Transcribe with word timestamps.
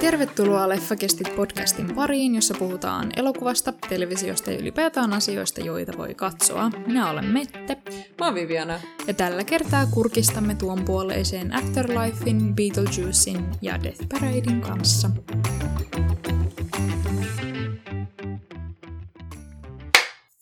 Tervetuloa 0.00 0.68
Leffakestit 0.68 1.36
podcastin 1.36 1.94
pariin, 1.94 2.34
jossa 2.34 2.54
puhutaan 2.58 3.12
elokuvasta, 3.16 3.72
televisiosta 3.88 4.50
ja 4.50 4.58
ylipäätään 4.58 5.12
asioista, 5.12 5.60
joita 5.60 5.92
voi 5.98 6.14
katsoa. 6.14 6.70
Minä 6.86 7.10
olen 7.10 7.24
Mette. 7.24 7.76
Mä 8.20 8.26
oon 8.26 8.34
Viviana. 8.34 8.80
Ja 9.06 9.14
tällä 9.14 9.44
kertaa 9.44 9.86
kurkistamme 9.86 10.54
tuon 10.54 10.84
puoleiseen 10.84 11.54
Afterlifein, 11.54 12.54
Beetlejuicein 12.56 13.44
ja 13.62 13.82
Death 13.82 14.08
Paradein 14.12 14.60
kanssa. 14.60 15.10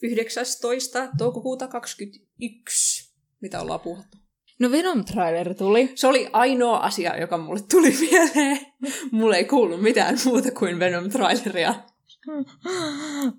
Yhdeksästoista 0.04 1.08
toukokuuta 1.18 1.68
2021. 1.68 3.14
Mitä 3.40 3.60
ollaan 3.60 3.80
puhuttu? 3.80 4.18
No 4.58 4.70
Venom-trailer 4.70 5.54
tuli. 5.54 5.92
Se 5.94 6.06
oli 6.06 6.30
ainoa 6.32 6.78
asia, 6.78 7.16
joka 7.16 7.38
mulle 7.38 7.60
tuli 7.70 7.94
mieleen. 8.10 8.66
Mulle 9.10 9.36
ei 9.36 9.44
kuulu 9.44 9.76
mitään 9.76 10.18
muuta 10.24 10.50
kuin 10.50 10.78
Venom-traileria. 10.78 11.74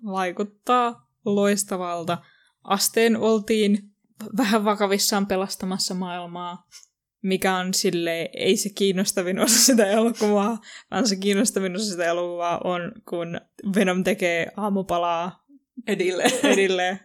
Vaikuttaa 0.06 1.08
loistavalta. 1.26 2.18
Asteen 2.64 3.18
oltiin 3.18 3.92
vähän 4.38 4.66
vakavissaan 4.66 5.28
pelastamassa 5.28 5.94
maailmaa, 5.94 6.68
mikä 7.22 7.56
on 7.56 7.74
sille 7.74 8.30
ei 8.34 8.58
se 8.58 8.70
kiinnostavin 8.70 9.40
osa 9.40 9.60
sitä 9.60 9.86
elokuvaa, 9.86 10.62
vaan 10.92 11.08
se 11.08 11.16
kiinnostavin 11.16 11.76
osa 11.76 11.86
sitä 11.86 12.06
elokuvaa 12.06 12.62
on, 12.64 12.92
kun 13.10 13.42
Venom 13.76 14.04
tekee 14.04 14.52
aamupalaa 14.58 15.45
Edille. 15.88 16.24
edille. 16.54 17.00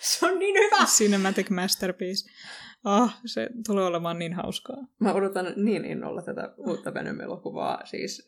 Se 0.00 0.26
on 0.26 0.38
niin 0.38 0.54
hyvä! 0.54 0.86
Cinematic 0.86 1.50
masterpiece. 1.50 2.30
Ah, 2.84 3.20
se 3.26 3.48
tulee 3.66 3.84
olemaan 3.84 4.18
niin 4.18 4.34
hauskaa. 4.34 4.86
Mä 4.98 5.12
odotan 5.12 5.52
niin 5.56 5.84
innolla 5.84 6.22
tätä 6.22 6.54
uutta 6.56 6.94
Venom-elokuvaa. 6.94 7.80
Siis 7.84 8.26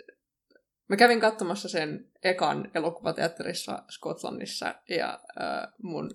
mä 0.89 0.97
kävin 0.97 1.21
katsomassa 1.21 1.69
sen 1.69 2.11
ekan 2.23 2.71
elokuvateatterissa 2.75 3.83
Skotlannissa 3.91 4.75
ja 4.89 5.21
äh, 5.41 5.73
mun 5.83 6.11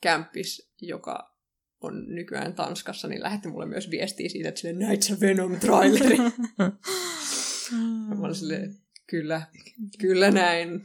kämppis, 0.00 0.72
joka 0.82 1.38
on 1.80 2.04
nykyään 2.06 2.54
Tanskassa, 2.54 3.08
niin 3.08 3.22
lähetti 3.22 3.48
mulle 3.48 3.66
myös 3.66 3.90
viestiä 3.90 4.28
siitä, 4.28 4.48
että 4.48 4.60
sille 4.60 4.86
näit 4.86 5.02
sä 5.02 5.16
Venom-traileri. 5.20 6.18
mä 8.18 8.24
olin 8.24 8.34
silleen, 8.34 8.76
kyllä, 9.10 9.42
kyllä 9.98 10.30
näin. 10.30 10.84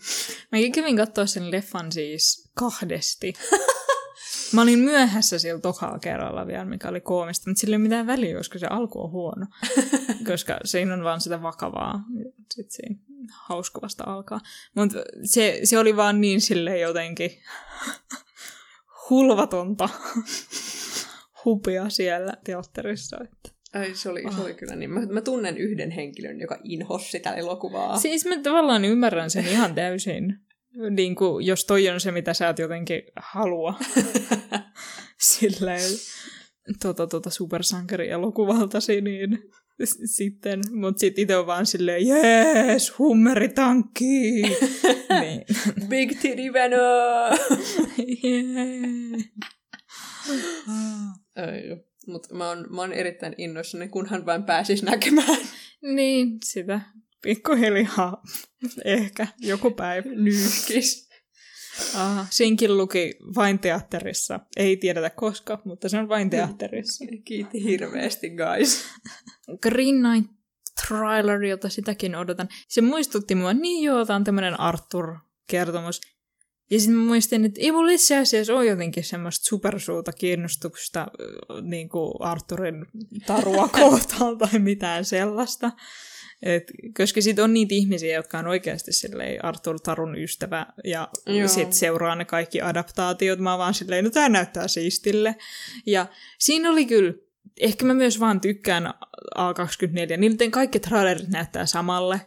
Mäkin 0.52 0.72
kävin 0.72 0.98
katsoa 0.98 1.26
sen 1.26 1.52
leffan 1.52 1.92
siis 1.92 2.52
kahdesti. 2.54 3.34
Mä 4.54 4.62
olin 4.62 4.80
myöhässä 4.80 5.40
sillä 5.40 5.60
tokalla 5.60 6.00
kerralla 6.00 6.48
vielä, 6.48 6.66
mikä 6.66 6.90
oli 6.90 7.02
koomista, 7.02 7.50
mutta 7.50 7.62
sillä 7.62 7.74
ei 7.74 7.78
ole 7.78 7.84
mitään 7.84 8.08
väliä, 8.08 8.38
koska 8.38 8.60
se 8.60 8.68
alku 8.68 9.04
on 9.04 9.12
huono. 9.12 9.46
koska 10.30 10.60
siinä 10.66 10.94
on 10.94 11.04
vaan 11.04 11.22
sitä 11.22 11.42
vakavaa. 11.42 12.04
Sitten 12.54 12.72
siinä 12.72 12.96
hauska 13.32 13.82
vasta 13.82 14.04
alkaa. 14.08 14.40
Mutta 14.76 14.98
se, 15.24 15.60
se 15.64 15.80
oli 15.80 15.96
vaan 15.96 16.22
niin 16.22 16.42
sille 16.42 16.80
jotenkin 16.80 17.32
hulvatonta 19.10 19.90
hupia 21.46 21.90
siellä 21.90 22.34
teatterissa. 22.44 23.18
Että. 23.24 23.53
Ai, 23.74 23.96
se 23.96 24.10
oli, 24.10 24.24
se 24.36 24.42
oli 24.42 24.54
kyllä 24.54 24.76
niin. 24.76 24.90
Mä, 24.92 25.00
mä 25.06 25.22
tunnen 25.22 25.58
yhden 25.58 25.92
henkilön, 25.92 26.40
joka 26.40 26.60
inhosi 26.64 27.12
sitä 27.12 27.34
elokuvaa. 27.34 27.98
Siis 27.98 28.26
mä 28.26 28.38
tavallaan 28.44 28.86
ymmärrän 28.86 29.30
sen 29.30 29.48
ihan 29.48 29.76
täysin. 29.76 30.36
Niin 30.90 31.16
kuin, 31.16 31.46
jos 31.46 31.66
toi 31.66 31.90
on 31.90 32.00
se, 32.00 32.12
mitä 32.12 32.34
sä 32.34 32.50
et 32.50 32.60
jotenkin 32.60 33.02
halua. 33.16 33.80
Silleen 35.22 35.90
tuota, 36.82 37.08
tuota 37.08 37.30
supersankari-elokuvaltasi, 37.30 39.02
niin 39.02 39.40
s- 39.86 40.00
sitten, 40.16 40.60
mutta 40.72 41.00
sitten 41.00 41.22
itse 41.22 41.38
on 41.38 41.46
vaan 41.48 41.66
silleen, 41.66 42.08
jees, 42.08 43.00
hummeritankki! 43.00 44.42
niin. 45.22 45.46
Big 45.90 46.12
Titty 46.22 46.54
Venom! 46.54 47.38
yeah. 48.24 49.22
Ai, 51.36 51.78
mutta 52.08 52.36
mä 52.36 52.48
oon, 52.48 52.66
mä 52.70 52.82
oon 52.82 52.94
erittäin 52.94 53.36
innoissani, 53.38 53.88
kunhan 53.88 54.26
vain 54.26 54.44
pääsis 54.44 54.84
näkemään. 54.84 55.38
Niin, 55.82 56.38
sitä 56.44 56.82
pikkuhiljaa 57.22 58.24
ehkä 58.86 59.28
joku 59.40 59.72
päivä. 59.72 60.10
Nyyhkis. 60.10 61.10
Ah, 61.96 62.28
sinkin 62.32 62.78
luki 62.78 63.16
vain 63.36 63.60
teatterissa. 63.60 64.40
Ei 64.58 64.78
tiedetä 64.78 65.10
koska, 65.10 65.62
mutta 65.66 65.90
se 65.90 65.98
on 65.98 66.10
vain 66.10 66.30
teatterissa. 66.30 67.06
Kiitti 67.26 67.64
hirveästi, 67.64 68.30
guys. 68.30 68.86
Green 69.62 70.02
Knight 70.02 70.32
trailerilta 70.88 71.70
sitäkin 71.70 72.16
odotan. 72.16 72.50
Se 72.68 72.82
muistutti 72.82 73.36
mua, 73.36 73.54
niin 73.54 73.84
joo, 73.84 74.06
tämä 74.06 74.16
on 74.16 74.24
tämmöinen 74.24 74.60
Arthur-kertomus. 74.60 76.02
Ja 76.74 76.80
sitten 76.80 76.98
mä 76.98 77.06
muistin, 77.06 77.46
että 77.46 77.62
ei 77.62 77.72
mulla 77.72 77.92
itse 77.92 78.18
asiassa 78.18 78.54
ole 78.54 78.66
jotenkin 78.66 79.04
semmoista 79.04 79.46
supersuuta 79.46 80.12
kiinnostusta 80.12 81.02
äh, 81.02 81.08
niin 81.62 81.90
kuin 81.90 82.14
Arthurin 82.20 82.86
tarua 83.26 83.68
kohtaan 83.80 84.38
tai 84.38 84.60
mitään 84.60 85.06
sellaista. 85.06 85.72
Et, 86.44 86.72
koska 86.98 87.22
sitten 87.22 87.44
on 87.44 87.54
niitä 87.54 87.76
ihmisiä, 87.76 88.16
jotka 88.16 88.40
on 88.40 88.48
oikeasti 88.48 88.94
silleen 88.94 89.46
Arthur 89.46 89.80
Tarun 89.80 90.18
ystävä 90.18 90.66
ja 90.84 91.10
Joo. 91.26 91.48
sitten 91.48 91.74
seuraa 91.74 92.16
ne 92.16 92.26
kaikki 92.26 92.62
adaptaatiot. 92.62 93.40
Mä 93.40 93.58
vaan 93.58 93.74
silleen, 93.74 94.04
no 94.04 94.10
tää 94.12 94.30
näyttää 94.30 94.68
siistille. 94.68 95.36
Ja 95.86 96.06
siinä 96.40 96.70
oli 96.72 96.86
kyllä, 96.86 97.14
ehkä 97.60 97.86
mä 97.86 97.94
myös 97.94 98.20
vaan 98.20 98.42
tykkään 98.42 98.94
A24, 99.38 100.18
niiden 100.18 100.52
kaikki 100.52 100.80
trailerit 100.80 101.30
näyttää 101.30 101.66
samalle. 101.66 102.22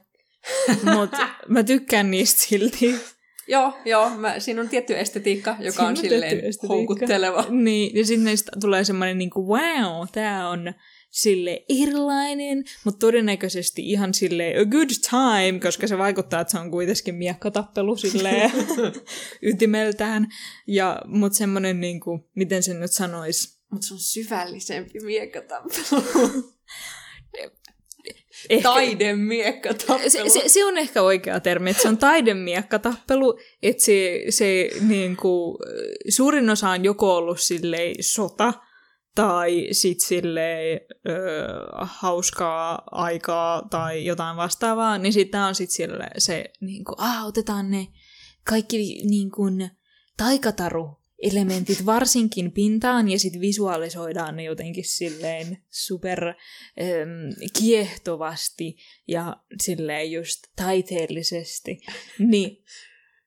Mutta 0.96 1.28
mä 1.48 1.62
tykkään 1.62 2.10
niistä 2.10 2.40
silti. 2.40 3.15
Joo, 3.48 3.78
joo. 3.84 4.10
Mä, 4.10 4.40
siinä 4.40 4.60
on 4.60 4.68
tietty 4.68 4.98
estetiikka, 4.98 5.50
joka 5.60 5.72
Siinä 5.72 5.84
on 5.84 5.90
on 5.90 5.96
silleen 5.96 6.22
estetiikka. 6.24 6.66
houkutteleva. 6.66 7.44
Niin, 7.48 7.96
ja 7.96 8.06
sitten 8.06 8.24
niistä 8.24 8.52
tulee 8.60 8.84
semmoinen 8.84 9.18
niinku, 9.18 9.48
wow, 9.48 10.06
tää 10.12 10.48
on 10.48 10.74
sille 11.10 11.64
erilainen, 11.68 12.64
mutta 12.84 12.98
todennäköisesti 12.98 13.82
ihan 13.90 14.14
sille 14.14 14.54
a 14.60 14.64
good 14.64 14.88
time, 15.10 15.60
koska 15.60 15.86
se 15.86 15.98
vaikuttaa, 15.98 16.40
että 16.40 16.50
se 16.50 16.58
on 16.58 16.70
kuitenkin 16.70 17.14
miekkatappelu 17.14 17.96
silleen 17.96 18.50
ytimeltään. 19.42 20.26
Ja, 20.66 21.00
mutta 21.06 21.38
semmoinen, 21.38 21.80
niinku, 21.80 22.30
miten 22.36 22.62
sen 22.62 22.80
nyt 22.80 22.92
sanoisi, 22.92 23.58
Mutta 23.70 23.86
se 23.86 23.94
on 23.94 24.00
syvällisempi 24.00 25.00
miekkatappelu. 25.00 26.02
ehkä, 28.50 28.68
Taidemiekkatappelu. 28.68 30.10
se, 30.10 30.28
se, 30.28 30.42
se, 30.48 30.64
on 30.64 30.78
ehkä 30.78 31.02
oikea 31.02 31.40
termi, 31.40 31.70
että 31.70 31.82
se 31.82 31.88
on 31.88 31.98
taidemiekkatappelu, 31.98 33.38
että 33.62 33.84
se, 33.84 34.24
se 34.30 34.70
niin 34.80 35.16
kuin, 35.16 35.58
suurin 36.08 36.50
osa 36.50 36.70
on 36.70 36.84
joko 36.84 37.16
ollut 37.16 37.40
silleen 37.40 37.94
sota, 38.00 38.52
tai 39.14 39.68
sit 39.72 40.00
silleen 40.00 40.80
ö, 41.08 41.12
hauskaa 41.76 42.82
aikaa 42.90 43.62
tai 43.70 44.04
jotain 44.04 44.36
vastaavaa, 44.36 44.98
niin 44.98 45.12
sitten 45.12 45.40
on 45.40 45.54
sit 45.54 45.70
sille 45.70 46.08
se, 46.18 46.44
niin 46.60 46.84
kuin, 46.84 46.94
ah, 46.98 47.26
otetaan 47.26 47.70
ne 47.70 47.86
kaikki 48.44 49.02
niin 49.04 49.30
kuin, 49.30 49.70
taikataru 50.16 51.05
elementit 51.22 51.86
varsinkin 51.86 52.52
pintaan 52.52 53.08
ja 53.08 53.18
sitten 53.18 53.40
visualisoidaan 53.40 54.36
ne 54.36 54.42
jotenkin 54.42 54.84
silleen 54.84 55.58
super 55.70 56.26
äm, 56.28 56.34
kiehtovasti 57.58 58.76
ja 59.08 59.36
silleen 59.62 60.12
just 60.12 60.40
taiteellisesti. 60.56 61.80
Niin 62.18 62.64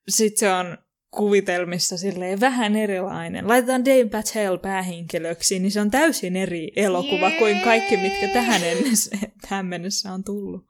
sitten 0.09 0.39
se 0.39 0.53
on 0.53 0.77
kuvitelmissa 1.11 1.97
silleen 1.97 2.39
vähän 2.39 2.75
erilainen. 2.75 3.47
Laitetaan 3.47 3.85
Dave 3.85 4.09
Patel 4.09 4.57
päähenkilöksi, 4.57 5.59
niin 5.59 5.71
se 5.71 5.81
on 5.81 5.91
täysin 5.91 6.35
eri 6.35 6.71
elokuva 6.75 7.31
kuin 7.31 7.61
kaikki, 7.61 7.97
mitkä 7.97 8.27
tähän, 8.27 8.63
ennessä, 8.63 9.17
tähän 9.41 9.65
mennessä 9.65 10.13
on 10.13 10.23
tullut. 10.23 10.65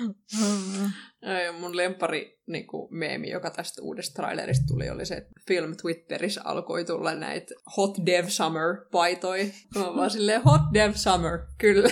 Ai, 1.22 1.52
mun 1.52 1.76
lempari 1.76 2.40
niin 2.46 2.66
kuin, 2.66 2.88
meemi, 2.90 3.30
joka 3.30 3.50
tästä 3.50 3.82
uudesta 3.82 4.14
trailerista 4.14 4.66
tuli, 4.66 4.90
oli 4.90 5.06
se, 5.06 5.14
että 5.14 5.32
film 5.48 5.76
Twitterissä 5.82 6.40
alkoi 6.44 6.84
tulla 6.84 7.14
näitä 7.14 7.54
Hot 7.76 7.96
Dev 8.06 8.26
Summer-paitoja. 8.26 9.44
Mä 9.74 9.96
vaan 9.96 10.10
silleen, 10.16 10.42
Hot 10.42 10.60
Dev 10.74 10.92
Summer, 10.94 11.38
kyllä. 11.58 11.88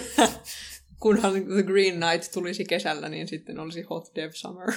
Kunhan 1.01 1.33
The 1.33 1.63
Green 1.63 1.95
Knight 1.95 2.33
tulisi 2.33 2.65
kesällä, 2.65 3.09
niin 3.09 3.29
sitten 3.29 3.59
olisi 3.59 3.83
Hot 3.83 4.15
Dev 4.15 4.31
Summer. 4.35 4.73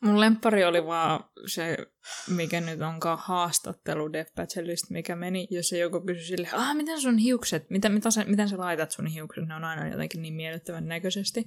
Mun 0.00 0.20
lemppari 0.20 0.64
oli 0.64 0.86
vaan 0.86 1.24
se, 1.46 1.76
mikä 2.30 2.60
nyt 2.60 2.80
onkaan 2.80 3.18
haastattelu 3.22 4.12
Dev 4.12 4.26
Patelista, 4.36 4.86
mikä 4.90 5.16
meni, 5.16 5.46
jos 5.50 5.68
se 5.68 5.78
joku 5.78 6.00
kysyi 6.00 6.24
sille, 6.24 6.48
ah, 6.52 6.76
miten 6.76 7.00
sun 7.00 7.18
hiukset, 7.18 7.70
miten, 7.70 7.92
miten, 7.92 8.12
sä, 8.12 8.24
miten 8.24 8.48
sä 8.48 8.58
laitat 8.58 8.90
sun 8.90 9.06
hiukset, 9.06 9.46
ne 9.46 9.54
on 9.54 9.64
aina 9.64 9.88
jotenkin 9.88 10.22
niin 10.22 10.34
miellyttävän 10.34 10.88
näköisesti. 10.88 11.44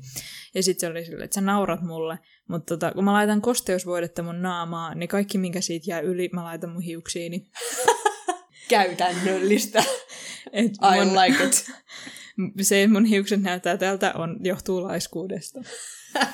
Ja 0.55 0.63
sitten 0.63 0.79
se 0.79 0.91
oli 0.91 1.05
silleen, 1.05 1.25
että 1.25 1.35
sä 1.35 1.41
naurat 1.41 1.81
mulle, 1.81 2.19
mutta 2.47 2.73
tota, 2.73 2.91
kun 2.91 3.03
mä 3.03 3.13
laitan 3.13 3.41
kosteusvoidetta 3.41 4.23
mun 4.23 4.41
naamaa, 4.41 4.95
niin 4.95 5.09
kaikki, 5.09 5.37
minkä 5.37 5.61
siitä 5.61 5.91
jää 5.91 5.99
yli, 5.99 6.29
mä 6.33 6.43
laitan 6.43 6.69
mun 6.69 6.81
hiuksiini. 6.81 7.49
käytännöllistä. 8.69 9.83
Et 10.53 10.71
I 10.71 11.05
mun, 11.05 11.15
like 11.15 11.43
it. 11.43 11.65
se, 12.61 12.87
mun 12.87 13.05
hiukset 13.05 13.41
näyttää 13.41 13.77
tältä, 13.77 14.13
on, 14.15 14.37
johtuu 14.43 14.83
laiskuudesta. 14.83 15.61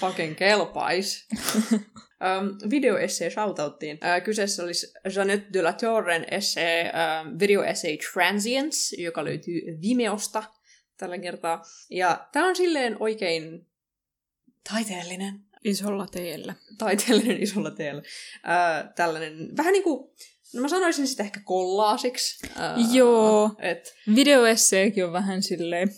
Fucking 0.00 0.36
kelpais. 0.36 1.28
um, 1.72 2.70
videoessee 2.70 3.30
shoutouttiin. 3.30 3.96
Uh, 3.96 4.24
kyseessä 4.24 4.62
olisi 4.62 4.92
Jeanette 5.14 5.48
de 5.52 5.62
la 5.62 5.72
Torren 5.72 6.26
essee, 6.30 6.92
um, 6.92 7.38
videoessay 7.40 7.96
Transients, 8.12 8.92
joka 8.98 9.24
löytyy 9.24 9.60
Vimeosta 9.82 10.44
tällä 10.96 11.18
kertaa. 11.18 11.62
Ja 11.90 12.28
tämä 12.32 12.48
on 12.48 12.56
silleen 12.56 12.96
oikein 13.00 13.66
taiteellinen. 14.72 15.40
Isolla 15.64 16.06
teellä. 16.06 16.54
Taiteellinen 16.78 17.42
isolla 17.42 17.70
teellä. 17.70 18.02
Uh, 18.02 18.94
tällainen, 18.94 19.56
vähän 19.56 19.72
niin 19.72 19.84
kuin, 19.84 20.10
no 20.54 20.60
mä 20.60 20.68
sanoisin 20.68 21.06
sitä 21.06 21.22
ehkä 21.22 21.40
kollaasiksi. 21.44 22.46
Uh, 22.46 22.94
Joo. 22.94 23.50
Et, 23.58 23.94
Videoesseekin 24.14 25.04
on 25.04 25.12
vähän 25.12 25.42
silleen 25.42 25.88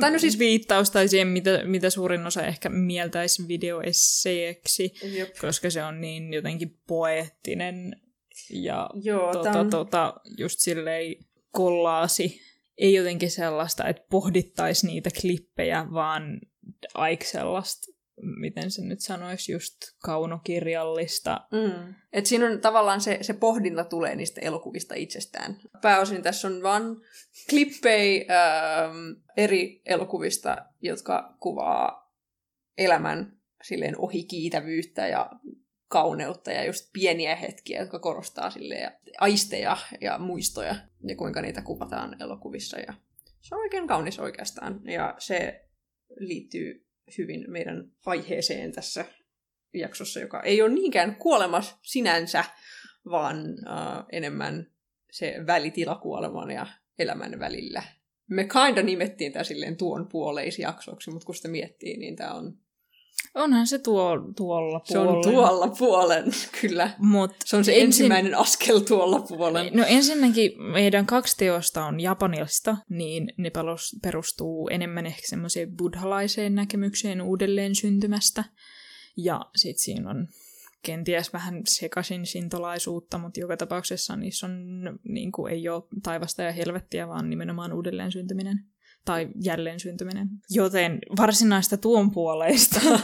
tai 0.00 0.10
no 0.10 0.18
siis, 0.18 0.38
viittaus 0.38 0.90
tai 0.90 1.08
siihen, 1.08 1.28
mitä, 1.28 1.60
mitä 1.64 1.90
suurin 1.90 2.26
osa 2.26 2.42
ehkä 2.42 2.68
mieltäisi 2.68 3.48
videoesseeksi, 3.48 4.92
jop, 5.18 5.28
koska 5.40 5.70
se 5.70 5.84
on 5.84 6.00
niin 6.00 6.34
jotenkin 6.34 6.80
poeettinen 6.86 7.96
ja 8.50 8.90
joo, 8.94 9.32
tota, 9.32 9.50
tämän, 9.50 9.70
tota, 9.70 10.14
just 10.38 10.60
silleen 10.60 11.16
kollaasi. 11.50 12.40
Ei 12.78 12.94
jotenkin 12.94 13.30
sellaista, 13.30 13.88
että 13.88 14.02
pohdittaisi 14.10 14.86
niitä 14.86 15.10
klippejä, 15.20 15.86
vaan 15.92 16.40
aik 16.94 17.24
sellaista, 17.24 17.92
miten 18.20 18.70
se 18.70 18.84
nyt 18.84 19.00
sanoisi, 19.00 19.52
just 19.52 19.74
kaunokirjallista. 20.02 21.46
Mm. 21.52 21.94
Et 22.12 22.26
siinä 22.26 22.46
on 22.46 22.60
tavallaan 22.60 23.00
se, 23.00 23.18
se 23.20 23.32
pohdinta 23.32 23.84
tulee 23.84 24.16
niistä 24.16 24.40
elokuvista 24.40 24.94
itsestään. 24.94 25.56
Pääosin 25.82 26.22
tässä 26.22 26.48
on 26.48 26.62
vain 26.62 26.82
klippejä 27.50 28.24
ähm, 28.30 28.96
eri 29.36 29.82
elokuvista, 29.86 30.56
jotka 30.80 31.36
kuvaa 31.40 32.12
elämän 32.78 33.36
silleen 33.62 33.98
ohikiitävyyttä 33.98 35.06
ja 35.06 35.30
kauneutta 35.88 36.52
ja 36.52 36.64
just 36.64 36.90
pieniä 36.92 37.36
hetkiä, 37.36 37.80
jotka 37.80 37.98
korostaa 37.98 38.50
silleen 38.50 38.92
aisteja 39.20 39.76
ja 40.00 40.18
muistoja 40.18 40.74
ja 41.08 41.16
kuinka 41.16 41.42
niitä 41.42 41.62
kuvataan 41.62 42.22
elokuvissa. 42.22 42.78
Ja 42.78 42.94
se 43.40 43.54
on 43.54 43.60
oikein 43.60 43.86
kaunis 43.86 44.18
oikeastaan 44.18 44.80
ja 44.84 45.14
se 45.18 45.68
liittyy 46.16 46.86
hyvin 47.18 47.44
meidän 47.48 47.92
aiheeseen 48.06 48.72
tässä 48.72 49.04
jaksossa, 49.74 50.20
joka 50.20 50.42
ei 50.42 50.62
ole 50.62 50.74
niinkään 50.74 51.16
kuolemas 51.16 51.78
sinänsä, 51.82 52.44
vaan 53.10 53.36
uh, 53.46 54.04
enemmän 54.12 54.72
se 55.12 55.34
välitila 55.46 55.94
kuoleman 55.94 56.50
ja 56.50 56.66
elämän 56.98 57.38
välillä. 57.38 57.82
Me 58.30 58.44
kinda 58.44 58.82
nimettiin 58.82 59.32
tämä 59.32 59.44
silleen 59.44 59.76
tuon 59.76 60.08
puoleisjaksoksi, 60.08 61.10
mutta 61.10 61.26
kun 61.26 61.34
sitä 61.34 61.48
miettii, 61.48 61.96
niin 61.96 62.16
tämä 62.16 62.34
on... 62.34 62.58
Onhan 63.34 63.66
se 63.66 63.78
tuo, 63.78 64.18
tuolla 64.36 64.80
Se 64.84 64.98
on 64.98 65.06
puolen. 65.06 65.22
tuolla 65.34 65.68
puolen, 65.78 66.24
kyllä. 66.60 66.90
Mut 66.98 67.30
Se 67.44 67.56
on 67.56 67.64
se 67.64 67.72
ensin- 67.72 67.84
ensimmäinen 67.84 68.38
askel 68.38 68.78
tuolla 68.78 69.20
puolen. 69.20 69.70
No 69.74 69.84
ensinnäkin 69.88 70.62
meidän 70.62 71.06
kaksi 71.06 71.36
teosta 71.36 71.84
on 71.84 72.00
japanista, 72.00 72.76
niin 72.88 73.32
ne 73.36 73.50
perustuu 74.02 74.68
enemmän 74.68 75.06
ehkä 75.06 75.22
semmoiseen 75.24 75.76
buddhalaiseen 75.76 76.54
näkemykseen 76.54 77.22
uudelleen 77.22 77.74
syntymästä. 77.74 78.44
Ja 79.16 79.40
sit 79.56 79.78
siinä 79.78 80.10
on 80.10 80.28
kenties 80.82 81.32
vähän 81.32 81.62
sekaisin 81.68 82.26
sintolaisuutta, 82.26 83.18
mutta 83.18 83.40
joka 83.40 83.56
tapauksessa 83.56 84.16
niissä 84.16 84.46
on, 84.46 84.52
niin 85.04 85.32
kuin, 85.32 85.52
ei 85.52 85.68
ole 85.68 85.82
taivasta 86.02 86.42
ja 86.42 86.52
helvettiä, 86.52 87.08
vaan 87.08 87.30
nimenomaan 87.30 87.72
uudelleen 87.72 88.12
syntyminen 88.12 88.58
tai 89.04 89.28
jälleen 89.44 89.80
syntyminen. 89.80 90.28
Joten 90.50 90.98
varsinaista 91.16 91.76
tuon 91.76 92.10
puoleista. 92.10 92.80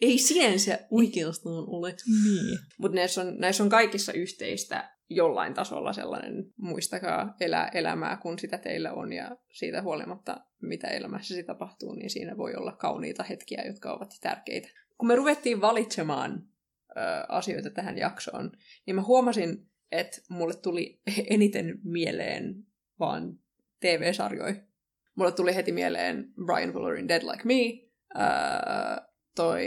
Ei 0.00 0.18
sinänsä 0.18 0.78
oikeastaan 0.90 1.64
ole. 1.66 1.94
niin. 2.24 2.58
Mutta 2.78 2.96
näissä 2.96 3.20
on, 3.20 3.38
näissä 3.38 3.62
on 3.62 3.68
kaikissa 3.68 4.12
yhteistä 4.12 4.92
jollain 5.10 5.54
tasolla 5.54 5.92
sellainen, 5.92 6.52
muistakaa 6.56 7.34
elää 7.40 7.68
elämää, 7.74 8.16
kun 8.16 8.38
sitä 8.38 8.58
teillä 8.58 8.92
on, 8.92 9.12
ja 9.12 9.36
siitä 9.52 9.82
huolimatta, 9.82 10.40
mitä 10.62 10.88
elämässäsi 10.88 11.44
tapahtuu, 11.44 11.94
niin 11.94 12.10
siinä 12.10 12.36
voi 12.36 12.54
olla 12.54 12.72
kauniita 12.72 13.22
hetkiä, 13.22 13.62
jotka 13.66 13.92
ovat 13.92 14.18
tärkeitä. 14.20 14.68
Kun 14.98 15.08
me 15.08 15.16
ruvettiin 15.16 15.60
valitsemaan 15.60 16.42
ö, 16.90 17.00
asioita 17.28 17.70
tähän 17.70 17.98
jaksoon, 17.98 18.52
niin 18.86 18.94
mä 18.94 19.02
huomasin, 19.02 19.66
että 19.92 20.22
mulle 20.28 20.54
tuli 20.56 21.00
eniten 21.30 21.78
mieleen 21.84 22.66
vaan 23.00 23.38
TV-sarjoja. 23.80 24.54
Mulle 25.14 25.32
tuli 25.32 25.54
heti 25.54 25.72
mieleen 25.72 26.32
Brian 26.44 26.72
Fullerin 26.72 27.08
Dead 27.08 27.22
Like 27.22 27.44
Me, 27.44 27.88
ö, 28.14 29.02
toi, 29.36 29.66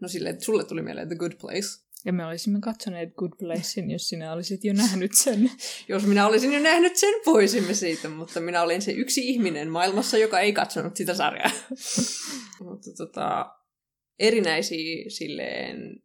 no 0.00 0.08
silleen, 0.08 0.40
sulle 0.40 0.64
tuli 0.64 0.82
mieleen 0.82 1.08
The 1.08 1.16
Good 1.16 1.32
Place, 1.40 1.90
Ja 2.04 2.12
me 2.12 2.26
olisimme 2.26 2.60
katsoneet 2.60 3.14
Good 3.14 3.32
Placein, 3.38 3.90
jos 3.90 4.08
sinä 4.08 4.32
olisit 4.32 4.64
jo 4.64 4.72
nähnyt 4.72 5.10
sen. 5.14 5.50
Jos 5.88 6.06
minä 6.06 6.26
olisin 6.26 6.52
jo 6.52 6.60
nähnyt 6.60 6.96
sen, 6.96 7.14
poisimme 7.24 7.74
siitä, 7.74 8.08
mutta 8.08 8.40
minä 8.40 8.62
olin 8.62 8.82
se 8.82 8.92
yksi 8.92 9.28
ihminen 9.28 9.70
maailmassa, 9.70 10.18
joka 10.18 10.40
ei 10.40 10.52
katsonut 10.52 10.96
sitä 10.96 11.14
sarjaa. 11.14 11.50
mutta 12.68 12.90
tota, 12.96 13.56
erinäisiä 14.18 15.04
silleen 15.08 16.02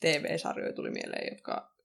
TV-sarjoja 0.00 0.72
tuli 0.72 0.90
mieleen, 0.90 1.34
jotka 1.34 1.76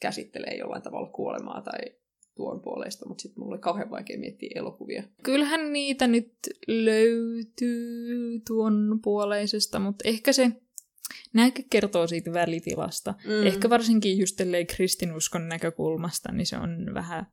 käsittelee 0.00 0.56
jollain 0.56 0.82
tavalla 0.82 1.10
kuolemaa 1.10 1.62
tai 1.62 1.97
tuon 2.38 2.60
puoleista, 2.60 3.08
mutta 3.08 3.22
sitten 3.22 3.40
mulla 3.40 3.54
oli 3.54 3.60
kauhean 3.60 3.90
vaikea 3.90 4.18
miettiä 4.18 4.50
elokuvia. 4.54 5.02
Kyllähän 5.22 5.72
niitä 5.72 6.06
nyt 6.06 6.32
löytyy 6.66 8.40
tuon 8.46 9.00
puoleisesta, 9.02 9.78
mutta 9.78 10.08
ehkä 10.08 10.32
se 10.32 10.52
näkö 11.32 11.62
kertoo 11.70 12.06
siitä 12.06 12.32
välitilasta. 12.32 13.14
Mm. 13.24 13.46
Ehkä 13.46 13.70
varsinkin 13.70 14.18
just 14.18 14.40
kristinuskon 14.76 15.48
näkökulmasta, 15.48 16.32
niin 16.32 16.46
se 16.46 16.56
on 16.56 16.94
vähän 16.94 17.26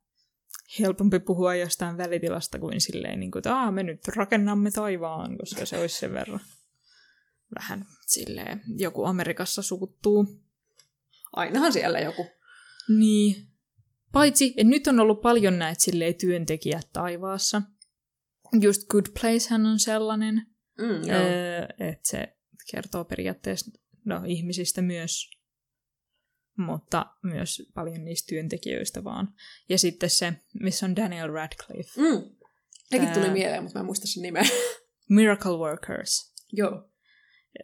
helpompi 0.80 1.20
puhua 1.20 1.56
jostain 1.56 1.98
välitilasta 1.98 2.60
kuin 2.60 2.82
silleen, 2.82 3.20
niin 3.20 3.32
kuin, 3.32 3.40
että 3.40 3.56
Aa, 3.56 3.72
me 3.72 3.84
nyt 3.84 4.08
rakennamme 4.08 4.72
taivaan, 4.72 5.38
koska 5.38 5.66
se 5.66 5.80
olisi 5.80 6.00
sen 6.00 6.14
verran 6.14 6.40
vähän 7.60 7.86
silleen, 8.08 8.62
joku 8.78 9.06
Amerikassa 9.06 9.62
suuttuu. 9.62 10.42
Ainahan 11.34 11.74
siellä 11.74 12.00
joku. 12.00 12.26
Niin. 12.90 13.55
Paitsi, 14.16 14.46
että 14.46 14.64
nyt 14.64 14.88
on 14.88 15.00
ollut 15.00 15.22
paljon 15.22 15.60
näitä 15.60 15.82
silleen 15.82 16.16
työntekijät 16.16 16.90
taivaassa. 16.94 17.62
Just 18.62 18.88
Good 18.88 19.06
Place 19.22 19.50
hän 19.50 19.66
on 19.66 19.80
sellainen, 19.80 20.36
Mm, 20.78 21.10
öö, 21.10 21.66
että 21.80 22.10
se 22.10 22.28
kertoo 22.72 23.06
periaatteessa 23.06 23.72
no, 24.06 24.22
ihmisistä 24.28 24.82
myös, 24.82 25.30
mutta 26.58 27.06
myös 27.24 27.62
paljon 27.74 28.06
niistä 28.06 28.30
työntekijöistä 28.30 29.04
vaan. 29.04 29.34
Ja 29.70 29.78
sitten 29.78 30.10
se, 30.10 30.34
missä 30.62 30.86
on 30.86 30.96
Daniel 30.96 31.32
Radcliffe, 31.32 32.02
Mm. 32.02 32.22
Sekin 32.90 33.06
Tää- 33.08 33.14
tuli 33.14 33.30
mieleen, 33.30 33.64
mutta 33.64 33.80
mä 33.80 33.82
en 33.82 33.86
muista 33.86 34.08
sen 34.08 34.24
nimeä. 34.24 34.44
Miracle 35.10 35.58
Workers, 35.58 36.34
joo. 36.54 36.90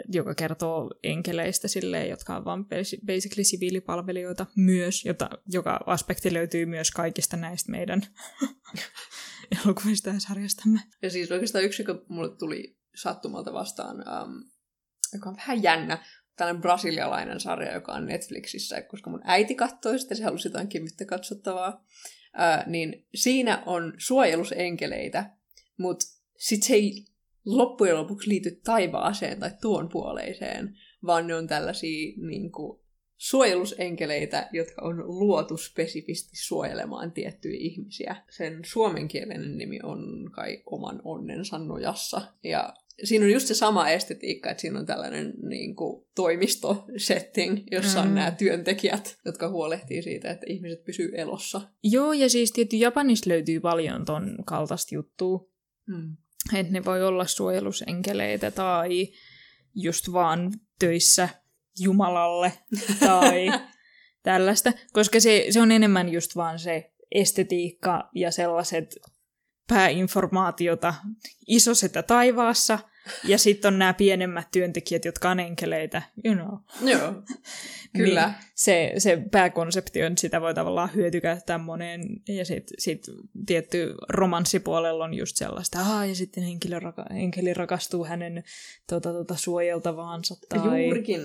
Joka 0.07 0.36
kertoo 0.36 0.91
enkeleistä 1.03 1.67
silleen, 1.67 2.10
jotka 2.10 2.36
on 2.36 2.65
basi- 2.65 3.05
basically 3.05 3.43
siviilipalvelijoita 3.43 4.45
myös, 4.55 5.05
jota, 5.05 5.29
joka 5.48 5.79
aspekti 5.86 6.33
löytyy 6.33 6.65
myös 6.65 6.91
kaikista 6.91 7.38
näistä 7.38 7.71
meidän 7.71 8.01
elokuvista 9.65 10.10
ja 10.10 10.19
sarjastamme. 10.19 10.79
Ja 11.01 11.10
siis 11.10 11.31
oikeastaan 11.31 11.63
yksi, 11.63 11.81
joka 11.81 12.05
mulle 12.07 12.38
tuli 12.38 12.77
sattumalta 12.95 13.53
vastaan, 13.53 13.95
um, 13.95 14.43
joka 15.13 15.29
on 15.29 15.36
vähän 15.36 15.63
jännä, 15.63 16.03
tällainen 16.36 16.62
brasilialainen 16.62 17.39
sarja, 17.39 17.74
joka 17.74 17.93
on 17.93 18.05
Netflixissä, 18.05 18.81
koska 18.81 19.10
mun 19.10 19.21
äiti 19.24 19.55
katsoi 19.55 20.00
sitä, 20.00 20.15
se 20.15 20.24
halusi 20.24 20.48
jotain 20.48 20.67
kivyttä 20.67 21.05
katsottavaa, 21.05 21.69
uh, 21.69 22.71
niin 22.71 23.07
siinä 23.15 23.63
on 23.65 23.93
suojelusenkeleitä, 23.98 25.29
mutta 25.77 26.05
sit 26.38 26.63
se 26.63 26.74
ei 26.74 27.05
loppujen 27.45 27.98
lopuksi 27.98 28.29
liity 28.29 28.51
taivaaseen 28.63 29.39
tai 29.39 29.51
tuon 29.62 29.89
puoleiseen, 29.89 30.77
vaan 31.05 31.27
ne 31.27 31.36
on 31.36 31.48
tällaisia 31.48 32.13
niin 32.17 32.51
kuin, 32.51 32.81
suojelusenkeleitä, 33.17 34.50
jotka 34.53 34.81
on 34.81 34.98
luotu 35.19 35.57
spesifisti 35.57 36.38
suojelemaan 36.38 37.12
tiettyjä 37.12 37.57
ihmisiä. 37.60 38.15
Sen 38.29 38.60
suomenkielinen 38.65 39.57
nimi 39.57 39.79
on 39.83 40.31
kai 40.31 40.63
oman 40.65 41.01
onnensa 41.03 41.57
nojassa. 41.57 42.21
Ja 42.43 42.74
siinä 43.03 43.25
on 43.25 43.31
just 43.31 43.48
se 43.48 43.53
sama 43.53 43.89
estetiikka, 43.89 44.51
että 44.51 44.62
siinä 44.62 44.79
on 44.79 44.86
tällainen 44.86 45.33
niin 45.50 45.75
kuin, 45.75 46.05
toimistosetting, 46.15 47.63
jossa 47.71 48.01
on 48.01 48.07
Mm. 48.07 48.13
nämä 48.13 48.31
työntekijät, 48.31 49.17
jotka 49.25 49.50
huolehtii 49.50 50.01
siitä, 50.01 50.31
että 50.31 50.45
ihmiset 50.50 50.83
pysyy 50.83 51.12
elossa. 51.15 51.62
Joo, 51.83 52.13
ja 52.13 52.29
siis 52.29 52.51
tietty 52.51 52.75
Japanissa 52.75 53.29
löytyy 53.29 53.60
paljon 53.60 54.05
ton 54.05 54.38
kaltaista 54.45 54.95
juttua. 54.95 55.50
Mm. 55.88 56.17
Että 56.53 56.74
ne 56.74 56.86
voi 56.86 57.03
olla 57.03 57.25
suojelusenkeleitä 57.25 58.51
tai 58.51 59.07
just 59.75 60.12
vaan 60.13 60.51
töissä 60.79 61.29
Jumalalle 61.79 62.53
tai 63.00 63.51
tällaista, 64.24 64.74
koska 64.93 65.19
se, 65.19 65.45
se 65.50 65.62
on 65.62 65.71
enemmän 65.71 66.10
just 66.10 66.36
vaan 66.36 66.60
se 66.60 66.91
estetiikka 67.12 68.10
ja 68.15 68.31
sellaiset 68.31 68.95
pääinformaatiota 69.67 70.93
isosetä 71.48 72.03
taivaassa, 72.03 72.79
ja 73.24 73.38
sitten 73.38 73.74
on 73.74 73.79
nämä 73.79 73.93
pienemmät 73.93 74.48
työntekijät, 74.51 75.05
jotka 75.05 75.29
on 75.29 75.39
enkeleitä, 75.39 76.01
you 76.25 76.36
know. 76.36 76.60
Joo, 76.91 77.13
kyllä. 77.98 78.27
Niin 78.27 78.36
se, 78.55 78.93
se 78.98 79.24
pääkonsepti 79.31 80.03
on, 80.03 80.12
että 80.12 80.22
sitä 80.22 80.41
voi 80.41 80.53
tavallaan 80.53 80.89
hyötykäyttää 80.96 81.58
moneen, 81.58 82.01
ja 82.27 82.46
sitten 82.46 82.75
sit 82.79 83.03
tietty 83.46 83.96
romanssipuolella 84.10 85.03
on 85.03 85.13
just 85.13 85.36
sellaista, 85.36 85.79
Aha, 85.79 86.05
ja 86.05 86.15
sitten 86.15 86.43
henkilö 86.43 86.79
raka- 86.79 87.13
henkilö 87.13 87.53
rakastuu 87.53 88.05
hänen 88.05 88.43
tota, 88.89 89.13
tota, 89.13 89.36
suojeltavaansa 89.36 90.36
tai 90.50 90.86
Juurikin. 90.86 91.22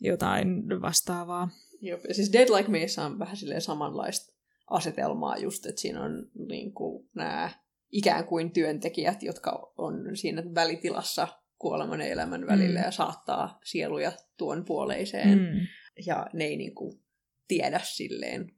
jotain 0.00 0.68
vastaavaa. 0.82 1.48
Ja 1.80 1.98
siis 2.12 2.32
Dead 2.32 2.48
Like 2.56 2.70
Meissa 2.70 3.04
on 3.04 3.18
vähän 3.18 3.36
silleen 3.36 3.60
samanlaista 3.62 4.34
asetelmaa 4.70 5.36
just, 5.36 5.66
että 5.66 5.80
siinä 5.80 6.02
on 6.02 6.28
niin 6.48 6.72
kuin, 6.72 7.08
nämä 7.14 7.50
ikään 7.92 8.26
kuin 8.26 8.52
työntekijät, 8.52 9.22
jotka 9.22 9.72
on 9.78 10.16
siinä 10.16 10.42
välitilassa 10.54 11.28
kuoleman 11.58 12.00
ja 12.00 12.06
elämän 12.06 12.46
välillä 12.46 12.80
Mm. 12.80 12.84
ja 12.84 12.90
saattaa 12.90 13.58
sieluja 13.64 14.12
tuon 14.36 14.64
puoleiseen. 14.64 15.38
Mm. 15.38 15.66
Ja 16.06 16.26
ne 16.32 16.44
ei 16.44 16.56
niin 16.56 16.74
kuin, 16.74 17.02
tiedä 17.48 17.80
silleen, 17.82 18.52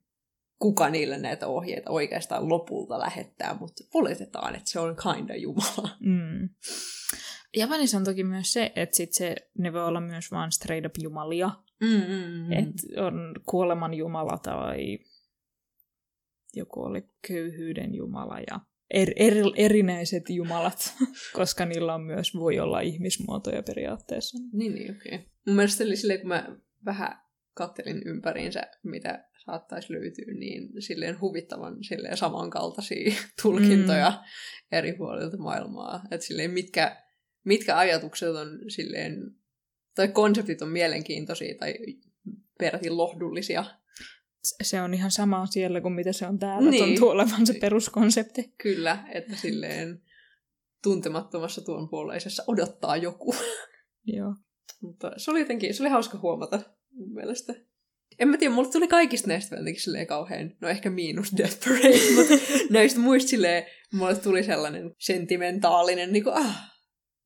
kuka 0.58 0.90
niille 0.90 1.18
näitä 1.18 1.46
ohjeita 1.46 1.90
oikeastaan 1.90 2.48
lopulta 2.48 2.98
lähettää, 2.98 3.56
mutta 3.60 3.84
oletetaan, 3.94 4.54
että 4.54 4.70
se 4.70 4.80
on 4.80 4.96
kinda 5.14 5.36
Jumala. 5.36 5.96
Mm. 6.00 6.48
Japanissa 7.56 7.96
on 7.98 8.04
toki 8.04 8.24
myös 8.24 8.52
se, 8.52 8.72
että 8.76 8.96
sit 8.96 9.12
se, 9.12 9.34
ne 9.58 9.72
voi 9.72 9.84
olla 9.84 10.00
myös 10.00 10.30
vaan 10.30 10.52
straight 10.52 10.86
up 10.86 10.94
jumalia. 11.02 11.50
Mm, 11.80 11.88
mm, 11.88 12.46
Mm. 12.46 12.52
Että 12.52 13.02
on 13.06 13.34
kuoleman 13.46 13.94
jumala 13.94 14.38
tai 14.38 14.98
joku 16.54 16.82
oli 16.82 17.02
köyhyyden 17.28 17.94
jumala 17.94 18.40
ja 18.40 18.60
er, 18.92 19.10
er, 19.16 19.34
erinäiset 19.56 20.30
jumalat, 20.30 20.94
koska 21.38 21.66
niillä 21.66 21.94
on 21.94 22.02
myös 22.02 22.34
voi 22.34 22.58
olla 22.58 22.80
ihmismuotoja 22.80 23.62
periaatteessa. 23.62 24.38
Niin, 24.52 24.74
niin 24.74 24.96
okei. 24.96 25.14
Okay. 25.14 25.26
Mun 25.46 25.56
mielestä 25.56 25.84
oli 25.84 25.96
silleen, 25.96 26.20
kun 26.20 26.28
mä 26.28 26.56
vähän 26.84 27.22
kattelin 27.54 28.02
ympäriinsä, 28.06 28.62
mitä 28.82 29.28
saattaisi 29.44 29.92
löytyä, 29.92 30.34
niin 30.38 30.82
silleen 30.82 31.20
huvittavan 31.20 31.84
silleen 31.84 32.16
samankaltaisia 32.16 33.14
tulkintoja 33.42 34.10
mm. 34.10 34.78
eri 34.78 34.92
puolilta 34.92 35.36
maailmaa. 35.36 36.02
Että 36.10 36.26
silleen 36.26 36.50
mitkä, 36.50 37.02
mitkä 37.44 37.78
ajatukset 37.78 38.28
on 38.28 38.58
silleen, 38.68 39.34
tai 39.94 40.08
konseptit 40.08 40.62
on 40.62 40.68
mielenkiintoisia 40.68 41.54
tai 41.58 41.74
peräti 42.58 42.90
lohdullisia. 42.90 43.64
Se 44.62 44.80
on 44.80 44.94
ihan 44.94 45.10
sama 45.10 45.46
siellä 45.46 45.80
kuin 45.80 45.94
mitä 45.94 46.12
se 46.12 46.26
on 46.26 46.38
täällä, 46.38 46.70
Niin. 46.70 46.84
tuntuu 46.84 47.08
olevan 47.08 47.46
se 47.46 47.54
peruskonsepti. 47.54 48.54
Kyllä, 48.58 49.04
että 49.14 49.36
silleen 49.36 50.02
tuntemattomassa 50.82 51.60
tuon 51.60 51.88
puoleisessa 51.88 52.44
odottaa 52.46 52.96
joku. 52.96 53.34
Joo. 54.16 54.34
Mutta 54.80 55.12
se 55.16 55.30
oli 55.30 55.40
jotenkin, 55.40 55.74
se 55.74 55.82
oli 55.82 55.90
hauska 55.90 56.18
huomata 56.18 56.60
mun 56.92 57.14
mielestä. 57.14 57.54
En 58.18 58.28
mä 58.28 58.36
tiedä, 58.36 58.54
mulle 58.54 58.72
tuli 58.72 58.88
kaikista 58.88 59.28
näistä 59.28 59.56
jotenkin 59.56 59.82
silleen 59.82 60.06
kauhean, 60.06 60.56
no 60.60 60.68
ehkä 60.68 60.90
miinus 60.90 61.36
Death 61.36 61.58
Parade, 61.64 61.98
mutta 62.16 62.34
näistä 62.70 63.00
muista 63.00 63.28
silleen, 63.28 63.64
mulle 63.92 64.14
tuli 64.14 64.42
sellainen 64.42 64.94
sentimentaalinen, 64.98 66.12
niin 66.12 66.24
kuin, 66.24 66.36
ah, 66.36 66.70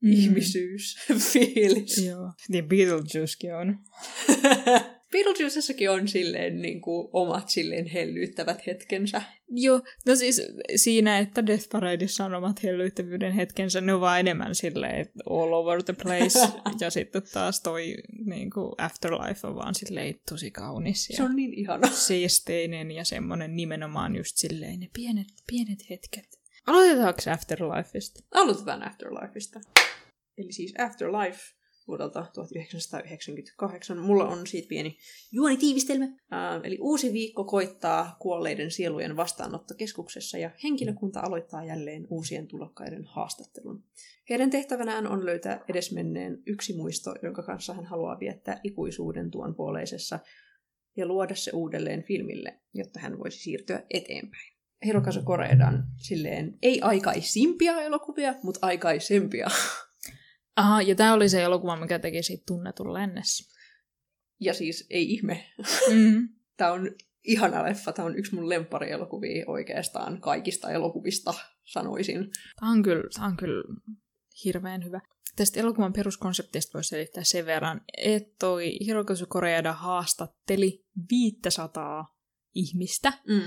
mm. 0.02 0.12
ihmisyys, 0.12 0.96
fiilis. 1.32 1.98
Joo. 2.06 2.32
Niin 2.48 2.68
Beetlejuicekin 2.68 3.54
on. 3.54 3.78
Beetlejuicessakin 5.16 5.90
on 5.90 6.08
silleen 6.08 6.62
niin 6.62 6.80
kuin, 6.80 7.08
omat 7.12 7.48
silleen 7.48 7.86
hellyyttävät 7.86 8.66
hetkensä. 8.66 9.22
Joo, 9.48 9.80
no 10.06 10.16
siis 10.16 10.42
siinä, 10.76 11.18
että 11.18 11.46
Death 11.46 11.68
Paradeissa 11.72 12.24
on 12.24 12.34
omat 12.34 12.62
hellyyttävyyden 12.62 13.32
hetkensä, 13.32 13.80
ne 13.80 13.94
on 13.94 14.00
vaan 14.00 14.20
enemmän 14.20 14.54
silleen 14.54 15.06
all 15.30 15.52
over 15.52 15.82
the 15.82 15.92
place, 16.02 16.38
ja 16.80 16.90
sitten 16.90 17.22
taas 17.32 17.60
toi 17.60 17.94
niin 18.24 18.50
kuin 18.50 18.72
Afterlife 18.78 19.46
on 19.46 19.54
vaan 19.54 19.74
silleen 19.74 20.14
tosi 20.28 20.50
kaunis 20.50 21.10
ja 21.10 21.16
Se 21.16 21.22
on 21.22 21.36
niin 21.36 21.54
ihana. 21.54 21.90
siisteinen 22.06 22.90
ja 22.90 23.04
semmoinen 23.04 23.56
nimenomaan 23.56 24.16
just 24.16 24.36
silleen 24.36 24.80
ne 24.80 24.88
pienet, 24.92 25.28
pienet 25.46 25.90
hetket. 25.90 26.40
Aloitetaanko 26.66 27.20
Afterlifeista? 27.32 28.20
Aloitetaan 28.34 28.82
Afterlifeista. 28.82 29.60
Eli 30.38 30.52
siis 30.52 30.74
Afterlife 30.78 31.40
vuodelta 31.88 32.26
1998. 32.34 33.98
Mulla 33.98 34.28
on 34.28 34.46
siitä 34.46 34.68
pieni 34.68 34.98
juonitiivistelmä. 35.32 36.08
Ää, 36.30 36.60
eli 36.64 36.78
uusi 36.80 37.12
viikko 37.12 37.44
koittaa 37.44 38.16
kuolleiden 38.20 38.70
sielujen 38.70 39.16
vastaanottokeskuksessa 39.16 40.38
ja 40.38 40.50
henkilökunta 40.64 41.20
aloittaa 41.20 41.64
jälleen 41.64 42.06
uusien 42.10 42.48
tulokkaiden 42.48 43.04
haastattelun. 43.04 43.84
Heidän 44.30 44.50
tehtävänään 44.50 45.06
on 45.06 45.26
löytää 45.26 45.64
edesmenneen 45.68 46.42
yksi 46.46 46.76
muisto, 46.76 47.14
jonka 47.22 47.42
kanssa 47.42 47.74
hän 47.74 47.84
haluaa 47.84 48.20
viettää 48.20 48.60
ikuisuuden 48.64 49.30
tuon 49.30 49.54
puoleisessa 49.54 50.18
ja 50.96 51.06
luoda 51.06 51.34
se 51.34 51.50
uudelleen 51.54 52.02
filmille, 52.02 52.60
jotta 52.74 53.00
hän 53.00 53.18
voisi 53.18 53.38
siirtyä 53.38 53.82
eteenpäin. 53.90 54.56
Hirokazu 54.84 55.22
Koreedan 55.22 55.84
silleen 55.96 56.58
ei 56.62 56.80
aikaisimpia 56.80 57.80
elokuvia, 57.80 58.34
mutta 58.42 58.66
aikaisempia. 58.66 59.46
Aha, 60.56 60.82
ja 60.82 60.94
tämä 60.94 61.14
oli 61.14 61.28
se 61.28 61.42
elokuva, 61.42 61.76
mikä 61.76 61.98
teki 61.98 62.22
siitä 62.22 62.44
tunnetun 62.46 62.94
lännessä. 62.94 63.56
Ja 64.40 64.54
siis 64.54 64.86
ei 64.90 65.12
ihme. 65.12 65.44
Mm. 65.94 66.28
Tämä 66.56 66.72
on 66.72 66.90
ihana 67.24 67.62
leffa. 67.62 67.92
Tämä 67.92 68.06
on 68.06 68.18
yksi 68.18 68.34
mun 68.34 68.48
lempparielokuvia 68.48 69.44
oikeastaan 69.46 70.20
kaikista 70.20 70.70
elokuvista, 70.70 71.34
sanoisin. 71.64 72.30
Tämä 72.60 72.72
on 72.72 72.82
kyllä, 72.82 73.04
tämä 73.14 73.26
on 73.26 73.36
kyllä 73.36 73.64
hirveän 74.44 74.84
hyvä. 74.84 75.00
Tästä 75.36 75.60
elokuvan 75.60 75.92
peruskonseptista 75.92 76.70
voisi 76.74 76.88
selittää 76.88 77.24
sen 77.24 77.46
verran, 77.46 77.80
että 77.98 78.34
toi 78.38 78.78
Hirokazu 78.86 79.26
Koreeda 79.28 79.72
haastatteli 79.72 80.84
500 81.10 82.15
ihmistä 82.56 83.12
Mm. 83.28 83.42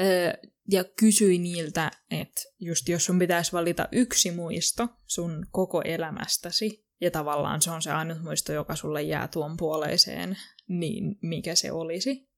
öö, 0.00 0.32
ja 0.70 0.84
kysyi 0.84 1.38
niiltä, 1.38 1.90
että 2.10 2.40
just 2.60 2.88
jos 2.88 3.04
sun 3.04 3.18
pitäisi 3.18 3.52
valita 3.52 3.88
yksi 3.92 4.30
muisto 4.30 4.88
sun 5.06 5.46
koko 5.50 5.82
elämästäsi, 5.82 6.84
ja 7.00 7.10
tavallaan 7.10 7.62
se 7.62 7.70
on 7.70 7.82
se 7.82 7.92
ainut 7.92 8.22
muisto, 8.22 8.52
joka 8.52 8.76
sulle 8.76 9.02
jää 9.02 9.28
tuon 9.28 9.56
puoleiseen, 9.56 10.36
niin 10.68 11.18
mikä 11.22 11.54
se 11.54 11.72
olisi. 11.72 12.28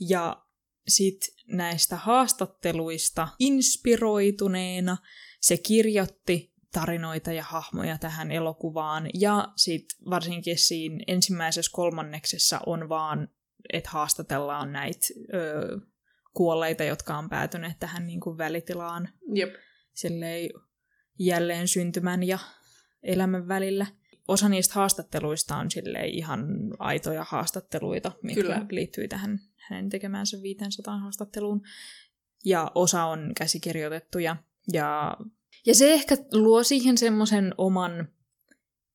Ja 0.00 0.44
sitten 0.88 1.34
näistä 1.46 1.96
haastatteluista 1.96 3.28
inspiroituneena 3.38 4.96
se 5.40 5.56
kirjoitti 5.56 6.54
tarinoita 6.72 7.32
ja 7.32 7.42
hahmoja 7.42 7.98
tähän 7.98 8.32
elokuvaan. 8.32 9.10
Ja 9.14 9.52
sitten 9.56 10.10
varsinkin 10.10 10.58
siinä 10.58 11.04
ensimmäisessä 11.06 11.70
kolmanneksessa 11.74 12.60
on 12.66 12.88
vaan, 12.88 13.28
että 13.72 13.90
haastatellaan 13.90 14.72
näitä 14.72 15.06
ö, 15.34 15.78
kuolleita, 16.34 16.84
jotka 16.84 17.18
on 17.18 17.28
päätyneet 17.28 17.78
tähän 17.78 18.06
niin 18.06 18.20
kuin 18.20 18.38
välitilaan 18.38 19.08
Jep. 19.34 19.54
silleen 19.94 20.50
jälleen 21.18 21.68
syntymän 21.68 22.22
ja 22.22 22.38
elämän 23.02 23.48
välillä. 23.48 23.86
Osa 24.28 24.48
niistä 24.48 24.74
haastatteluista 24.74 25.56
on 25.56 25.70
silleen 25.70 26.08
ihan 26.08 26.46
aitoja 26.78 27.24
haastatteluita, 27.28 28.12
mitkä 28.22 28.42
Kyllä. 28.42 28.66
Liittyy 28.70 29.08
tähän 29.08 29.40
hänen 29.56 29.88
tekemäänsä 29.88 30.42
500 30.42 30.98
haastatteluun. 30.98 31.62
Ja 32.44 32.70
osa 32.74 33.04
on 33.04 33.32
käsikirjoitettuja. 33.36 34.36
Ja, 34.72 35.16
ja 35.66 35.74
se 35.74 35.92
ehkä 35.92 36.16
luo 36.32 36.62
siihen 36.62 36.98
semmoisen 36.98 37.54
oman 37.58 38.08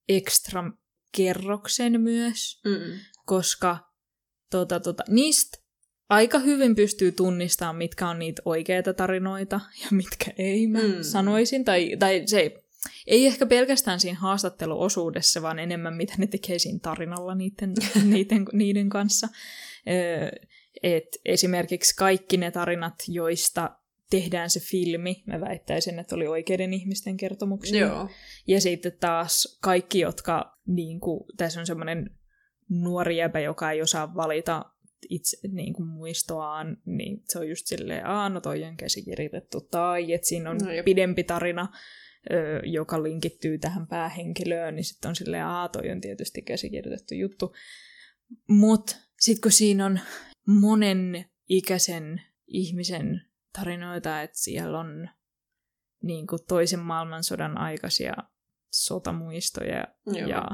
ekstra 0.10 0.72
kerroksen 1.16 2.02
myös, 2.02 2.62
Mm. 2.66 3.00
koska 3.26 3.89
tota, 4.52 4.80
tota, 4.80 5.04
niistä 5.10 5.58
aika 6.10 6.40
hyvin 6.40 6.76
pystyy 6.76 7.12
tunnistamaan, 7.12 7.76
mitkä 7.76 8.10
on 8.10 8.20
niitä 8.20 8.42
oikeita 8.46 8.94
tarinoita 8.94 9.60
ja 9.82 9.88
mitkä 9.92 10.32
ei, 10.38 10.68
mä 10.68 10.80
Mm. 10.80 11.02
sanoisin. 11.02 11.66
Tai, 11.66 11.98
tai 12.00 12.24
se 12.26 12.52
ei 13.08 13.26
ehkä 13.26 13.46
pelkästään 13.46 14.00
siinä 14.00 14.20
haastatteluosuudessa, 14.20 15.42
vaan 15.42 15.60
enemmän 15.60 15.94
mitä 15.94 16.14
ne 16.18 16.28
tekee 16.28 16.60
siinä 16.60 16.80
tarinalla 16.82 17.36
niiden, 17.36 17.74
niiden, 18.14 18.46
niiden 18.54 18.90
kanssa. 18.90 19.28
Ö, 19.88 20.48
et 20.84 21.08
esimerkiksi 21.26 21.96
kaikki 21.96 22.38
ne 22.38 22.52
tarinat, 22.52 22.96
joista 23.08 23.76
tehdään 24.10 24.50
se 24.50 24.60
filmi, 24.60 25.24
mä 25.26 25.42
väittäisin, 25.42 26.00
että 26.00 26.16
oli 26.16 26.28
oikeiden 26.28 26.74
ihmisten 26.74 27.18
kertomuksia. 27.18 27.80
Joo. 27.88 28.10
Ja 28.48 28.62
sitten 28.62 28.92
taas 29.00 29.58
kaikki, 29.62 30.00
jotka, 30.00 30.58
niin 30.68 31.00
kuin, 31.00 31.24
tässä 31.38 31.60
on 31.60 31.66
semmoinen 31.66 32.10
nuori 32.70 33.18
jäbä, 33.18 33.40
joka 33.40 33.72
ei 33.72 33.82
osaa 33.82 34.16
valita 34.16 34.66
itse 35.10 35.38
niin 35.48 35.74
kuin 35.74 35.88
muistoaan, 35.88 36.78
niin 36.86 37.24
se 37.28 37.40
on 37.40 37.50
just 37.50 37.68
silleen, 37.68 38.06
aa, 38.06 38.30
no 38.30 38.42
toi 38.42 38.64
on 38.64 38.78
käsikirjoitettu, 38.78 39.62
tai 39.62 40.14
että 40.14 40.28
siinä 40.28 40.50
on 40.50 40.58
No 40.58 40.66
pidempi 40.86 41.24
tarina, 41.24 41.68
ö, 42.32 42.62
joka 42.66 43.04
linkittyy 43.04 43.58
tähän 43.58 43.88
päähenkilöön, 43.88 44.76
niin 44.76 44.84
sitten 44.84 45.10
on 45.10 45.16
silleen, 45.16 45.46
aa, 45.46 45.70
toi 45.70 45.92
on 45.92 46.02
tietysti 46.02 46.42
käsikirjoitettu 46.42 47.14
juttu. 47.14 47.56
Mutta 48.48 48.96
sitten 49.20 49.42
kun 49.42 49.52
siinä 49.52 49.86
on 49.86 50.00
monen 50.48 51.26
ikäisen 51.50 52.22
ihmisen 52.48 53.22
tarinoita, 53.54 54.22
että 54.22 54.38
siellä 54.38 54.80
on 54.80 55.10
niin 56.04 56.28
kuin 56.28 56.40
toisen 56.48 56.80
maailmansodan 56.80 57.58
aikaisia 57.58 58.14
sotamuistoja 58.72 59.88
Joo. 60.06 60.28
ja 60.28 60.46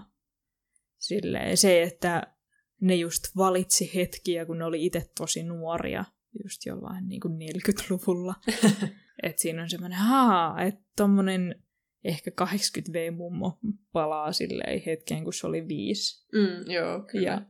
silleen, 0.97 1.57
se, 1.57 1.83
että 1.83 2.35
ne 2.81 2.95
just 2.95 3.23
valitsi 3.37 3.91
hetkiä, 3.95 4.45
kun 4.45 4.57
ne 4.57 4.65
oli 4.65 4.85
itse 4.85 5.01
tosi 5.17 5.43
nuoria, 5.43 6.05
just 6.43 6.65
jollain 6.65 7.07
niin 7.07 7.21
kuin 7.21 7.33
40-luvulla. 7.33 8.35
että 9.23 9.41
siinä 9.41 9.61
on 9.63 9.69
semmoinen, 9.69 9.99
haa, 9.99 10.61
että 10.61 10.81
tommonen 10.97 11.55
ehkä 12.03 12.31
80V-mummo 12.41 13.59
palaa 13.91 14.31
silleen 14.33 14.81
hetkeen, 14.85 15.23
kun 15.23 15.33
se 15.33 15.47
oli 15.47 15.67
viisi 15.67 16.27
Mm, 16.33 16.71
joo, 16.71 17.01
kyllä. 17.11 17.25
ja 17.25 17.41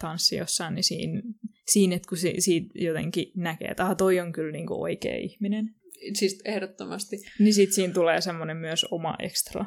tanssi 0.00 0.36
jossain, 0.36 0.74
niin 0.74 0.84
siinä, 0.84 1.22
siinä 1.66 1.96
että 1.96 2.08
kun 2.08 2.18
se, 2.18 2.34
siitä 2.38 2.68
jotenkin 2.74 3.32
näkee, 3.36 3.68
että 3.68 3.84
ah, 3.86 3.96
toi 3.96 4.20
on 4.20 4.32
kyllä 4.32 4.52
niinku 4.52 4.82
oikea 4.82 5.16
ihminen, 5.16 5.74
Siis 6.14 6.42
ehdottomasti. 6.44 7.16
niin 7.38 7.54
sit 7.54 7.72
siinä 7.72 7.94
tulee 7.94 8.20
semmoinen 8.20 8.56
myös 8.56 8.84
oma 8.84 9.16
ekstra. 9.18 9.64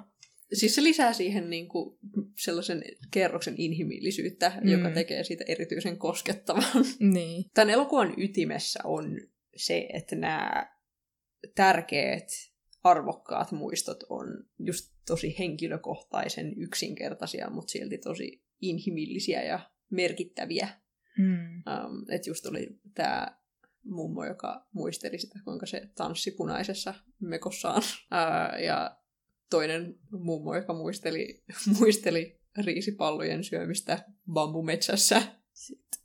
Siis 0.54 0.76
se 0.76 0.84
lisää 0.84 1.14
siihen 1.14 1.50
niin 1.50 1.68
kuin 1.68 1.98
sellaisen 2.38 2.84
kerroksen 3.12 3.56
inhimillisyyttä, 3.58 4.52
Mm. 4.62 4.70
joka 4.72 4.90
tekee 4.92 5.24
siitä 5.24 5.44
erityisen 5.48 5.98
koskettavan. 5.98 6.64
Niin. 7.14 7.46
Tämän 7.54 7.70
elokuvan 7.70 8.14
ytimessä 8.18 8.80
on 8.84 9.20
se, 9.56 9.90
että 9.94 10.16
nämä 10.16 10.70
tärkeät, 11.56 12.28
arvokkaat 12.84 13.52
muistot 13.52 14.04
on 14.10 14.28
just 14.60 14.94
tosi 15.08 15.36
henkilökohtaisen 15.40 16.54
yksinkertaisia, 16.58 17.50
mutta 17.50 17.72
silti 17.72 17.98
tosi 17.98 18.44
inhimillisiä 18.62 19.44
ja 19.44 19.60
merkittäviä. 19.90 20.70
Mm. 21.18 21.56
Um, 21.58 22.06
että 22.10 22.30
just 22.30 22.46
oli 22.46 22.68
tämä 22.94 23.40
mummo, 23.84 24.26
joka 24.26 24.68
muisteli 24.74 25.20
sitä, 25.20 25.40
kuinka 25.44 25.66
se 25.66 25.90
tanssi 25.96 26.32
punaisessa 26.32 26.94
mekossaan. 27.20 27.82
Ää, 28.12 28.60
ja 28.60 28.99
toinen 29.50 29.96
mummo, 30.12 30.56
joka 30.56 30.74
muisteli, 30.74 31.44
muisteli 31.80 32.40
riisipallojen 32.66 33.44
syömistä 33.44 34.06
bambumetsässä. 34.32 35.22
Sitten 35.54 36.00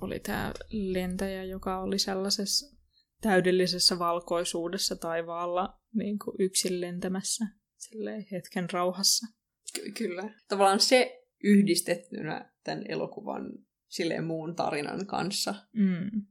oli 0.00 0.20
tämä 0.20 0.52
lentäjä, 0.70 1.44
joka 1.44 1.80
oli 1.82 1.98
sellaisessa 1.98 2.76
täydellisessä 3.20 3.98
valkoisuudessa 3.98 4.96
taivaalla 4.96 5.80
niin 5.94 6.18
kuin 6.18 6.36
yksin 6.38 6.80
lentämässä 6.80 7.44
silleen 7.76 8.26
hetken 8.32 8.70
rauhassa. 8.72 9.26
Ky- 9.74 9.92
kyllä. 9.92 10.34
Tavallaan 10.48 10.80
se 10.80 11.24
yhdistettynä 11.44 12.52
tämän 12.64 12.84
elokuvan 12.88 13.52
silleen 13.88 14.24
muun 14.24 14.54
tarinan 14.56 15.06
kanssa 15.06 15.54
Mm. 15.72 16.26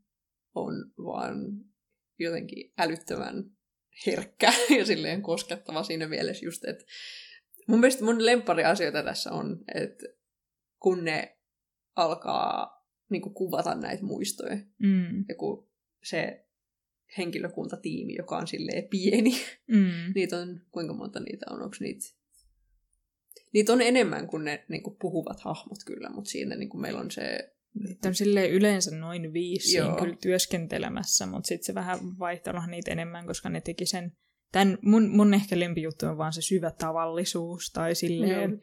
on 0.55 0.73
vaan 0.97 1.35
jotenkin 2.19 2.73
älyttömän 2.77 3.43
herkkä 4.05 4.53
ja 4.77 4.85
silleen 4.85 5.21
koskettava 5.21 5.83
siinä 5.83 6.07
mielessä 6.07 6.45
just, 6.45 6.65
että 6.65 6.85
mun 7.67 7.79
mielestä 7.79 8.05
mun 8.05 8.25
lemppariasioita 8.25 9.03
tässä 9.03 9.31
on, 9.31 9.59
että 9.75 10.05
kun 10.79 11.03
ne 11.05 11.37
alkaa 11.95 12.77
niin 13.09 13.21
kuvata 13.21 13.75
näitä 13.75 14.03
muistoja 14.03 14.57
Mm. 14.79 15.25
ja 15.29 15.35
kun 15.35 15.69
se 16.03 16.45
henkilökuntatiimi, 17.17 18.15
joka 18.15 18.37
on 18.37 18.47
silleen 18.47 18.87
pieni, 18.89 19.31
Mm. 19.67 20.11
niitä 20.15 20.37
on, 20.37 20.61
kuinka 20.71 20.93
monta 20.93 21.19
niitä 21.19 21.45
on, 21.49 21.61
onko 21.61 21.75
niitä 21.79 22.17
Niitä 23.53 23.73
on 23.73 23.81
enemmän 23.81 24.27
kuin 24.27 24.45
ne 24.45 24.65
niin 24.69 24.83
kuin 24.83 24.95
puhuvat 25.01 25.39
hahmot 25.39 25.77
kyllä, 25.85 26.09
mutta 26.09 26.29
siinä 26.29 26.55
niin 26.55 26.69
kuin 26.69 26.81
meillä 26.81 26.99
on 26.99 27.11
se 27.11 27.55
Niitä 27.79 28.07
on 28.07 28.15
silleen 28.15 28.51
yleensä 28.51 28.95
noin 28.95 29.33
viisi 29.33 29.77
kyllä 29.99 30.15
työskentelemässä, 30.21 31.25
mutta 31.25 31.47
sitten 31.47 31.65
se 31.65 31.75
vähän 31.75 31.99
vaihtelua 32.19 32.67
niitä 32.67 32.91
enemmän, 32.91 33.27
koska 33.27 33.49
ne 33.49 33.61
teki 33.61 33.85
sen... 33.85 34.11
Tän, 34.51 34.77
mun, 34.81 35.09
mun 35.09 35.33
ehkä 35.33 35.59
lempijuttu 35.59 36.05
on 36.05 36.17
vaan 36.17 36.33
se 36.33 36.41
syvä 36.41 36.71
tavallisuus, 36.71 37.71
tai 37.71 37.95
silleen, 37.95 38.59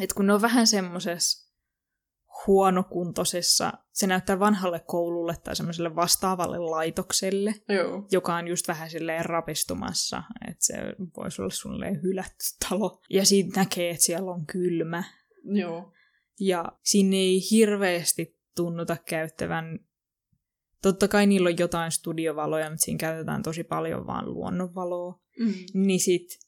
että 0.00 0.14
kun 0.14 0.26
ne 0.26 0.32
on 0.32 0.42
vähän 0.42 0.66
semmosessa 0.66 1.50
huonokuntoisessa, 2.46 3.72
se 3.92 4.06
näyttää 4.06 4.38
vanhalle 4.38 4.80
koululle 4.86 5.34
tai 5.44 5.56
semmoiselle 5.56 5.96
vastaavalle 5.96 6.58
laitokselle, 6.58 7.54
Joo. 7.68 8.06
joka 8.10 8.36
on 8.36 8.48
just 8.48 8.68
vähän 8.68 8.90
silleen 8.90 9.24
rapistumassa, 9.24 10.22
että 10.48 10.66
se 10.66 10.74
voisi 11.16 11.42
olla 11.42 11.50
suunnilleen 11.50 12.02
hylätty 12.02 12.44
talo. 12.68 13.00
Ja 13.10 13.26
siitä 13.26 13.60
näkee, 13.60 13.90
että 13.90 14.04
siellä 14.04 14.30
on 14.30 14.46
kylmä. 14.46 15.04
Joo. 15.44 15.92
Ja 16.40 16.64
sinne 16.84 17.16
ei 17.16 17.40
hirveästi 17.50 18.36
tunnuta 18.56 18.96
käyttävän... 19.08 19.78
Totta 20.82 21.08
kai 21.08 21.26
niillä 21.26 21.48
on 21.48 21.58
jotain 21.58 21.92
studiovaloja, 21.92 22.70
mutta 22.70 22.84
siinä 22.84 22.98
käytetään 22.98 23.42
tosi 23.42 23.64
paljon 23.64 24.06
vaan 24.06 24.34
luonnonvaloa. 24.34 25.20
Mm. 25.38 25.54
Niin 25.74 26.00
sit, 26.00 26.38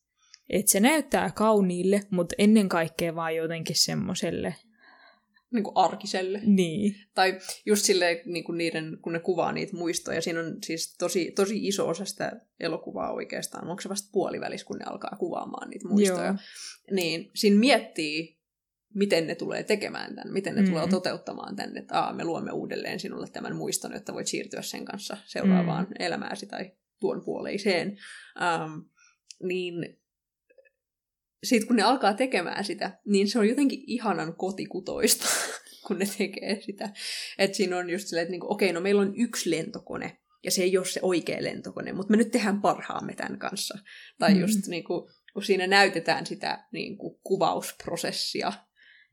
että 0.49 0.73
se 0.73 0.81
näyttää 0.81 1.31
kauniille, 1.31 2.03
mutta 2.11 2.35
ennen 2.39 2.69
kaikkea 2.69 3.15
vaan 3.15 3.37
jotenkin 3.37 3.77
semmoselle. 3.77 4.55
Niin 5.53 5.65
kuin 5.65 5.77
arkiselle. 5.77 6.41
Niin. 6.45 6.95
Tai 7.15 7.39
just 7.67 7.85
silleen, 7.85 8.19
niin 8.27 8.45
kuin 8.45 8.59
niiden, 8.59 8.99
kun 9.03 9.13
ne 9.13 9.21
kuvaa 9.21 9.53
niitä 9.53 9.77
muistoja, 9.77 10.23
siinä 10.23 10.41
on 10.41 10.57
siis 10.63 10.97
tosi, 10.99 11.33
tosi 11.37 11.67
iso 11.67 11.89
osa 11.89 12.05
sitä 12.05 12.33
elokuvaa 12.61 13.13
oikeastaan. 13.13 13.69
Onko 13.69 13.81
se 13.81 13.89
vasta 13.89 14.09
puolivälis, 14.13 14.65
kun 14.65 14.77
ne 14.77 14.85
alkaa 14.85 15.17
kuvaamaan 15.19 15.71
niitä 15.71 15.89
muistoja? 15.89 16.25
Joo. 16.25 16.37
Niin 16.91 17.31
siinä 17.35 17.59
miettii, 17.59 18.42
miten 18.95 19.27
ne 19.27 19.35
tulee 19.35 19.63
tekemään 19.63 20.15
tämän, 20.15 20.33
miten 20.33 20.55
ne 20.55 20.63
Mm. 20.63 20.69
tulee 20.69 20.89
toteuttamaan 20.89 21.57
tämän, 21.57 21.77
että 21.77 21.99
Aa, 22.01 22.13
me 22.13 22.25
luomme 22.25 22.53
uudelleen 22.53 23.01
sinulle 23.01 23.27
tämän 23.33 23.57
muiston, 23.57 23.93
jotta 23.93 24.15
voit 24.15 24.27
siirtyä 24.27 24.63
sen 24.63 24.85
kanssa 24.85 25.17
seuraavaan 25.25 25.85
Mm. 25.85 25.93
elämääsi 25.99 26.47
tai 26.47 26.73
tuon 27.01 27.25
puoleiseen. 27.25 27.99
Um, 28.41 28.85
niin 29.43 29.75
sitten 31.45 31.67
kun 31.67 31.77
ne 31.77 31.83
alkaa 31.83 32.15
tekemään 32.15 32.65
sitä, 32.65 32.99
niin 33.07 33.29
se 33.29 33.39
on 33.39 33.49
jotenkin 33.49 33.85
ihanan 33.87 34.37
kotikutoista, 34.37 35.27
kun 35.87 35.99
ne 35.99 36.07
tekee 36.19 36.61
sitä. 36.61 36.91
Että 37.39 37.57
siinä 37.57 37.77
on 37.79 37.91
just 37.91 38.07
silleen, 38.09 38.23
että 38.23 38.31
niinku, 38.31 38.53
okei, 38.53 38.73
no 38.73 38.81
meillä 38.81 39.03
on 39.03 39.15
yksi 39.17 39.51
lentokone, 39.51 40.19
ja 40.45 40.51
se 40.51 40.63
ei 40.63 40.79
ole 40.79 40.87
se 40.87 41.01
oikea 41.03 41.43
lentokone, 41.43 41.93
mutta 41.93 42.11
me 42.11 42.17
nyt 42.17 42.31
tehdään 42.31 42.61
parhaamme 42.61 43.15
tämän 43.15 43.39
kanssa. 43.39 43.79
Tai 44.19 44.35
Mm. 44.35 44.41
just 44.41 44.67
niinku, 44.67 45.11
kun 45.33 45.43
siinä 45.45 45.67
näytetään 45.67 46.27
sitä 46.27 46.69
niinku, 46.73 47.21
kuvausprosessia. 47.25 48.53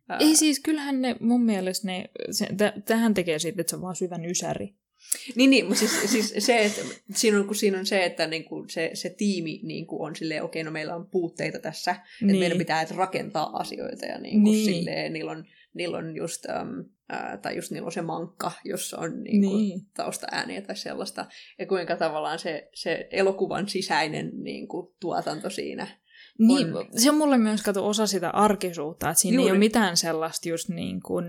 Ää, 0.10 0.17
Ei 0.17 0.36
siis, 0.36 0.60
kyllähän 0.60 1.02
ne 1.02 1.15
mun 1.19 1.43
mielestä 1.45 1.88
ne, 1.88 2.10
se, 2.32 2.45
t- 2.45 2.86
tähän 2.86 3.13
tekee 3.13 3.39
siitä, 3.39 3.62
että 3.62 3.69
se 3.69 3.76
on 3.76 3.82
vaan 3.82 3.95
syvän 3.95 4.26
ysäri. 4.26 4.76
Niin, 5.36 5.50
niin 5.50 5.65
mutta 5.65 5.80
siis, 5.80 6.12
siis 6.12 6.45
se, 6.45 6.65
että 6.65 6.82
siinä 7.15 7.39
on, 7.39 7.45
kun 7.48 7.56
siinä 7.56 7.80
on 7.80 7.86
se, 7.86 8.06
että 8.06 8.28
niinku 8.28 8.65
se, 8.69 8.91
se 8.93 9.10
tiimi 9.10 9.60
niinku 9.63 10.04
on 10.04 10.15
silleen, 10.15 10.43
okei, 10.43 10.63
no 10.63 10.72
meillä 10.72 10.95
on 10.95 11.08
puutteita 11.08 11.60
tässä, 11.60 11.91
niin. 11.91 12.02
että 12.02 12.26
Niin. 12.26 12.39
meidän 12.39 12.58
pitää 12.58 12.86
rakentaa 12.95 13.58
asioita 13.60 14.06
ja 14.06 14.19
Niin. 14.19 14.43
niin. 14.43 14.65
silleen, 14.65 15.13
niillä 15.13 15.32
on, 15.32 15.45
niillä 15.74 15.98
on 15.98 16.15
just, 16.15 16.45
äm, 16.50 16.86
ää, 17.10 17.38
tai 17.38 17.56
just 17.56 17.72
niillä 17.72 17.86
on 17.86 17.91
se 17.91 18.02
mankka, 18.02 18.52
jossa 18.65 18.98
on 18.98 19.24
niinku 19.24 19.58
Niin. 19.58 19.82
taustaääniä 19.95 20.62
tai 20.62 20.76
sellaista, 20.76 21.26
ja 21.60 21.65
kuinka 21.65 21.95
tavallaan 21.95 22.39
se, 22.39 22.69
se 22.74 23.08
elokuvan 23.12 23.69
sisäinen 23.69 24.32
niinku, 24.43 24.95
tuotanto 25.00 25.50
siinä. 25.50 25.88
Niin, 26.39 26.75
on- 26.75 26.86
se 26.97 27.10
on 27.10 27.17
mulle 27.17 27.38
myös 27.38 27.62
kato 27.62 27.88
osa 27.88 28.08
sitä 28.08 28.30
arkisuutta, 28.30 29.10
että 29.10 29.21
siinä 29.21 29.36
Juuri. 29.36 29.47
ei 29.47 29.52
ole 29.52 29.60
mitään 29.60 29.97
sellaista 29.97 30.49
just 30.49 30.69
niin 30.69 31.02
kuin 31.02 31.25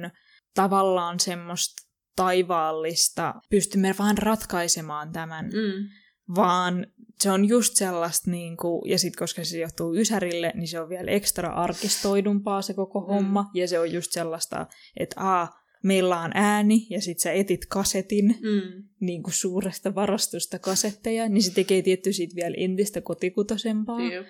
tavallaan 0.54 1.20
semmoista 1.20 1.82
taivaallista, 2.16 3.34
pystymme 3.50 3.94
vaan 3.98 4.18
ratkaisemaan 4.18 5.12
tämän, 5.12 5.44
mm. 5.44 5.88
Vaan 6.34 6.86
se 7.20 7.30
on 7.30 7.44
just 7.48 7.74
sellaista, 7.76 8.30
niin 8.30 8.56
kuin, 8.56 8.90
ja 8.90 8.98
sitten 8.98 9.18
koska 9.18 9.44
se 9.44 9.58
johtuu 9.58 9.94
Ysärille, 9.94 10.52
niin 10.54 10.68
se 10.68 10.80
on 10.80 10.88
vielä 10.88 11.10
ekstra 11.10 11.48
arkistoidumpaa 11.52 12.62
se 12.62 12.74
koko 12.74 13.00
Mm. 13.00 13.06
homma, 13.06 13.50
ja 13.54 13.68
se 13.68 13.78
on 13.78 13.92
just 13.92 14.12
sellaista, 14.12 14.66
että 14.96 15.40
a, 15.40 15.48
meillä 15.84 16.20
on 16.20 16.30
ääni, 16.34 16.86
ja 16.90 17.00
sitten 17.00 17.22
sä 17.22 17.32
etit 17.32 17.66
kasetin, 17.66 18.26
Mm. 18.26 18.82
niin 19.00 19.22
kuin 19.22 19.34
suuresta 19.34 19.94
varastosta 19.94 20.58
kasetteja, 20.58 21.28
niin 21.28 21.42
se 21.42 21.54
tekee 21.54 21.82
tietty 21.82 22.12
siitä 22.12 22.34
vielä 22.36 22.54
entistä 22.58 23.00
kotikutoisempaa. 23.00 24.00
Jep. 24.00 24.26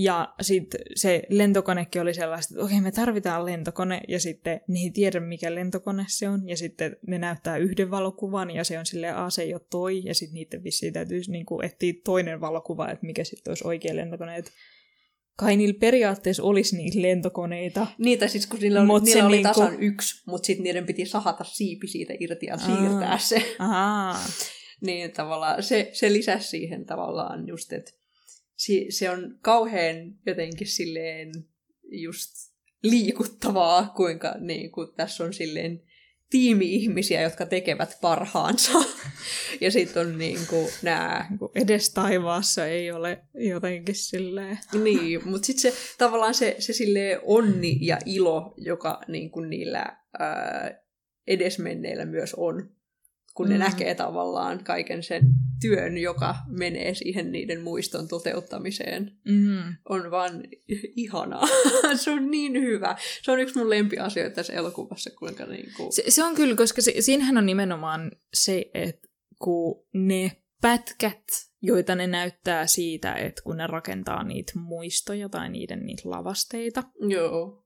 Ja 0.00 0.34
sitten 0.40 0.80
se 0.94 1.22
lentokonekin 1.28 2.02
oli 2.02 2.14
sellaista, 2.14 2.54
että 2.54 2.64
okei, 2.64 2.80
me 2.80 2.92
tarvitaan 2.92 3.46
lentokone, 3.46 4.00
ja 4.08 4.20
sitten 4.20 4.60
ne 4.68 4.80
ei 4.80 4.90
tiedä, 4.90 5.20
mikä 5.20 5.54
lentokone 5.54 6.04
se 6.08 6.28
on, 6.28 6.48
ja 6.48 6.56
sitten 6.56 6.96
ne 7.06 7.18
näyttää 7.18 7.56
yhden 7.56 7.90
valokuvan, 7.90 8.50
ja 8.50 8.64
se 8.64 8.78
on 8.78 8.86
silleen, 8.86 9.16
a, 9.16 9.30
se 9.30 9.42
ei 9.42 9.54
ole 9.54 9.60
toi, 9.70 10.04
ja 10.04 10.14
sitten 10.14 10.34
niiden 10.34 10.64
vissiin 10.64 10.92
täytyisi 10.92 11.30
niinku 11.30 11.60
etsiä 11.62 11.92
toinen 12.04 12.40
valokuva, 12.40 12.88
että 12.90 13.06
mikä 13.06 13.24
sitten 13.24 13.50
olisi 13.50 13.66
oikea 13.66 13.96
lentokone. 13.96 14.36
Et 14.36 14.52
kai 15.36 15.56
niillä 15.56 15.78
periaatteessa 15.80 16.42
olisi 16.42 16.76
niitä 16.76 17.02
lentokoneita. 17.02 17.86
Niitä 17.98 18.28
siis, 18.28 18.46
kun 18.46 18.60
niillä 18.60 18.80
oli, 18.80 18.86
Mut 18.86 19.02
niillä 19.02 19.26
oli 19.26 19.36
niinku- 19.36 19.60
tasan 19.60 19.82
yksi, 19.82 20.22
mutta 20.26 20.46
sitten 20.46 20.64
niiden 20.64 20.86
piti 20.86 21.06
sahata 21.06 21.44
siipi 21.44 21.86
siitä 21.86 22.14
irti 22.20 22.46
ja 22.46 22.56
siirtää 22.56 23.10
Aa. 23.10 23.18
se. 23.18 23.56
Ahaa. 23.58 24.20
Niin 24.80 25.12
tavallaan 25.12 25.62
se, 25.62 25.90
se 25.92 26.12
lisäsi 26.12 26.48
siihen 26.48 26.86
tavallaan 26.86 27.48
just, 27.48 27.72
että 27.72 27.90
si, 28.58 28.86
se 28.90 29.10
on 29.10 29.38
kauhean 29.42 30.14
jotenkin 30.26 30.66
silleen 30.66 31.32
just 31.90 32.30
liikuttavaa, 32.82 33.92
kuinka 33.96 34.34
niin 34.38 34.72
kuin 34.72 34.88
tässä 34.96 35.24
on 35.24 35.34
silleen 35.34 35.82
tiimi-ihmisiä, 36.30 37.22
jotka 37.22 37.46
tekevät 37.46 37.98
parhaansa. 38.00 38.72
ja 39.60 39.70
sitten 39.70 40.06
on 40.06 40.18
niin 40.18 40.38
kuin 40.50 40.68
nämä... 40.82 41.26
Niinku 41.30 41.50
edes 41.54 41.90
taivaassa 41.90 42.66
ei 42.66 42.90
ole 42.90 43.22
jotenkin 43.34 43.94
silleen... 43.94 44.58
niin, 44.82 45.28
mutta 45.28 45.46
sitten 45.46 45.72
se 45.72 45.78
tavallaan 45.98 46.34
se, 46.34 46.56
se 46.58 46.72
silleen 46.72 47.20
onni 47.22 47.78
ja 47.80 47.98
ilo, 48.06 48.54
joka 48.56 49.00
niin 49.08 49.30
kuin 49.30 49.50
niillä 49.50 49.96
ää, 50.18 50.80
edesmenneillä 51.26 52.04
myös 52.04 52.34
on, 52.34 52.70
kun 53.38 53.46
mm. 53.46 53.52
ne 53.52 53.58
näkee 53.58 53.94
tavallaan 53.94 54.64
kaiken 54.64 55.02
sen 55.02 55.22
työn, 55.60 55.98
joka 55.98 56.34
menee 56.48 56.94
siihen 56.94 57.32
niiden 57.32 57.60
muiston 57.62 58.08
toteuttamiseen, 58.08 59.12
Mm. 59.28 59.74
on 59.88 60.10
vaan 60.10 60.42
ihanaa. 60.96 61.46
se 62.04 62.10
on 62.10 62.30
niin 62.30 62.52
hyvä. 62.52 62.96
Se 63.22 63.32
on 63.32 63.40
yksi 63.40 63.58
mun 63.58 63.70
lempiasioita 63.70 64.34
tässä 64.34 64.52
elokuvassa, 64.52 65.10
kuinka 65.18 65.46
niin 65.46 65.68
kuin... 65.76 65.92
Se, 65.92 66.04
se 66.08 66.24
on 66.24 66.34
kyllä, 66.34 66.56
koska 66.56 66.82
se, 66.82 66.94
siinähän 67.00 67.38
on 67.38 67.46
nimenomaan 67.46 68.10
se, 68.34 68.70
että 68.74 69.08
kun 69.42 69.86
ne 69.94 70.32
pätkät, 70.62 71.24
joita 71.62 71.94
ne 71.94 72.06
näyttää 72.06 72.66
siitä, 72.66 73.14
että 73.14 73.42
kun 73.42 73.56
ne 73.56 73.66
rakentaa 73.66 74.24
niitä 74.24 74.52
muistoja 74.56 75.28
tai 75.28 75.50
niiden 75.50 75.86
niitä 75.86 76.10
lavasteita, 76.10 76.82
Joo, 77.08 77.64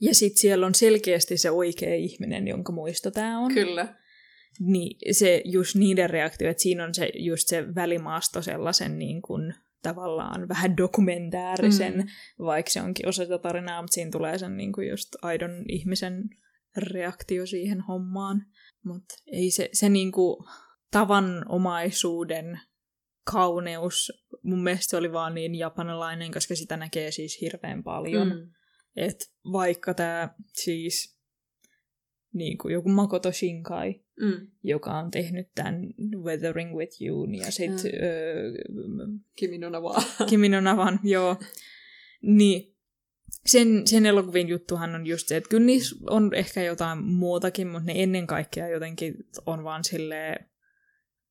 ja 0.00 0.14
sitten 0.14 0.40
siellä 0.40 0.66
on 0.66 0.74
selkeästi 0.74 1.36
se 1.36 1.50
oikea 1.50 1.94
ihminen, 1.94 2.48
jonka 2.48 2.72
muisto 2.72 3.10
tämä 3.10 3.38
on. 3.38 3.54
kyllä. 3.54 4.03
Niin 4.60 5.14
se 5.14 5.42
just 5.44 5.74
niiden 5.74 6.10
reaktio, 6.10 6.50
että 6.50 6.62
siinä 6.62 6.84
on 6.84 6.94
se 6.94 7.10
just 7.14 7.48
se 7.48 7.74
välimaasto 7.74 8.42
sellaisen 8.42 8.98
niin 8.98 9.22
kuin, 9.22 9.54
tavallaan 9.82 10.48
vähän 10.48 10.76
dokumentaarisen, 10.76 11.96
mm. 11.96 12.06
vaikka 12.38 12.70
se 12.70 12.82
onkin 12.82 13.08
osa 13.08 13.22
sitä 13.22 13.38
tarinaa, 13.38 13.82
mutta 13.82 13.94
siinä 13.94 14.10
tulee 14.10 14.38
sen 14.38 14.56
niin 14.56 14.72
kuin 14.72 14.88
just 14.88 15.08
aidon 15.22 15.64
ihmisen 15.68 16.24
reaktio 16.76 17.46
siihen 17.46 17.80
hommaan. 17.80 18.46
Mutta 18.84 19.14
ei 19.26 19.50
se, 19.50 19.68
se 19.72 19.88
niin 19.88 20.12
kuin 20.12 20.36
tavanomaisuuden 20.90 22.60
kauneus, 23.32 24.12
mun 24.42 24.62
mielestä 24.62 24.90
se 24.90 24.96
oli 24.96 25.12
vaan 25.12 25.34
niin 25.34 25.54
japanilainen, 25.54 26.32
koska 26.32 26.54
sitä 26.54 26.76
näkee 26.76 27.10
siis 27.10 27.40
hirveän 27.40 27.82
paljon. 27.82 28.28
Mm. 28.28 28.50
Että 28.96 29.24
vaikka 29.52 29.94
tämä 29.94 30.34
siis 30.52 31.18
niin 32.34 32.58
kuin 32.58 32.72
joku 32.72 32.88
Makoto 32.88 33.32
Shinkai, 33.32 33.94
Mm. 34.20 34.46
joka 34.62 34.98
on 34.98 35.10
tehnyt 35.10 35.48
tämän 35.54 35.86
Weathering 36.22 36.76
with 36.76 37.02
You, 37.02 37.24
ja 37.24 37.52
sitten 37.52 37.92
Mm. 37.92 38.02
öö, 38.02 38.52
Kimi 39.36 39.58
no. 39.58 39.70
Kimi 40.30 40.48
no 40.48 40.60
joo. 41.02 41.36
Niin, 42.22 42.76
sen, 43.46 43.86
sen 43.86 44.06
elokuvien 44.06 44.48
juttuhan 44.48 44.94
on 44.94 45.06
just 45.06 45.28
se, 45.28 45.36
että 45.36 45.48
kyllä 45.50 45.66
niissä 45.66 45.96
on 46.10 46.34
ehkä 46.34 46.62
jotain 46.62 47.04
muutakin, 47.04 47.68
mutta 47.68 47.86
ne 47.86 48.02
ennen 48.02 48.26
kaikkea 48.26 48.68
jotenkin 48.68 49.14
on 49.46 49.64
vaan 49.64 49.84
silleen 49.84 50.46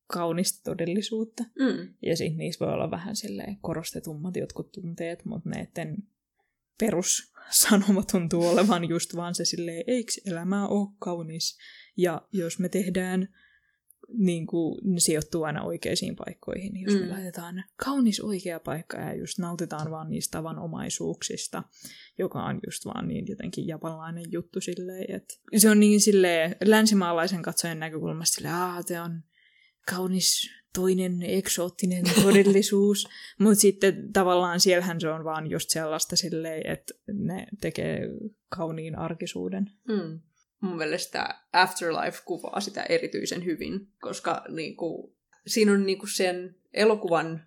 kaunista 0.06 0.60
todellisuutta. 0.64 1.42
Mm. 1.42 1.94
Ja 2.02 2.16
sitten 2.16 2.38
niissä 2.38 2.64
voi 2.66 2.74
olla 2.74 2.90
vähän 2.90 3.16
silleen 3.16 3.56
korostetummat 3.60 4.36
jotkut 4.36 4.72
tunteet, 4.72 5.24
mutta 5.24 5.50
näiden 5.50 5.96
perussanoma 6.78 8.02
tuntuu 8.12 8.48
olevan 8.48 8.88
just 8.88 9.16
vaan 9.16 9.34
se 9.34 9.44
silleen, 9.44 9.84
eikö 9.86 10.12
elämä 10.26 10.68
ole 10.68 10.88
kaunis? 10.98 11.58
Ja 11.96 12.22
jos 12.32 12.58
me 12.58 12.68
tehdään, 12.68 13.28
niin 14.08 14.46
kuin, 14.46 14.78
ne 14.84 15.00
sijoittuu 15.00 15.42
aina 15.42 15.62
oikeisiin 15.62 16.16
paikkoihin, 16.16 16.80
jos 16.80 16.94
mm. 16.94 17.00
me 17.00 17.06
Mm. 17.06 17.12
laitetaan 17.12 17.64
kaunis 17.84 18.20
oikea 18.20 18.60
paikka 18.60 18.96
ja 18.98 19.14
just 19.14 19.38
nautitaan 19.38 19.90
vaan 19.90 20.10
niistä 20.10 20.38
tavanomaisuuksista, 20.38 21.62
joka 22.18 22.42
on 22.44 22.60
just 22.66 22.84
vaan 22.86 23.08
niin 23.08 23.24
jotenkin 23.28 23.66
japanilainen 23.66 24.24
juttu 24.32 24.60
silleen, 24.60 25.16
että 25.16 25.34
se 25.56 25.70
on 25.70 25.80
niin 25.80 26.00
silleen 26.00 26.56
länsimaalaisen 26.64 27.42
katsojan 27.42 27.78
näkökulmasta 27.78 28.34
silleen, 28.34 28.54
aah, 28.54 28.84
se 28.86 29.00
on 29.00 29.22
kaunis 29.90 30.50
toinen 30.74 31.22
eksoottinen 31.22 32.04
todellisuus, 32.22 33.08
mutta 33.38 33.60
sitten 33.60 34.12
tavallaan 34.12 34.60
siellähän 34.60 35.00
se 35.00 35.08
on 35.08 35.24
vaan 35.24 35.50
just 35.50 35.70
sellaista 35.70 36.16
silleen, 36.16 36.66
että 36.66 36.94
ne 37.12 37.46
tekee 37.60 38.00
kauniin 38.48 38.98
arkisuuden. 38.98 39.70
Mm. 39.88 40.20
Mun 40.64 40.76
mielestä 40.76 41.40
Afterlife 41.52 42.18
kuvaa 42.24 42.60
sitä 42.60 42.82
erityisen 42.82 43.44
hyvin, 43.44 43.88
koska 44.00 44.44
niinku, 44.48 45.16
siinä 45.46 45.72
on 45.72 45.86
niinku 45.86 46.06
sen 46.06 46.56
elokuvan 46.72 47.44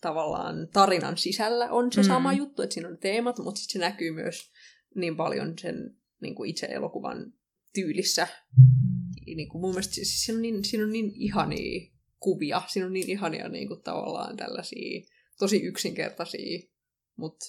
tavallaan 0.00 0.68
tarinan 0.72 1.16
sisällä 1.18 1.70
on 1.70 1.92
se 1.92 2.00
Mm. 2.00 2.06
sama 2.06 2.32
juttu, 2.32 2.62
että 2.62 2.74
siinä 2.74 2.88
on 2.88 2.98
teemat, 2.98 3.38
mutta 3.38 3.58
sitten 3.60 3.72
se 3.72 3.86
näkyy 3.86 4.10
myös 4.10 4.52
niin 4.94 5.16
paljon 5.16 5.58
sen 5.58 5.96
niinku 6.20 6.44
itse 6.44 6.66
elokuvan 6.66 7.32
tyylissä. 7.74 8.28
Niinku, 9.26 9.58
mun 9.58 9.70
mielestä 9.70 9.94
siis 9.94 10.24
siinä 10.24 10.36
on 10.36 10.42
niin, 10.42 10.64
siinä 10.64 10.84
on 10.84 10.92
niin 10.92 11.12
ihania 11.14 11.90
kuvia, 12.18 12.62
siinä 12.68 12.86
on 12.86 12.92
niin 12.92 13.10
ihania 13.10 13.48
niinku, 13.48 13.76
tavallaan 13.76 14.36
tällaisia 14.36 15.06
tosi 15.38 15.56
yksinkertaisia, 15.56 16.68
mutta 17.16 17.46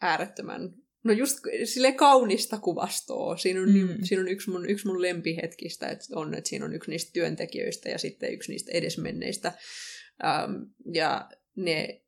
äärettömän 0.00 0.74
No 1.04 1.12
just 1.12 1.38
sille 1.64 1.92
kaunista 1.92 2.58
kuvastoa. 2.58 3.36
Siinä 3.36 3.60
on, 3.60 3.68
mm. 3.68 3.74
Mm. 3.78 3.86
niin, 3.86 4.06
siinä 4.06 4.20
on 4.20 4.28
yksi, 4.28 4.50
mun, 4.50 4.70
yksi 4.70 4.86
mun 4.86 5.02
lempihetkistä, 5.02 5.88
että 5.88 6.04
on, 6.14 6.34
että 6.34 6.50
siinä 6.50 6.64
on 6.64 6.74
yksi 6.74 6.90
niistä 6.90 7.12
työntekijöistä 7.12 7.88
ja 7.88 7.98
sitten 7.98 8.32
yksi 8.32 8.52
niistä 8.52 8.72
edesmenneistä. 8.74 9.52
Ähm, 10.24 10.52
ja 10.94 11.28
ne 11.56 12.02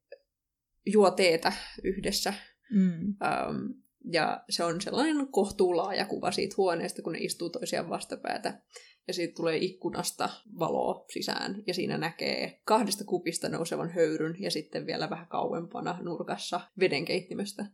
juo 0.87 1.11
teetä 1.11 1.53
yhdessä. 1.85 2.35
Mm. 2.71 3.15
Ähm, 3.25 3.67
ja 4.13 4.45
se 4.51 4.65
on 4.65 4.81
sellainen 4.81 5.29
kohtuulaaja 5.29 6.05
kuva 6.05 6.31
siitä 6.33 6.55
huoneesta, 6.57 7.03
kun 7.03 7.13
ne 7.13 7.19
istuu 7.19 7.51
toisiaan 7.51 7.89
vastapäätä. 7.89 8.61
Ja 9.09 9.15
siitä 9.15 9.35
tulee 9.35 9.57
ikkunasta 9.57 10.29
valoa 10.59 11.05
sisään, 11.13 11.63
ja 11.67 11.75
siinä 11.75 11.99
näkee 11.99 12.61
kahdesta 12.65 13.05
kupista 13.05 13.49
nousevan 13.49 13.91
höyryn, 13.91 14.37
ja 14.41 14.51
sitten 14.51 14.87
vielä 14.87 15.11
vähän 15.11 15.27
kauempana 15.27 15.99
nurkassa 16.03 16.61
vedenkeittimestä 16.81 17.67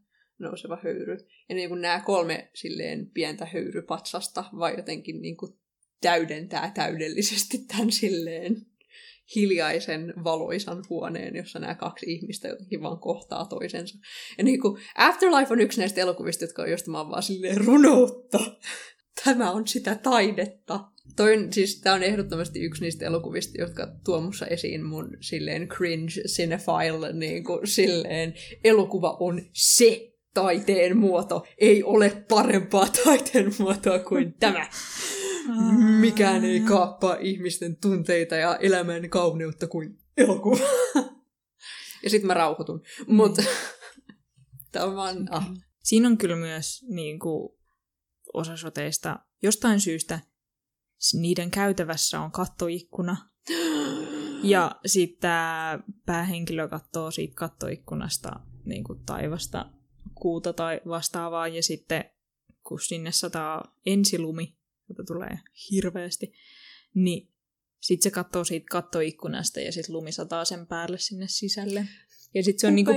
nouseva 0.42 0.78
höyry. 0.85 1.18
Ja 1.48 1.55
niin 1.55 1.68
kuin 1.68 1.81
nämä 1.81 2.02
kolme 2.07 2.50
silleen 2.55 3.11
pientä 3.11 3.46
höyrypatsasta 3.46 4.44
vai 4.59 4.74
jotenkin 4.76 5.22
niin 5.22 5.37
kuin 5.37 5.52
täydentää 6.00 6.72
täydellisesti 6.74 7.59
tämän 7.59 7.92
silleen 7.92 8.57
hiljaisen 9.37 10.14
valoisan 10.24 10.85
huoneen, 10.90 11.37
jossa 11.37 11.59
nämä 11.59 11.74
kaksi 11.74 12.12
ihmistä 12.12 12.48
jotenkin 12.48 12.83
vaan 12.83 12.98
kohtaa 12.98 13.46
toisensa. 13.46 13.98
Ja 14.38 14.44
niin 14.44 14.61
kuin 14.61 14.83
Afterlife 14.96 15.52
on 15.52 15.61
yksi 15.61 15.81
näistä 15.81 16.00
elokuvista, 16.00 16.44
jotka 16.44 16.62
on 16.62 16.70
josta 16.70 16.90
mä 16.90 16.98
vaan 16.98 17.22
silleen 17.22 17.64
runoutta. 17.64 18.38
Tämä 19.24 19.50
on 19.50 19.66
sitä 19.66 19.94
taidetta. 19.94 20.81
Toin, 21.16 21.52
siis 21.52 21.81
tämä 21.81 21.94
on 21.94 22.02
ehdottomasti 22.02 22.61
yksi 22.61 22.83
niistä 22.83 23.07
elokuvista, 23.07 23.61
jotka 23.61 23.88
tuo 24.05 24.20
mussa 24.20 24.46
esiin 24.46 24.85
mun 24.85 25.16
silleen 25.20 25.68
cringe 25.68 26.22
cinephile, 26.37 27.12
niin 27.12 27.44
kuin 27.44 27.66
silleen 27.66 28.35
elokuva 28.64 29.16
on 29.20 29.42
se 29.52 30.12
taiteen 30.35 30.97
muoto. 30.97 31.47
Ei 31.59 31.83
ole 31.83 32.25
parempaa 32.29 32.87
taiteen 33.05 33.53
muotoa 33.59 33.99
kuin 33.99 34.35
tämä. 34.40 34.68
Mikään 36.01 36.45
ei 36.45 36.61
kaappaa 36.61 37.16
ihmisten 37.21 37.77
tunteita 37.77 38.37
ja 38.37 38.57
elämän 38.57 39.11
kauneutta 39.11 39.66
kuin 39.66 39.99
elokuva. 40.16 40.64
ja 42.03 42.11
sitten 42.11 42.27
mä 42.27 42.35
rauhoitun. 42.35 42.83
Mutta 43.07 43.42
tämä 44.73 45.03
on. 45.03 45.27
Ah. 45.31 45.51
Siinä 45.83 46.09
on 46.09 46.18
kyllä 46.18 46.37
myös 46.37 46.85
niin 46.88 47.18
kuin, 47.18 47.49
osa 48.35 48.57
soteista 48.57 49.18
jostain 49.42 49.81
syystä 49.81 50.21
niiden 51.12 51.51
käytävässä 51.51 52.21
on 52.21 52.33
kattoikkuna. 52.33 53.16
Ja 54.45 54.81
sitten 54.87 55.31
päähenkilö 56.07 56.68
katsoo 56.68 57.11
siitä 57.11 57.35
kattoikkunasta 57.35 58.31
niin 58.64 58.85
kuin 58.85 59.05
taivasta, 59.07 59.71
kuuta 60.22 60.52
tai 60.52 60.80
vastaavaa. 60.88 61.48
Ja 61.48 61.62
sitten 61.62 62.04
kun 62.64 62.80
sinne 62.80 63.12
sataa 63.12 63.80
ensilumi, 63.87 64.56
jota 64.88 65.04
tulee 65.04 65.38
hirveästi, 65.70 66.32
niin 66.94 67.28
sitten 67.80 68.02
se 68.02 68.11
katsoo 68.11 68.44
siitä 68.44 68.66
kattoikkunasta 68.70 69.61
ja 69.61 69.72
sitten 69.72 69.94
lumi 69.94 70.12
sataa 70.12 70.44
sen 70.44 70.66
päälle 70.66 70.98
sinne 70.98 71.26
sisälle. 71.28 71.85
Ja 72.35 72.44
sitten 72.44 72.61
se 72.61 72.66
on 72.66 72.74
niinku 72.74 72.92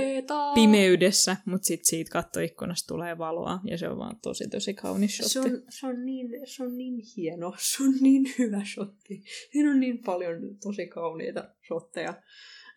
pimeydessä, 0.54 1.36
mutta 1.44 1.66
sitten 1.66 1.86
siitä 1.86 2.10
kattoikkunasta 2.10 2.94
tulee 2.94 3.18
valoa, 3.18 3.60
ja 3.70 3.78
se 3.78 3.88
on 3.88 3.98
vaan 3.98 4.20
tosi 4.22 4.48
tosi 4.48 4.74
kaunis 4.74 5.16
shotti. 5.16 5.32
Se 5.32 5.40
on, 5.40 5.62
se, 5.68 5.86
on 5.86 6.06
niin, 6.06 6.28
se 6.44 6.62
on 6.62 6.78
niin 6.78 6.94
hieno, 7.16 7.54
se 7.70 7.82
on 7.82 7.94
niin 8.00 8.34
hyvä 8.38 8.62
shotti. 8.74 9.22
Siinä 9.52 9.70
on 9.70 9.80
niin 9.80 9.98
paljon 9.98 10.58
tosi 10.62 10.86
kauniita 10.86 11.54
shotteja. 11.66 12.22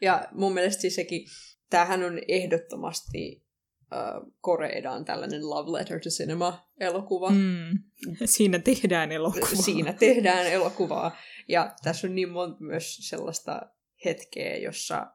Ja 0.02 0.28
mun 0.32 0.54
mielestä 0.54 0.82
siis 0.82 0.96
sekin, 0.96 1.26
tämähän 1.70 2.04
on 2.04 2.22
ehdottomasti 2.28 3.49
äh, 3.94 4.32
Koreedaan 4.42 5.06
tällainen 5.06 5.50
Love 5.50 5.72
Letter 5.72 6.00
to 6.00 6.10
Cinema-elokuva. 6.10 7.30
Mm. 7.30 7.80
Siinä 8.26 8.60
tehdään 8.60 9.12
elokuvaa. 9.12 9.50
Siinä 9.50 9.94
tehdään 9.94 10.48
elokuvaa. 10.48 11.16
Ja 11.48 11.74
tässä 11.84 12.08
on 12.08 12.16
niin 12.16 12.30
monta 12.30 12.58
myös 12.64 12.98
sellaista 13.10 13.62
hetkeä, 14.06 14.58
jossa 14.58 15.08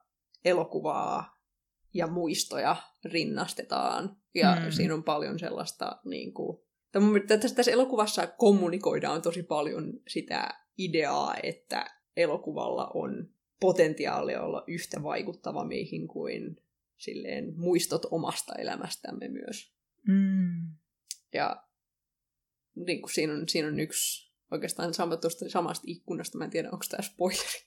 elokuvaa 0.44 1.40
ja 1.94 2.06
muistoja 2.06 2.76
rinnastetaan. 3.04 4.16
Ja 4.34 4.56
Mm. 4.56 4.70
siinä 4.70 4.94
on 4.94 5.04
paljon 5.04 5.38
sellaista 5.38 5.98
niin 6.04 6.34
kuin, 6.34 6.58
tässä, 7.28 7.56
tässä 7.56 7.72
elokuvassa 7.72 8.26
kommunikoidaan 8.26 9.22
tosi 9.22 9.42
paljon 9.42 9.92
sitä 10.08 10.48
ideaa, 10.78 11.34
että 11.42 11.84
elokuvalla 12.16 12.90
on 12.94 13.28
potentiaalia 13.60 14.42
olla 14.42 14.64
yhtä 14.66 15.02
vaikuttava 15.02 15.64
meihin 15.64 16.08
kuin 16.08 16.56
silleen 16.96 17.52
muistot 17.56 18.04
omasta 18.10 18.54
elämästämme 18.54 19.28
myös. 19.28 19.74
Mm. 20.08 20.76
Ja 21.34 21.64
niin 22.86 23.00
kuin 23.02 23.14
siinä, 23.14 23.32
on, 23.32 23.48
siinä 23.48 23.68
on 23.68 23.80
yksi 23.80 24.32
oikeastaan 24.50 24.94
sama 24.94 25.16
tuosta 25.16 25.48
samasta 25.48 25.84
ikkunasta, 25.86 26.38
mä 26.38 26.44
en 26.44 26.50
tiedä 26.50 26.70
onko 26.72 26.84
tämä 26.90 27.02
spoileri. 27.02 27.66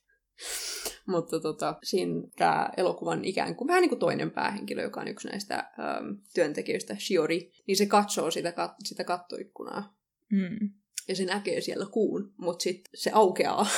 Mutta 1.14 1.40
tota, 1.40 1.76
siinä 1.84 2.14
tämä 2.38 2.70
elokuvan 2.78 3.26
ikään 3.26 3.56
kuin 3.56 3.68
vähän 3.68 3.82
niin 3.82 3.90
kuin 3.90 4.00
toinen 4.00 4.32
päähenkilö, 4.32 4.82
joka 4.82 5.02
on 5.02 5.08
yksi 5.08 5.28
näistä 5.28 5.56
äm, 5.58 6.18
työntekijöistä, 6.34 6.96
Shiori, 7.00 7.52
niin 7.68 7.78
se 7.78 7.86
katsoo 7.86 8.32
sitä, 8.32 8.52
kat- 8.52 8.76
sitä 8.86 9.04
kattoikkunaa. 9.04 9.98
Mm. 10.32 10.70
Ja 11.08 11.16
se 11.16 11.26
näkee 11.26 11.62
siellä 11.62 11.86
kuun, 11.86 12.34
mutta 12.38 12.64
sitten 12.64 12.92
se 12.96 13.12
aukeaa. 13.14 13.68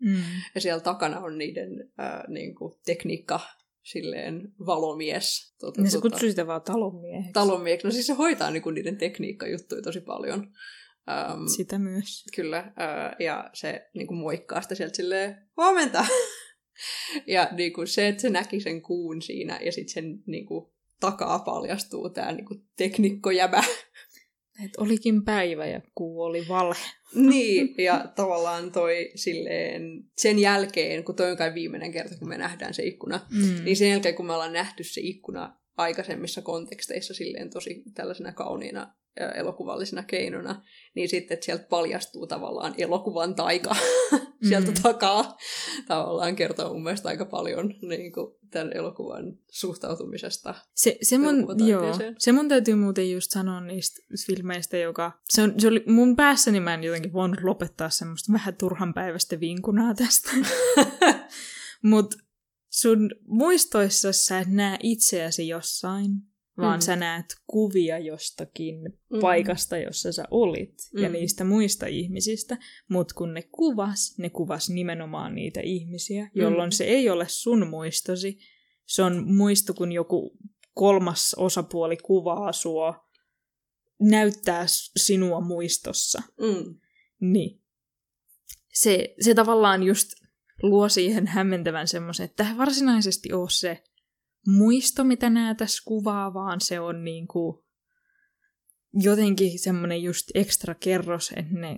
Mm. 0.00 0.22
Ja 0.54 0.60
siellä 0.60 0.80
takana 0.80 1.20
on 1.20 1.38
niiden 1.38 1.92
ää, 1.98 2.24
niin 2.28 2.54
kuin 2.54 2.74
tekniikka 2.86 3.40
silleen 3.86 4.52
valomies. 4.66 5.54
Tota, 5.60 5.80
Niin 5.82 5.90
se 5.90 5.96
tota, 5.96 6.10
kutsui 6.10 6.30
sitä 6.30 6.46
vaan 6.46 6.62
talonmieheksi. 6.62 7.32
talonmieheksi. 7.32 7.86
No 7.86 7.90
siis 7.90 8.06
se 8.06 8.12
hoitaa 8.12 8.50
niin 8.50 8.62
kuin 8.62 8.74
niiden 8.74 8.96
tekniikkajuttuja 8.96 9.82
tosi 9.82 10.00
paljon. 10.00 10.52
Ähm, 11.10 11.46
Sitä 11.56 11.78
myös. 11.78 12.24
Kyllä, 12.36 12.72
ää, 12.76 13.16
ja 13.18 13.50
se 13.52 13.88
niin 13.94 14.06
kuin 14.06 14.18
moikkaa 14.18 14.60
sitä 14.60 14.74
sieltä 14.74 14.96
silleen, 14.96 15.36
huomenta! 15.56 16.06
ja 17.26 17.48
niin 17.52 17.72
kuin 17.72 17.86
se, 17.86 18.08
että 18.08 18.22
se 18.22 18.30
näki 18.30 18.60
sen 18.60 18.82
kuun 18.82 19.22
siinä, 19.22 19.58
ja 19.64 19.72
sitten 19.72 19.92
sen 19.92 20.22
niin 20.26 20.46
kuin, 20.46 20.72
takaa 21.00 21.38
paljastuu 21.38 22.10
tämä 22.10 22.32
niin 22.32 22.46
kuin, 22.46 22.64
teknikkojäbä. 22.76 23.64
Et 24.64 24.76
olikin 24.78 25.24
päivä 25.24 25.66
ja 25.66 25.80
kuu 25.94 26.22
oli 26.22 26.44
vale. 26.48 26.74
niin, 27.14 27.74
ja 27.78 28.04
tavallaan 28.16 28.72
toi 28.72 29.10
silleen, 29.14 29.82
sen 30.16 30.38
jälkeen, 30.38 31.04
kun 31.04 31.14
toi 31.14 31.30
on 31.30 31.36
kai 31.36 31.54
viimeinen 31.54 31.92
kerta, 31.92 32.18
kun 32.18 32.28
me 32.28 32.38
nähdään 32.38 32.74
se 32.74 32.82
ikkuna, 32.82 33.20
Mm. 33.30 33.64
niin 33.64 33.76
sen 33.76 33.90
jälkeen, 33.90 34.14
kun 34.14 34.26
me 34.26 34.32
ollaan 34.32 34.52
nähty 34.52 34.84
se 34.84 35.00
ikkuna 35.00 35.56
aikaisemmissa 35.76 36.42
konteksteissa 36.42 37.14
silleen 37.14 37.50
tosi 37.50 37.82
tällaisena 37.94 38.32
kauniina 38.32 38.94
elokuvallisena 39.34 40.02
keinona, 40.02 40.62
niin 40.94 41.08
sitten 41.08 41.38
sieltä 41.40 41.66
paljastuu 41.70 42.26
tavallaan 42.26 42.74
elokuvan 42.78 43.34
taika 43.34 43.76
sieltä 44.48 44.70
Mm. 44.70 44.82
takaa. 44.82 45.36
Tavallaan 45.88 46.36
kertoo 46.36 46.72
mun 46.72 46.82
mielestä 46.82 47.08
aika 47.08 47.24
paljon 47.24 47.74
niin 47.88 48.12
kuin, 48.12 48.34
tämän 48.50 48.72
elokuvan 48.76 49.38
suhtautumisesta. 49.50 50.54
Se, 50.74 50.98
se, 51.02 51.18
mun, 51.18 51.46
joo, 51.68 51.94
se 52.18 52.32
mun 52.32 52.48
täytyy 52.48 52.74
muuten 52.74 53.10
just 53.10 53.30
sanoa 53.30 53.60
niistä 53.60 54.02
filmeistä, 54.26 54.76
joka... 54.76 55.12
Se, 55.28 55.42
on, 55.42 55.54
se 55.60 55.68
oli 55.68 55.84
mun 55.86 56.16
päässäni 56.16 56.60
mä 56.60 56.74
en 56.74 56.84
jotenkin 56.84 57.12
voinut 57.12 57.40
lopettaa 57.42 57.90
semmoista 57.90 58.32
vähän 58.32 58.56
turhan 58.56 58.94
päivästä 58.94 59.40
vinkunaa 59.40 59.94
tästä. 59.94 60.30
Mut 61.82 62.14
sun 62.70 63.10
muistoissa 63.26 64.12
sä 64.12 64.38
et 64.38 64.48
näe 64.48 64.78
itseäsi 64.82 65.48
jossain, 65.48 66.10
vaan 66.58 66.78
Mm. 66.78 66.82
sä 66.82 66.96
näet 66.96 67.26
kuvia 67.46 67.98
jostakin 67.98 68.74
Mm. 68.84 69.20
paikasta, 69.20 69.78
jossa 69.78 70.12
sä 70.12 70.24
olit, 70.30 70.74
ja 71.00 71.08
Mm. 71.08 71.12
niistä 71.12 71.44
muista 71.44 71.86
ihmisistä, 71.86 72.58
mutta 72.88 73.14
kun 73.14 73.34
ne 73.34 73.42
kuvas, 73.42 74.14
ne 74.18 74.30
kuvas 74.30 74.70
nimenomaan 74.70 75.34
niitä 75.34 75.60
ihmisiä, 75.60 76.30
jolloin 76.34 76.68
Mm. 76.68 76.72
se 76.72 76.84
ei 76.84 77.10
ole 77.10 77.24
sun 77.28 77.68
muistosi, 77.68 78.38
se 78.86 79.02
on 79.02 79.34
muisto, 79.34 79.74
kun 79.74 79.92
joku 79.92 80.38
kolmas 80.74 81.34
osapuoli 81.34 81.96
kuvaa 81.96 82.52
sua, 82.52 83.06
näyttää 84.00 84.64
sinua 84.96 85.40
muistossa. 85.40 86.22
Mm. 86.40 86.74
Niin 87.20 87.62
se, 88.72 89.14
se 89.20 89.34
tavallaan 89.34 89.82
just 89.82 90.08
luo 90.62 90.88
siihen 90.88 91.26
hämmentävän 91.26 91.88
semmoisen, 91.88 92.24
että 92.24 92.44
tämä 92.44 92.58
varsinaisesti 92.58 93.32
ole 93.32 93.50
se 93.50 93.82
muisto, 94.46 95.04
mitä 95.04 95.30
nämä 95.30 95.54
tässä 95.54 95.82
kuvaa, 95.84 96.34
vaan 96.34 96.60
se 96.60 96.80
on 96.80 97.04
niinku 97.04 97.66
jotenkin 98.92 99.58
semmoinen 99.58 100.02
just 100.02 100.30
ekstra 100.34 100.74
kerros, 100.74 101.32
että 101.36 101.54
ne 101.54 101.76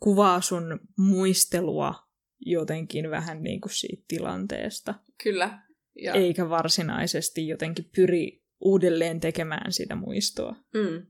kuvaa 0.00 0.40
sun 0.40 0.80
muistelua 0.98 1.94
jotenkin 2.40 3.10
vähän 3.10 3.42
niin 3.42 3.60
kuin 3.60 3.72
siitä 3.72 4.04
tilanteesta, 4.08 4.94
Kyllä. 5.22 5.62
Ja, 6.02 6.14
eikä 6.14 6.48
varsinaisesti 6.48 7.48
jotenkin 7.48 7.90
pyri 7.96 8.44
uudelleen 8.60 9.20
tekemään 9.20 9.72
sitä 9.72 9.94
muistoa. 9.94 10.56
Mm. 10.74 11.06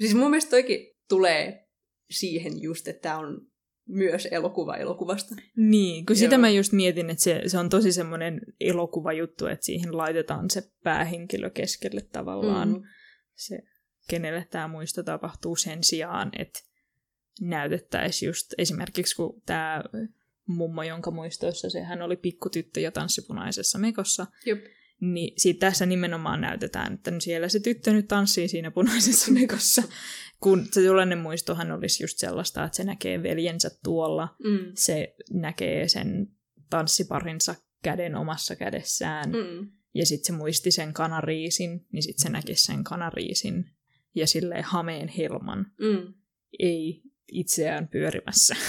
Siis 0.00 0.14
mun 0.14 0.30
mielestä 0.30 0.50
toikin 0.50 0.96
tulee 1.08 1.68
siihen 2.10 2.62
just, 2.62 2.88
että 2.88 3.02
tämä 3.02 3.18
on 3.18 3.49
myös 3.90 4.28
elokuva 4.30 4.76
elokuvasta. 4.76 5.34
Niin, 5.56 6.06
kun 6.06 6.16
sitä 6.16 6.34
Joo. 6.34 6.40
mä 6.40 6.50
just 6.50 6.72
mietin, 6.72 7.10
että 7.10 7.22
se, 7.22 7.42
se 7.46 7.58
on 7.58 7.68
tosi 7.68 7.92
semmoinen 7.92 8.40
elokuvajuttu, 8.60 9.46
että 9.46 9.66
siihen 9.66 9.96
laitetaan 9.96 10.50
se 10.50 10.62
päähenkilö 10.82 11.50
keskelle 11.50 12.00
tavallaan. 12.00 12.68
Mm. 12.68 12.82
Se, 13.34 13.62
kenelle 14.08 14.46
tämä 14.50 14.68
muisto 14.68 15.02
tapahtuu 15.02 15.56
sen 15.56 15.84
sijaan, 15.84 16.30
että 16.38 16.60
näytettäisiin 17.40 18.26
just 18.26 18.54
esimerkiksi, 18.58 19.16
kun 19.16 19.42
tämä 19.46 19.82
mummo, 20.46 20.82
jonka 20.82 21.10
muistoissa 21.10 21.70
se 21.70 21.82
hän 21.82 22.02
oli 22.02 22.16
pikkutyttö 22.16 22.80
ja 22.80 22.92
tanssipunaisessa 22.92 23.78
mekossa, 23.78 24.26
Jop. 24.46 24.58
Niin 25.00 25.34
siitä 25.36 25.66
tässä 25.66 25.86
nimenomaan 25.86 26.40
näytetään, 26.40 26.92
että 26.94 27.12
siellä 27.18 27.48
se 27.48 27.60
tyttö 27.60 27.92
nyt 27.92 28.08
tanssii 28.08 28.48
siinä 28.48 28.70
punaisessa 28.70 29.32
mekossa. 29.40 29.82
Kun 30.40 30.66
se 30.72 30.82
tuollainen 30.82 31.18
muistohan 31.18 31.70
olisi 31.72 32.02
just 32.04 32.18
sellaista, 32.18 32.64
että 32.64 32.76
se 32.76 32.84
näkee 32.84 33.22
veljensä 33.22 33.70
tuolla, 33.84 34.28
Mm. 34.44 34.72
se 34.74 35.14
näkee 35.32 35.88
sen 35.88 36.28
tanssiparinsa 36.70 37.54
käden 37.82 38.14
omassa 38.14 38.56
kädessään, 38.56 39.30
mm. 39.30 39.36
Mm. 39.36 39.70
ja 39.94 40.06
sitten 40.06 40.26
se 40.26 40.32
muisti 40.32 40.70
sen 40.70 40.92
kanariisin, 40.92 41.86
niin 41.92 42.02
sitten 42.02 42.22
se 42.22 42.28
näki 42.28 42.54
sen 42.54 42.84
kanariisin 42.84 43.64
ja 44.14 44.26
silleen 44.26 44.64
hameen 44.64 45.08
helman, 45.08 45.66
Mm. 45.80 46.14
ei 46.58 47.02
itseään 47.32 47.88
pyörimässä. 47.88 48.54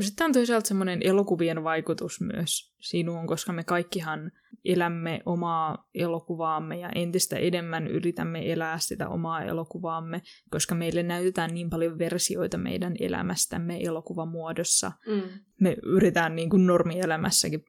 Sitten 0.00 0.24
on 0.24 0.32
toisaalta 0.32 0.68
semmoinen 0.68 1.00
elokuvien 1.02 1.64
vaikutus 1.64 2.20
myös 2.20 2.74
sinuun, 2.80 3.26
koska 3.26 3.52
me 3.52 3.64
kaikkihan 3.64 4.32
elämme 4.64 5.20
omaa 5.26 5.88
elokuvaamme 5.94 6.78
ja 6.78 6.90
entistä 6.94 7.36
enemmän 7.36 7.86
yritämme 7.86 8.52
elää 8.52 8.78
sitä 8.78 9.08
omaa 9.08 9.44
elokuvaamme, 9.44 10.22
koska 10.50 10.74
meille 10.74 11.02
näytetään 11.02 11.54
niin 11.54 11.70
paljon 11.70 11.98
versioita 11.98 12.58
meidän 12.58 12.94
elämästämme 13.00 13.80
elokuvamuodossa. 13.82 14.92
Mm. 15.06 15.22
Me 15.60 15.76
yritetään 15.82 16.36
niin 16.36 16.50
kuin 16.50 16.66
normielämässäkin 16.66 17.64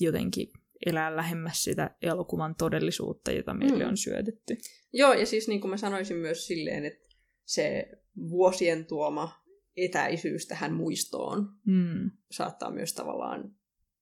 jotenkin 0.00 0.48
elää 0.86 1.16
lähemmäs 1.16 1.64
sitä 1.64 1.90
elokuvan 2.02 2.54
todellisuutta, 2.54 3.32
jota 3.32 3.54
meille 3.54 3.84
Mm. 3.84 3.90
on 3.90 3.96
syötetty. 3.96 4.56
Joo, 4.92 5.12
ja 5.12 5.26
siis 5.26 5.48
niin 5.48 5.60
kuin 5.60 5.70
mä 5.70 5.76
sanoisin 5.76 6.16
myös 6.16 6.46
silleen, 6.46 6.84
että 6.84 7.14
se 7.44 7.86
vuosien 8.30 8.86
tuoma 8.86 9.39
etäisyys 9.84 10.46
tähän 10.46 10.72
muistoon 10.72 11.48
Mm. 11.66 12.10
saattaa 12.30 12.70
myös 12.70 12.94
tavallaan, 12.94 13.54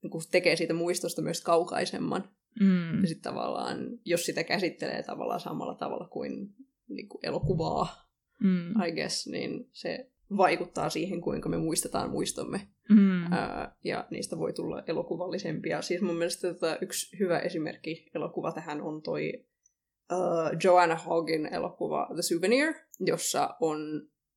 niin 0.02 0.10
kuin 0.10 0.22
tekee 0.30 0.56
siitä 0.56 0.74
muistosta 0.74 1.22
myös 1.22 1.40
kaukaisemman. 1.40 2.24
Mm. 2.60 3.00
Ja 3.00 3.06
sitten 3.08 3.32
tavallaan, 3.32 3.78
jos 4.04 4.26
sitä 4.26 4.44
käsittelee 4.44 5.02
tavallaan 5.02 5.40
samalla 5.40 5.74
tavalla 5.74 6.08
kuin, 6.08 6.54
niin 6.88 7.08
kuin 7.08 7.26
elokuvaa, 7.26 8.08
Mm. 8.42 8.82
I 8.82 8.92
guess, 8.92 9.26
niin 9.26 9.68
se 9.72 10.10
vaikuttaa 10.36 10.90
siihen, 10.90 11.20
kuinka 11.20 11.48
me 11.48 11.58
muistetaan 11.58 12.10
muistomme. 12.10 12.68
Mm. 12.88 13.32
Ää, 13.32 13.76
ja 13.84 14.06
niistä 14.10 14.38
voi 14.38 14.52
tulla 14.52 14.82
elokuvallisempia. 14.86 15.82
Siis 15.82 16.02
mun 16.02 16.16
mielestä 16.16 16.54
tota, 16.54 16.78
yksi 16.80 17.18
hyvä 17.18 17.38
esimerkki 17.38 18.10
elokuva 18.14 18.52
tähän 18.52 18.82
on 18.82 19.02
toi 19.02 19.32
uh, 20.12 20.58
Joanna 20.64 20.96
Hoggin 20.96 21.46
elokuva 21.46 22.08
The 22.14 22.22
Souvenir, 22.22 22.74
jossa 23.00 23.56
on 23.60 23.78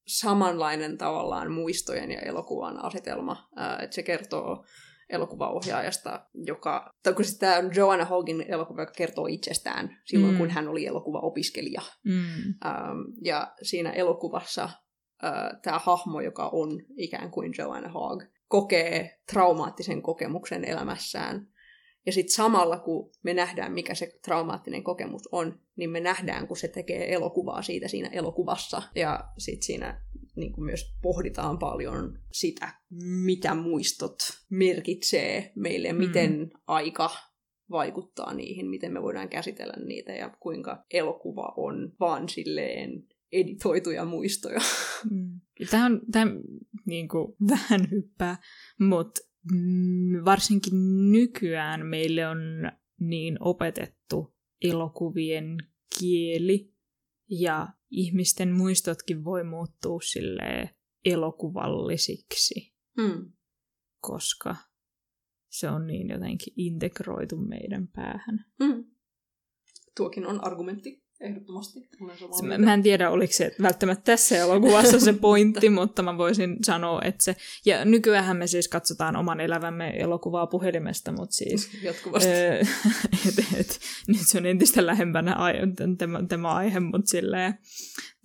samanlainen 0.08 0.98
tavallaan 0.98 1.52
muistojen 1.52 2.12
ja 2.12 2.20
elokuvan 2.20 2.86
asetelma. 2.86 3.50
Että 3.82 3.96
se 3.96 4.04
kertoo 4.04 4.66
elokuvaohjaajasta, 5.10 6.26
joka, 6.34 6.94
tai 7.04 7.14
kun 7.14 7.26
tämä 7.40 7.58
on 7.58 7.76
Joanna 7.76 8.06
Hoggin 8.06 8.46
elokuva, 8.48 8.82
joka 8.82 8.94
kertoo 8.94 9.28
itsestään 9.28 9.98
silloin, 10.06 10.32
Mm. 10.32 10.36
mm. 10.36 10.38
kun 10.38 10.50
hän 10.50 10.68
oli 10.68 10.86
elokuvaopiskelija. 10.86 11.82
Mm. 12.06 12.24
Ähm, 12.66 13.00
ja 13.24 13.54
siinä 13.62 13.92
elokuvassa 13.92 14.64
äh, 14.64 15.32
tämä 15.64 15.80
hahmo, 15.80 16.22
joka 16.22 16.50
on 16.54 16.70
ikään 16.98 17.32
kuin 17.32 17.54
Joanna 17.58 17.90
Hogg, 17.90 18.24
kokee 18.48 19.20
traumaattisen 19.32 20.02
kokemuksen 20.02 20.66
elämässään. 20.66 21.48
Ja 22.06 22.12
sitten 22.12 22.34
samalla, 22.34 22.80
kun 22.80 23.12
me 23.24 23.34
nähdään, 23.34 23.72
mikä 23.72 23.96
se 23.96 24.12
traumaattinen 24.26 24.84
kokemus 24.84 25.30
on, 25.32 25.60
niin 25.76 25.90
me 25.90 26.00
nähdään, 26.00 26.48
kun 26.48 26.58
se 26.58 26.68
tekee 26.68 27.14
elokuvaa 27.14 27.62
siitä 27.62 27.88
siinä 27.88 28.10
elokuvassa. 28.10 28.82
Ja 28.96 29.30
sitten 29.38 29.64
siinä 29.66 30.02
niin 30.36 30.54
kuin 30.54 30.66
myös 30.66 30.96
pohditaan 31.02 31.60
paljon 31.60 32.20
sitä, 32.32 32.74
mitä 33.26 33.56
muistot 33.56 34.18
merkitsee 34.50 35.52
meille, 35.56 35.94
Mm. 35.94 35.98
miten 36.00 36.52
aika 36.68 37.10
vaikuttaa 37.72 38.34
niihin, 38.34 38.70
miten 38.70 38.94
me 38.94 39.02
voidaan 39.02 39.30
käsitellä 39.30 39.74
niitä 39.86 40.12
ja 40.12 40.30
kuinka 40.40 40.86
elokuva 40.94 41.54
on 41.58 41.94
vaan 42.00 42.30
silleen 42.30 43.04
editoituja 43.32 44.06
muistoja. 44.06 44.60
Mm. 45.12 45.40
Tämä 45.72 45.86
on, 45.86 46.02
tämä 46.12 46.32
niin 46.86 47.08
kuin, 47.08 47.36
vähän 47.50 47.92
hyppää, 47.92 48.38
mutta 48.80 49.22
varsinkin 50.26 50.74
nykyään 51.12 51.86
meille 51.86 52.28
on 52.28 52.38
niin 53.00 53.38
opetettu 53.40 54.36
elokuvien 54.64 55.58
kieli 56.00 56.74
ja 57.30 57.68
ihmisten 57.90 58.52
muistotkin 58.52 59.24
voi 59.24 59.44
muuttua 59.44 60.00
sille 60.02 60.76
elokuvallisiksi, 61.06 62.74
Mm. 62.98 63.32
koska 64.02 64.56
se 65.50 65.70
on 65.70 65.88
niin 65.88 66.10
jotenkin 66.10 66.54
integroitu 66.58 67.38
meidän 67.38 67.88
päähän. 67.88 68.46
Mm. 68.60 68.86
Tuokin 69.98 70.28
on 70.28 70.46
argumentti, 70.46 71.01
ehdottomasti. 71.22 71.88
Mä, 72.44 72.58
mä 72.58 72.74
en 72.74 72.84
tiedä, 72.84 73.10
oliko 73.10 73.34
se 73.34 73.56
välttämättä 73.62 74.04
tässä 74.04 74.38
elokuvassa 74.38 75.00
se 75.00 75.14
pointti, 75.14 75.70
mutta 75.70 76.02
mä 76.02 76.18
voisin 76.18 76.58
sanoa, 76.64 77.02
että 77.02 77.24
se... 77.24 77.36
Ja 77.66 77.86
nykyään 77.86 78.38
me 78.38 78.48
siis 78.48 78.68
katsotaan 78.68 79.16
oman 79.16 79.40
elävämme 79.40 79.90
elokuvaa 79.90 80.48
puhelimesta, 80.48 81.12
mutta 81.12 81.36
siis... 81.36 81.70
Jatkuvasti. 81.84 82.30
Öö, 82.30 82.60
et, 83.28 83.46
et, 83.60 83.80
nyt 84.08 84.22
se 84.22 84.38
on 84.38 84.46
entistä 84.46 84.86
lähempänä 84.86 85.36
tämä, 85.98 86.24
tämä 86.28 86.54
aihe, 86.54 86.80
mutta 86.80 87.10
silleen, 87.10 87.54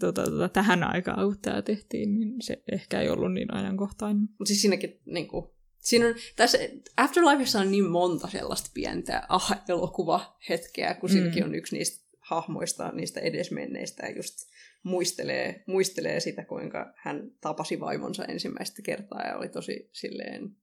tota, 0.00 0.24
tota, 0.24 0.48
tähän 0.48 0.84
aikaan, 0.84 1.26
kun 1.26 1.38
tämä 1.42 1.62
tehtiin, 1.62 2.14
niin 2.14 2.42
se 2.42 2.62
ehkä 2.72 3.00
ei 3.00 3.08
ollut 3.08 3.32
niin 3.32 3.54
ajankohtainen. 3.54 4.22
Mutta 4.22 4.48
siis 4.48 4.62
siinäkin, 4.62 5.00
niin 5.06 5.28
kuin, 5.28 5.46
siinä 5.78 6.06
on, 6.06 6.14
tässä 6.36 6.58
Afterlifeissa 6.96 7.60
on 7.60 7.70
niin 7.70 7.90
monta 7.90 8.28
sellaista 8.28 8.70
pientä 8.74 9.22
ah-elokuva-hetkeä, 9.28 10.94
kun 10.94 11.08
siinäkin 11.08 11.42
Mm. 11.42 11.48
on 11.48 11.54
yksi 11.54 11.76
niistä 11.76 12.05
hahmoista, 12.26 12.92
niistä 12.92 13.20
edesmenneistä, 13.20 14.06
ja 14.06 14.16
just 14.16 14.34
muistelee, 14.82 15.64
muistelee 15.66 16.20
sitä, 16.20 16.44
kuinka 16.44 16.94
hän 16.96 17.30
tapasi 17.40 17.80
vaimonsa 17.80 18.24
ensimmäistä 18.24 18.82
kertaa, 18.82 19.22
ja 19.22 19.36
oli 19.36 19.48
tosi 19.48 19.90
silleen 19.92 20.56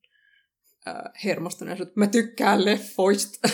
äh, 0.87 0.95
hermostunut, 1.23 1.81
että 1.81 1.93
mä 1.99 2.07
tykkään 2.07 2.65
leffoista. 2.65 3.49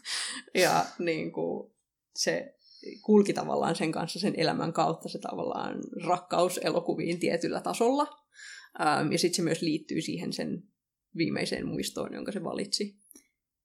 ja 0.54 0.84
niin 0.98 1.32
kuin, 1.32 1.72
se 2.16 2.54
kulki 3.02 3.32
tavallaan 3.32 3.76
sen 3.76 3.92
kanssa 3.92 4.18
sen 4.18 4.34
elämän 4.36 4.72
kautta 4.72 5.08
se 5.08 5.18
tavallaan 5.18 5.78
rakkaus 6.06 6.58
elokuviin 6.58 7.20
tietyllä 7.20 7.60
tasolla. 7.60 8.06
Ähm, 8.80 9.12
ja 9.12 9.18
sitten 9.18 9.36
se 9.36 9.42
myös 9.42 9.62
liittyy 9.62 10.00
siihen 10.00 10.32
sen 10.32 10.62
viimeiseen 11.16 11.66
muistoon, 11.66 12.14
jonka 12.14 12.32
se 12.32 12.44
valitsi. 12.44 12.96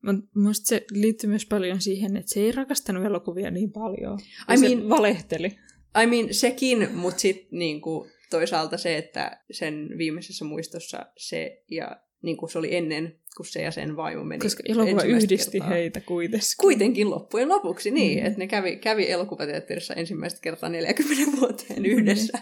Mutta 0.05 0.39
musta 0.39 0.67
se 0.67 0.85
liittyy 0.91 1.29
myös 1.29 1.45
paljon 1.45 1.81
siihen, 1.81 2.17
että 2.17 2.33
se 2.33 2.39
ei 2.39 2.51
rakastanut 2.51 3.05
elokuvia 3.05 3.51
niin 3.51 3.71
paljon. 3.71 4.19
I 4.51 4.53
I 4.53 4.57
se 4.57 4.75
mean- 4.75 4.89
valehteli. 4.89 5.47
I 6.03 6.07
mean, 6.07 6.27
sekin, 6.33 6.87
mutta 6.93 7.19
sitten 7.19 7.59
niinku, 7.59 8.07
toisaalta 8.29 8.77
se, 8.77 8.97
että 8.97 9.43
sen 9.51 9.89
viimeisessä 9.97 10.45
muistossa 10.45 11.05
se, 11.17 11.63
ja 11.71 12.01
niinku, 12.23 12.47
se 12.47 12.59
oli 12.59 12.75
ennen, 12.75 13.19
kun 13.37 13.45
se 13.45 13.61
ja 13.61 13.71
sen 13.71 13.95
vaimo 13.95 14.23
meni 14.23 14.39
Koska 14.39 14.63
elokuva 14.67 15.01
yhdisti 15.03 15.51
kertaa. 15.59 15.69
heitä 15.69 16.01
kuitenkin. 16.01 16.47
Kuitenkin 16.61 17.09
loppujen 17.09 17.49
lopuksi 17.49 17.91
niin, 17.91 18.19
Mm. 18.19 18.25
että 18.25 18.39
ne 18.39 18.47
kävi, 18.47 18.75
kävi 18.77 19.09
elokuvateatterissa 19.11 19.93
ensimmäistä 19.93 20.39
kertaa 20.41 20.69
40 20.69 21.37
vuoteen 21.41 21.85
yhdessä. 21.85 22.39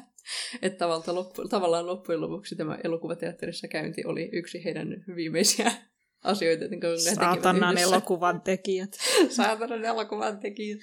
Että 0.62 0.78
tavallaan, 0.78 1.16
loppu, 1.16 1.48
tavallaan 1.48 1.88
loppujen 1.88 2.22
lopuksi 2.22 2.56
tämä 2.56 2.78
elokuvateatterissa 2.84 3.68
käynti 3.68 4.02
oli 4.06 4.30
yksi 4.34 4.64
heidän 4.64 5.04
viimeisiä 5.16 5.72
asioita, 6.24 6.64
he 6.64 6.70
tekivät 6.70 7.00
Saatanan 7.16 7.78
elokuvan 7.78 8.42
tekijät. 8.42 8.98
Saatanan 9.30 9.86
elokuvan 9.86 10.40
tekijät. 10.40 10.80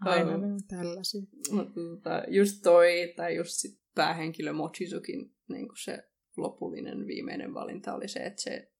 Aina 0.00 0.36
ne 0.36 0.46
on 0.46 0.60
tällaisia. 0.68 1.22
Mutta 1.50 1.74
tota, 1.74 2.22
just 2.28 2.62
toi, 2.62 3.12
tai 3.16 3.36
just 3.36 3.52
sit 3.52 3.78
päähenkilö 3.94 4.52
Mochizukin 4.52 5.36
niin 5.48 5.68
se 5.84 6.08
lopullinen 6.36 7.06
viimeinen 7.06 7.54
valinta 7.54 7.94
oli 7.94 8.08
se, 8.08 8.20
että 8.20 8.42
se 8.42 8.72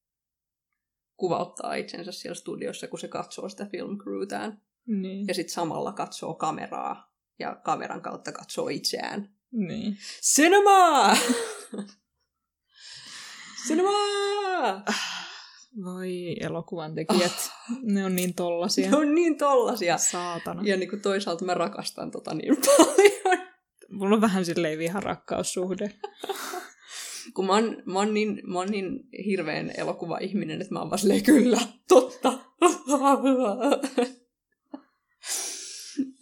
kuvauttaa 1.16 1.74
itsensä 1.74 2.12
siellä 2.12 2.34
studiossa, 2.34 2.88
kun 2.88 2.98
se 2.98 3.08
katsoo 3.08 3.48
sitä 3.48 3.66
film 3.66 3.98
crewtään. 3.98 4.62
Niin. 4.86 5.26
Ja 5.28 5.34
sitten 5.34 5.54
samalla 5.54 5.92
katsoo 5.92 6.34
kameraa 6.34 7.14
ja 7.38 7.54
kameran 7.64 8.02
kautta 8.02 8.32
katsoo 8.32 8.68
itseään. 8.68 9.34
niin. 9.50 9.96
Cinema! 10.22 11.16
Cinema! 13.68 13.90
Voi 15.84 16.36
elokuvan 16.40 16.94
tekijät. 16.94 17.32
Ne 17.82 18.04
on 18.04 18.16
niin 18.16 18.34
tollasia. 18.34 18.90
Ne 18.90 18.96
on 18.96 19.14
niin 19.14 19.38
tollasia. 19.38 19.98
Saatana. 19.98 20.62
Ja 20.64 20.76
niin 20.76 20.90
kuin 20.90 21.02
toisaalta 21.02 21.44
mä 21.44 21.54
rakastan 21.54 22.10
tota 22.10 22.34
niin 22.34 22.56
paljon. 22.56 23.46
Mulla 23.90 24.14
on 24.14 24.20
vähän 24.20 24.44
silleen 24.44 24.78
viharakkaussuhde. 24.78 25.92
Kun 27.34 27.46
mä 27.46 27.52
oon, 27.52 27.82
mä 27.86 27.98
oon, 27.98 28.14
niin, 28.14 28.42
mä 28.44 28.58
oon 28.58 28.70
niin 28.70 29.00
hirveän 29.26 29.72
elokuva-ihminen, 29.76 30.60
että 30.60 30.74
mä 30.74 30.80
oon 30.80 30.90
vaan 30.90 30.98
silleen, 30.98 31.22
kyllä, 31.22 31.60
totta. 31.88 32.32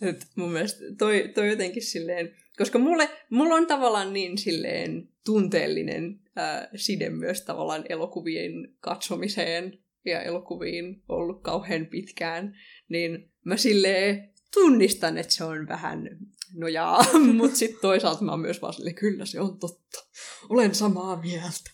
Et 0.03 0.27
mun 0.37 0.53
mielestä 0.53 0.85
toi, 0.99 1.31
toi 1.35 1.49
jotenkin 1.49 1.83
silleen, 1.83 2.37
koska 2.59 2.79
mulle, 2.79 3.11
mulla 3.31 3.55
on 3.55 3.67
tavallaan 3.67 4.13
niin 4.13 4.39
silleen 4.39 5.09
tunteellinen 5.25 6.21
ää, 6.37 6.69
side 6.77 7.11
myös 7.11 7.43
tavallaan 7.43 7.85
elokuvien 7.89 8.53
katsomiseen 8.81 9.79
ja 10.05 10.23
elokuviin 10.23 11.03
ollut 11.09 11.43
kauhean 11.43 11.87
pitkään, 11.87 12.57
niin 12.89 13.33
mä 13.45 13.57
silleen 13.57 14.33
tunnistan, 14.55 15.19
että 15.19 15.35
se 15.35 15.45
on 15.45 15.69
vähän 15.69 16.19
nojaa, 16.55 17.05
mutta 17.37 17.57
sitten 17.57 17.81
toisaalta 17.81 18.25
mä 18.25 18.31
oon 18.31 18.41
myös 18.41 18.63
vaan 18.63 18.75
silleen, 18.75 18.95
kyllä 18.95 19.27
se 19.27 19.41
on 19.41 19.59
totta. 19.59 20.07
Olen 20.49 20.75
samaa 20.75 21.21
mieltä. 21.21 21.71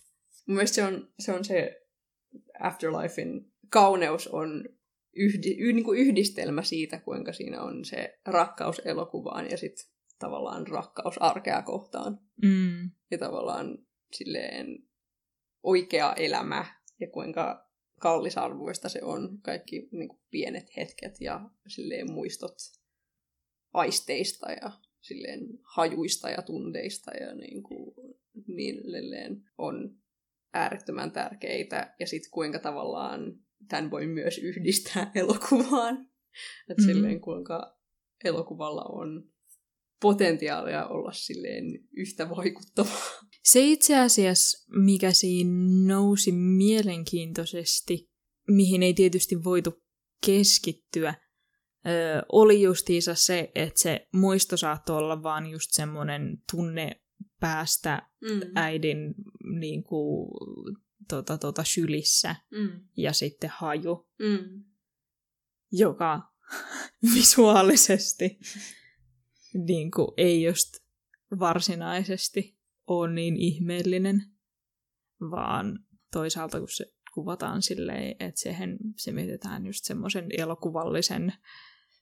Mun 0.47 0.57
mielestä 0.57 0.75
se 0.75 0.85
on 0.85 1.09
se, 1.19 1.33
on 1.33 1.45
se 1.45 1.81
Afterlifein 2.61 3.53
kauneus 3.71 4.29
on 4.29 4.65
yhdi, 5.17 5.57
y, 5.59 5.73
niin 5.73 5.85
kuin 5.85 5.99
yhdistelmä 5.99 6.63
siitä, 6.63 7.01
kuinka 7.01 7.33
siinä 7.33 7.63
on 7.63 7.85
se 7.85 8.19
rakkaus 8.27 8.83
elokuvaan 8.85 9.51
ja 9.51 9.57
sitten 9.57 9.87
tavallaan 10.19 10.67
rakkaus 10.67 11.19
arkea 11.19 11.63
kohtaan. 11.63 12.19
Mm. 12.43 12.91
Ja 13.11 13.19
tavallaan 13.19 13.79
silleen 14.17 14.89
oikea 15.63 16.13
elämä 16.13 16.65
ja 17.01 17.07
kuinka 17.11 17.71
kallisarvoista 18.01 18.89
se 18.89 19.01
on. 19.03 19.39
Kaikki 19.43 19.89
niin 19.93 20.09
kuin 20.09 20.21
pienet 20.31 20.77
hetket 20.77 21.21
ja 21.21 21.51
silleen 21.69 22.13
muistot 22.13 22.57
aisteista 23.73 24.53
ja 24.53 24.73
silleen 25.01 25.41
hajuista 25.63 26.31
ja 26.31 26.43
tunteista 26.43 27.11
ja 27.11 27.35
niin, 27.35 27.63
kuin, 27.63 27.95
niin 28.47 28.79
edelleen 28.89 29.43
on 29.59 29.97
äärettömän 30.53 31.13
tärkeitä. 31.13 31.95
Ja 32.01 32.07
sitten 32.07 32.31
kuinka 32.31 32.59
tavallaan 32.59 33.39
tämän 33.69 33.91
voi 33.91 34.07
myös 34.07 34.39
yhdistää 34.39 35.11
elokuvaan. 35.15 36.11
Että 36.71 36.83
Mhm. 36.83 36.93
silleen 36.93 37.21
kuinka 37.21 37.79
elokuvalla 38.25 38.83
on 38.85 39.31
potentiaalia 40.03 40.87
olla 40.87 41.13
silleen 41.13 41.65
yhtä 41.97 42.31
vaikuttava. 42.31 42.91
Se 43.45 43.61
itse 43.65 43.99
asiassa, 43.99 44.67
mikä 44.77 45.13
siinä 45.13 45.51
nousi 45.87 46.33
mielenkiintoisesti, 46.33 48.11
mihin 48.49 48.83
ei 48.83 48.95
tietysti 48.95 49.45
voitu 49.45 49.83
keskittyä, 50.27 51.15
oli 52.33 52.63
justiinsa 52.63 53.15
se, 53.15 53.51
että 53.55 53.81
se 53.83 54.09
muisto 54.13 54.57
saattoi 54.57 54.97
olla 54.97 55.23
vaan 55.23 55.47
just 55.47 55.71
semmoinen 55.71 56.43
tunne 56.51 57.01
päästä 57.41 58.03
Mm. 58.21 58.41
äidin 58.55 59.15
niin 59.61 59.85
kuin, 59.85 60.31
tota, 61.09 61.39
tota, 61.39 61.65
sylissä 61.65 62.37
Mm. 62.51 62.81
ja 62.97 63.13
sitten 63.13 63.51
haju, 63.55 64.09
Mm. 64.19 64.65
joka 65.73 66.23
visuaalisesti 67.15 68.39
niin 69.67 69.91
kuin, 69.91 70.09
ei 70.17 70.43
just 70.43 70.69
varsinaisesti 71.39 72.60
ole 72.91 73.13
niin 73.13 73.37
ihmeellinen, 73.37 74.23
vaan 75.21 75.79
toisaalta 76.13 76.59
kun 76.59 76.69
se 76.71 76.85
kuvataan 77.15 77.63
silleen, 77.63 78.17
että 78.21 78.41
siihen, 78.41 78.79
se 78.97 79.13
mietitään 79.13 79.67
just 79.67 79.85
semmoisen 79.85 80.27
elokuvallisen 80.39 81.33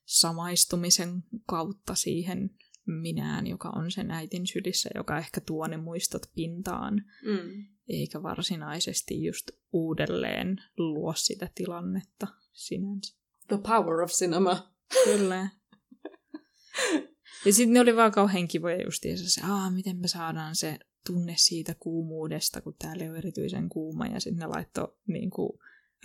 samaistumisen 0.05 1.22
kautta 1.47 1.95
siihen 1.95 2.51
minään, 2.86 3.47
joka 3.47 3.68
on 3.68 3.91
sen 3.91 4.11
äitin 4.11 4.47
sylissä, 4.47 4.91
joka 4.95 5.18
ehkä 5.18 5.41
tuo 5.41 5.66
ne 5.66 5.76
muistot 5.76 6.22
pintaan, 6.34 6.95
Mm. 7.24 7.64
eikä 7.89 8.22
varsinaisesti 8.22 9.24
just 9.24 9.51
uudelleen 9.72 10.57
luo 10.78 11.12
sitä 11.16 11.51
tilannetta 11.55 12.26
sinänsä. 12.53 13.18
The 13.49 13.59
power 13.59 14.01
of 14.03 14.11
cinema. 14.11 14.72
Kyllä. 15.05 15.49
Ja 17.44 17.52
sitten 17.52 17.72
ne 17.74 17.80
oli 17.80 17.96
vaan 17.96 18.12
kauhean 18.12 18.48
kivoja 18.48 18.82
justiinsa 18.84 19.30
se, 19.30 19.40
Aa, 19.46 19.70
miten 19.70 19.96
me 19.96 20.08
saadaan 20.08 20.56
se 20.56 20.78
tunne 21.06 21.34
siitä 21.36 21.74
kuumuudesta, 21.80 22.60
kun 22.60 22.74
täällä 22.78 23.04
ole 23.10 23.18
erityisen 23.18 23.68
kuuma. 23.68 24.06
Ja 24.06 24.20
sitten 24.20 24.38
ne 24.40 24.46
laittoi 24.46 24.96
niin 25.06 25.30
kuin, 25.30 25.58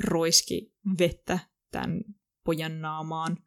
roiski 0.03 0.73
vettä 0.99 1.39
tämän 1.71 2.01
pojan 2.45 2.81
naamaan 2.81 3.37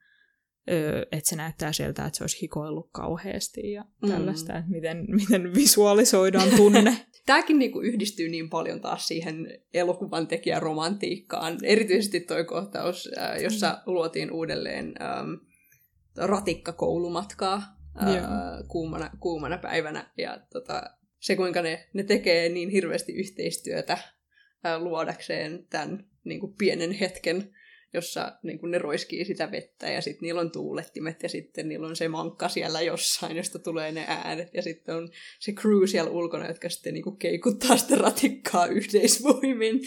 että 1.13 1.31
se 1.31 1.37
näyttää 1.37 1.73
sieltä, 1.73 2.05
että 2.07 2.17
se 2.17 2.25
olisi 2.25 2.43
hikoillut 2.43 2.89
kauheasti 2.93 3.73
ja 3.73 3.85
Mm. 4.03 4.09
tällaista, 4.09 4.59
että 4.59 4.71
miten, 4.71 5.05
miten 5.09 5.55
visualisoidaan 5.55 6.49
tunne. 6.57 6.97
Tämäkin 7.27 7.59
niinku 7.59 7.81
yhdistyy 7.81 8.29
niin 8.29 8.51
paljon 8.51 8.81
taas 8.81 9.09
siihen 9.09 9.49
elokuvan 9.75 10.27
tekijän 10.27 10.63
romantiikkaan. 10.63 11.59
Erityisesti 11.63 12.21
toi 12.21 12.45
kohtaus, 12.45 13.09
jossa 13.43 13.83
luotiin 13.87 14.33
uudelleen 14.33 14.87
äm, 15.03 15.39
ratikkakoulumatkaa 16.17 17.63
ää, 17.97 18.63
kuumana, 18.69 19.11
kuumana 19.21 19.59
päivänä. 19.59 20.11
Ja 20.19 20.41
tota, 20.53 20.83
se, 21.21 21.37
kuinka 21.37 21.63
ne, 21.63 21.89
ne 21.93 22.03
tekee 22.03 22.49
niin 22.49 22.69
hirveästi 22.69 23.13
yhteistyötä 23.13 23.99
ää, 24.65 24.79
luodakseen 24.79 25.67
tämän 25.71 26.05
niin 26.25 26.41
kuin 26.41 26.55
pienen 26.59 26.93
hetken, 26.93 27.55
jossa 27.95 28.39
niin 28.43 28.59
kuin 28.59 28.71
ne 28.71 28.79
roiskii 28.79 29.25
sitä 29.25 29.51
vettä 29.51 29.91
ja 29.91 30.01
sitten 30.01 30.27
niillä 30.27 30.41
on 30.41 30.51
tuulettimet 30.51 31.23
ja 31.23 31.29
sitten 31.29 31.69
niillä 31.69 31.87
on 31.87 31.97
se 31.97 32.09
mankka 32.09 32.49
siellä 32.49 32.81
jossain, 32.81 33.37
josta 33.37 33.59
tulee 33.59 33.93
ne 33.93 34.05
äänet 34.09 34.55
ja 34.55 34.63
sitten 34.63 34.95
on 34.95 35.11
se 35.41 35.53
crew 35.53 35.87
siellä 35.87 36.11
ulkona, 36.11 36.49
jotka 36.49 36.69
sitten 36.69 36.95
niin 36.95 37.05
kuin 37.05 37.17
keikuttaa 37.17 37.77
sitä 37.77 37.97
ratikkaa 37.97 38.67
yhteisvoimin. 38.79 39.81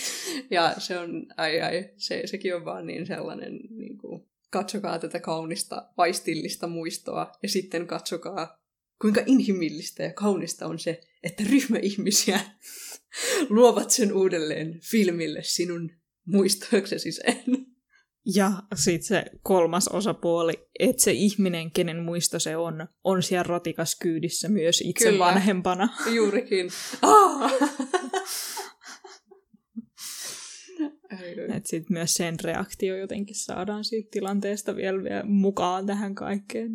Ja 0.52 0.76
se 0.78 0.98
on, 0.98 1.26
ai 1.38 1.62
ai, 1.62 1.90
se, 1.98 2.22
sekin 2.26 2.56
on 2.56 2.66
vaan 2.66 2.88
niin 2.88 3.06
sellainen, 3.06 3.60
niin 3.70 3.98
kuin, 3.98 4.29
katsokaa 4.50 5.00
tätä 5.00 5.20
kaunista, 5.20 5.90
vaistillista 5.98 6.68
muistoa 6.68 7.32
ja 7.44 7.50
sitten 7.50 7.88
katsokaa, 7.88 8.58
kuinka 9.02 9.22
inhimillistä 9.26 10.04
ja 10.04 10.14
kaunista 10.14 10.66
on 10.66 10.80
se, 10.80 11.02
että 11.24 11.44
ryhmä 11.50 11.78
ihmisiä 11.78 12.40
luovat 13.50 13.92
sen 13.92 14.14
uudelleen 14.14 14.80
filmille 14.92 15.40
sinun 15.44 15.92
muistoksesi 16.26 17.12
sen. 17.12 17.70
Ja 18.36 18.52
sitten 18.76 19.08
se 19.08 19.26
kolmas 19.42 19.88
osapuoli, 19.88 20.54
että 20.80 21.04
se 21.04 21.12
ihminen, 21.12 21.72
kenen 21.72 22.04
muisto 22.04 22.40
se 22.40 22.58
on, 22.58 22.88
on 23.04 23.24
siellä 23.24 23.44
ratikas 23.44 23.96
kyydissä 24.02 24.50
myös 24.50 24.82
itse. 24.86 25.06
Kyllä. 25.06 25.20
vanhempana. 25.26 25.90
Juurikin. 26.14 26.70
Ah! 27.02 27.54
Että 31.56 31.70
sitten 31.70 31.94
myös 31.94 32.14
sen 32.14 32.36
reaktio 32.44 32.98
jotenkin 32.98 33.36
saadaan 33.36 33.84
siitä 33.84 34.10
tilanteesta 34.12 34.76
vielä, 34.76 35.04
vielä 35.04 35.24
mukaan 35.24 35.86
tähän 35.86 36.16
kaikkeen. 36.16 36.72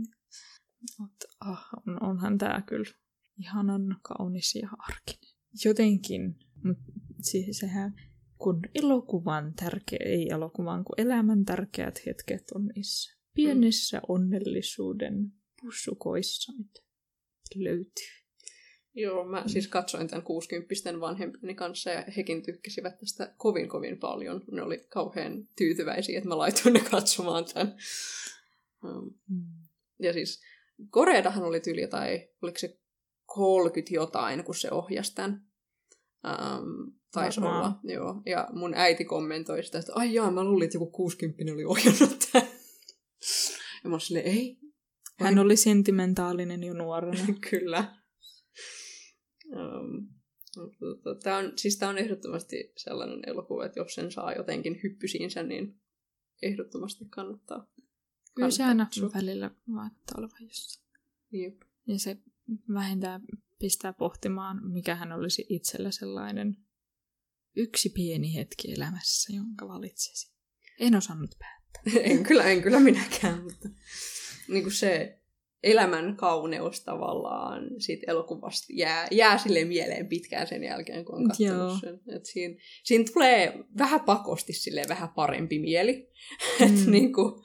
Mutta 0.98 1.26
ah, 1.40 1.66
on, 1.86 2.02
onhan 2.02 2.38
tämä 2.38 2.62
kyllä 2.66 2.90
ihanan 3.38 3.96
kaunis 4.02 4.54
ja 4.54 4.68
arkinen. 4.78 5.34
Jotenkin, 5.64 6.36
mutta 6.64 6.92
siis 7.22 7.58
sehän, 7.58 7.94
kun 8.38 8.60
elokuvan 8.74 9.54
tärkeä, 9.54 9.98
ei 10.04 10.28
elokuvan, 10.30 10.84
kun 10.84 11.00
elämän 11.00 11.44
tärkeät 11.44 12.06
hetket 12.06 12.50
on 12.54 12.66
niissä 12.66 13.18
pienissä 13.34 14.00
onnellisuuden 14.08 15.32
pussukoissa, 15.60 16.52
mitä 16.52 16.80
löytyy. 17.56 18.23
Joo, 18.94 19.24
mä 19.24 19.42
siis 19.46 19.68
katsoin 19.68 20.08
tämän 20.08 20.22
60 20.22 20.74
vanhempini 21.00 21.54
kanssa 21.54 21.90
ja 21.90 22.04
hekin 22.16 22.42
tykkäsivät 22.42 22.98
tästä 22.98 23.34
kovin 23.36 23.68
kovin 23.68 23.98
paljon. 23.98 24.42
Ne 24.52 24.62
oli 24.62 24.86
kauhean 24.88 25.48
tyytyväisiä, 25.56 26.18
että 26.18 26.28
mä 26.28 26.38
laitoin 26.38 26.72
ne 26.72 26.80
katsomaan 26.90 27.44
tämän. 27.44 27.76
Um, 28.84 29.14
Ja 29.98 30.12
siis 30.12 30.42
Koreadahan 30.90 31.44
oli 31.44 31.60
tyyli 31.60 31.80
jotain, 31.80 32.28
oliko 32.42 32.58
se 32.58 32.78
30 33.26 33.94
jotain, 33.94 34.44
kun 34.44 34.54
se 34.54 34.70
ohjasi 34.70 35.14
tämän. 35.14 35.46
Um, 36.24 36.92
taisi 37.12 37.40
Varmaan. 37.40 37.64
olla, 37.64 37.80
joo. 37.84 38.22
Ja 38.26 38.48
mun 38.52 38.74
äiti 38.74 39.04
kommentoi 39.04 39.62
sitä, 39.62 39.78
että 39.78 39.92
ai 39.94 40.14
jaa, 40.14 40.30
mä 40.30 40.44
luulin, 40.44 40.64
että 40.64 40.76
joku 40.76 40.90
60 40.90 41.52
oli 41.52 41.64
ohjannut 41.64 42.28
tämän. 42.32 42.48
Ja 43.84 43.90
mä 43.90 43.94
olin 43.94 44.00
silleen, 44.00 44.26
ei. 44.26 44.56
Hän 45.18 45.38
oli 45.38 45.56
sentimentaalinen 45.56 46.64
jo 46.64 46.74
nuorena. 46.74 47.26
Kyllä. 47.50 48.03
Um, 50.56 50.70
Tämä 51.22 51.36
on, 51.36 51.52
siis 51.56 51.78
tää 51.78 51.88
on 51.88 51.98
ehdottomasti 51.98 52.72
sellainen 52.76 53.20
elokuva, 53.26 53.66
että 53.66 53.80
jos 53.80 53.94
sen 53.94 54.12
saa 54.12 54.32
jotenkin 54.32 54.80
hyppysiinsä, 54.82 55.42
niin 55.42 55.80
ehdottomasti 56.42 57.04
kannattaa. 57.10 57.70
Kyllä 58.34 58.50
se 58.50 58.64
aina 58.64 58.86
välillä 59.14 59.50
vaikuttaa 59.74 60.14
olevan 60.18 60.42
jossain. 60.42 60.86
Jep. 61.32 61.62
Ja 61.86 61.98
se 61.98 62.16
vähintään 62.74 63.22
pistää 63.58 63.92
pohtimaan, 63.92 64.72
mikä 64.72 64.94
hän 64.94 65.12
olisi 65.12 65.46
itsellä 65.48 65.90
sellainen 65.90 66.56
yksi 67.56 67.88
pieni 67.88 68.34
hetki 68.34 68.72
elämässä, 68.72 69.32
jonka 69.32 69.68
valitsisi. 69.68 70.34
En 70.78 70.96
osannut 70.96 71.30
päättää. 71.38 72.02
en, 72.10 72.22
kyllä, 72.22 72.44
en 72.44 72.62
kyllä 72.62 72.80
minäkään, 72.80 73.42
mutta 73.42 73.68
niin 74.48 74.62
kuin 74.62 74.72
se 74.72 75.20
elämän 75.64 76.16
kauneus 76.16 76.84
tavallaan 76.84 77.62
siitä 77.78 78.04
elokuvasta 78.12 78.66
jää, 78.72 79.08
jää 79.10 79.38
sille 79.38 79.64
mieleen 79.64 80.06
pitkään 80.08 80.46
sen 80.46 80.64
jälkeen, 80.64 81.04
kun 81.04 81.14
on 81.14 81.20
Joo. 81.20 81.28
katsonut 81.58 81.80
sen. 81.80 82.16
Et 82.16 82.26
siinä, 82.26 82.54
siinä 82.84 83.04
tulee 83.12 83.58
vähän 83.78 84.00
pakosti 84.00 84.52
sille 84.52 84.82
vähän 84.88 85.08
parempi 85.08 85.58
mieli. 85.58 86.10
Mm. 86.60 86.66
Et 86.66 86.86
Mm. 86.86 86.90
niin 86.92 87.12
kuin, 87.12 87.42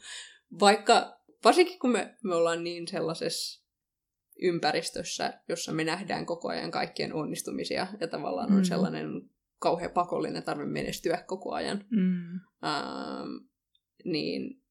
vaikka, 0.60 1.20
varsinkin 1.44 1.80
kun 1.80 1.92
me, 1.92 2.16
me 2.24 2.36
ollaan 2.36 2.64
niin 2.64 2.88
sellaisessa 2.88 3.66
ympäristössä, 4.42 5.42
jossa 5.50 5.72
me 5.72 5.84
nähdään 5.84 6.26
koko 6.26 6.48
ajan 6.48 6.72
kaikkien 6.72 7.14
onnistumisia 7.14 7.88
ja 8.00 8.08
tavallaan 8.08 8.52
on 8.52 8.58
Mm. 8.58 8.64
sellainen 8.64 9.08
kauhean 9.60 9.92
pakollinen 9.92 10.44
tarve 10.44 10.66
menestyä 10.66 11.24
koko 11.28 11.52
ajan, 11.54 11.86
Mm. 11.90 12.40
ähm, 12.64 13.30
niin 14.06 14.62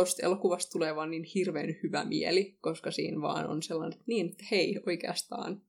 tosta 0.00 0.26
elokuvasta 0.26 0.72
tulee 0.72 0.96
vaan 0.96 1.10
niin 1.10 1.24
hirveän 1.24 1.76
hyvä 1.82 2.04
mieli, 2.04 2.56
koska 2.60 2.90
siinä 2.90 3.20
vaan 3.20 3.46
on 3.46 3.62
sellainen, 3.62 3.92
että 3.92 4.04
niin, 4.06 4.28
että 4.30 4.44
hei, 4.50 4.80
oikeastaan 4.86 5.62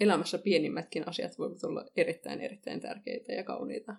elämässä 0.00 0.38
pienimmätkin 0.38 1.08
asiat 1.08 1.38
voivat 1.38 1.64
olla 1.64 1.84
erittäin, 1.96 2.40
erittäin 2.40 2.80
tärkeitä 2.80 3.32
ja 3.32 3.44
kauniita. 3.44 3.96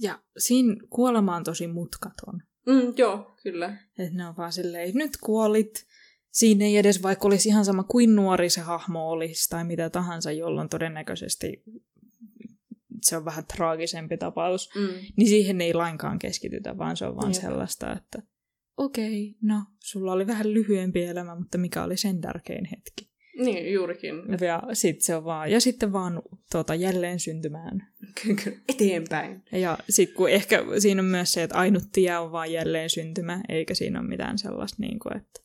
Ja 0.00 0.18
siinä 0.38 0.76
kuolema 0.90 1.36
on 1.36 1.44
tosi 1.44 1.66
mutkaton. 1.66 2.42
Mm, 2.66 2.92
joo, 2.96 3.30
kyllä. 3.42 3.76
Että 3.98 4.16
ne 4.16 4.26
on 4.26 4.36
vaan 4.36 4.52
silleen, 4.52 4.94
nyt 4.94 5.16
kuolit. 5.16 5.86
Siinä 6.30 6.64
ei 6.64 6.76
edes, 6.76 7.02
vaikka 7.02 7.26
olisi 7.28 7.48
ihan 7.48 7.64
sama 7.64 7.84
kuin 7.84 8.16
nuori 8.16 8.50
se 8.50 8.60
hahmo 8.60 9.10
olisi 9.10 9.50
tai 9.50 9.64
mitä 9.64 9.90
tahansa, 9.90 10.32
jolloin 10.32 10.68
todennäköisesti 10.68 11.62
se 13.02 13.16
on 13.16 13.24
vähän 13.24 13.44
traagisempi 13.56 14.16
tapaus, 14.16 14.70
Mm. 14.74 14.88
niin 15.16 15.28
siihen 15.28 15.60
ei 15.60 15.74
lainkaan 15.74 16.18
keskitytä, 16.18 16.78
vaan 16.78 16.96
se 16.96 17.06
on 17.06 17.16
vaan 17.16 17.32
Jep. 17.34 17.42
sellaista, 17.42 17.92
että 17.92 18.22
okei, 18.78 19.36
no, 19.42 19.62
sulla 19.80 20.12
oli 20.12 20.26
vähän 20.26 20.54
lyhyempi 20.54 21.04
elämä, 21.04 21.34
mutta 21.34 21.58
mikä 21.58 21.84
oli 21.84 21.96
sen 21.96 22.20
tärkein 22.20 22.64
hetki. 22.64 23.08
Niin, 23.38 23.72
juurikin. 23.72 24.14
Ja 24.40 24.62
sitten 24.72 25.04
se 25.04 25.16
on 25.16 25.24
vaan, 25.24 25.50
ja 25.50 25.60
sitten 25.60 25.92
vaan 25.92 26.22
tota, 26.52 26.74
jälleen 26.74 27.20
syntymään. 27.20 27.88
Kyllä, 28.22 28.56
Eteenpäin. 28.68 29.42
Ja 29.52 29.78
sitten 29.88 30.16
kun 30.16 30.30
ehkä 30.30 30.64
siinä 30.78 31.02
on 31.02 31.06
myös 31.06 31.32
se, 31.32 31.42
että 31.42 31.56
ainut 31.56 31.82
tie 31.92 32.18
on 32.18 32.32
vaan 32.32 32.52
jälleen 32.52 32.90
syntymä, 32.90 33.42
eikä 33.48 33.74
siinä 33.74 34.00
ole 34.00 34.08
mitään 34.08 34.38
sellaista, 34.38 34.76
niin 34.80 34.98
kuin, 34.98 35.16
että 35.16 35.40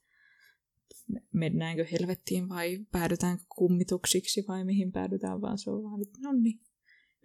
mennäänkö 1.34 1.86
helvettiin 1.92 2.50
vai 2.50 2.80
päädytäänkö 2.92 3.44
kummituksiksi 3.56 4.46
vai 4.48 4.66
mihin 4.66 4.92
päädytään, 4.92 5.42
vaan 5.42 5.58
se 5.58 5.72
on 5.72 5.84
vaan, 5.84 6.02
että 6.02 6.20
no 6.22 6.32
niin, 6.34 6.60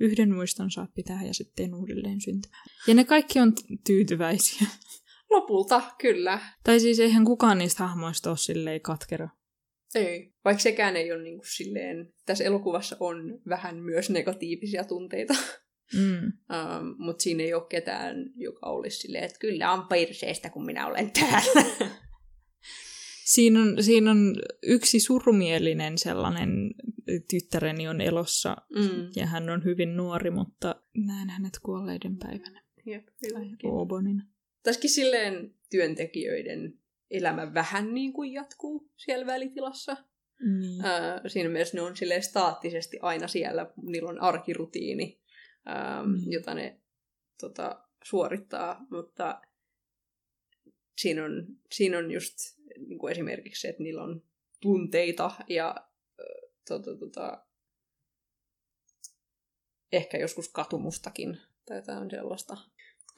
yhden 0.00 0.34
muiston 0.34 0.70
saa 0.70 0.88
pitää 0.94 1.24
ja 1.24 1.34
sitten 1.34 1.74
uudelleen 1.74 2.20
syntymään. 2.20 2.64
Ja 2.86 2.94
ne 2.94 3.04
kaikki 3.04 3.40
on 3.40 3.52
tyytyväisiä. 3.86 4.68
Lopulta, 5.30 5.82
kyllä. 6.00 6.40
tai 6.64 6.80
siis 6.80 7.00
eihän 7.00 7.24
kukaan 7.24 7.58
niistä 7.58 7.86
hahmoista 7.86 8.30
ole 8.30 8.38
silleen 8.38 8.80
katkera. 8.80 9.28
Ei. 9.94 10.32
Vaikka 10.44 10.62
sekään 10.62 10.96
ei 10.96 11.12
ole 11.12 11.22
niin 11.22 11.38
kuin 11.38 11.48
silleen, 11.48 12.12
tässä 12.26 12.44
elokuvassa 12.44 12.96
on 13.00 13.40
vähän 13.48 13.76
myös 13.76 14.10
negatiivisia 14.10 14.84
tunteita, 14.84 15.34
Mm. 15.94 16.24
um, 16.56 16.94
mutta 16.98 17.22
siinä 17.22 17.42
ei 17.42 17.54
ole 17.54 17.66
ketään, 17.68 18.16
joka 18.36 18.66
olisi 18.66 18.98
silleen, 18.98 19.24
että 19.24 19.38
kyllä 19.38 19.72
on 19.72 19.86
perseestä, 19.88 20.50
kun 20.50 20.66
minä 20.66 20.86
olen 20.86 21.10
täällä. 21.10 21.64
Siinä 23.24 23.60
on, 23.60 23.82
siinä 23.82 24.10
on 24.10 24.36
yksi 24.62 25.00
surumielinen 25.00 25.98
sellainen 25.98 26.70
tyttäreni 27.30 27.88
on 27.88 28.00
elossa 28.00 28.56
mm. 28.76 29.10
ja 29.16 29.26
hän 29.26 29.50
on 29.50 29.64
hyvin 29.64 29.96
nuori, 29.96 30.30
mutta 30.30 30.82
näen 30.96 31.30
hänet 31.30 31.58
kuolleiden 31.62 32.16
päivänä 32.16 32.62
Jep, 32.86 33.06
tai 33.06 33.48
hyväkin. 33.48 33.70
Obonina. 33.70 34.22
Tässäkin 34.62 34.90
silleen 34.90 35.54
työntekijöiden 35.70 36.78
elämä 37.10 37.54
vähän 37.54 37.94
niin 37.94 38.12
kuin 38.12 38.32
jatkuu 38.32 38.90
siellä 38.96 39.26
välitilassa. 39.26 39.96
Niin. 40.60 40.84
Ää, 40.84 41.20
siinä 41.28 41.48
mielessä 41.48 41.76
ne 41.76 41.82
on 41.82 41.96
silleen 41.96 42.22
staattisesti 42.22 42.98
aina 43.02 43.28
siellä, 43.28 43.72
niillä 43.82 44.08
on 44.08 44.20
arkirutiini, 44.22 45.20
ää, 45.66 46.02
Mm. 46.02 46.14
jota 46.30 46.54
ne 46.54 46.80
tota, 47.40 47.84
suorittaa, 48.04 48.86
mutta 48.90 49.40
siinä 50.98 51.24
on, 51.24 51.46
siinä 51.72 51.98
on 51.98 52.10
just 52.10 52.36
niin 52.88 52.98
kuin 52.98 53.12
esimerkiksi 53.12 53.60
se, 53.60 53.68
että 53.68 53.82
niillä 53.82 54.02
on 54.02 54.22
tunteita 54.60 55.30
ja 55.48 55.66
ää, 55.68 56.26
tota, 56.68 56.96
tota, 56.96 57.44
ehkä 59.92 60.18
joskus 60.18 60.48
katumustakin 60.48 61.38
tai 61.66 61.76
jotain 61.76 62.10
sellaista. 62.10 62.56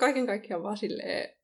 Kaiken 0.00 0.26
kaikkiaan 0.26 0.62
vaan 0.62 0.76
silleen 0.76 1.36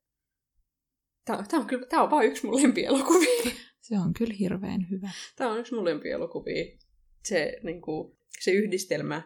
Tämä, 1.25 1.45
tämä, 1.51 1.61
on 1.61 1.67
kyllä, 1.67 1.87
tämä 1.87 2.03
on 2.03 2.11
vaan 2.11 2.27
yksi 2.27 2.47
mun 2.47 2.63
lempielokuvia. 2.63 3.53
Se 3.81 3.99
on 3.99 4.15
kyllä 4.15 4.35
hirveän 4.39 4.91
hyvä. 4.91 5.11
Tämä 5.37 5.51
on 5.53 5.59
yksi 5.59 5.75
mun 5.75 5.85
lempielokuvia. 5.85 6.79
Se, 7.25 7.57
niin 7.63 7.83
kuin, 7.83 8.19
se 8.41 8.51
yhdistelmä 8.51 9.23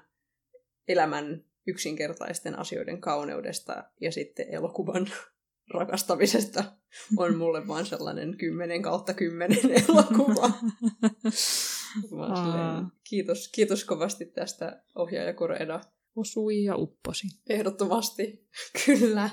elämän 0.88 1.44
yksinkertaisten 1.66 2.58
asioiden 2.58 3.00
kauneudesta 3.00 3.84
ja 4.00 4.12
sitten 4.12 4.46
elokuvan 4.50 5.06
rakastamisesta 5.74 6.64
on 7.16 7.36
mulle 7.36 7.66
vaan 7.68 7.86
sellainen 7.86 8.36
10 8.36 8.82
kautta 8.82 9.14
10 9.14 9.58
elokuva. 9.88 10.50
silleen, 12.10 12.86
kiitos, 13.08 13.48
kiitos 13.48 13.84
kovasti 13.84 14.26
tästä 14.26 14.82
ohjaaja 14.94 15.34
Koreda. 15.34 15.80
Osui 16.16 16.64
ja 16.64 16.76
upposi. 16.76 17.26
Ehdottomasti, 17.48 18.48
kyllä. 18.86 19.30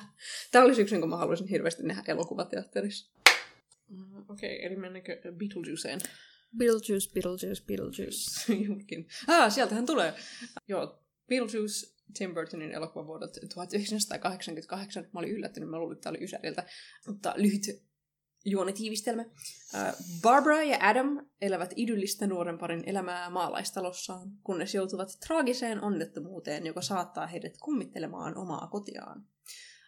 Tämä 0.52 0.66
olisi 0.66 0.82
yksi, 0.82 1.00
kun 1.00 1.10
mä 1.10 1.18
haluaisin 1.18 1.48
hirveästi 1.48 1.84
nähdä 1.84 2.04
elokuvateatterissa. 2.08 3.12
Mm, 3.90 4.30
Okei, 4.30 4.56
okay, 4.56 4.66
eli 4.66 4.76
mennäänkö 4.76 5.22
Beetlejuiceen? 5.38 6.00
Beetlejuice, 6.58 7.14
Beetlejuice, 7.14 7.64
Beetlejuice. 7.66 8.54
Juurikin. 8.66 9.08
Ah, 9.28 9.52
sieltähän 9.52 9.86
tulee. 9.86 10.14
Joo, 10.68 11.04
Beetlejuice 11.28 11.98
Tim 12.14 12.34
Burtonin 12.34 12.72
elokuva 12.72 13.08
vuodelta 13.08 13.40
1988. 13.54 15.04
Mä 15.14 15.20
olin 15.20 15.32
yllättynyt, 15.32 15.70
mä 15.70 15.80
luulin, 15.80 15.96
että 15.96 16.04
tämä 16.04 16.12
oli 16.12 16.24
Ysäriltä. 16.24 16.66
Mutta 17.08 17.34
lyhyt 17.38 17.62
juonetiivistelmä. 18.50 19.26
Barbara 20.22 20.64
ja 20.64 20.78
Adam 20.82 21.26
elävät 21.42 21.74
idyllistä 21.76 22.28
nuoren 22.28 22.58
parin 22.58 22.84
elämää 22.86 23.30
maalaistalossaan, 23.30 24.32
kunnes 24.44 24.76
joutuvat 24.76 25.18
traagiseen 25.28 25.84
onnettomuuteen, 25.84 26.66
joka 26.66 26.82
saattaa 26.82 27.28
heidät 27.28 27.58
kummittelemaan 27.58 28.38
omaa 28.38 28.68
kotiaan. 28.68 29.26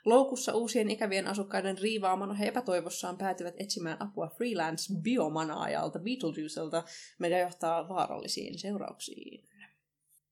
Loukussa 0.06 0.54
uusien 0.54 0.90
ikävien 0.90 1.28
asukkaiden 1.28 1.78
riivaamana 1.78 2.34
he 2.34 2.48
epätoivossaan 2.48 3.18
päätyvät 3.18 3.56
etsimään 3.58 3.98
apua 4.00 4.28
freelance 4.28 4.94
biomanaajalta 5.02 6.00
Beetlejuicelta, 6.00 6.84
mikä 7.20 7.40
johtaa 7.40 7.90
vaarallisiin 7.90 8.60
seurauksiin. 8.60 9.50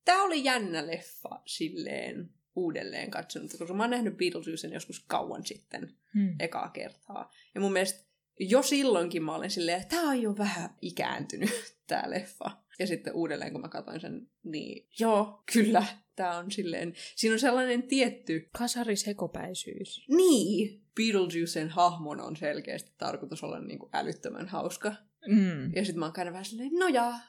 Tämä 0.05 0.23
oli 0.23 0.43
jännä 0.43 0.87
leffa 0.87 1.41
silleen 1.45 2.29
uudelleen 2.55 3.11
katsonut, 3.11 3.51
koska 3.57 3.73
mä 3.73 3.83
oon 3.83 3.89
nähnyt 3.89 4.17
Beetlejuicen 4.17 4.73
joskus 4.73 4.99
kauan 4.99 5.45
sitten, 5.45 5.93
hmm. 6.13 6.35
ekaa 6.39 6.69
kertaa. 6.69 7.31
Ja 7.55 7.61
mun 7.61 7.73
mielestä 7.73 8.06
jo 8.39 8.61
silloinkin 8.61 9.23
mä 9.23 9.35
olin 9.35 9.51
silleen, 9.51 9.81
että 9.81 9.95
tää 9.95 10.05
on 10.05 10.21
jo 10.21 10.37
vähän 10.37 10.69
ikääntynyt, 10.81 11.49
tää 11.87 12.09
leffa. 12.09 12.51
Ja 12.79 12.87
sitten 12.87 13.13
uudelleen, 13.13 13.51
kun 13.51 13.61
mä 13.61 13.69
katsoin 13.69 13.99
sen, 13.99 14.29
niin 14.43 14.87
joo, 14.99 15.43
kyllä, 15.53 15.85
tää 16.15 16.37
on 16.37 16.51
silleen, 16.51 16.93
siinä 17.15 17.33
on 17.33 17.39
sellainen 17.39 17.83
tietty... 17.83 18.49
Kasarisekopäisyys. 18.57 20.05
Niin! 20.09 20.81
Beetlejuicen 20.95 21.69
hahmon 21.69 22.21
on 22.21 22.35
selkeästi 22.35 22.91
tarkoitus 22.97 23.43
olla 23.43 23.59
niin 23.59 23.79
kuin 23.79 23.89
älyttömän 23.93 24.47
hauska. 24.47 24.93
Mm. 25.27 25.73
Ja 25.75 25.85
sitten 25.85 25.99
mä 25.99 26.05
oon 26.05 26.27
of 26.27 26.33
vähän 26.33 26.45
silleen, 26.45 26.71
no 26.73 26.87
jaa. 26.87 27.19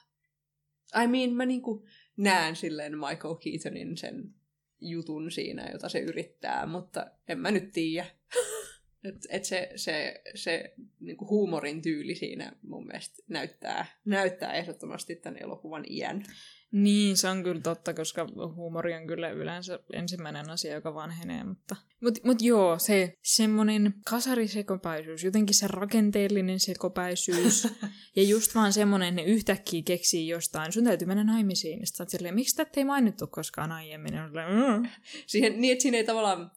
I 1.03 1.07
mean, 1.07 1.31
mä 1.31 1.47
niinku 1.47 1.87
näen 2.17 2.57
silleen 2.57 2.99
Michael 2.99 3.35
Keatonin 3.35 3.97
sen 3.97 4.35
jutun 4.81 5.31
siinä, 5.31 5.71
jota 5.73 5.89
se 5.89 5.99
yrittää, 5.99 6.67
mutta 6.67 7.07
en 7.29 7.39
mä 7.39 7.51
nyt 7.51 7.73
tiedä. 7.73 8.07
Et, 9.05 9.15
et 9.29 9.45
se, 9.45 9.71
se, 9.77 10.23
se 10.35 10.75
niinku 11.01 11.29
huumorin 11.29 11.83
tyyli 11.83 12.15
siinä 12.15 12.53
mun 12.63 12.87
mielestä 12.87 13.23
näyttää, 13.29 13.87
näyttää 14.05 14.53
ehdottomasti 14.53 15.17
tämän 15.17 15.43
elokuvan 15.43 15.85
iän. 15.91 16.25
Niin, 16.73 17.17
se 17.17 17.29
on 17.29 17.43
kyllä 17.43 17.61
totta, 17.61 17.95
koska 17.95 18.27
huumori 18.55 18.95
on 18.95 19.07
kyllä 19.07 19.31
yleensä 19.31 19.79
ensimmäinen 19.93 20.51
asia, 20.51 20.75
joka 20.75 20.95
vanhenee. 20.95 21.45
Mutta 21.45 21.77
mut, 22.01 22.19
mut 22.25 22.43
joo, 22.43 22.79
se 22.79 23.15
semmoinen 23.23 23.95
kasarisekopäisyys, 24.11 25.25
jotenkin 25.25 25.55
se 25.55 25.67
rakenteellinen 25.69 26.61
sekopäisyys, 26.61 27.69
ja 28.17 28.23
just 28.23 28.55
vaan 28.55 28.73
semmoinen, 28.73 29.17
ne 29.17 29.23
yhtäkkiä 29.23 29.83
keksii 29.85 30.29
jostain, 30.29 30.73
sun 30.73 30.85
täytyy 30.85 31.09
mennä 31.09 31.25
naimisiin. 31.25 31.87
Sitten 31.87 32.11
silleen, 32.11 32.35
miksi 32.35 32.57
tätä 32.57 32.71
ei 32.77 32.85
mainittu 32.85 33.27
koskaan 33.27 33.73
aiemmin? 33.73 34.15
Mm. 34.15 34.89
Siihen, 35.27 35.61
niin, 35.61 35.73
että 35.73 35.83
siinä 35.83 35.99
ei 35.99 36.05
tavallaan 36.05 36.51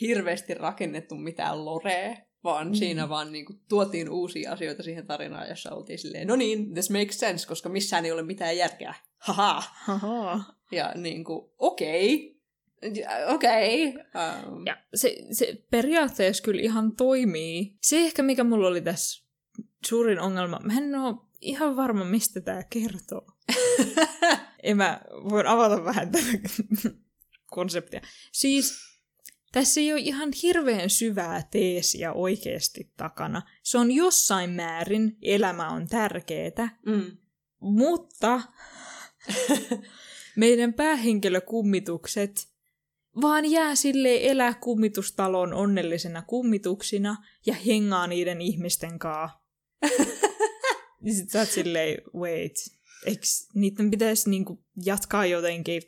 hirveästi 0.00 0.54
rakennettu 0.54 1.14
mitään 1.14 1.64
lorea, 1.64 2.16
vaan 2.44 2.68
mm. 2.68 2.74
siinä 2.74 3.08
vaan 3.08 3.32
niin 3.32 3.44
kuin, 3.44 3.60
tuotiin 3.68 4.10
uusia 4.10 4.52
asioita 4.52 4.82
siihen 4.82 5.06
tarinaan, 5.06 5.48
jossa 5.48 5.74
oltiin 5.74 5.98
silleen, 5.98 6.26
no 6.26 6.36
niin, 6.36 6.72
this 6.72 6.90
makes 6.90 7.20
sense, 7.20 7.46
koska 7.48 7.68
missään 7.68 8.04
ei 8.04 8.12
ole 8.12 8.22
mitään 8.22 8.56
järkeä. 8.56 8.94
Haha. 9.18 9.62
Haha. 9.74 10.40
Ja 10.72 10.92
niin 10.94 11.24
kuin, 11.24 11.50
okei, 11.58 12.36
okay. 12.82 13.34
okei. 13.34 13.88
Okay. 13.88 14.02
Um, 14.48 14.66
ja 14.66 14.76
se, 14.94 15.16
se 15.32 15.64
periaatteessa 15.70 16.42
kyllä 16.42 16.62
ihan 16.62 16.96
toimii. 16.96 17.76
Se 17.80 17.96
ehkä, 17.96 18.22
mikä 18.22 18.44
mulla 18.44 18.68
oli 18.68 18.80
tässä 18.80 19.24
suurin 19.86 20.20
ongelma, 20.20 20.60
mä 20.62 20.78
en 20.78 20.94
ole 20.94 21.16
ihan 21.40 21.76
varma, 21.76 22.04
mistä 22.04 22.40
tämä 22.40 22.62
kertoo. 22.70 23.26
en 24.62 24.76
mä 24.76 25.00
voin 25.30 25.46
avata 25.46 25.84
vähän 25.84 26.12
tätä 26.12 26.48
konseptia. 27.50 28.00
Siis 28.32 28.83
tässä 29.54 29.80
ei 29.80 29.92
ole 29.92 30.00
ihan 30.00 30.28
hirveän 30.42 30.90
syvää 30.90 31.48
teesiä 31.50 32.12
oikeasti 32.12 32.92
takana. 32.96 33.42
Se 33.62 33.78
on 33.78 33.90
jossain 33.90 34.50
määrin, 34.50 35.16
elämä 35.22 35.68
on 35.68 35.88
tärkeää, 35.88 36.78
mm. 36.86 37.16
mutta 37.60 38.40
meidän 40.36 40.74
päähenkilökummitukset 40.74 42.48
vaan 43.20 43.50
jää 43.50 43.74
sille 43.74 44.18
elää 44.22 44.54
kummitustalon 44.54 45.54
onnellisena 45.54 46.22
kummituksina 46.22 47.24
ja 47.46 47.54
hengaa 47.54 48.06
niiden 48.06 48.40
ihmisten 48.40 48.98
kaa. 48.98 49.46
ja 51.02 51.14
sit 51.16 51.30
sä 51.30 51.38
oot 51.38 51.48
silleen, 51.48 52.02
wait, 52.14 52.54
eikö 53.06 53.26
niiden 53.54 53.90
pitäisi 53.90 54.30
niinku 54.30 54.64
jatkaa 54.84 55.26
jotenkin, 55.26 55.82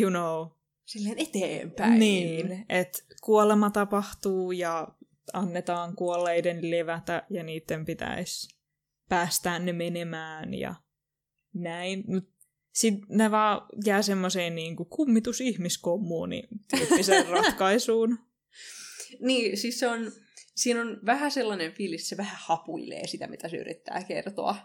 you 0.00 0.10
know, 0.10 0.57
silleen 0.88 1.18
eteenpäin. 1.18 1.98
Niin, 1.98 2.64
että 2.68 2.98
kuolema 3.22 3.70
tapahtuu 3.70 4.52
ja 4.52 4.88
annetaan 5.32 5.96
kuolleiden 5.96 6.70
levätä 6.70 7.26
ja 7.30 7.42
niiden 7.42 7.84
pitäisi 7.84 8.58
päästää 9.08 9.58
ne 9.58 9.72
menemään 9.72 10.54
ja 10.54 10.74
näin. 11.54 12.04
Sitten 12.72 13.18
ne 13.18 13.30
vaan 13.30 13.60
jää 13.84 14.02
semmoiseen 14.02 14.54
niin 14.54 14.76
kuin 14.76 14.88
kummitusihmiskommuuni 14.88 16.42
tyyppiseen 16.70 17.26
ratkaisuun. 17.36 18.18
Niin, 19.20 19.56
siis 19.56 19.78
se 19.78 19.88
on, 19.88 20.12
siinä 20.54 20.80
on 20.80 21.00
vähän 21.06 21.30
sellainen 21.30 21.72
fiilis, 21.72 22.08
se 22.08 22.16
vähän 22.16 22.38
hapuilee 22.40 23.06
sitä, 23.06 23.26
mitä 23.26 23.48
se 23.48 23.56
yrittää 23.56 24.04
kertoa, 24.04 24.56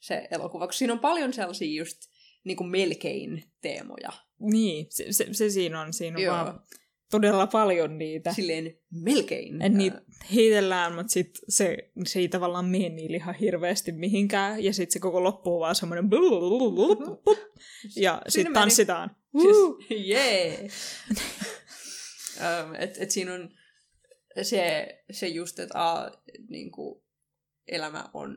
se 0.00 0.28
elokuva. 0.30 0.66
Koska 0.66 0.78
siinä 0.78 0.92
on 0.92 0.98
paljon 0.98 1.32
sellaisia 1.32 1.78
just 1.78 1.98
niin 2.44 2.56
kuin 2.56 2.70
melkein 2.70 3.44
teemoja. 3.60 4.25
Niin, 4.40 4.86
se, 4.90 5.06
se, 5.10 5.28
se 5.32 5.50
siinä 5.50 5.80
on. 5.80 5.92
Siinä 5.92 6.16
on 6.16 6.22
Joo. 6.22 6.34
vaan 6.34 6.60
todella 7.10 7.46
paljon 7.46 7.98
niitä. 7.98 8.32
Silleen 8.32 8.78
melkein. 8.90 9.62
Et 9.62 9.72
niitä 9.72 10.02
heitellään, 10.34 10.94
mutta 10.94 11.12
sit 11.12 11.38
se, 11.48 11.90
se 12.06 12.18
ei 12.18 12.28
tavallaan 12.28 12.64
mene 12.64 12.88
niin 12.88 13.14
ihan 13.14 13.34
hirveästi 13.34 13.92
mihinkään. 13.92 14.64
Ja 14.64 14.72
sitten 14.72 14.92
se 14.92 14.98
koko 14.98 15.24
loppuu 15.24 15.60
vaan 15.60 15.74
semmoinen 15.74 16.10
ja 17.96 18.22
sitten 18.28 18.52
tanssitaan. 18.52 19.16
Siis, 19.40 19.56
yeah. 20.06 20.60
um, 22.66 22.74
et, 22.78 22.96
et 22.98 23.10
siinä 23.10 23.34
on 23.34 23.50
se, 24.42 24.88
se 25.10 25.28
just, 25.28 25.58
että 25.58 25.82
a, 25.82 26.10
niin 26.48 26.70
kuin, 26.70 27.02
elämä 27.68 28.04
on 28.14 28.36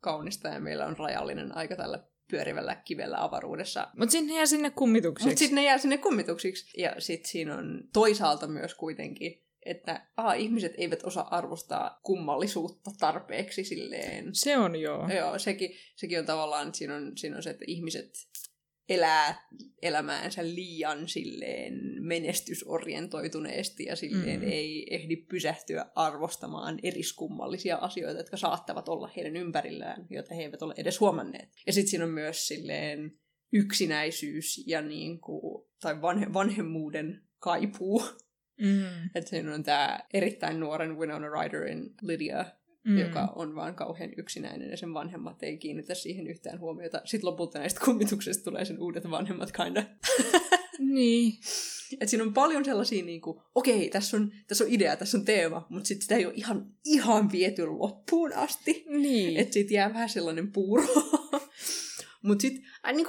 kaunista 0.00 0.48
ja 0.48 0.60
meillä 0.60 0.86
on 0.86 0.96
rajallinen 0.96 1.56
aika 1.56 1.76
tällä 1.76 2.04
pyörivällä 2.30 2.74
kivellä 2.74 3.24
avaruudessa. 3.24 3.88
Mutta 3.96 4.12
sitten 4.12 4.28
ne 4.28 4.36
jää 4.36 4.46
sinne 4.46 4.70
kummituksiksi. 4.70 5.28
Mutta 5.28 5.38
sitten 5.38 5.54
ne 5.54 5.64
jää 5.64 5.78
sinne 5.78 5.98
kummituksiksi. 5.98 6.80
Ja 6.80 6.94
sitten 6.98 7.30
siinä 7.30 7.56
on 7.56 7.84
toisaalta 7.92 8.46
myös 8.46 8.74
kuitenkin, 8.74 9.42
että 9.66 10.06
aha, 10.16 10.32
ihmiset 10.32 10.74
eivät 10.76 11.04
osaa 11.04 11.36
arvostaa 11.36 12.00
kummallisuutta 12.02 12.90
tarpeeksi 12.98 13.64
silleen. 13.64 14.34
Se 14.34 14.58
on 14.58 14.80
joo. 14.80 15.08
Joo, 15.08 15.38
sekin, 15.38 15.70
sekin 15.96 16.18
on 16.18 16.26
tavallaan, 16.26 16.66
että 16.66 16.78
siinä 16.78 16.94
on, 16.94 17.12
siinä 17.16 17.36
on 17.36 17.42
se, 17.42 17.50
että 17.50 17.64
ihmiset 17.66 18.10
elää 18.88 19.48
elämäänsä 19.82 20.44
liian 20.44 21.08
silleen 21.08 21.74
menestysorientoituneesti 22.00 23.84
ja 23.84 23.96
silleen 23.96 24.40
mm. 24.40 24.48
ei 24.48 24.86
ehdi 24.90 25.16
pysähtyä 25.16 25.86
arvostamaan 25.94 26.78
eriskummallisia 26.82 27.76
asioita, 27.76 28.20
jotka 28.20 28.36
saattavat 28.36 28.88
olla 28.88 29.10
heidän 29.16 29.36
ympärillään, 29.36 30.06
joita 30.10 30.34
he 30.34 30.42
eivät 30.42 30.62
ole 30.62 30.74
edes 30.76 31.00
huomanneet. 31.00 31.48
Ja 31.66 31.72
sitten 31.72 31.90
siinä 31.90 32.04
on 32.04 32.10
myös 32.10 32.46
silleen 32.46 33.18
yksinäisyys 33.52 34.64
ja 34.66 34.82
niin 34.82 35.20
kuin, 35.20 35.68
tai 35.80 36.02
vanhe, 36.02 36.32
vanhemmuuden 36.32 37.22
kaipuu. 37.38 38.02
Mm. 38.60 39.10
Että 39.14 39.30
siinä 39.30 39.54
on 39.54 39.62
tämä 39.62 40.00
erittäin 40.14 40.60
nuoren 40.60 40.98
Winona 40.98 41.28
Ryderin 41.28 41.94
Lydia, 42.02 42.44
mm. 42.84 42.98
joka 42.98 43.32
on 43.36 43.54
vaan 43.54 43.74
kauhean 43.74 44.10
yksinäinen 44.16 44.70
ja 44.70 44.76
sen 44.76 44.94
vanhemmat 44.94 45.42
ei 45.42 45.58
kiinnitä 45.58 45.94
siihen 45.94 46.26
yhtään 46.26 46.60
huomiota. 46.60 47.00
Sitten 47.04 47.30
lopulta 47.30 47.58
näistä 47.58 47.80
kummituksista 47.84 48.44
tulee 48.44 48.64
sen 48.64 48.82
uudet 48.82 49.10
vanhemmat 49.10 49.52
kinda. 49.52 49.84
Niin. 50.78 51.32
Et 52.00 52.08
siinä 52.08 52.24
on 52.24 52.34
paljon 52.34 52.64
sellaisia, 52.64 53.04
niin 53.04 53.20
kuin, 53.20 53.40
okei, 53.54 53.88
tässä 53.88 54.16
on, 54.16 54.32
tässä 54.48 54.64
on 54.64 54.70
idea, 54.70 54.96
tässä 54.96 55.18
on 55.18 55.24
teema, 55.24 55.66
mutta 55.70 55.88
sitten 55.88 56.02
sitä 56.02 56.16
ei 56.16 56.26
ole 56.26 56.34
ihan, 56.36 56.72
ihan 56.84 57.32
viety 57.32 57.66
loppuun 57.66 58.32
asti. 58.32 58.84
Niin. 58.88 59.36
Että 59.36 59.52
siitä 59.52 59.74
jää 59.74 59.94
vähän 59.94 60.08
sellainen 60.08 60.52
puuro. 60.52 60.84
mutta 62.26 62.42
sitten 62.42 62.64
äh, 62.86 62.94
niin 62.94 63.06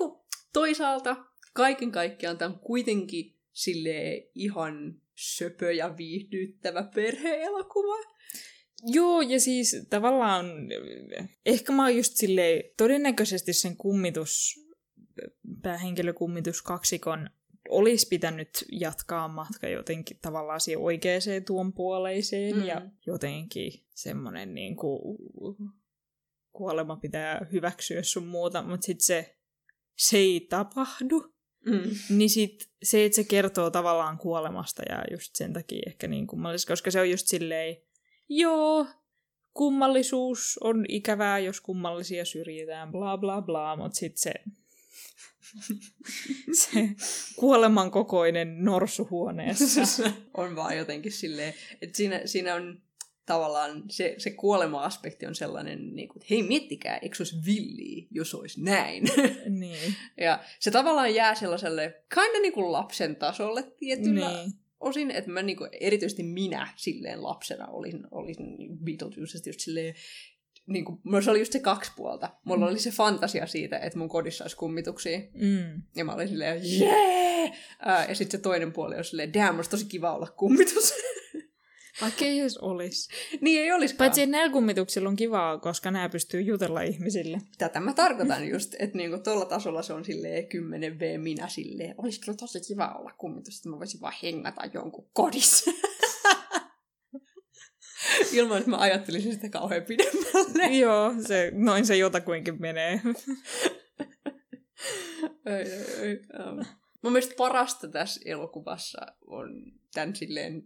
toisaalta 0.53 1.26
kaiken 1.53 1.91
kaikkiaan 1.91 2.38
tämä 2.38 2.53
on 2.53 2.59
kuitenkin 2.59 3.36
sille 3.51 4.30
ihan 4.36 5.01
söpö 5.15 5.74
ja 5.74 5.97
viihdyttävä 5.97 6.84
perhe-elokuva. 6.95 7.95
Joo, 8.84 9.21
ja 9.21 9.39
siis 9.39 9.86
tavallaan 9.89 10.45
ehkä 11.45 11.73
mä 11.73 11.84
oon 11.84 11.95
just 11.95 12.15
silleen, 12.15 12.63
todennäköisesti 12.77 13.53
sen 13.53 13.77
kummitus, 13.77 14.59
päähenkilökummitus 15.61 16.61
kaksikon 16.61 17.30
olisi 17.69 18.07
pitänyt 18.07 18.65
jatkaa 18.71 19.27
matka 19.27 19.67
jotenkin 19.67 20.17
tavallaan 20.21 20.61
siihen 20.61 20.82
oikeaan 20.82 21.21
tuon 21.47 21.73
puoleiseen 21.73 22.55
mm. 22.55 22.65
ja 22.65 22.82
jotenkin 23.05 23.71
semmoinen 23.95 24.53
niin 24.53 24.75
kuin, 24.75 25.17
kuolema 26.51 26.95
pitää 26.95 27.47
hyväksyä 27.51 28.03
sun 28.03 28.27
muuta, 28.27 28.61
mutta 28.61 28.86
sitten 28.86 29.05
se, 29.05 29.38
se 29.97 30.17
ei 30.17 30.47
tapahdu. 30.49 31.34
Mm. 31.65 31.89
Niin 32.09 32.30
sit 32.30 32.71
se, 32.84 33.05
että 33.05 33.15
se 33.15 33.23
kertoo 33.23 33.69
tavallaan 33.69 34.17
kuolemasta 34.17 34.84
ja 34.89 35.03
just 35.11 35.36
sen 35.36 35.53
takia 35.53 35.84
ehkä 35.88 36.07
niin 36.07 36.27
kummallista, 36.27 36.71
koska 36.71 36.91
se 36.91 36.99
on 36.99 37.09
just 37.09 37.27
silleen, 37.27 37.77
joo, 38.30 38.86
kummallisuus 39.53 40.59
on 40.63 40.86
ikävää, 40.88 41.39
jos 41.39 41.61
kummallisia 41.61 42.25
syrjitään, 42.25 42.91
bla 42.91 43.17
bla 43.17 43.41
bla, 43.41 43.75
mutta 43.75 43.95
sitten 43.95 44.21
se, 44.21 44.34
se 46.63 46.89
kuoleman 47.36 47.91
kokoinen 47.91 48.63
norsuhuoneessa. 48.63 50.03
on 50.38 50.55
vaan 50.55 50.77
jotenkin 50.77 51.11
silleen, 51.11 51.53
että 51.82 51.97
siinä, 51.97 52.21
siinä 52.25 52.55
on 52.55 52.82
tavallaan 53.25 53.84
se, 53.89 54.15
se 54.17 54.30
kuolema-aspekti 54.30 55.25
on 55.25 55.36
sellainen, 55.36 55.95
niin 55.95 56.07
kuin, 56.07 56.17
että 56.17 56.27
hei 56.30 56.43
miettikää, 56.43 56.97
eikö 56.97 57.15
se 57.15 57.23
olisi 57.23 57.38
villiä, 57.45 58.07
jos 58.11 58.36
olisi 58.36 58.63
näin. 58.63 59.03
niin. 59.49 59.95
ja 60.17 60.39
se 60.59 60.71
tavallaan 60.71 61.15
jää 61.15 61.36
sellaiselle 61.36 62.03
kinda 62.13 62.39
niin 62.41 62.53
kuin 62.53 62.71
lapsen 62.71 63.15
tasolle 63.15 63.63
tietyllä 63.77 64.30
niin 64.30 64.53
osin, 64.80 65.11
että 65.11 65.32
mä 65.32 65.41
niinku, 65.41 65.67
erityisesti 65.80 66.23
minä 66.23 66.67
silleen 66.75 67.23
lapsena 67.23 67.67
olin, 67.67 68.07
olin 68.11 68.36
Beetlejuicesta 68.84 69.49
just 69.49 69.59
silleen, 69.59 69.95
niin 70.67 70.86
kuin, 70.86 71.23
se 71.23 71.32
oli 71.32 71.39
just 71.39 71.51
se 71.51 71.59
kaksi 71.59 71.91
puolta. 71.95 72.30
Mulla 72.45 72.65
mm. 72.65 72.71
oli 72.71 72.80
se 72.80 72.91
fantasia 72.91 73.47
siitä, 73.47 73.80
että 73.80 73.99
mun 73.99 74.09
kodissa 74.09 74.43
olisi 74.43 74.57
kummituksia. 74.57 75.19
Mm. 75.19 75.82
Ja 75.95 76.05
mä 76.05 76.13
olin 76.13 76.27
silleen, 76.27 76.61
jee! 76.80 77.53
ja 78.07 78.15
sitten 78.15 78.39
se 78.39 78.43
toinen 78.43 78.73
puoli 78.73 78.95
oli 78.95 79.03
silleen, 79.03 79.34
damn, 79.34 79.55
olisi 79.55 79.69
tosi 79.69 79.86
kiva 79.86 80.15
olla 80.15 80.27
kummitus. 80.27 80.93
Vaikka 82.01 82.25
ei 82.25 82.39
edes 82.39 82.57
olisi. 82.57 83.09
niin 83.41 83.61
ei 83.61 83.71
olisikaan. 83.71 83.97
Paitsi 84.05 84.21
että 84.21 84.31
näillä 84.31 84.53
kummituksilla 84.53 85.09
on 85.09 85.15
kivaa, 85.15 85.57
koska 85.57 85.91
nämä 85.91 86.09
pystyy 86.09 86.41
jutella 86.41 86.81
ihmisille. 86.81 87.41
Tätä 87.57 87.79
mä 87.79 87.93
tarkoitan 87.93 88.47
just, 88.47 88.75
että 88.79 88.97
niinku 88.97 89.17
tuolla 89.23 89.45
tasolla 89.45 89.81
se 89.81 89.93
on 89.93 90.05
silleen 90.05 90.43
10V 90.43 91.17
minä 91.17 91.47
silleen. 91.47 91.95
Olisi 91.97 92.21
kyllä 92.21 92.37
tosi 92.37 92.61
kiva 92.67 92.95
olla 92.99 93.11
kummitus, 93.17 93.57
että 93.57 93.69
mä 93.69 93.79
voisin 93.79 94.01
vaan 94.01 94.13
hengata 94.23 94.61
jonkun 94.73 95.09
kodissa. 95.13 95.71
Ilman, 98.33 98.57
että 98.57 98.69
mä 98.69 98.77
ajattelisin 98.77 99.33
sitä 99.33 99.49
kauhean 99.49 99.83
pidemmälle. 99.83 100.77
Joo, 100.77 101.13
se, 101.27 101.51
noin 101.53 101.85
se 101.85 101.97
jotakuinkin 101.97 102.61
menee. 102.61 103.01
ei, 105.45 105.71
ei, 105.71 105.85
ei. 106.01 106.19
Um. 106.49 106.65
Mun 107.03 107.13
mielestä 107.13 107.35
parasta 107.37 107.87
tässä 107.87 108.21
elokuvassa 108.25 108.99
on 109.27 109.49
tämän 109.93 110.15
silleen 110.15 110.63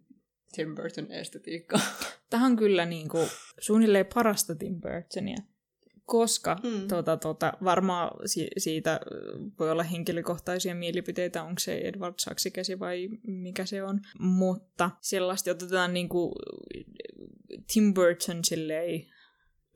Tim 0.55 0.75
Burton 0.75 1.11
estetiikka. 1.11 1.79
Tähän 2.29 2.51
on 2.51 2.57
kyllä 2.57 2.85
niin 2.85 3.09
kuin, 3.09 3.27
suunnilleen 3.59 4.05
parasta 4.13 4.55
Tim 4.55 4.81
Burtonia, 4.81 5.37
koska 6.05 6.57
mm. 6.63 6.87
tota, 6.87 7.17
tota, 7.17 7.53
varmaan 7.63 8.27
si- 8.29 8.51
siitä 8.57 8.99
voi 9.59 9.71
olla 9.71 9.83
henkilökohtaisia 9.83 10.75
mielipiteitä, 10.75 11.43
onko 11.43 11.59
se 11.59 11.77
Edward 11.77 12.15
Saksikäsi 12.17 12.79
vai 12.79 13.09
mikä 13.27 13.65
se 13.65 13.83
on, 13.83 13.99
mutta 14.19 14.91
sellaista 15.01 15.51
otetaan 15.51 15.93
niin 15.93 16.09
kuin, 16.09 16.31
Tim 17.73 17.93
Burton 17.93 18.45
silleen, 18.45 19.05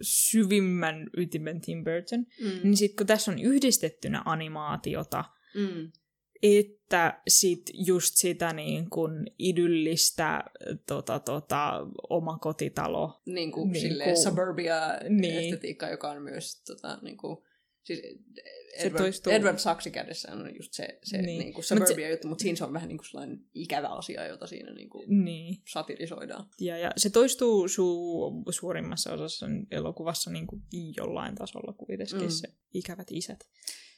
syvimmän 0.02 1.10
ytimen 1.18 1.62
Tim 1.62 1.84
Burton, 1.84 2.26
mm. 2.42 2.60
niin 2.64 2.78
sitten 2.78 2.96
kun 2.96 3.08
tässä 3.08 3.32
on 3.32 3.40
yhdistettynä 3.40 4.22
animaatiota, 4.26 5.24
mm 5.56 5.92
että 6.44 7.22
sit 7.28 7.72
just 7.74 8.16
sitä 8.16 8.54
niin 8.54 8.90
kuin 8.90 9.26
idyllistä 9.40 10.44
tota, 10.88 11.20
tota, 11.20 11.88
omakotitalo. 12.10 13.22
Niin 13.26 13.52
kuin 13.52 13.72
niin 13.72 13.82
silleen 13.82 14.14
kuin, 14.14 14.24
suburbia-estetiikka, 14.24 15.86
niin. 15.86 15.92
joka 15.92 16.10
on 16.10 16.22
myös 16.22 16.62
tota, 16.62 17.00
niin 17.02 17.18
kuin, 17.18 17.38
siis 17.84 18.02
Edward. 18.78 19.14
Edward 19.28 19.58
Saksikädessä 19.58 20.32
on 20.32 20.56
just 20.56 20.74
se, 20.74 21.00
se 21.04 21.22
niin. 21.22 21.40
Niin 21.40 21.54
kuin 21.54 21.64
suburbia-juttu, 21.64 22.28
mutta 22.28 22.42
siinä 22.42 22.56
se 22.56 22.64
on 22.64 22.74
vähän 22.74 22.88
niin 22.88 22.98
kuin 22.98 23.08
sellainen 23.08 23.46
ikävä 23.54 23.88
asia, 23.88 24.28
jota 24.28 24.48
siinä 24.48 24.74
niin 24.74 24.90
kuin 24.90 25.24
niin. 25.24 25.62
satirisoidaan. 25.68 26.50
Ja, 26.62 26.78
ja 26.78 26.92
se 26.98 27.10
toistuu 27.10 27.66
su- 27.66 28.52
suurimmassa 28.52 29.14
osassa 29.14 29.46
elokuvassa 29.72 30.32
niin 30.32 30.48
kuin 30.48 30.62
jollain 30.98 31.36
tasolla 31.36 31.74
kuitenkin 31.74 32.22
mm. 32.22 32.30
se 32.30 32.48
ikävät 32.74 33.08
isät. 33.12 33.40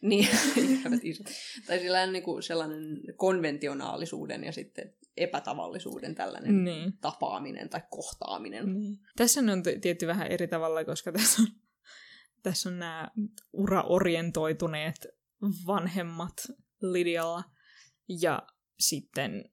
Niin, 0.02 0.28
ikävät 0.80 1.00
isot. 1.04 1.28
Tai 1.68 1.80
sillä 1.80 2.02
on 2.02 2.14
niin 2.14 2.43
sellainen 2.43 3.02
konventionaalisuuden 3.16 4.43
ja 4.43 4.52
sitten 4.52 4.93
epätavallisuuden 5.18 6.16
tällainen 6.16 6.64
niin. 6.64 6.93
tapaaminen 7.02 7.70
tai 7.70 7.82
kohtaaminen. 7.89 8.74
Niin. 8.74 9.00
Tässä 9.16 9.41
on 9.41 9.64
tietty 9.82 10.08
vähän 10.08 10.28
eri 10.28 10.47
tavalla, 10.47 10.86
koska 10.86 11.12
tässä 11.18 11.41
on, 11.41 11.47
tässä 12.43 12.70
on 12.70 12.80
nämä 12.80 13.08
uraorientoituneet 13.54 15.08
vanhemmat 15.68 16.34
Lidialla 16.82 17.43
ja 18.22 18.47
sitten 18.80 19.45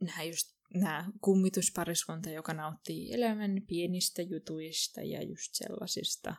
nämä 0.00 0.22
just 0.22 0.54
nämä 0.74 1.10
kummituspariskunta, 1.20 2.30
joka 2.30 2.54
nauttii 2.54 3.12
elämän 3.12 3.62
pienistä 3.66 4.22
jutuista 4.22 5.02
ja 5.02 5.22
just 5.22 5.50
sellaisista 5.52 6.34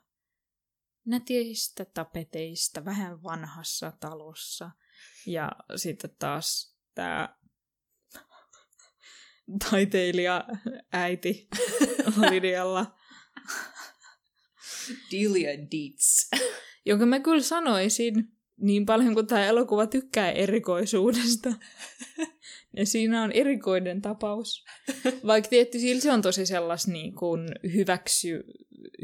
nätistä 1.05 1.85
tapeteista 1.85 2.85
vähän 2.85 3.23
vanhassa 3.23 3.91
talossa. 3.99 4.71
Ja 5.25 5.51
sitten 5.75 6.15
taas 6.19 6.77
tämä 6.95 7.35
taiteilija 9.69 10.45
äiti 10.93 11.47
Lidialla. 12.29 12.95
Delia 15.11 15.69
Dietz. 15.71 16.29
Jonka 16.85 17.05
mä 17.05 17.19
kyllä 17.19 17.41
sanoisin, 17.41 18.13
niin 18.57 18.85
paljon 18.85 19.13
kuin 19.13 19.27
tämä 19.27 19.45
elokuva 19.45 19.87
tykkää 19.87 20.31
erikoisuudesta. 20.31 21.53
ja 22.77 22.85
siinä 22.85 23.23
on 23.23 23.31
erikoinen 23.31 24.01
tapaus. 24.01 24.65
Vaikka 25.27 25.49
tietysti 25.49 26.01
se 26.01 26.11
on 26.11 26.21
tosi 26.21 26.45
sellas 26.45 26.87
niin 26.87 27.15
kuin 27.15 27.47
hyväksy, 27.73 28.43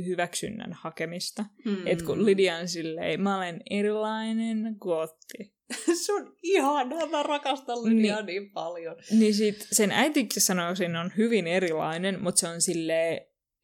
hyväksynnän 0.06 0.74
hakemista. 0.74 1.46
Mm. 1.66 1.88
Että 1.88 2.06
kun 2.06 2.26
Lydia 2.26 2.58
on 2.58 2.68
silleen, 2.68 3.22
mä 3.22 3.38
olen 3.38 3.62
erilainen 3.70 4.76
gotti. 4.80 5.56
se 6.06 6.14
on 6.14 6.36
ihanaa, 6.44 7.08
mä 7.08 7.24
rakastan 7.24 7.84
Lydiaa 7.86 8.22
niin, 8.22 8.26
niin 8.26 8.52
paljon. 8.52 8.96
Niin 9.12 9.34
sit 9.34 9.68
sen 9.72 9.92
äitiksi 9.92 10.40
sanoisin 10.40 10.96
on 10.96 11.12
hyvin 11.18 11.48
erilainen, 11.48 12.24
mutta 12.24 12.40
se 12.40 12.48
on 12.48 12.62
silleen, 12.62 13.22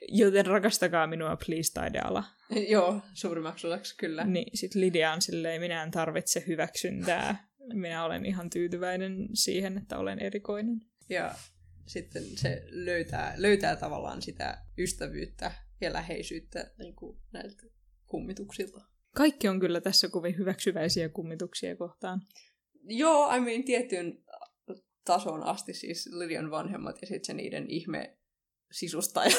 joten 0.08 0.46
rakastakaa 0.46 1.08
minua, 1.08 1.38
please, 1.46 1.74
taideala. 1.74 2.24
Joo, 2.70 3.02
suurimmaksi 3.14 3.68
osaksi 3.68 3.98
kyllä. 3.98 4.24
Niin, 4.24 4.58
sit 4.58 4.76
Lydia 4.76 5.14
on 5.14 5.22
silleen, 5.22 5.62
minä 5.62 5.84
en 5.84 5.92
tarvitse 5.92 6.44
hyväksyntää. 6.48 7.48
Minä 7.74 8.06
olen 8.06 8.26
ihan 8.26 8.50
tyytyväinen 8.50 9.28
siihen, 9.34 9.78
että 9.78 9.98
olen 9.98 10.20
erikoinen. 10.20 10.82
Ja 11.10 11.36
sitten 11.86 12.24
se 12.24 12.64
löytää, 12.70 13.34
löytää 13.38 13.76
tavallaan 13.76 14.22
sitä 14.22 14.58
ystävyyttä 14.78 15.52
ja 15.82 15.94
läheisyyttä 15.94 16.72
niin 16.78 16.96
kuin 16.96 17.20
näiltä 17.32 17.64
kummituksilta. 18.06 18.82
Kaikki 19.16 19.48
on 19.48 19.60
kyllä 19.60 19.82
tässä 19.82 20.10
kovin 20.10 20.38
hyväksyväisiä 20.38 21.10
kummituksia 21.10 21.76
kohtaan. 21.76 22.22
Joo, 22.84 23.36
I 23.36 23.40
mean, 23.40 23.64
tiettyyn 23.64 24.24
tason 25.08 25.44
asti 25.44 25.74
siis 25.74 26.10
Lydian 26.12 26.52
vanhemmat 26.52 27.02
ja 27.02 27.08
sitten 27.08 27.26
se 27.26 27.34
niiden 27.34 27.70
ihme 27.70 28.18
sisustaja 28.72 29.36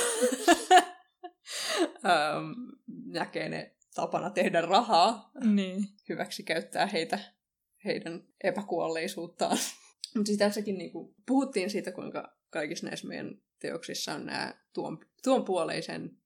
um, 2.04 2.54
näkee 3.18 3.48
ne 3.48 3.76
tapana 3.94 4.30
tehdä 4.30 4.60
rahaa. 4.60 5.30
Niin. 5.54 5.84
Hyväksi 6.08 6.42
käyttää 6.42 6.86
heitä, 6.86 7.18
heidän 7.84 8.24
epäkuolleisuuttaan. 8.44 9.58
Mutta 10.14 10.26
siis 10.26 10.38
tässäkin 10.38 10.78
niinku, 10.78 11.14
puhuttiin 11.26 11.70
siitä, 11.70 11.92
kuinka 11.92 12.38
kaikissa 12.50 12.86
näissä 12.86 13.08
meidän 13.08 13.40
teoksissa 13.58 14.14
on 14.14 14.26
nämä 14.26 14.54
tuon, 14.72 14.98
tuon 15.22 15.44
puoleisen 15.44 16.18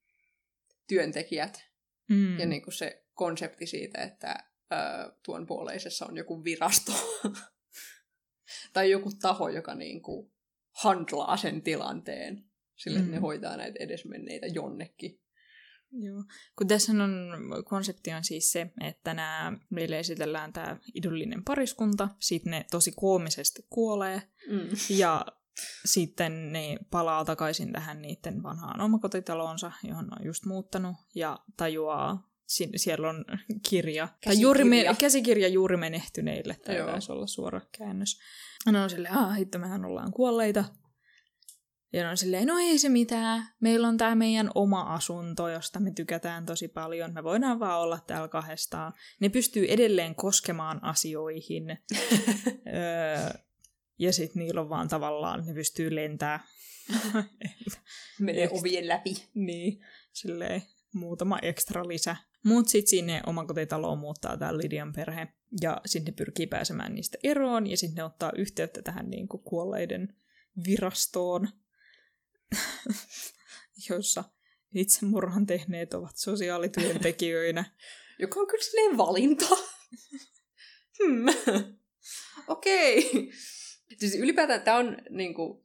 työntekijät 0.93 1.65
mm. 2.11 2.39
ja 2.39 2.47
niin 2.47 2.63
kuin 2.63 2.75
se 2.75 3.05
konsepti 3.15 3.67
siitä, 3.67 4.03
että 4.03 4.37
ää, 4.71 5.13
tuon 5.25 5.47
puoleisessa 5.47 6.07
on 6.07 6.17
joku 6.17 6.45
virasto. 6.45 6.93
Tai 8.73 8.91
joku 8.91 9.11
taho, 9.23 9.49
joka 9.49 9.75
niinku 9.75 10.33
handlaa 10.83 11.37
sen 11.37 11.63
tilanteen. 11.63 12.45
Sille, 12.77 12.99
mm. 12.99 13.03
että 13.05 13.13
ne 13.13 13.19
Mm. 13.19 13.23
hoitaa 13.23 13.57
näitä 13.57 13.77
edesmenneitä 13.81 14.47
jonnekin. 14.47 15.21
Joo. 15.93 16.25
Kun 16.59 16.67
tässä 16.67 16.93
on, 16.93 17.11
konsepti 17.65 18.13
on 18.13 18.25
siis 18.25 18.53
se, 18.53 18.71
että 18.81 19.15
nämä, 19.15 19.53
meille 19.71 19.99
esitellään 19.99 20.53
tämä 20.53 20.77
idyllinen 20.95 21.45
pariskunta, 21.45 22.09
sitten 22.21 22.51
ne 22.51 22.65
tosi 22.71 22.93
koomisesti 22.97 23.67
kuolee, 23.71 24.23
Mm. 24.51 24.69
ja 24.99 25.27
sitten 25.85 26.53
ne 26.53 26.77
palaa 26.91 27.25
takaisin 27.25 27.73
tähän 27.73 28.03
niiden 28.03 28.43
vanhaan 28.43 28.81
omakotitaloonsa, 28.81 29.73
johon 29.85 30.09
on 30.19 30.27
just 30.27 30.45
muuttanut, 30.47 30.97
ja 31.15 31.39
tajuaa, 31.57 32.29
si- 32.47 32.71
siellä 32.77 33.09
on 33.09 33.25
kirja, 33.69 34.09
tai 34.25 34.41
juuri 34.41 34.65
me, 34.65 34.77
Käsikirja. 34.77 34.95
käsikirja 35.01 35.49
juuri 35.49 35.77
menehtyneille, 35.77 36.57
tämä 36.65 36.87
taisi 36.87 37.13
olla 37.13 37.27
suora 37.27 37.61
käännös. 37.79 38.19
Ja 38.67 38.73
ne 38.73 38.81
on 38.83 38.91
silleen, 38.91 39.15
aah, 39.15 39.37
hitto, 39.37 39.59
mehän 39.59 39.85
ollaan 39.85 40.13
kuolleita. 40.13 40.65
Ja 41.93 42.03
ne 42.03 42.09
on 42.09 42.17
silleen, 42.17 42.47
no 42.47 42.59
ei 42.59 42.79
se 42.79 42.89
mitään, 42.89 43.49
meillä 43.61 43.89
on 43.89 43.97
tämä 43.97 44.15
meidän 44.15 44.51
oma 44.55 44.81
asunto, 44.83 45.49
josta 45.49 45.81
me 45.81 45.91
tykätään 45.91 46.47
tosi 46.47 46.69
paljon, 46.69 47.15
me 47.15 47.25
voidaan 47.25 47.61
vaan 47.61 47.81
olla 47.81 47.99
täällä 48.07 48.29
kahdestaan. 48.29 48.93
Ne 49.21 49.29
pystyy 49.29 49.67
edelleen 49.69 50.15
koskemaan 50.15 50.85
asioihin. 50.85 51.65
öö, 52.67 53.31
ja 53.99 54.13
sitten 54.13 54.43
niillä 54.43 54.61
on 54.61 54.69
vaan 54.69 54.89
tavallaan, 54.89 55.47
ne 55.47 55.55
pystyy 55.55 55.95
lentää. 55.95 56.47
Menee 58.21 58.49
ovien 58.53 58.89
läpi. 58.89 59.29
niin, 59.35 59.81
silleen 60.13 60.63
muutama 60.93 61.39
ekstra 61.43 61.89
lisä. 61.89 62.17
Mut 62.45 62.69
sitten 62.69 62.91
sinne 62.91 63.23
omakotitaloon 63.27 63.99
muuttaa 63.99 64.37
tämä 64.37 64.57
Lydian 64.57 64.93
perhe, 64.93 65.29
ja 65.61 65.81
sitten 65.87 66.13
ne 66.13 66.17
pyrkii 66.17 66.47
pääsemään 66.47 66.95
niistä 66.95 67.19
eroon, 67.23 67.67
ja 67.67 67.77
sitten 67.77 67.97
ne 67.97 68.05
ottaa 68.05 68.33
yhteyttä 68.37 68.83
tähän 68.83 69.11
niin 69.11 69.29
kuin 69.29 69.43
kuolleiden 69.43 70.17
virastoon, 70.67 71.49
jossa 73.89 74.25
itsemurhan 74.75 75.47
tehneet 75.47 75.95
ovat 75.95 76.17
sosiaalityöntekijöinä. 76.17 77.65
Joka 78.19 78.41
on 78.41 78.47
kyllä 78.47 78.65
silleen 78.65 78.97
valinta. 78.97 79.47
hmm. 80.99 81.25
Okei. 82.49 82.99
Okay. 82.99 83.33
Siis 83.97 84.15
ylipäätään 84.15 84.63
tämä 84.63 84.77
on 84.77 84.97
niinku, 85.11 85.63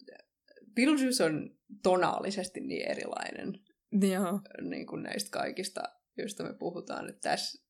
Beetlejuice 0.75 1.23
on 1.23 1.57
tonaalisesti 1.83 2.59
niin 2.59 2.91
erilainen 2.91 3.59
Joo, 3.91 4.41
niin 4.61 4.87
kuin 4.87 5.03
näistä 5.03 5.29
kaikista, 5.31 5.83
joista 6.17 6.43
me 6.43 6.53
puhutaan. 6.53 7.09
Että 7.09 7.29
tässä 7.29 7.63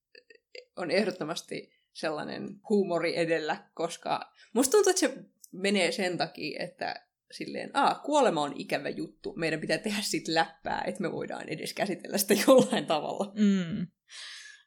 on 0.75 0.91
ehdottomasti 0.91 1.71
sellainen 1.93 2.49
huumori 2.69 3.17
edellä, 3.17 3.69
koska 3.73 4.33
musta 4.53 4.71
tuntuu, 4.71 4.89
että 4.89 4.99
se 4.99 5.13
menee 5.51 5.91
sen 5.91 6.17
takia, 6.17 6.63
että 6.63 7.07
silleen, 7.31 7.69
aa, 7.73 7.95
kuolema 7.95 8.41
on 8.41 8.53
ikävä 8.55 8.89
juttu, 8.89 9.33
meidän 9.35 9.59
pitää 9.59 9.77
tehdä 9.77 10.01
siitä 10.01 10.33
läppää, 10.33 10.83
että 10.87 11.01
me 11.01 11.11
voidaan 11.11 11.49
edes 11.49 11.73
käsitellä 11.73 12.17
sitä 12.17 12.33
jollain 12.47 12.85
tavalla. 12.85 13.33
mm. 13.35 13.87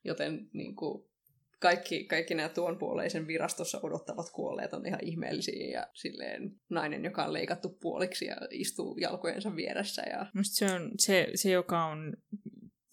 Joten 0.04 0.48
niin 0.52 0.76
kuin, 0.76 1.09
kaikki, 1.60 2.04
kaikki 2.04 2.34
nämä 2.34 2.48
tuon 2.48 2.78
puoleisen 2.78 3.26
virastossa 3.26 3.80
odottavat 3.82 4.30
kuolleet 4.32 4.74
on 4.74 4.86
ihan 4.86 5.04
ihmeellisiä 5.04 5.66
ja 5.66 5.86
silleen 5.94 6.60
nainen, 6.70 7.04
joka 7.04 7.24
on 7.24 7.32
leikattu 7.32 7.68
puoliksi 7.80 8.24
ja 8.24 8.36
istuu 8.50 8.96
jalkojensa 8.96 9.56
vieressä. 9.56 10.02
Ja... 10.02 10.26
Musta 10.34 10.54
se 10.54 10.74
on 10.74 10.90
se, 10.98 11.28
se, 11.34 11.50
joka 11.50 11.84
on 11.84 12.16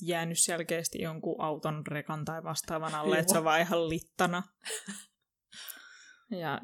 jäänyt 0.02 0.40
selkeästi 0.40 1.02
jonkun 1.02 1.42
auton, 1.42 1.88
rekan 1.88 2.26
tai 2.26 2.44
vastaavan 2.44 2.96
alle, 2.96 3.20
että 3.20 3.32
se 3.32 3.38
on 3.38 3.44
vaan 3.44 3.62
ihan 3.62 3.90
littana. 3.90 4.44
Ja, 6.32 6.38
ja 6.38 6.62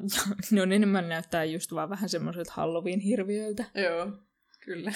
ne 0.50 0.62
on 0.62 0.72
enemmän 0.72 1.08
näyttää 1.08 1.44
just 1.44 1.72
vaan 1.74 1.90
vähän 1.90 2.08
semmoiset 2.08 2.48
Halloween-hirviöiltä. 2.48 3.64
Joo, 3.74 4.12
kyllä. 4.64 4.92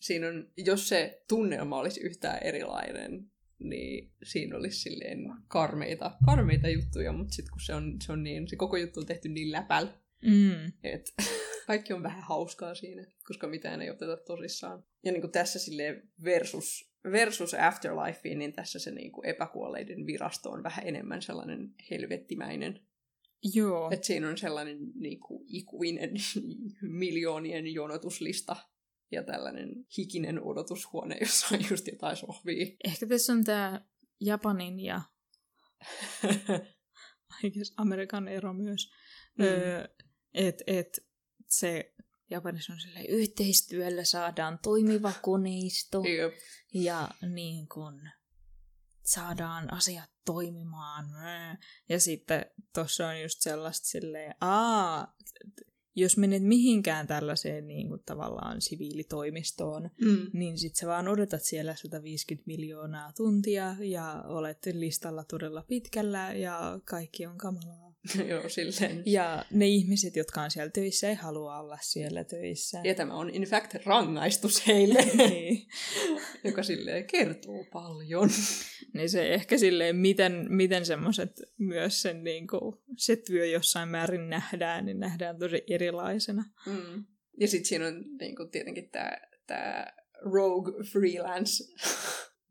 Siinä 0.00 0.28
on, 0.28 0.52
jos 0.56 0.88
se 0.88 1.22
tunnelma 1.28 1.78
olisi 1.78 2.00
yhtään 2.00 2.38
erilainen, 2.42 3.31
niin 3.62 4.12
siinä 4.22 4.56
olisi 4.56 4.80
silleen 4.80 5.18
karmeita, 5.48 6.16
karmeita 6.26 6.68
juttuja, 6.68 7.12
mutta 7.12 7.34
sitten 7.34 7.52
kun 7.52 7.60
se 7.60 7.74
on, 7.74 7.96
se 8.02 8.12
on 8.12 8.22
niin, 8.22 8.48
se 8.48 8.56
koko 8.56 8.76
juttu 8.76 9.00
on 9.00 9.06
tehty 9.06 9.28
niin 9.28 9.52
läpäl, 9.52 9.86
Mm. 10.22 10.72
että 10.82 11.12
kaikki 11.66 11.92
on 11.92 12.02
vähän 12.02 12.22
hauskaa 12.22 12.74
siinä, 12.74 13.06
koska 13.24 13.46
mitään 13.46 13.82
ei 13.82 13.90
oteta 13.90 14.16
tosissaan. 14.16 14.84
Ja 15.04 15.12
niin 15.12 15.20
kuin 15.20 15.32
tässä 15.32 15.58
silleen 15.58 16.08
versus, 16.24 16.92
versus 17.12 17.54
Afterlife, 17.54 18.34
niin 18.34 18.52
tässä 18.52 18.78
se 18.78 18.90
niin 18.90 19.12
kuin 19.12 19.26
epäkuolleiden 19.26 20.06
virasto 20.06 20.50
on 20.50 20.62
vähän 20.62 20.86
enemmän 20.86 21.22
sellainen 21.22 21.74
helvettimäinen. 21.90 22.80
Joo. 23.54 23.90
Että 23.90 24.06
siinä 24.06 24.28
on 24.28 24.38
sellainen 24.38 24.78
niin 24.94 25.20
kuin, 25.20 25.44
ikuinen 25.48 26.10
miljoonien 26.82 27.74
jonotuslista 27.74 28.56
ja 29.12 29.22
tällainen 29.22 29.86
hikinen 29.98 30.42
odotushuone, 30.42 31.16
jossa 31.20 31.46
on 31.54 31.60
just 31.70 31.86
jotain 31.86 32.16
sohvia. 32.16 32.66
Ehkä 32.84 33.06
tässä 33.06 33.32
on 33.32 33.44
tämä 33.44 33.80
Japanin 34.20 34.80
ja 34.80 35.00
Amerikan 37.76 38.28
ero 38.28 38.52
myös. 38.52 38.92
Mm. 39.38 39.44
Öö, 39.44 39.88
että 40.34 40.64
et 40.66 40.98
se 41.48 41.94
Japanissa 42.30 42.72
on 42.72 42.80
silleen, 42.80 43.06
yhteistyöllä 43.06 44.04
saadaan 44.04 44.58
toimiva 44.62 45.12
koneisto 45.22 46.02
Jep. 46.04 46.34
ja 46.74 47.08
niin 47.32 47.68
kun 47.68 48.00
saadaan 49.04 49.72
asiat 49.72 50.10
toimimaan. 50.24 51.06
Ja 51.88 52.00
sitten 52.00 52.46
tuossa 52.74 53.08
on 53.08 53.20
just 53.20 53.40
sellaista 53.40 53.86
silleen, 53.86 54.34
aa, 54.40 55.14
jos 55.94 56.16
menet 56.16 56.42
mihinkään 56.42 57.06
tällaiseen 57.06 57.66
niin 57.68 57.88
kuin 57.88 58.02
tavallaan 58.06 58.60
siviilitoimistoon, 58.60 59.90
Mm. 60.00 60.26
niin 60.32 60.58
sit 60.58 60.76
sä 60.76 60.86
vaan 60.86 61.08
odotat 61.08 61.42
siellä 61.42 61.74
150 61.76 62.46
miljoonaa 62.46 63.12
tuntia 63.16 63.76
ja 63.80 64.24
olet 64.26 64.58
listalla 64.72 65.24
todella 65.24 65.64
pitkällä 65.68 66.32
ja 66.32 66.80
kaikki 66.84 67.26
on 67.26 67.38
kamalaa. 67.38 67.91
Joo, 68.28 68.48
silleen. 68.48 69.02
Ja 69.06 69.44
ne 69.50 69.66
ihmiset, 69.66 70.16
jotka 70.16 70.42
on 70.42 70.50
siellä 70.50 70.70
töissä, 70.70 71.08
ei 71.08 71.14
halua 71.14 71.58
olla 71.58 71.78
siellä 71.82 72.24
töissä. 72.24 72.80
Ja 72.84 72.94
tämä 72.94 73.14
on 73.14 73.30
in 73.30 73.42
fact 73.42 73.74
rangaistus 73.84 74.66
heille, 74.66 75.04
niin. 75.28 75.66
joka 76.44 76.62
silleen 76.62 77.06
kertoo 77.06 77.64
paljon. 77.72 78.30
niin 78.94 79.10
se 79.10 79.34
ehkä 79.34 79.58
silleen, 79.58 79.96
miten, 79.96 80.46
miten 80.48 80.86
semmoiset 80.86 81.42
myös 81.58 82.02
sen 82.02 82.24
niin 82.24 82.46
kuin, 82.46 82.74
se 82.96 83.16
työ 83.16 83.46
jossain 83.46 83.88
määrin 83.88 84.30
nähdään, 84.30 84.84
niin 84.84 85.00
nähdään 85.00 85.38
tosi 85.38 85.62
erilaisena. 85.70 86.44
Mm. 86.66 87.04
Ja 87.40 87.48
sitten 87.48 87.68
siinä 87.68 87.86
on 87.86 88.04
niin 88.20 88.36
kuin, 88.36 88.50
tietenkin 88.50 88.90
tämä 88.90 89.16
tää 89.46 89.96
rogue 90.32 90.84
freelance 90.92 91.64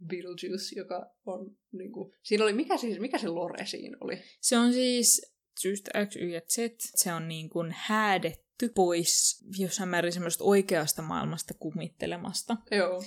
Beetlejuice, 0.07 0.75
joka 0.75 1.15
on 1.25 1.57
niin 1.71 1.91
kuin, 1.91 2.13
siinä 2.23 2.43
oli, 2.43 2.53
mikä, 2.53 2.77
siis, 2.77 2.99
mikä 2.99 3.17
se 3.17 3.27
lore 3.27 3.65
siinä 3.65 3.97
oli? 4.01 4.17
Se 4.41 4.57
on 4.57 4.73
siis 4.73 5.30
syystä 5.59 6.05
X, 6.05 6.15
Y 6.15 6.29
ja 6.29 6.41
Z. 6.41 6.57
Se 6.79 7.13
on 7.13 7.27
niin 7.27 7.49
kuin 7.49 7.75
häädetty 7.77 8.69
pois 8.75 9.43
jossain 9.57 9.89
määrin 9.89 10.13
semmoista 10.13 10.43
oikeasta 10.43 11.01
maailmasta 11.01 11.53
kumittelemasta. 11.53 12.57
Joo. 12.71 13.03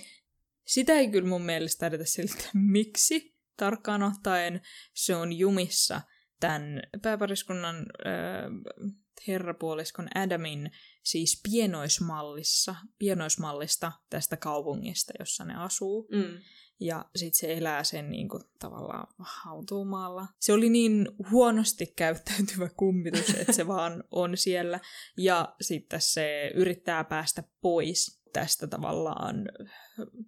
Sitä 0.65 0.93
ei 0.93 1.11
kyllä 1.11 1.29
mun 1.29 1.43
mielestä 1.43 1.81
taidetä 1.81 2.05
selittää, 2.05 2.51
miksi. 2.73 3.35
Tarkkaan 3.57 4.03
ottaen 4.03 4.61
se 4.95 5.17
on 5.17 5.33
jumissa 5.33 6.01
tämän 6.41 6.83
pääpariskunnan 7.03 7.77
äh, 7.77 8.95
herrapuoliskon 9.29 10.09
Adamin 10.15 10.71
siis 11.03 11.41
pienoismallissa, 11.51 12.75
pienoismallista 12.99 13.93
tästä 14.11 14.37
kaupungista, 14.37 15.13
jossa 15.19 15.45
ne 15.45 15.55
asuu. 15.55 16.09
Mm. 16.13 16.39
Ja 16.81 17.05
sitten 17.17 17.39
se 17.39 17.55
elää 17.55 17.85
sen 17.85 18.11
niin 18.11 18.29
kuin, 18.29 18.43
tavallaan 18.59 19.07
hautuumaalla. 19.19 20.27
Se 20.41 20.53
oli 20.53 20.69
niin 20.69 21.09
huonosti 21.31 21.87
käyttäytyvä 21.87 22.69
kummitus, 22.77 23.29
että 23.35 23.53
se 23.53 23.67
vaan 23.67 24.05
on 24.11 24.37
siellä. 24.37 24.81
Ja 25.17 25.55
sitten 25.61 26.01
se 26.01 26.51
yrittää 26.55 27.05
päästä 27.05 27.43
pois 27.61 28.24
tästä 28.35 28.67
tavallaan 28.67 29.49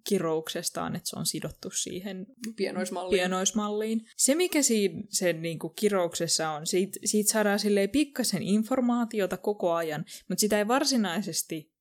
kirouksestaan, 0.09 0.95
että 0.95 1.09
se 1.09 1.19
on 1.19 1.25
sidottu 1.25 1.69
siihen 1.71 2.25
Pienoismalliin. 2.55 3.19
pienoismalliin. 3.19 4.01
Se, 4.17 4.35
mikä 4.35 4.61
siinä 4.61 5.03
sen 5.09 5.41
niin 5.41 5.59
kuin, 5.59 5.73
kirouksessa 5.75 6.49
on, 6.49 6.67
siitä, 6.67 6.99
siitä 7.05 7.31
saadaan 7.31 7.59
silleen 7.59 7.89
pikkasen 7.89 8.43
informaatiota 8.43 9.37
koko 9.37 9.73
ajan, 9.73 10.05
mutta 10.29 10.39
sitä 10.39 10.57
ei 10.57 10.67
varsinaisesti 10.67 11.73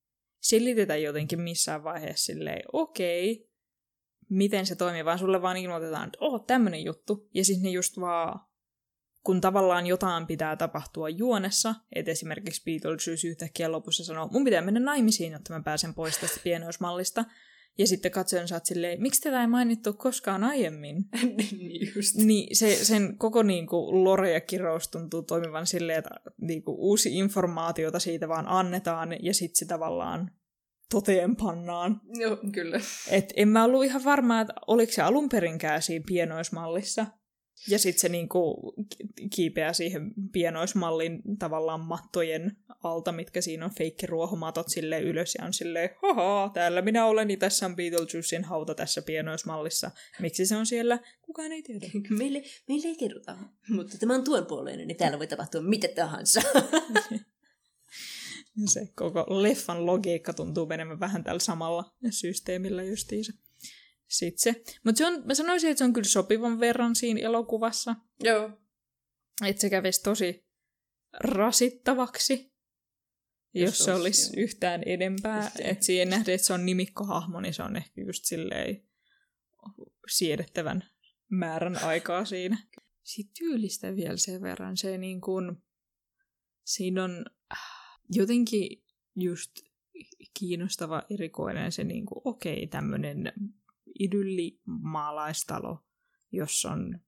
selitetä 0.43 0.97
jotenkin 0.97 1.41
missään 1.41 1.85
vaiheessa 1.85 2.24
silleen, 2.24 2.62
okei, 2.72 3.51
miten 4.31 4.66
se 4.66 4.77
toimii, 4.77 5.05
vaan 5.05 5.18
sulle 5.18 5.43
vaan 5.43 5.57
ilmoitetaan, 5.57 6.07
että 6.07 6.18
oh, 6.20 6.47
tämmönen 6.47 6.85
juttu. 6.85 7.29
Ja 7.35 7.45
sitten 7.45 7.62
ne 7.62 7.70
just 7.70 8.01
vaan, 8.01 8.45
kun 9.27 9.41
tavallaan 9.41 9.87
jotain 9.87 10.27
pitää 10.27 10.57
tapahtua 10.57 11.09
juonessa, 11.09 11.74
että 11.93 12.11
esimerkiksi 12.11 12.62
Beetlejuice 12.64 13.29
yhtäkkiä 13.29 13.72
lopussa 13.72 14.05
sanoo, 14.05 14.29
mun 14.33 14.45
pitää 14.45 14.62
mennä 14.62 14.81
naimisiin, 14.81 15.33
jotta 15.33 15.55
mä 15.55 15.62
pääsen 15.62 15.95
pois 15.95 16.18
tästä 16.18 16.41
pienoismallista. 16.45 17.24
ja 17.79 17.87
sitten 17.87 18.12
katsojan 18.12 18.49
saat 18.49 18.66
silleen, 18.66 19.03
miksi 19.03 19.22
tätä 19.22 19.41
ei 19.41 19.47
mainittu 19.47 19.93
koskaan 19.93 20.45
aiemmin? 20.45 21.05
niin 21.37 21.93
just. 21.97 22.16
Niin 22.16 22.57
se, 22.57 22.85
sen 22.85 23.18
koko 23.18 23.43
niin 23.43 23.66
kuin, 23.66 24.05
lore 24.05 24.33
ja 24.33 24.41
kirous 24.41 24.89
tuntuu 24.89 25.22
toimivan 25.22 25.66
silleen, 25.66 25.99
että 25.99 26.11
niin 26.41 26.62
kuin, 26.62 26.77
uusi 26.79 27.18
informaatiota 27.18 27.99
siitä 27.99 28.29
vaan 28.29 28.49
annetaan 28.49 29.16
ja 29.22 29.35
sitten 29.35 29.59
se 29.59 29.64
tavallaan 29.64 30.31
toteen 30.91 31.37
pannaan. 31.37 32.01
Joo, 32.18 32.39
kyllä. 32.53 32.81
Et 33.11 33.33
en 33.37 33.49
mä 33.49 33.64
ollut 33.64 33.85
ihan 33.85 34.05
varma, 34.05 34.41
että 34.41 34.55
oliko 34.66 34.93
se 34.93 35.03
alun 35.03 35.29
perinkään 35.29 35.83
siinä 35.83 36.05
pienoismallissa. 36.09 37.07
Ja 37.69 37.79
sitten 37.79 38.01
se 38.01 38.09
niinku 38.09 38.75
kiipeää 39.35 39.73
siihen 39.73 40.15
pienoismallin 40.33 41.23
tavallaan 41.39 41.81
mattojen 41.81 42.57
alta, 42.83 43.13
mitkä 43.13 43.41
siinä 43.41 43.65
on 43.65 43.75
feikkiruohomatot 43.79 44.69
sille 44.69 45.01
ylös 45.01 45.35
ja 45.35 45.45
on 45.45 45.53
silleen, 45.53 45.91
haha, 46.03 46.51
täällä 46.55 46.83
minä 46.83 47.07
olen, 47.07 47.29
niin 47.29 47.39
tässä 47.39 47.67
on 47.67 47.77
Beetlejuicen 47.77 48.45
hauta 48.45 48.75
tässä 48.75 49.03
pienoismallissa. 49.03 49.91
Miksi 50.21 50.47
se 50.47 50.57
on 50.57 50.67
siellä? 50.67 50.99
Kukaan 51.23 51.53
ei 51.53 51.63
tiedä. 51.63 51.87
Meille, 52.19 52.43
meille 52.69 52.89
ei 52.89 52.97
kerrota, 52.97 53.39
mutta 53.69 53.99
tämä 53.99 54.15
on 54.15 54.25
tuon 54.25 54.47
puoleinen, 54.47 54.89
niin 54.89 54.99
täällä 54.99 55.19
voi 55.19 55.27
tapahtua 55.27 55.61
mitä 55.61 55.89
tahansa. 55.89 56.41
se 58.73 58.89
koko 58.95 59.27
leffan 59.29 59.87
logiikka 59.87 60.33
tuntuu 60.33 60.67
menemään 60.67 61.01
vähän 61.01 61.25
tällä 61.25 61.41
samalla 61.41 61.95
systeemillä 62.11 62.83
justiinsa. 62.83 63.33
Sitten 64.09 64.39
se. 64.55 64.63
Mutta 64.85 65.03
mä 65.25 65.35
sanoisin, 65.35 65.71
että 65.71 65.79
se 65.79 65.85
on 65.85 65.93
kyllä 65.93 66.09
sopivan 66.09 66.61
verran 66.61 66.97
siinä 66.97 67.21
elokuvassa. 67.21 67.97
Joo. 68.21 68.51
Että 69.47 69.61
se 69.61 69.71
kävisi 69.71 70.03
tosi 70.03 70.47
rasittavaksi, 71.21 72.53
jos, 73.55 73.67
jos 73.67 73.79
se 73.79 73.95
olisi 73.95 74.37
joo. 74.37 74.45
yhtään 74.45 74.83
enempää. 74.87 75.51
Että 75.59 75.85
siihen 75.85 76.11
nähden, 76.11 76.35
että 76.35 76.47
se 76.47 76.53
on 76.53 76.67
nimikkohahmo, 76.67 77.41
niin 77.41 77.55
se 77.55 77.63
on 77.63 77.77
ehkä 77.77 78.01
just 78.01 78.25
silleen 78.25 78.83
siedettävän 80.09 80.85
määrän 81.29 81.77
aikaa 81.77 82.25
siinä. 82.25 82.59
Sitten 83.03 83.35
tyylistä 83.39 83.97
vielä 83.97 84.17
sen 84.17 84.43
verran. 84.43 84.77
Se 84.77 84.99
niin 84.99 85.21
kuin, 85.21 85.57
siinä 86.65 87.05
on 87.05 87.25
jotenkin 88.11 88.85
just 89.17 89.53
kiinnostava, 90.39 91.03
erikoinen 91.11 91.73
se 91.73 91.85
niin 91.85 92.07
kuin, 92.07 92.21
okei, 92.25 92.57
okay, 92.57 92.67
tämmöinen 92.67 93.33
idylli 93.99 94.61
maalaistalo, 94.64 95.84
jossa 96.32 96.70
on 96.70 97.01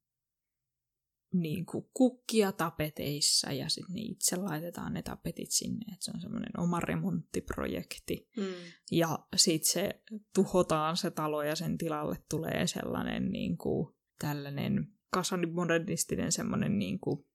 niin 1.33 1.67
kuin 1.67 1.91
kukkia 1.95 2.53
tapeteissa 2.53 3.53
ja 3.53 3.69
sitten 3.69 3.95
ne 3.95 4.01
itse 4.01 4.37
laitetaan 4.37 4.93
ne 4.93 5.03
tapetit 5.03 5.51
sinne, 5.51 5.93
että 5.93 6.05
se 6.05 6.11
on 6.15 6.21
semmoinen 6.21 6.61
oma 6.61 6.81
remonttiprojekti. 6.81 8.29
Mm. 8.37 8.45
Ja 8.91 9.19
sitten 9.37 9.73
se 9.73 10.03
tuhotaan 10.35 10.97
se 10.97 11.11
talo 11.11 11.43
ja 11.43 11.57
sen 11.57 11.79
tilalle 11.79 12.17
tulee 12.31 12.67
sellainen 12.67 13.31
niin 13.33 13.59
kuin, 13.59 13.95
tällainen 14.19 14.93
kasanimodernistinen 15.11 16.33
semmoinen 16.33 16.79
niin 16.79 17.01
kuin, 17.01 17.27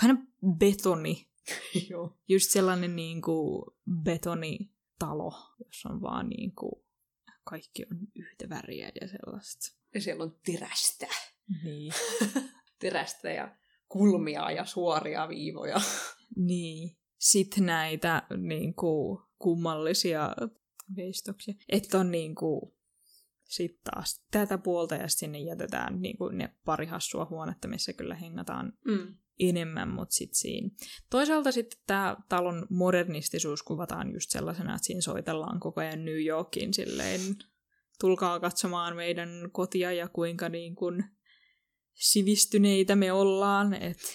kind 0.00 0.12
of 0.12 0.18
betoni. 0.58 1.28
Joo. 1.90 2.18
Just 2.28 2.50
sellainen 2.50 2.96
niin 2.96 3.22
kuin 3.22 3.64
betonitalo, 4.02 5.32
jossa 5.64 5.88
on 5.88 6.02
vaan 6.02 6.28
niin 6.28 6.54
kuin 6.54 6.84
kaikki 7.44 7.84
on 7.90 7.98
yhtä 8.14 8.48
väriä 8.48 8.92
ja 9.00 9.08
sellaista. 9.08 9.78
Ja 9.94 10.00
siellä 10.00 10.24
on 10.24 10.40
terästä. 10.46 11.06
Niin. 11.64 11.92
terästä 12.80 13.30
ja 13.30 13.56
kulmia 13.88 14.50
ja 14.50 14.64
suoria 14.64 15.28
viivoja. 15.28 15.80
Niin. 16.36 16.96
Sitten 17.18 17.66
näitä 17.66 18.22
niin 18.36 18.74
kuin, 18.74 19.18
kummallisia 19.38 20.30
veistoksia. 20.96 21.54
Että 21.68 21.98
on 21.98 22.10
niin 22.10 22.34
kuin, 22.34 22.74
sitten 23.44 23.92
taas 23.94 24.24
tätä 24.30 24.58
puolta 24.58 24.94
ja 24.94 25.08
sinne 25.08 25.38
jätetään 25.38 26.00
niin 26.00 26.16
kuin 26.16 26.38
ne 26.38 26.56
pari 26.64 26.86
hassua 26.86 27.26
huonetta, 27.30 27.68
missä 27.68 27.92
kyllä 27.92 28.14
hengataan 28.14 28.72
mm. 28.84 29.16
Enemmän, 29.48 29.88
mutta 29.88 30.14
sitten 30.14 30.38
siinä. 30.38 30.70
Toisaalta 31.10 31.52
sitten 31.52 31.80
tämä 31.86 32.16
talon 32.28 32.66
modernistisuus 32.70 33.62
kuvataan 33.62 34.12
just 34.12 34.30
sellaisena, 34.30 34.74
että 34.74 34.86
siinä 34.86 35.00
soitellaan 35.00 35.60
koko 35.60 35.80
ajan 35.80 36.04
New 36.04 36.24
Yorkin 36.24 36.74
silleen, 36.74 37.20
tulkaa 38.00 38.40
katsomaan 38.40 38.96
meidän 38.96 39.28
kotia 39.52 39.92
ja 39.92 40.08
kuinka 40.08 40.48
niin 40.48 40.74
kuin 40.74 41.04
sivistyneitä 41.94 42.96
me 42.96 43.12
ollaan, 43.12 43.74
että 43.74 44.08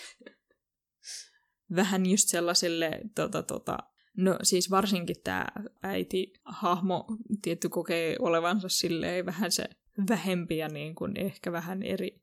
vähän 1.75 2.05
just 2.05 2.29
sellaiselle 2.29 3.01
tota, 3.15 3.43
tota, 3.43 3.77
No 4.17 4.39
siis 4.43 4.71
varsinkin 4.71 5.15
tämä 5.23 5.45
äiti 5.83 6.33
hahmo 6.45 7.05
tietty 7.41 7.69
kokee 7.69 8.15
olevansa 8.19 8.69
silleen 8.69 9.25
vähän 9.25 9.51
se 9.51 9.69
vähempi 10.09 10.57
ja 10.57 10.67
niin 10.67 10.95
kuin 10.95 11.17
ehkä 11.17 11.51
vähän 11.51 11.83
eri 11.83 12.21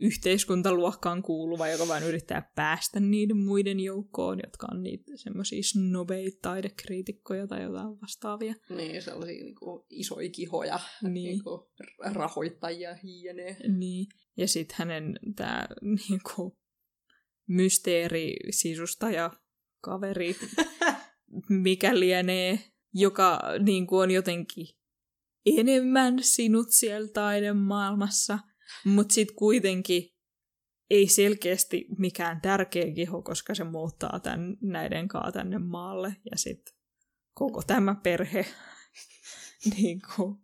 yhteiskuntaluokkaan 0.00 1.22
kuuluva, 1.22 1.68
joka 1.68 1.88
vain 1.88 2.04
yrittää 2.04 2.50
päästä 2.54 3.00
niiden 3.00 3.36
muiden 3.36 3.80
joukkoon, 3.80 4.40
jotka 4.44 4.66
on 4.72 4.82
niitä 4.82 5.12
semmoisia 5.14 5.62
snobeita 5.62 6.38
taidekriitikkoja 6.42 7.46
tai 7.46 7.62
jotain 7.62 8.00
vastaavia. 8.00 8.54
Niin, 8.68 9.02
sellaisia 9.02 9.44
niin 9.44 9.54
kuin, 9.54 9.84
isoja 9.90 10.30
kihoja, 10.30 10.80
niin. 11.02 11.12
Niin 11.12 11.44
kuin, 11.44 11.60
rahoittajia 12.12 12.94
hienee. 12.94 13.56
Niin, 13.78 14.06
ja 14.36 14.48
sitten 14.48 14.76
hänen 14.78 15.18
tämä 15.36 15.66
niin 15.82 16.20
mysteeri 17.48 18.36
sisustaja 18.50 19.30
kaveri 19.80 20.36
mikä 21.48 21.98
lienee, 21.98 22.58
joka 22.94 23.40
niin 23.64 23.86
kuin 23.86 24.02
on 24.02 24.10
jotenkin 24.10 24.66
enemmän 25.46 26.22
sinut 26.22 26.66
siellä 26.70 27.08
taidemaailmassa, 27.08 28.38
mutta 28.84 29.14
sitten 29.14 29.36
kuitenkin 29.36 30.14
ei 30.90 31.08
selkeästi 31.08 31.86
mikään 31.98 32.40
tärkeä 32.40 32.92
kiho, 32.94 33.22
koska 33.22 33.54
se 33.54 33.64
muuttaa 33.64 34.20
tämän, 34.20 34.56
näiden 34.60 35.08
kaa 35.08 35.32
tänne 35.32 35.58
maalle. 35.58 36.16
Ja 36.30 36.38
sitten 36.38 36.74
koko 37.34 37.62
tämä 37.62 37.94
perhe 37.94 38.46
niin 39.76 40.00
kuin, 40.16 40.38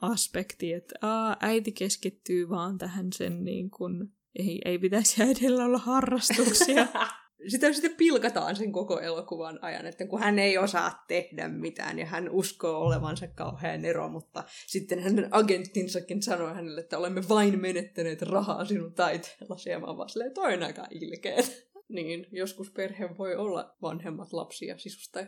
aspekti, 0.00 0.72
että 0.72 0.94
aa, 1.02 1.36
äiti 1.40 1.72
keskittyy 1.72 2.48
vaan 2.48 2.78
tähän 2.78 3.12
sen, 3.12 3.44
niin 3.44 3.70
kuin, 3.70 4.12
ei, 4.38 4.60
ei 4.64 4.78
pitäisi 4.78 5.22
äidillä 5.22 5.64
olla 5.64 5.78
harrastuksia. 5.78 6.86
sitä 7.48 7.72
sitten 7.72 7.94
pilkataan 7.96 8.56
sen 8.56 8.72
koko 8.72 9.00
elokuvan 9.00 9.58
ajan, 9.62 9.86
että 9.86 10.06
kun 10.06 10.20
hän 10.20 10.38
ei 10.38 10.58
osaa 10.58 11.04
tehdä 11.08 11.48
mitään 11.48 11.98
ja 11.98 12.06
hän 12.06 12.30
uskoo 12.30 12.78
olevansa 12.78 13.26
kauhean 13.28 13.84
ero, 13.84 14.08
mutta 14.08 14.44
sitten 14.66 14.98
hänen 14.98 15.28
agenttinsakin 15.30 16.22
sanoi 16.22 16.54
hänelle, 16.54 16.80
että 16.80 16.98
olemme 16.98 17.22
vain 17.28 17.60
menettäneet 17.60 18.22
rahaa 18.22 18.64
sinun 18.64 18.92
taiteellasi 18.92 19.70
ja 19.70 19.80
mä 19.80 19.96
vaan 19.96 20.08
silleen, 20.08 20.34
toi 20.34 20.54
on 20.54 20.62
aika 20.62 20.86
ilkeet. 20.90 21.66
Niin, 21.88 22.26
joskus 22.32 22.70
perhe 22.70 23.18
voi 23.18 23.36
olla 23.36 23.76
vanhemmat 23.82 24.32
lapsia 24.32 24.78
sisustaja. 24.78 25.26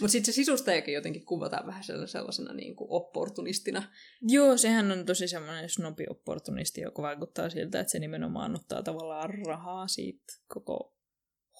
Mutta 0.00 0.12
sitten 0.12 0.32
se 0.32 0.36
sisustajakin 0.36 0.94
jotenkin 0.94 1.24
kuvataan 1.24 1.66
vähän 1.66 1.84
sellaisena 1.84 2.52
niin 2.52 2.76
kuin 2.76 2.88
opportunistina. 2.90 3.82
Joo, 4.22 4.56
sehän 4.56 4.92
on 4.92 5.06
tosi 5.06 5.28
semmoinen 5.28 5.68
snobi-opportunisti, 5.68 6.80
joka 6.80 7.02
vaikuttaa 7.02 7.50
siltä, 7.50 7.80
että 7.80 7.90
se 7.90 7.98
nimenomaan 7.98 8.54
ottaa 8.54 8.82
tavallaan 8.82 9.30
rahaa 9.46 9.88
siitä 9.88 10.24
koko 10.48 10.94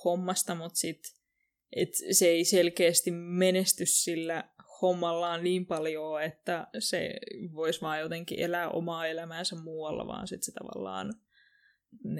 hommasta, 0.04 0.54
mutta 0.54 0.76
sitten 0.78 1.12
se 2.12 2.26
ei 2.26 2.44
selkeästi 2.44 3.10
menesty 3.10 3.86
sillä 3.86 4.44
hommallaan 4.82 5.44
niin 5.44 5.66
paljon, 5.66 6.22
että 6.22 6.66
se 6.78 7.14
voisi 7.54 7.80
vaan 7.80 8.00
jotenkin 8.00 8.40
elää 8.40 8.68
omaa 8.68 9.06
elämäänsä 9.06 9.56
muualla, 9.56 10.06
vaan 10.06 10.28
sitten 10.28 10.44
se 10.44 10.52
tavallaan 10.52 11.14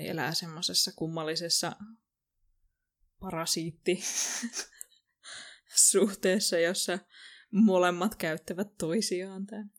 elää 0.01 0.35
semmoisessa 0.35 0.93
kummallisessa 0.97 1.73
parasiitti 3.25 4.01
suhteessa, 5.91 6.59
jossa 6.59 6.99
molemmat 7.51 8.15
käyttävät 8.15 8.69
toisiaan 8.79 9.47
tämän 9.47 9.71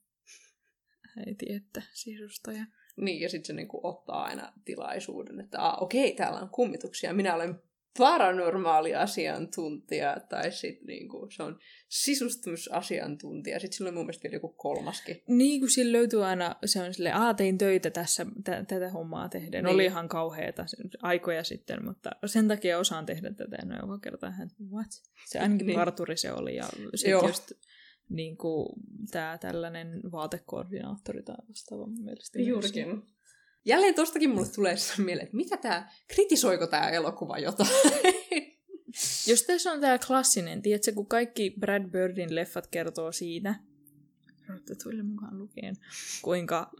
äiti 1.27 1.53
että 1.53 1.81
sisustaja. 1.93 2.65
Niin, 2.97 3.21
ja 3.21 3.29
sitten 3.29 3.47
se 3.47 3.53
niinku 3.53 3.79
ottaa 3.83 4.23
aina 4.23 4.53
tilaisuuden, 4.65 5.39
että 5.39 5.61
ah, 5.61 5.83
okei, 5.83 6.15
täällä 6.15 6.39
on 6.39 6.49
kummituksia, 6.49 7.13
minä 7.13 7.35
olen 7.35 7.61
paranormaali 7.97 8.95
asiantuntija, 8.95 10.17
tai 10.29 10.51
sitten 10.51 10.87
niinku, 10.87 11.27
se 11.31 11.43
on 11.43 11.59
sisustumusasiantuntija. 11.87 13.59
Sitten 13.59 13.77
sillä 13.77 13.87
on 13.87 13.93
mun 13.93 14.05
mielestä 14.05 14.23
vielä 14.23 14.35
joku 14.35 14.49
kolmaskin. 14.49 15.23
Niin, 15.27 15.59
kun 15.59 15.69
sillä 15.69 15.91
löytyy 15.91 16.25
aina, 16.25 16.55
se 16.65 16.81
on 16.81 16.93
sille 16.93 17.11
aa, 17.11 17.33
tein 17.33 17.57
töitä 17.57 17.89
tässä, 17.89 18.25
t- 18.25 18.67
tätä 18.67 18.89
hommaa 18.89 19.29
tehden. 19.29 19.63
Niin. 19.63 19.73
Oli 19.73 19.85
ihan 19.85 20.07
kauheata 20.07 20.65
aikoja 21.01 21.43
sitten, 21.43 21.85
mutta 21.85 22.11
sen 22.25 22.47
takia 22.47 22.79
osaan 22.79 23.05
tehdä 23.05 23.33
tätä. 23.33 23.57
No 23.65 23.75
joka 23.81 23.99
kerta, 23.99 24.27
että 24.27 24.63
what? 24.71 24.91
Se 25.25 25.39
ainakin 25.39 25.67
niin. 25.67 25.79
parturi 25.79 26.17
se 26.17 26.33
oli, 26.33 26.55
ja 26.55 26.65
sitten 26.95 27.27
just 27.27 27.51
niin 28.09 28.37
kuin, 28.37 28.69
tämä 29.11 29.37
tällainen 29.37 30.01
vaatekoordinaattori 30.11 31.23
tai 31.23 31.35
vastaava 31.49 31.87
mun 31.87 32.03
mielestä. 32.03 32.41
Juurikin. 32.41 32.87
Myös. 32.87 33.14
Jälleen 33.65 33.95
tostakin 33.95 34.29
mulle 34.29 34.47
tulee 34.55 34.75
mieleen, 34.97 35.25
että 35.25 35.37
mitä 35.37 35.57
tämä, 35.57 35.89
kritisoiko 36.07 36.67
tämä 36.67 36.89
elokuva 36.89 37.39
jotain? 37.39 37.69
Jos 39.27 39.43
tässä 39.43 39.71
on 39.71 39.81
tämä 39.81 39.97
klassinen, 40.07 40.61
tiedätkö, 40.61 40.91
kun 40.91 41.07
kaikki 41.07 41.55
Brad 41.59 41.89
Birdin 41.89 42.35
leffat 42.35 42.67
kertoo 42.67 43.11
siitä, 43.11 43.55
Rottatuille 44.47 45.03
mukaan 45.03 45.39
lukien, 45.39 45.75
kuinka 46.21 46.71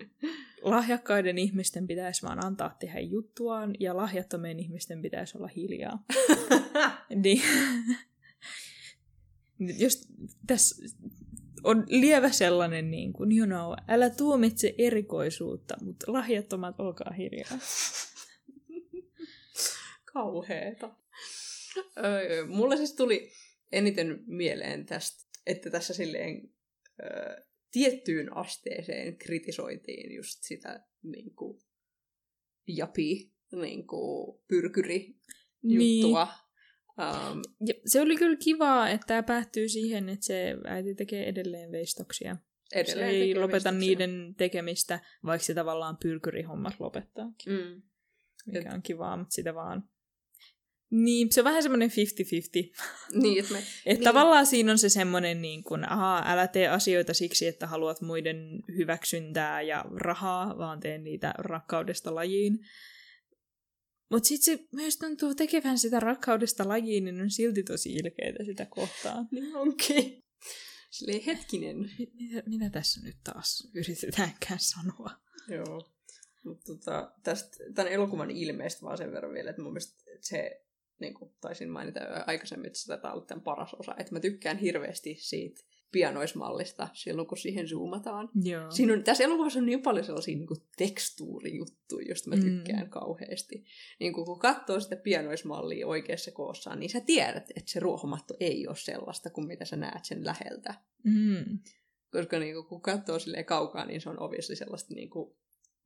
lahjakkaiden 0.62 1.38
ihmisten 1.38 1.88
pitäisi 1.88 2.22
vaan 2.22 2.46
antaa 2.46 2.76
tehdä 2.80 3.00
juttuaan 3.00 3.76
ja 3.80 3.98
lahjattomien 3.98 4.60
ihmisten 4.60 5.02
pitäisi 5.02 5.38
olla 5.38 5.48
hiljaa. 5.48 6.04
niin, 7.24 7.42
jos 9.84 10.08
tässä 10.48 10.86
on 11.66 11.86
lievä 11.88 12.32
sellainen, 12.32 12.92
niin 12.92 13.14
kuin, 13.14 13.38
you 13.38 13.48
know, 13.48 13.74
älä 13.88 14.10
tuomitse 14.10 14.76
erikoisuutta, 14.78 15.76
mutta 15.82 16.14
lahjattomat 16.14 16.80
olkaa 16.80 17.12
hiljaa. 17.18 17.60
Kauheeta. 20.14 20.96
Öö, 21.98 22.46
mulle 22.46 22.78
siis 22.78 22.94
tuli 22.94 23.32
eniten 23.72 24.24
mieleen 24.28 24.86
tästä, 24.86 25.26
että 25.46 25.70
tässä 25.70 25.94
silleen 25.94 26.50
öö, 27.04 27.44
tiettyyn 27.72 28.38
asteeseen 28.38 29.18
kritisoitiin 29.18 30.16
just 30.16 30.44
sitä 30.44 30.86
niin 31.04 31.36
kuin, 31.36 31.62
japi, 32.68 33.32
niin 33.52 33.88
kuin, 33.88 34.40
pyrkyri 34.48 35.16
juttua. 35.64 36.26
Niin. 36.26 36.45
Um, 37.00 37.42
ja 37.68 37.74
se 37.86 38.02
oli 38.02 38.16
kyllä 38.16 38.36
kivaa, 38.36 38.90
että 38.90 39.08
tämä 39.08 39.24
päättyy 39.24 39.70
siihen, 39.70 40.10
että 40.10 40.26
se 40.26 40.56
äiti 40.66 40.96
tekee 40.96 41.30
edelleen 41.30 41.72
veistoksia. 41.72 42.38
Edelleen 42.74 43.12
se 43.12 43.18
ei 43.18 43.36
lopeta 43.36 43.52
veistoksia. 43.52 43.80
niiden 43.80 44.36
tekemistä, 44.38 45.00
vaikka 45.26 45.46
se 45.46 45.54
tavallaan 45.54 45.98
pyrkyrihommat 45.98 46.74
lopettaa. 46.80 47.26
Mm. 47.26 47.82
Mikä 48.46 48.74
on 48.74 48.82
kivaa, 48.82 49.18
mutta 49.18 49.34
sitä 49.34 49.56
vaan 49.56 49.84
niin, 50.90 51.32
se 51.32 51.42
on 51.42 51.46
vähän 51.46 51.64
semmoinen 51.64 51.90
50-50. 51.90 51.94
Niin, 53.22 53.40
että 53.40 53.54
me, 53.54 53.60
et 53.86 53.98
niin. 53.98 54.04
tavallaan 54.04 54.46
siinä 54.46 54.72
on 54.72 54.78
se 54.78 54.90
semmoinen, 54.90 55.42
niin 55.42 55.64
kuin, 55.64 55.92
aha, 55.92 56.24
älä 56.26 56.48
tee 56.48 56.68
asioita 56.68 57.14
siksi, 57.14 57.48
että 57.48 57.68
haluat 57.68 58.02
muiden 58.02 58.64
hyväksyntää 58.78 59.62
ja 59.62 59.86
rahaa, 59.96 60.58
vaan 60.58 60.80
tee 60.80 60.98
niitä 60.98 61.34
rakkaudesta 61.38 62.16
lajiin. 62.16 62.60
Mutta 64.10 64.28
sitten 64.28 64.58
se 64.58 64.68
myös 64.72 64.98
tuntuu 64.98 65.36
tekevän 65.36 65.78
sitä 65.78 66.00
rakkaudesta 66.00 66.68
lajiin, 66.68 67.06
niin 67.06 67.22
on 67.22 67.32
silti 67.32 67.64
tosi 67.64 67.94
ilkeitä 67.94 68.44
sitä 68.44 68.66
kohtaa. 68.66 69.26
Niin 69.32 69.56
onkin. 69.56 70.24
Silleen 70.92 71.22
hetkinen. 71.22 71.78
Mitä, 72.14 72.44
mitä 72.46 72.70
tässä 72.70 73.02
nyt 73.02 73.18
taas 73.24 73.72
yritetäänkään 73.74 74.60
sanoa? 74.60 75.12
Joo. 75.50 75.92
Mutta 76.44 76.66
tota, 76.66 77.14
tästä, 77.24 77.58
tämän 77.76 77.92
elokuvan 77.92 78.32
ilmeistä 78.32 78.82
vaan 78.82 78.98
sen 78.98 79.12
verran 79.12 79.34
vielä, 79.34 79.50
että 79.50 79.62
mun 79.62 79.74
mielestä 79.74 80.04
se 80.22 80.66
niin 81.00 81.14
kuin 81.14 81.32
taisin 81.42 81.70
mainita 81.70 82.00
aikaisemmin, 82.28 82.68
että 82.68 82.80
tätä 82.88 83.08
on 83.08 83.14
ollut 83.14 83.28
tämän 83.28 83.44
paras 83.44 83.74
osa. 83.74 83.96
Että 83.98 84.14
mä 84.14 84.20
tykkään 84.20 84.58
hirveästi 84.58 85.16
siitä 85.20 85.62
pianoismallista 85.92 86.88
silloin, 86.94 87.28
kun 87.28 87.38
siihen 87.38 87.68
zoomataan. 87.68 88.30
Joo. 88.44 88.72
Siinä 88.72 88.94
on, 88.94 89.04
tässä 89.04 89.24
elokuvassa 89.24 89.60
on 89.60 89.66
niin 89.66 89.82
paljon 89.82 90.06
sellaisia 90.06 90.38
niin 90.38 90.48
kuin 90.48 90.62
tekstuurijuttuja, 90.78 92.08
joista 92.08 92.30
mä 92.30 92.36
mm. 92.36 92.42
tykkään 92.42 92.84
mm. 92.84 92.90
kauheasti. 92.90 93.66
Niin 94.00 94.14
kuin, 94.14 94.26
kun 94.26 94.40
katsoo 94.40 94.80
sitä 94.80 94.96
pianoismallia 94.96 95.88
oikeassa 95.88 96.32
koossaan, 96.32 96.80
niin 96.80 96.90
sä 96.90 97.02
tiedät, 97.02 97.50
että 97.56 97.72
se 97.72 97.80
ruohomatto 97.80 98.34
ei 98.40 98.68
ole 98.68 98.76
sellaista 98.76 99.30
kuin 99.30 99.48
mitä 99.48 99.66
sä 99.66 99.76
näet 99.76 100.06
sen 100.06 100.26
läheltä. 100.26 100.74
Mm. 101.04 101.60
Koska 102.12 102.40
niin 102.40 102.54
kuin, 102.54 102.66
kun 102.66 102.82
katsoo 102.82 103.20
sille 103.20 103.44
kaukaa, 103.44 103.86
niin 103.86 104.02
se 104.02 104.10
on 104.10 104.20
obviously 104.20 104.56
sellaista 104.56 104.94
niin 104.94 105.10
kuin, 105.10 105.36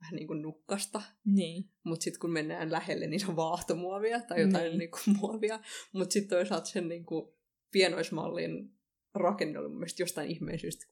vähän 0.01 0.15
niin 0.15 0.27
kuin 0.27 0.41
nukkasta. 0.41 1.01
Niin. 1.25 1.69
Mutta 1.83 2.03
sitten 2.03 2.19
kun 2.19 2.31
mennään 2.31 2.71
lähelle, 2.71 3.07
niin 3.07 3.19
se 3.19 3.27
on 3.27 3.35
vaahtomuovia 3.35 4.21
tai 4.21 4.41
jotain 4.41 4.63
niin. 4.63 4.77
Niin 4.77 4.91
kuin 4.91 5.15
muovia. 5.21 5.59
Mutta 5.93 6.13
sitten 6.13 6.37
toisaalta 6.37 6.65
sen 6.65 6.87
niin 6.87 7.05
kuin 7.05 7.33
pienoismallin 7.71 8.78
rakenne 9.13 9.59
oli 9.59 9.67
mun 9.67 9.77
mielestä 9.77 10.03
jostain 10.03 10.31
ihmeen 10.31 10.59
syystä 10.59 10.85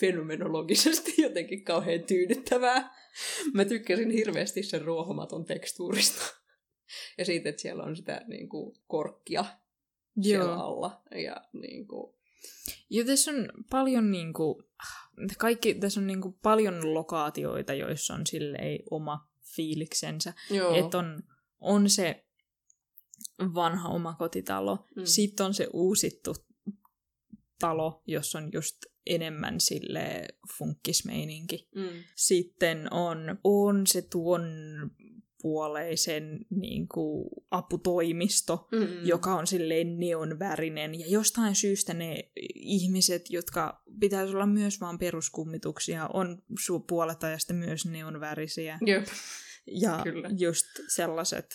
fenomenologisesti 0.00 1.14
jotenkin 1.22 1.64
kauhean 1.64 2.02
tyydyttävää. 2.02 2.94
Mä 3.54 3.64
tykkäsin 3.64 4.10
hirveästi 4.10 4.62
sen 4.62 4.82
ruohomaton 4.82 5.44
tekstuurista. 5.44 6.22
Ja 7.18 7.24
siitä, 7.24 7.48
että 7.48 7.62
siellä 7.62 7.82
on 7.82 7.96
sitä 7.96 8.24
niin 8.28 8.48
kuin, 8.48 8.76
korkkia 8.86 9.44
Joo. 10.16 10.22
siellä 10.22 10.54
alla. 10.54 11.02
Ja, 11.24 11.36
niin 11.52 11.86
kuin... 11.86 12.14
ja 12.90 13.04
tässä 13.04 13.30
on 13.30 13.48
paljon 13.70 14.10
niin 14.10 14.32
kuin, 14.32 14.64
kaikki, 15.38 15.74
tässä 15.74 16.00
on 16.00 16.06
niin 16.06 16.20
kuin 16.20 16.34
paljon 16.42 16.94
lokaatioita, 16.94 17.74
joissa 17.74 18.14
on 18.14 18.26
silleen 18.26 18.82
oma 18.90 19.28
fiiliksensä. 19.56 20.32
Että 20.84 20.98
on, 20.98 21.22
on 21.60 21.90
se 21.90 22.24
vanha 23.54 23.88
omakotitalo, 23.88 24.86
mm. 24.96 25.02
sitten 25.04 25.46
on 25.46 25.54
se 25.54 25.68
uusittu 25.72 26.34
talo, 27.60 28.02
jossa 28.06 28.38
on 28.38 28.48
just 28.52 28.76
enemmän 29.06 29.60
sille 29.60 30.28
funkkismeininki. 30.58 31.68
Mm. 31.74 31.88
Sitten 32.16 32.92
on, 32.92 33.38
on 33.44 33.86
se 33.86 34.02
tuon 34.02 34.42
puoleisen 35.42 36.46
niin 36.50 36.88
kuin, 36.88 37.28
aputoimisto, 37.50 38.68
mm-hmm. 38.72 39.06
joka 39.06 39.34
on 39.34 39.46
silleen 39.46 39.98
neonvärinen. 39.98 41.00
Ja 41.00 41.06
jostain 41.08 41.54
syystä 41.54 41.94
ne 41.94 42.30
ihmiset, 42.54 43.30
jotka 43.30 43.82
pitäisi 44.00 44.34
olla 44.34 44.46
myös 44.46 44.80
vaan 44.80 44.98
peruskummituksia, 44.98 46.08
on 46.12 46.42
su- 46.60 46.84
puolet 46.88 47.24
ajasta 47.24 47.54
myös 47.54 47.86
neonvärisiä. 47.86 48.78
Jep. 48.86 49.06
Ja 49.66 50.00
Kyllä. 50.04 50.30
just 50.38 50.66
sellaiset 50.88 51.46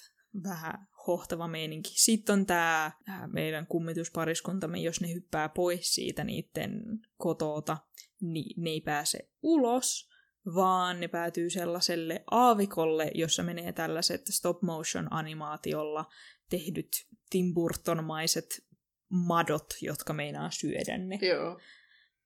vähän 0.43 0.87
hohtava 1.07 1.47
meininki. 1.47 1.89
Sitten 1.93 2.33
on 2.33 2.45
tämä 2.45 2.91
meidän 3.31 3.67
kummituspariskuntamme, 3.67 4.79
jos 4.79 5.01
ne 5.01 5.13
hyppää 5.13 5.49
pois 5.49 5.93
siitä 5.93 6.23
niiden 6.23 6.81
kotota, 7.17 7.77
niin 8.21 8.63
ne 8.63 8.69
ei 8.69 8.81
pääse 8.81 9.29
ulos, 9.43 10.09
vaan 10.55 10.99
ne 10.99 11.07
päätyy 11.07 11.49
sellaiselle 11.49 12.23
aavikolle, 12.31 13.11
jossa 13.13 13.43
menee 13.43 13.71
tällaiset 13.71 14.21
stop 14.29 14.61
motion 14.61 15.13
animaatiolla 15.13 16.05
tehdyt 16.49 17.07
Tim 17.29 17.53
Burton-maiset 17.53 18.65
madot, 19.09 19.73
jotka 19.81 20.13
meinaa 20.13 20.51
syödä 20.51 20.97
ne. 20.97 21.19
Joo. 21.21 21.59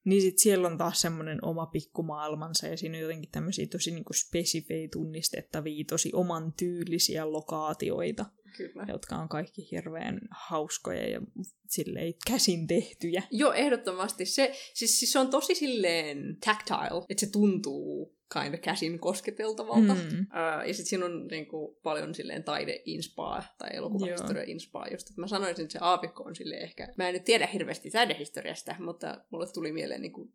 Niin 0.05 0.21
sit 0.21 0.37
siellä 0.37 0.67
on 0.67 0.77
taas 0.77 1.01
semmoinen 1.01 1.45
oma 1.45 1.65
pikkumaailmansa 1.65 2.67
ja 2.67 2.77
siinä 2.77 2.97
on 2.97 3.01
jotenkin 3.01 3.31
tämmöisiä 3.31 3.67
tosi 3.67 3.91
niinku 3.91 4.13
spesifejä 4.13 4.87
tunnistettavia, 4.91 5.85
tosi 5.89 6.09
oman 6.13 6.53
tyylisiä 6.53 7.31
lokaatioita, 7.31 8.25
Kyllä. 8.57 8.85
jotka 8.87 9.15
on 9.15 9.29
kaikki 9.29 9.71
hirveän 9.71 10.19
hauskoja 10.31 11.09
ja 11.09 11.21
silleen 11.67 12.13
käsin 12.27 12.67
tehtyjä. 12.67 13.23
Joo, 13.31 13.53
ehdottomasti. 13.53 14.25
Se, 14.25 14.51
siis, 14.73 14.99
siis 14.99 15.11
se 15.11 15.19
on 15.19 15.29
tosi 15.29 15.55
silleen 15.55 16.37
tactile, 16.45 17.05
että 17.09 17.25
se 17.25 17.31
tuntuu 17.31 18.19
kind 18.33 18.53
of 18.53 18.61
käsin 18.61 18.99
kosketeltavalta. 18.99 19.93
Mm. 19.93 20.19
Uh, 20.19 20.67
ja 20.67 20.73
sitten 20.73 20.85
siinä 20.85 21.05
on 21.05 21.27
niinku, 21.27 21.79
paljon 21.83 22.15
silleen 22.15 22.43
taide-inspaa 22.43 23.43
tai 23.57 23.69
elokuvahistoria-inspaa. 23.73 24.91
Just, 24.91 25.09
että 25.09 25.21
mä 25.21 25.27
sanoisin, 25.27 25.63
että 25.63 25.73
se 25.73 25.79
aavikko 25.81 26.23
on 26.23 26.35
silleen 26.35 26.63
ehkä... 26.63 26.93
Mä 26.97 27.07
en 27.07 27.13
nyt 27.13 27.23
tiedä 27.23 27.47
hirveästi 27.47 27.91
taidehistoriasta, 27.91 28.75
mutta 28.79 29.25
mulle 29.29 29.47
tuli 29.53 29.71
mieleen 29.71 30.01
niinku 30.01 30.33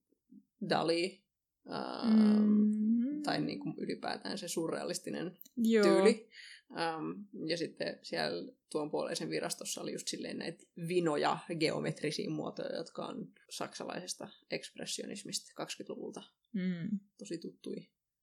Dali, 0.69 1.23
uh, 1.67 2.11
mm. 2.11 3.23
tai 3.23 3.41
niinku 3.41 3.75
ylipäätään 3.79 4.39
se 4.39 4.49
surrealistinen 4.49 5.39
Joo. 5.57 5.85
tyyli. 5.85 6.29
Um, 6.71 7.27
ja 7.49 7.57
sitten 7.57 7.99
siellä 8.03 8.53
tuon 8.71 8.91
puoleisen 8.91 9.31
virastossa 9.31 9.81
oli 9.81 9.93
just 9.93 10.09
silleen 10.09 10.39
näitä 10.39 10.65
vinoja 10.89 11.39
geometrisiä 11.59 12.31
muotoja, 12.31 12.77
jotka 12.77 13.07
on 13.07 13.33
saksalaisesta 13.51 14.29
ekspressionismista 14.51 15.63
20-luvulta 15.63 16.23
mm. 16.53 17.01
tosi 17.19 17.39
tuttui. 17.39 17.77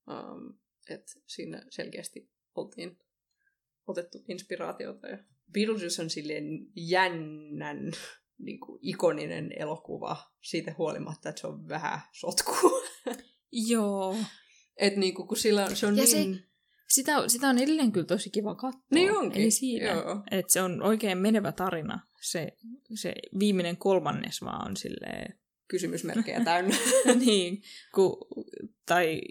Um, 0.09 0.59
että 0.89 1.11
siinä 1.27 1.63
selkeästi 1.69 2.29
oltiin 2.55 2.99
otettu 3.87 4.23
inspiraatiota. 4.27 5.07
Ja 5.07 5.17
Beetlejuice 5.53 6.01
on 6.01 6.09
silleen 6.09 6.67
jännän 6.75 7.91
niin 8.45 8.59
kuin, 8.59 8.79
ikoninen 8.81 9.51
elokuva 9.59 10.17
siitä 10.41 10.75
huolimatta, 10.77 11.29
että 11.29 11.41
se 11.41 11.47
on 11.47 11.67
vähän 11.67 11.99
sotku. 12.11 12.55
Joo. 13.69 14.15
Et 14.77 14.95
niin 14.95 15.13
kuin, 15.13 15.27
kun 15.27 15.37
sillä, 15.37 15.75
se 15.75 15.87
on 15.87 15.97
ja 15.97 16.03
niin... 16.03 16.35
Se 16.35 16.50
sitä, 16.91 17.27
sitä 17.27 17.49
on 17.49 17.57
edelleen 17.57 17.91
kyllä 17.91 18.05
tosi 18.05 18.29
kiva 18.29 18.55
katsoa. 18.55 18.81
Niin 18.91 19.11
onkin. 19.11 19.41
Ei 19.41 19.51
siinä. 19.51 19.91
Että 20.31 20.53
se 20.53 20.61
on 20.61 20.83
oikein 20.83 21.17
menevä 21.17 21.51
tarina. 21.51 21.99
Se, 22.21 22.57
se 22.93 23.13
viimeinen 23.39 23.77
kolmannes 23.77 24.41
vaan 24.41 24.67
on 24.67 24.77
silleen... 24.77 25.41
Kysymysmerkkejä 25.67 26.43
täynnä. 26.43 26.75
niin, 27.25 27.61
ku, 27.95 28.27
tai 28.85 29.21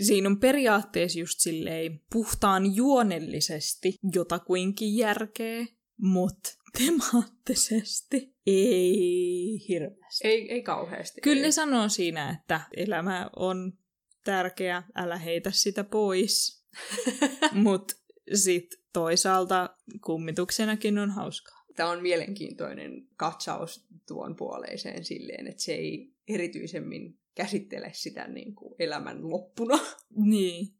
siinä 0.00 0.28
on 0.28 0.40
periaatteessa 0.40 1.18
just 1.18 1.40
silleen 1.40 2.00
puhtaan 2.12 2.76
juonellisesti 2.76 3.94
jotakuinkin 4.14 4.96
järkeä, 4.96 5.66
mutta 5.96 6.50
temaattisesti 6.78 8.34
ei 8.46 9.64
hirveästi. 9.68 10.28
Ei, 10.28 10.52
ei 10.52 10.62
kauheasti. 10.62 11.20
Kyllä 11.20 11.36
ei. 11.36 11.42
ne 11.42 11.52
sanoo 11.52 11.88
siinä, 11.88 12.30
että 12.30 12.60
elämä 12.76 13.30
on 13.36 13.72
tärkeä, 14.24 14.82
älä 14.94 15.16
heitä 15.16 15.50
sitä 15.50 15.84
pois 15.84 16.59
Mutta 17.52 17.94
sitten 18.34 18.78
toisaalta 18.92 19.76
kummituksenakin 20.04 20.98
on 20.98 21.10
hauskaa. 21.10 21.64
tämä 21.76 21.90
on 21.90 22.02
mielenkiintoinen 22.02 23.08
katsaus 23.16 23.86
tuon 24.08 24.36
puoleiseen 24.36 25.04
silleen, 25.04 25.46
että 25.46 25.62
se 25.62 25.72
ei 25.74 26.12
erityisemmin 26.28 27.18
käsittele 27.34 27.90
sitä 27.94 28.28
niin 28.28 28.54
kuin 28.54 28.74
elämän 28.78 29.30
loppuna, 29.30 29.78
Niin. 30.30 30.74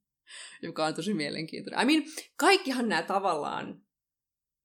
joka 0.63 0.87
on 0.87 0.95
tosi 0.95 1.15
mielenkiintoinen. 1.15 1.81
I 1.81 1.85
mean, 1.85 2.03
kaikkihan 2.37 2.89
nämä 2.89 3.03
tavallaan 3.03 3.83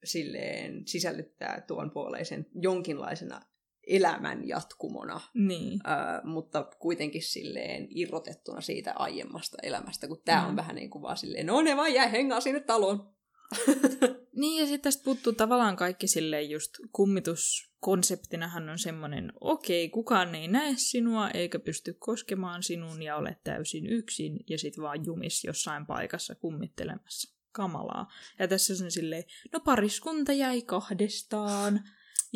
silleen 0.04 0.88
sisällyttää 0.88 1.62
tuon 1.68 1.92
puoleisen 1.92 2.46
jonkinlaisena 2.62 3.42
elämän 3.88 4.48
jatkumona, 4.48 5.22
Niin. 5.34 5.80
ää, 5.84 6.22
mutta 6.24 6.64
kuitenkin 6.80 7.24
silleen 7.24 7.88
irrotettuna 7.90 8.62
siitä 8.62 8.94
aiemmasta 8.96 9.58
elämästä, 9.64 10.08
kun 10.08 10.22
tämä 10.26 10.46
on 10.46 10.52
Mm. 10.52 10.56
vähän 10.56 10.76
niin 10.76 10.90
kuin 10.90 11.02
vaan 11.02 11.18
silleen, 11.18 11.46
no 11.46 11.62
ne 11.62 11.78
vaan 11.78 11.94
jää 11.94 12.08
hengaa 12.08 12.40
sinne 12.42 12.60
taloon. 12.60 13.10
Niin, 14.38 14.60
ja 14.62 14.66
sitten 14.66 14.82
tästä 14.82 15.04
puuttuu 15.04 15.34
tavallaan 15.34 15.76
kaikki 15.76 16.08
silleen 16.08 16.50
just 16.50 16.72
kummituskonseptinahan 16.92 18.70
on 18.70 18.80
semmoinen, 18.80 19.34
okei, 19.42 19.90
kukaan 19.90 20.36
ei 20.36 20.48
näe 20.48 20.74
sinua 20.78 21.30
eikä 21.30 21.60
pysty 21.60 21.94
koskemaan 22.00 22.64
sinun 22.64 23.02
ja 23.04 23.16
olet 23.16 23.44
täysin 23.44 23.88
yksin 23.88 24.40
ja 24.50 24.58
sit 24.58 24.80
vaan 24.82 25.06
jumis 25.06 25.44
jossain 25.44 25.86
paikassa 25.86 26.36
kummittelemassa. 26.36 27.36
Kamalaa. 27.52 28.12
Ja 28.40 28.48
tässä 28.48 28.86
on 28.86 28.92
silleen, 28.92 29.24
no 29.54 29.60
pariskunta 29.60 30.34
jäi 30.34 30.62
kahdestaan 30.62 31.82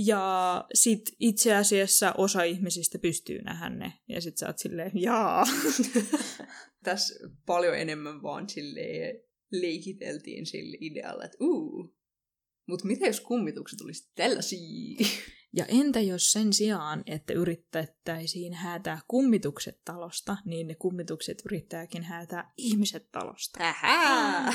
ja 0.06 0.66
sit 0.74 1.02
itse 1.20 1.56
asiassa 1.56 2.14
osa 2.18 2.44
ihmisistä 2.44 3.00
pystyy 3.00 3.42
nähdä 3.42 3.70
ne. 3.70 3.94
Ja 4.10 4.22
sit 4.22 4.38
sä 4.38 4.48
oot 4.48 4.60
silleen, 4.60 4.92
jaa. 4.94 5.46
Tässä 6.84 7.30
paljon 7.46 7.78
enemmän 7.78 8.22
vaan 8.22 8.50
silleen 8.50 9.24
leikiteltiin 9.52 10.46
sillä 10.46 10.78
idealla, 10.82 11.24
että 11.24 11.38
uu, 11.42 11.96
mutta 12.68 12.88
mitä 12.88 13.08
jos 13.08 13.22
kummitukset 13.22 13.82
olisi 13.82 14.12
tällaisia? 14.16 15.06
Ja 15.54 15.66
entä 15.66 16.00
jos 16.00 16.32
sen 16.32 16.54
sijaan, 16.54 17.04
että 17.06 17.34
yritettäisiin 17.34 18.54
häätää 18.54 19.00
kummitukset 19.08 19.82
talosta, 19.86 20.38
niin 20.46 20.68
ne 20.68 20.76
kummitukset 20.76 21.42
yrittääkin 21.46 22.04
häätää 22.04 22.54
ihmiset 22.58 23.12
talosta? 23.12 23.64
Ähää! 23.64 24.54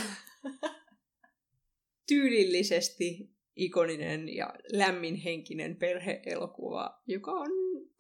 Tyylillisesti 2.09 3.34
ikoninen 3.57 4.29
ja 4.37 4.55
lämminhenkinen 4.73 5.77
perheelokuva, 5.77 7.03
joka 7.07 7.33
on 7.33 7.51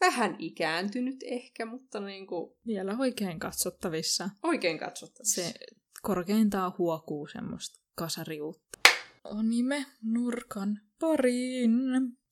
vähän 0.00 0.36
ikääntynyt 0.38 1.16
ehkä, 1.24 1.66
mutta 1.66 2.00
niin 2.00 2.26
kuin 2.26 2.54
Vielä 2.66 2.96
oikein 2.98 3.38
katsottavissa. 3.38 4.30
oikein 4.42 4.78
katsottavissa. 4.78 5.42
Se 5.42 5.54
korkeintaan 6.02 6.72
huokuu 6.78 7.26
semmoista 7.26 7.80
kasariutta. 7.94 8.78
Onimme 9.24 9.86
nurkan 10.02 10.80
pariin. 11.00 11.70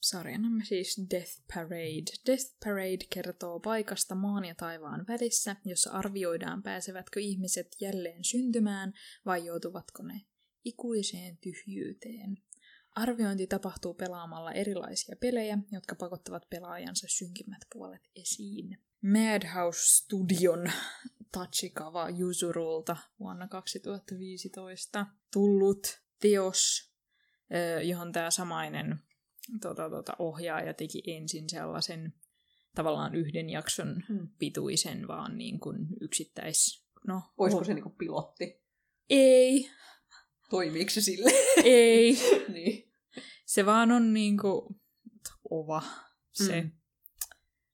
Sarjanamme 0.01 0.65
siis 0.65 1.07
Death 1.11 1.33
Parade. 1.55 2.13
Death 2.27 2.45
Parade 2.65 3.07
kertoo 3.15 3.61
paikasta 3.61 4.15
maan 4.15 4.45
ja 4.45 4.55
taivaan 4.55 5.05
välissä, 5.09 5.57
jossa 5.65 5.91
arvioidaan 5.91 6.63
pääsevätkö 6.63 7.21
ihmiset 7.21 7.67
jälleen 7.81 8.25
syntymään 8.25 8.93
vai 9.27 9.47
joutuvatko 9.47 10.03
ne 10.03 10.21
ikuiseen 10.65 11.39
tyhjyyteen. 11.39 12.37
Arviointi 12.95 13.47
tapahtuu 13.47 13.95
pelaamalla 13.95 14.53
erilaisia 14.53 15.17
pelejä, 15.21 15.59
jotka 15.73 15.95
pakottavat 15.95 16.51
pelaajansa 16.51 17.07
synkimmät 17.11 17.61
puolet 17.73 18.03
esiin. 18.17 18.79
Madhouse 19.03 19.81
Studion 19.81 20.71
Tachikawa 21.33 22.09
Yuzurulta 22.21 22.97
vuonna 23.21 23.49
2015 23.49 25.07
tullut 25.33 26.01
teos, 26.21 26.93
johon 27.85 28.13
tämä 28.13 28.31
samainen 28.31 28.99
tota, 29.61 29.91
tota, 29.91 30.17
ohjaaja 30.19 30.75
teki 30.75 31.03
ensin 31.07 31.51
sellaisen 31.51 32.15
tavallaan 32.75 33.15
yhden 33.15 33.51
jakson 33.51 34.03
Hmm. 34.09 34.29
pituisen, 34.39 35.09
vaan 35.09 35.39
niin 35.39 35.61
kuin 35.61 35.87
yksittäis... 36.01 36.87
No, 37.07 37.23
Olisiko 37.37 37.65
se 37.65 37.75
niinku 37.75 37.91
pilotti? 37.91 38.63
Ei, 39.11 39.71
Toimiiko 40.53 40.91
se 40.91 41.01
sille? 41.01 41.31
ei. 41.65 42.17
niin. 42.55 42.93
Se 43.47 43.67
vaan 43.67 43.91
on 43.93 44.15
niinku 44.15 44.77
ova. 45.51 45.83
Se 46.33 46.61
Mm. 46.63 46.71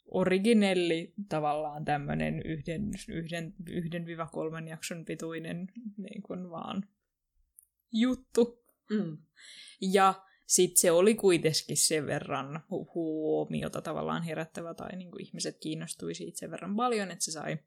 originelli 0.04 1.14
tavallaan 1.28 1.84
tämmönen 1.84 2.42
yhden, 2.42 2.90
yhden, 3.08 3.54
yhden 3.68 4.06
viiva 4.06 4.26
kolmen 4.26 4.68
jakson 4.68 5.04
pituinen 5.04 5.68
niin 5.96 6.22
kuin 6.22 6.50
vaan 6.50 6.88
juttu. 7.92 8.64
Mm. 8.90 9.18
Ja 9.80 10.14
sitten 10.46 10.80
se 10.80 10.90
oli 10.90 11.14
kuitenkin 11.14 11.76
sen 11.76 12.06
verran 12.06 12.56
hu- 12.56 12.94
huomiota 12.94 13.82
tavallaan 13.82 14.22
herättävä 14.22 14.74
tai 14.74 14.96
niin 14.96 15.10
kuin 15.10 15.26
ihmiset 15.26 15.58
kiinnostui 15.60 16.14
siitä 16.14 16.38
sen 16.38 16.50
verran 16.50 16.76
paljon, 16.76 17.10
että 17.10 17.24
se 17.24 17.32
sai 17.32 17.58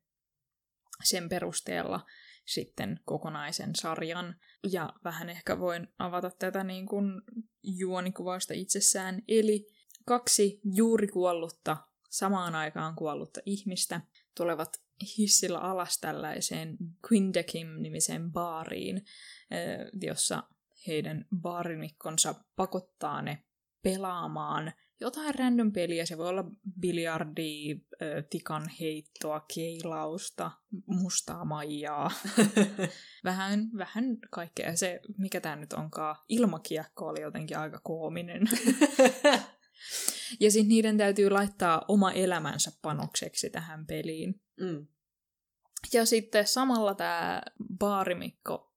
sen 1.04 1.30
perusteella 1.30 2.06
sitten 2.46 3.00
kokonaisen 3.06 3.76
sarjan. 3.76 4.36
Ja 4.72 4.94
vähän 5.04 5.30
ehkä 5.30 5.60
voin 5.60 5.88
avata 6.00 6.32
tätä 6.40 6.64
niin 6.64 6.86
kuin 6.86 7.22
juonikuvausta 7.64 8.54
itsessään. 8.54 9.22
Eli 9.28 9.68
kaksi 10.06 10.60
juuri 10.64 11.08
kuollutta, 11.08 11.78
samaan 12.10 12.56
aikaan 12.56 12.96
kuollutta 12.96 13.40
ihmistä 13.46 14.02
tulevat 14.38 14.70
hissillä 15.18 15.60
alas 15.60 15.98
tällaiseen 16.02 16.78
Quindekim-nimiseen 17.08 18.32
baariin, 18.32 19.06
jossa 20.02 20.44
heidän 20.88 21.26
baarimikkonsa 21.42 22.36
pakottaa 22.56 23.22
ne 23.22 23.44
pelaamaan 23.84 24.74
jotain 25.02 25.36
random 25.36 25.72
peliä. 25.72 26.06
Se 26.06 26.18
voi 26.18 26.28
olla 26.28 26.46
biljardia, 26.80 27.76
ö, 28.02 28.24
tikan 28.30 28.70
heittoa, 28.80 29.46
keilausta, 29.54 30.52
mustaa 30.88 31.46
maijaa. 31.46 32.12
vähän, 33.24 33.70
vähän 33.78 34.18
kaikkea. 34.30 34.76
Se, 34.76 35.00
mikä 35.18 35.42
tämä 35.42 35.56
nyt 35.56 35.74
onkaan, 35.74 36.16
ilmakiekko 36.30 37.06
oli 37.08 37.22
jotenkin 37.22 37.58
aika 37.58 37.80
koominen. 37.84 38.42
ja 40.40 40.52
sitten 40.52 40.70
niiden 40.70 40.98
täytyy 40.98 41.30
laittaa 41.30 41.86
oma 41.88 42.12
elämänsä 42.12 42.72
panokseksi 42.82 43.50
tähän 43.50 43.86
peliin. 43.86 44.42
Mm. 44.60 44.88
Ja 45.94 46.06
sitten 46.06 46.48
samalla 46.48 46.96
tämä 46.96 47.42
baarimikko 47.78 48.74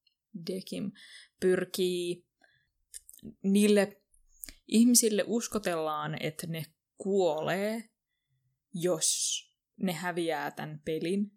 Dekim 0.46 0.92
pyrkii 1.40 2.26
niille 3.42 4.03
ihmisille 4.68 5.24
uskotellaan, 5.26 6.22
että 6.22 6.46
ne 6.46 6.66
kuolee, 6.96 7.90
jos 8.74 9.40
ne 9.76 9.92
häviää 9.92 10.50
tämän 10.50 10.82
pelin. 10.84 11.30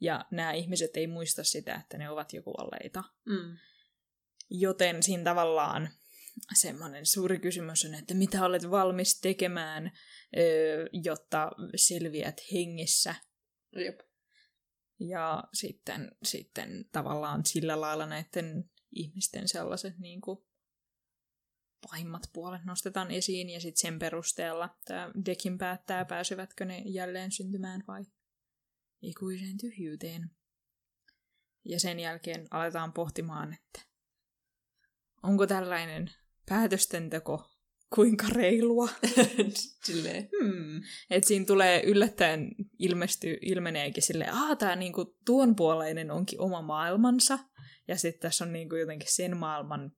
Ja 0.00 0.24
nämä 0.30 0.52
ihmiset 0.52 0.96
ei 0.96 1.06
muista 1.06 1.44
sitä, 1.44 1.74
että 1.74 1.98
ne 1.98 2.10
ovat 2.10 2.32
jo 2.32 2.42
kuolleita. 2.42 3.04
Mm. 3.24 3.56
Joten 4.50 5.02
siinä 5.02 5.24
tavallaan 5.24 5.88
semmoinen 6.54 7.06
suuri 7.06 7.38
kysymys 7.38 7.84
on, 7.84 7.94
että 7.94 8.14
mitä 8.14 8.44
olet 8.44 8.70
valmis 8.70 9.20
tekemään, 9.20 9.92
jotta 10.92 11.50
selviät 11.76 12.40
hengissä. 12.52 13.14
Jep. 13.76 14.00
Ja 15.00 15.44
sitten, 15.54 16.16
sitten 16.22 16.88
tavallaan 16.92 17.46
sillä 17.46 17.80
lailla 17.80 18.06
näiden 18.06 18.70
ihmisten 18.90 19.48
sellaiset 19.48 19.98
niin 19.98 20.20
kuin, 20.20 20.45
pahimmat 21.90 22.22
puolet 22.32 22.64
nostetaan 22.64 23.10
esiin 23.10 23.50
ja 23.50 23.60
sitten 23.60 23.80
sen 23.80 23.98
perusteella 23.98 24.76
tämä 24.84 25.10
Dekin 25.26 25.58
päättää, 25.58 26.04
pääsevätkö 26.04 26.64
ne 26.64 26.82
jälleen 26.86 27.32
syntymään 27.32 27.84
vai 27.88 28.04
ikuiseen 29.02 29.58
tyhjyyteen. 29.58 30.30
Ja 31.64 31.80
sen 31.80 32.00
jälkeen 32.00 32.46
aletaan 32.50 32.92
pohtimaan, 32.92 33.52
että 33.52 33.88
onko 35.22 35.46
tällainen 35.46 36.10
päätöstenteko 36.48 37.50
kuinka 37.94 38.26
reilua. 38.32 38.88
Silleen. 39.86 40.28
Hmm. 40.40 40.82
Et 41.10 41.24
siinä 41.24 41.44
tulee 41.44 41.82
yllättäen 41.82 42.50
ilmesty, 42.78 43.38
ilmeneekin 43.42 44.02
silleen, 44.02 44.30
että 44.30 44.56
tämä 44.56 44.76
niinku, 44.76 45.16
tuon 45.24 45.56
puoleinen 45.56 46.10
onkin 46.10 46.40
oma 46.40 46.62
maailmansa. 46.62 47.38
Ja 47.88 47.96
sitten 47.96 48.20
tässä 48.20 48.44
on 48.44 48.52
niinku 48.52 48.74
jotenkin 48.74 49.12
sen 49.12 49.36
maailman, 49.36 49.92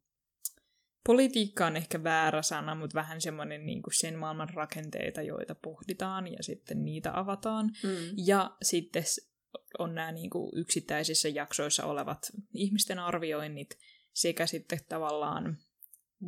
politiikka 1.07 1.67
on 1.67 1.77
ehkä 1.77 2.05
väärä 2.05 2.43
sana, 2.43 2.75
mutta 2.75 2.95
vähän 2.95 3.21
semmoinen 3.21 3.67
niinku 3.67 3.91
sen 3.93 4.19
maailman 4.19 4.49
rakenteita, 4.55 5.23
joita 5.23 5.55
pohditaan 5.55 6.27
ja 6.27 6.43
sitten 6.43 6.85
niitä 6.85 7.19
avataan. 7.19 7.67
Mm. 7.67 8.15
Ja 8.27 8.57
sitten 8.63 9.05
on 9.79 9.95
nämä 9.95 10.13
niinku 10.13 10.53
yksittäisissä 10.57 11.29
jaksoissa 11.29 11.85
olevat 11.85 12.19
ihmisten 12.55 12.99
arvioinnit 12.99 13.79
sekä 14.15 14.47
sitten 14.47 14.79
tavallaan 14.89 15.59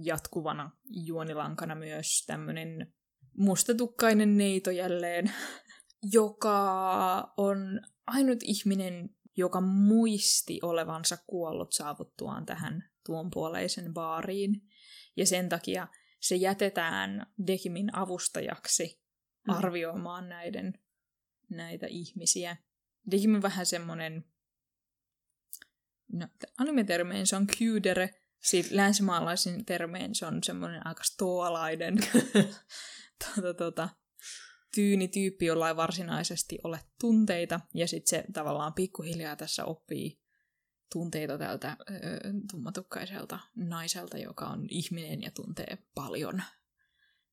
jatkuvana 0.05 0.71
juonilankana 1.07 1.75
myös 1.75 2.25
tämmöinen 2.27 2.93
mustatukkainen 3.37 4.37
neito 4.37 4.71
jälleen, 4.71 5.33
joka 6.13 7.33
on 7.37 7.81
ainut 8.07 8.39
ihminen, 8.43 9.11
joka 9.37 9.61
muisti 9.61 10.59
olevansa 10.63 11.19
kuollut 11.27 11.73
saavuttuaan 11.73 12.47
tähän 12.47 12.90
tuonpuoleisen 13.11 13.95
baariin. 13.95 14.63
Ja 15.17 15.27
sen 15.27 15.49
takia 15.49 15.89
se 16.21 16.37
jätetään 16.37 17.27
Dekimin 17.47 17.97
avustajaksi 17.97 19.01
Mm. 19.49 19.55
arvioimaan 19.55 20.29
näiden, 20.29 20.79
näitä 21.51 21.87
ihmisiä. 21.87 22.57
Dekim 23.11 23.35
on 23.35 23.43
vähän 23.43 23.67
semmoinen, 23.67 24.25
no 26.13 26.29
anime-termein 26.59 27.27
se 27.27 27.37
on 27.37 27.47
kyydere, 27.59 28.11
siitä 28.41 28.69
länsimaalaisin 28.73 29.65
termein 29.65 30.15
se 30.15 30.27
on 30.27 30.45
semmoinen 30.45 30.87
aika 30.87 31.03
stoalainen 31.05 31.97
tuota, 33.25 33.55
tuota, 33.55 33.89
tyyni 34.75 35.09
tyyppi, 35.09 35.47
jolla 35.47 35.69
ei 35.69 35.77
varsinaisesti 35.77 36.59
ole 36.65 36.81
tunteita, 37.01 37.61
ja 37.75 37.89
sitten 37.89 38.09
se 38.09 38.25
tavallaan 38.33 38.75
pikkuhiljaa 38.75 39.37
tässä 39.37 39.65
oppii 39.65 40.21
tunteita 40.93 41.39
tältä 41.39 41.77
ö, 41.91 41.95
tummatukkaiselta 42.51 43.39
naiselta, 43.57 44.19
joka 44.19 44.47
on 44.47 44.67
ihminen 44.71 45.23
ja 45.23 45.31
tuntee 45.31 45.79
paljon. 45.95 46.43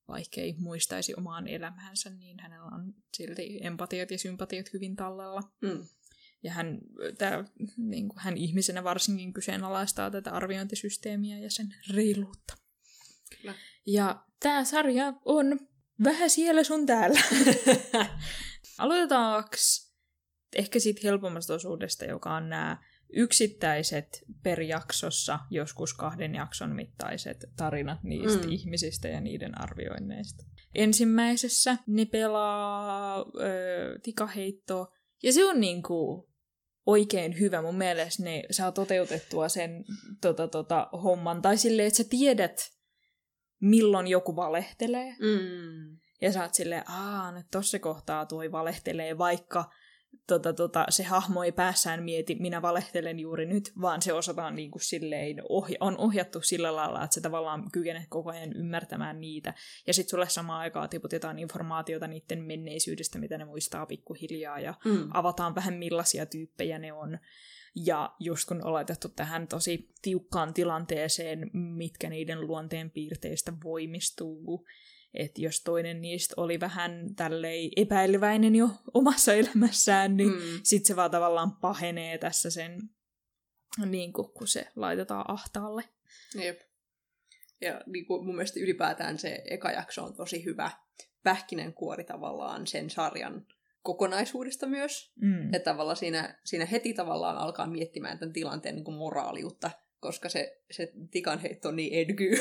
Vaikkei 0.07 0.55
muistaisi 0.57 1.13
omaan 1.17 1.47
elämäänsä, 1.47 2.09
niin 2.09 2.39
hänellä 2.39 2.65
on 2.65 2.93
silti 3.17 3.59
empatiat 3.61 4.11
ja 4.11 4.17
sympatiat 4.17 4.73
hyvin 4.73 4.95
tallella. 4.95 5.41
Mm. 5.61 5.87
Ja 6.43 6.51
hän, 6.51 6.77
tää, 7.17 7.45
niin 7.77 8.09
kuin, 8.09 8.19
hän 8.19 8.37
ihmisenä 8.37 8.83
varsinkin 8.83 9.33
kyseenalaistaa 9.33 10.11
tätä 10.11 10.31
arviointisysteemiä 10.31 11.37
ja 11.37 11.51
sen 11.51 11.75
reiluutta. 11.93 12.57
Kyllä. 13.37 13.53
Ja 13.85 14.25
tämä 14.39 14.63
sarja 14.63 15.13
on 15.25 15.59
vähän 16.03 16.29
siellä 16.29 16.63
sun 16.63 16.85
täällä. 16.85 17.21
Aloitetaanko 18.77 19.49
ehkä 20.55 20.79
siitä 20.79 21.01
helpommasta 21.03 21.53
osuudesta, 21.53 22.05
joka 22.05 22.35
on 22.35 22.49
nämä 22.49 22.83
yksittäiset 23.13 24.23
per 24.43 24.61
jaksossa, 24.61 25.39
joskus 25.49 25.93
kahden 25.93 26.35
jakson 26.35 26.75
mittaiset 26.75 27.45
tarinat 27.57 28.03
niistä 28.03 28.45
Mm. 28.45 28.51
ihmisistä 28.51 29.07
ja 29.07 29.21
niiden 29.21 29.61
arvioinneista. 29.61 30.43
Ensimmäisessä 30.75 31.77
ne 31.87 32.05
pelaa 32.05 33.19
ö, 33.19 33.99
tikaheittoa, 34.03 34.87
ja 35.23 35.33
se 35.33 35.45
on 35.45 35.59
niinku 35.59 36.29
oikein 36.85 37.39
hyvä. 37.39 37.61
Mun 37.61 37.77
mielestä 37.77 38.23
ne 38.23 38.43
saa 38.51 38.71
toteutettua 38.71 39.49
sen 39.49 39.85
tota, 40.21 40.47
tota, 40.47 40.89
homman. 41.03 41.41
Tai 41.41 41.57
silleen, 41.57 41.87
että 41.87 41.97
sä 41.97 42.03
tiedät, 42.09 42.71
milloin 43.61 44.07
joku 44.07 44.35
valehtelee. 44.35 45.15
Mm. 45.19 45.97
Ja 46.21 46.31
sä 46.31 46.43
oot 46.43 46.53
silleen, 46.53 46.89
aa, 46.89 47.31
nyt 47.31 47.45
tossa 47.51 47.79
kohtaa 47.79 48.25
toi 48.25 48.51
valehtelee, 48.51 49.17
vaikka 49.17 49.69
tota, 50.27 50.53
tota, 50.53 50.85
se 50.89 51.03
hahmo 51.03 51.43
ei 51.43 51.51
päässään 51.51 52.03
mieti, 52.03 52.35
minä 52.39 52.61
valehtelen 52.61 53.19
juuri 53.19 53.45
nyt, 53.45 53.71
vaan 53.81 54.01
se 54.01 54.13
osataan 54.13 54.55
niin 54.55 54.71
kuin 54.71 54.81
silleen, 54.81 55.37
ohja- 55.49 55.77
on 55.79 55.97
ohjattu 55.97 56.41
sillä 56.41 56.75
lailla, 56.75 57.03
että 57.03 57.15
sä 57.15 57.21
tavallaan 57.21 57.71
kykenet 57.71 58.03
koko 58.09 58.29
ajan 58.29 58.53
ymmärtämään 58.53 59.21
niitä. 59.21 59.53
Ja 59.87 59.93
sitten 59.93 60.09
sulle 60.09 60.29
samaan 60.29 60.59
aikaan 60.59 60.89
tiputetaan 60.89 61.39
informaatiota 61.39 62.07
niiden 62.07 62.43
menneisyydestä, 62.43 63.19
mitä 63.19 63.37
ne 63.37 63.45
muistaa 63.45 63.85
pikkuhiljaa, 63.85 64.59
ja 64.59 64.73
Mm. 64.85 65.09
avataan 65.13 65.55
vähän 65.55 65.73
millaisia 65.73 66.25
tyyppejä 66.25 66.79
ne 66.79 66.93
on. 66.93 67.19
Ja 67.85 68.15
just 68.19 68.47
kun 68.47 68.65
on 68.65 68.73
laitettu 68.73 69.09
tähän 69.09 69.47
tosi 69.47 69.89
tiukkaan 70.01 70.53
tilanteeseen, 70.53 71.49
mitkä 71.53 72.09
niiden 72.09 72.41
luonteen 72.41 72.91
piirteistä 72.91 73.53
voimistuu, 73.63 74.67
että 75.13 75.41
jos 75.41 75.61
toinen 75.63 76.01
niistä 76.01 76.33
oli 76.37 76.59
vähän 76.59 77.15
tälleen 77.15 77.69
epäileväinen 77.75 78.55
jo 78.55 78.69
omassa 78.93 79.33
elämässään, 79.33 80.17
niin 80.17 80.29
Mm. 80.29 80.39
sitten 80.63 80.87
se 80.87 80.95
vaan 80.95 81.11
tavallaan 81.11 81.51
pahenee 81.51 82.17
tässä 82.17 82.49
sen, 82.49 82.81
niin 83.85 84.13
kun, 84.13 84.31
kun 84.33 84.47
se 84.47 84.67
laitetaan 84.75 85.25
ahtaalle. 85.27 85.83
Jep. 86.35 86.59
Ja 87.61 87.81
niin 87.85 88.05
kuin 88.05 88.25
mun 88.25 88.35
mielestä 88.35 88.59
ylipäätään 88.59 89.19
se 89.19 89.43
eka 89.49 89.71
jakso 89.71 90.03
on 90.03 90.13
tosi 90.15 90.45
hyvä 90.45 90.71
pähkinänkuori 91.23 92.03
tavallaan 92.03 92.67
sen 92.67 92.89
sarjan 92.89 93.45
kokonaisuudesta 93.81 94.67
myös. 94.67 95.11
Mm. 95.21 95.53
Että 95.53 95.71
tavallaan 95.71 95.97
siinä, 95.97 96.39
siinä 96.43 96.65
heti 96.65 96.93
tavallaan 96.93 97.37
alkaa 97.37 97.67
miettimään 97.67 98.19
tämän 98.19 98.33
tilanteen 98.33 98.75
niin 98.75 98.85
kuin 98.85 98.97
moraaliutta, 98.97 99.71
koska 99.99 100.29
se, 100.29 100.61
se 100.71 100.91
tikanheitto 101.11 101.69
on 101.69 101.75
niin 101.75 101.93
edgy. 101.93 102.29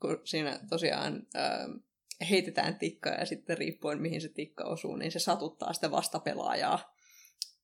kun 0.00 0.20
siinä 0.24 0.60
tosiaan 0.68 1.26
ähm, 1.36 1.70
heitetään 2.30 2.78
tikkaa 2.78 3.12
ja 3.12 3.26
sitten 3.26 3.58
riippuen 3.58 4.02
mihin 4.02 4.20
se 4.20 4.28
tikka 4.28 4.64
osuu, 4.64 4.96
niin 4.96 5.12
se 5.12 5.18
satuttaa 5.18 5.72
sitä 5.72 5.90
vastapelaajaa. 5.90 6.94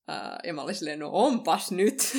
Ää, 0.09 0.41
ja 0.45 0.55
mä 0.55 0.63
olin 0.63 0.75
silleen, 0.75 0.99
no 0.99 1.11
onpas 1.13 1.73
nyt. 1.73 2.03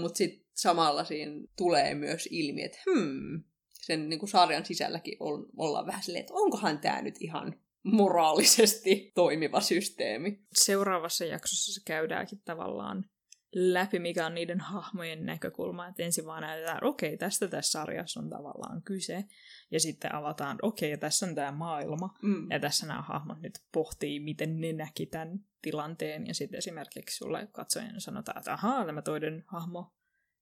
Mutta 0.00 0.18
sitten 0.18 0.46
samalla 0.54 1.04
siinä 1.04 1.32
tulee 1.56 1.94
myös 1.94 2.28
ilmi, 2.30 2.62
että 2.62 2.78
hmm, 2.90 3.42
sen 3.72 4.08
niin 4.08 4.18
kuin 4.18 4.28
sarjan 4.28 4.64
sisälläkin 4.64 5.16
on, 5.20 5.46
ollaan 5.56 5.86
vähän 5.86 6.02
silleen, 6.02 6.20
että 6.20 6.34
onkohan 6.34 6.78
tämä 6.78 7.02
nyt 7.02 7.14
ihan 7.20 7.60
moraalisesti 7.82 9.12
toimiva 9.14 9.60
systeemi. 9.60 10.40
Seuraavassa 10.54 11.24
jaksossa 11.24 11.74
se 11.74 11.80
käydäänkin 11.86 12.42
tavallaan 12.44 13.04
läpi, 13.54 13.98
mikä 13.98 14.26
on 14.26 14.34
niiden 14.34 14.60
hahmojen 14.60 15.26
näkökulma. 15.26 15.88
Että 15.88 16.02
ensin 16.02 16.26
vaan 16.26 16.42
näytetään, 16.42 16.84
okei, 16.84 17.08
okay, 17.08 17.18
tästä 17.18 17.48
tässä 17.48 17.70
sarjassa 17.70 18.20
on 18.20 18.30
tavallaan 18.30 18.82
kyse. 18.82 19.24
Ja 19.70 19.80
sitten 19.80 20.14
avataan, 20.14 20.58
okei, 20.62 20.94
okay, 20.94 21.00
tässä 21.00 21.26
on 21.26 21.34
tämä 21.34 21.52
maailma. 21.52 22.14
Mm. 22.22 22.50
Ja 22.50 22.60
tässä 22.60 22.86
nämä 22.86 23.02
hahmot 23.02 23.40
nyt 23.40 23.58
pohtii, 23.72 24.20
miten 24.20 24.60
ne 24.60 24.72
näki 24.72 25.06
tämän 25.06 25.40
tilanteen. 25.62 26.26
Ja 26.26 26.34
sitten 26.34 26.58
esimerkiksi 26.58 27.16
sulle 27.16 27.48
katsojen 27.52 28.00
sanotaan, 28.00 28.38
että 28.38 28.52
ahaa, 28.52 28.86
tämä 28.86 29.02
toinen 29.02 29.44
hahmo 29.46 29.94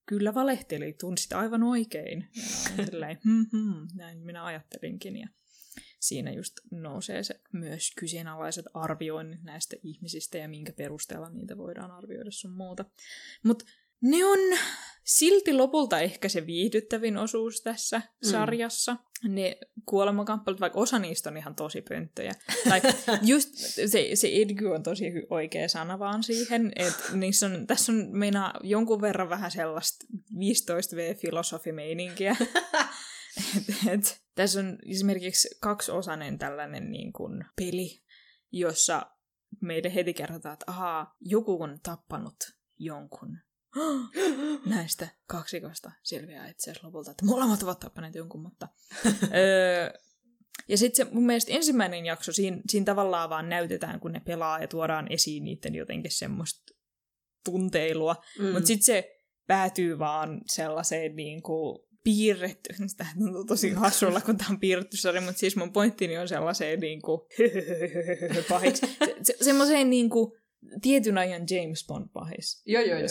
kyllä 0.07 0.35
valehteli, 0.35 0.93
tunsit 0.93 1.33
aivan 1.33 1.63
oikein. 1.63 2.29
Ja 2.77 2.85
silleen, 2.85 3.19
hmm, 3.25 3.47
hmm, 3.53 3.89
näin 3.95 4.19
minä 4.19 4.45
ajattelinkin. 4.45 5.17
Ja 5.17 5.29
siinä 6.09 6.33
just 6.33 6.55
nousee 6.71 7.23
se 7.23 7.41
myös 7.53 7.93
kyseenalaiset 7.99 8.65
arvioinnit 8.75 9.43
näistä 9.43 9.77
ihmisistä 9.83 10.39
ja 10.39 10.49
minkä 10.49 10.73
perusteella 10.73 11.31
niitä 11.31 11.59
voidaan 11.59 11.91
arvioida 11.91 12.31
sun 12.31 12.53
muuta. 12.53 12.85
Mutta 13.43 13.65
ne 14.01 14.25
on 14.25 14.39
silti 15.05 15.53
lopulta 15.53 16.01
ehkä 16.01 16.29
se 16.29 16.47
viihdyttävin 16.47 17.17
osuus 17.17 17.61
tässä 17.61 17.99
Mm. 17.99 18.31
sarjassa. 18.31 18.97
Ne 19.29 19.57
kuolemakamppailut, 19.87 20.61
vaikka 20.61 20.81
osa 20.81 20.99
niistä 20.99 21.31
on 21.31 21.37
ihan 21.37 21.55
tosi 21.55 21.83
pönttöjä. 21.83 22.33
Tai 22.69 22.81
just 23.23 23.49
se, 23.87 24.11
se 24.17 24.29
edgy 24.33 24.67
on 24.67 24.83
tosi 24.83 25.05
oikea 25.31 25.69
sana 25.69 25.99
vaan 25.99 26.23
siihen, 26.23 26.73
että 26.77 27.05
niissä 27.13 27.47
on, 27.47 27.67
tässä 27.67 27.93
on 27.93 28.09
meinaa 28.13 28.55
jonkun 28.63 29.01
verran 29.01 29.29
vähän 29.29 29.51
sellaista 29.51 30.07
15V-filosofimeininkiä. 30.35 32.37
et, 33.37 33.75
et, 33.93 34.23
tässä 34.35 34.61
on 34.61 34.79
esimerkiksi 34.87 35.49
kaksiosainen 35.61 36.39
tällainen 36.39 36.91
niin 36.91 37.13
kuin 37.13 37.45
peli, 37.57 38.03
jossa 38.53 39.07
meille 39.61 39.95
heti 39.95 40.15
kerrotaan, 40.15 40.53
että 40.53 40.65
ahaa, 40.69 41.17
joku 41.21 41.63
on 41.63 41.81
tappanut 41.83 42.37
jonkun. 42.79 43.39
Näistä 44.67 45.09
kaksikosta 45.27 45.93
selviää 46.03 46.49
itse 46.49 46.71
asiassa 46.71 46.87
lopulta, 46.87 47.11
että 47.11 47.25
molemmat 47.25 47.63
ovat 47.63 47.81
tappaneet 47.81 48.15
jonkun, 48.15 48.43
mutta... 48.43 48.69
ja 50.69 50.79
sitten 50.79 51.09
mun 51.13 51.27
mielestä 51.27 51.53
ensimmäinen 51.53 52.07
jakso, 52.07 52.33
siinä, 52.33 52.61
siinä 52.69 52.85
tavallaan 52.85 53.31
vaan 53.31 53.49
näytetään, 53.49 54.01
kun 54.01 54.13
ne 54.13 54.21
pelaa 54.21 54.59
ja 54.59 54.69
tuodaan 54.69 55.13
esiin 55.13 55.45
niiden 55.45 55.75
jotenkin 55.75 56.11
semmoista 56.11 56.75
tunteilua. 57.45 58.17
Mm. 58.39 58.53
Mutta 58.53 58.67
sitten 58.67 58.85
se 58.85 59.17
päätyy 59.47 59.99
vaan 59.99 60.41
sellaiseen 60.47 61.17
niin 61.17 61.43
kuin 61.43 61.86
piirretty, 62.07 62.75
tämä 62.97 63.11
tuntuu 63.19 63.45
tosi 63.45 63.71
hassulla, 63.71 64.21
kun 64.21 64.37
tämä 64.37 64.51
on 64.51 64.61
piirretty 64.61 64.97
sarja, 64.97 65.21
mutta 65.21 65.39
siis 65.39 65.57
mun 65.57 65.73
pointtini 65.73 66.19
on 66.19 66.29
sellaiseen 66.29 66.81
niin 66.81 67.03
kuin 67.03 67.21
pahiksi. 68.49 68.87
Se, 68.87 69.17
se, 69.23 69.37
semmoiseen 69.41 69.91
niin 69.91 70.11
kuin 70.11 70.33
tietyn 70.83 71.19
ajan 71.19 71.43
James 71.51 71.87
Bond 71.87 72.09
pahis. 72.13 72.63
Joo, 72.67 72.83
joo, 72.83 72.99
joo. 72.99 73.09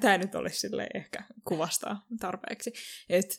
Tämä 0.00 0.18
nyt 0.18 0.34
olisi 0.34 0.60
silleen 0.60 0.90
ehkä 0.94 1.24
kuvastaa 1.44 2.06
tarpeeksi. 2.20 2.72
Että 3.08 3.34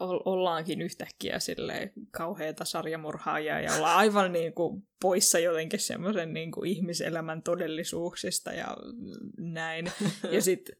ollaankin 0.00 0.82
yhtäkkiä 0.82 1.38
silleen 1.38 1.92
kauheita 2.10 2.64
sarjamurhaajia 2.64 3.60
ja 3.60 3.74
ollaan 3.74 3.96
aivan 3.96 4.32
niin 4.32 4.54
kuin 4.54 4.82
poissa 5.00 5.38
jotenkin 5.38 5.80
semmoisen 5.80 6.32
niin 6.32 6.52
kuin 6.52 6.70
ihmiselämän 6.70 7.42
todellisuuksista 7.42 8.52
ja 8.52 8.76
näin. 9.38 9.92
Ja 10.32 10.42
sitten 10.42 10.76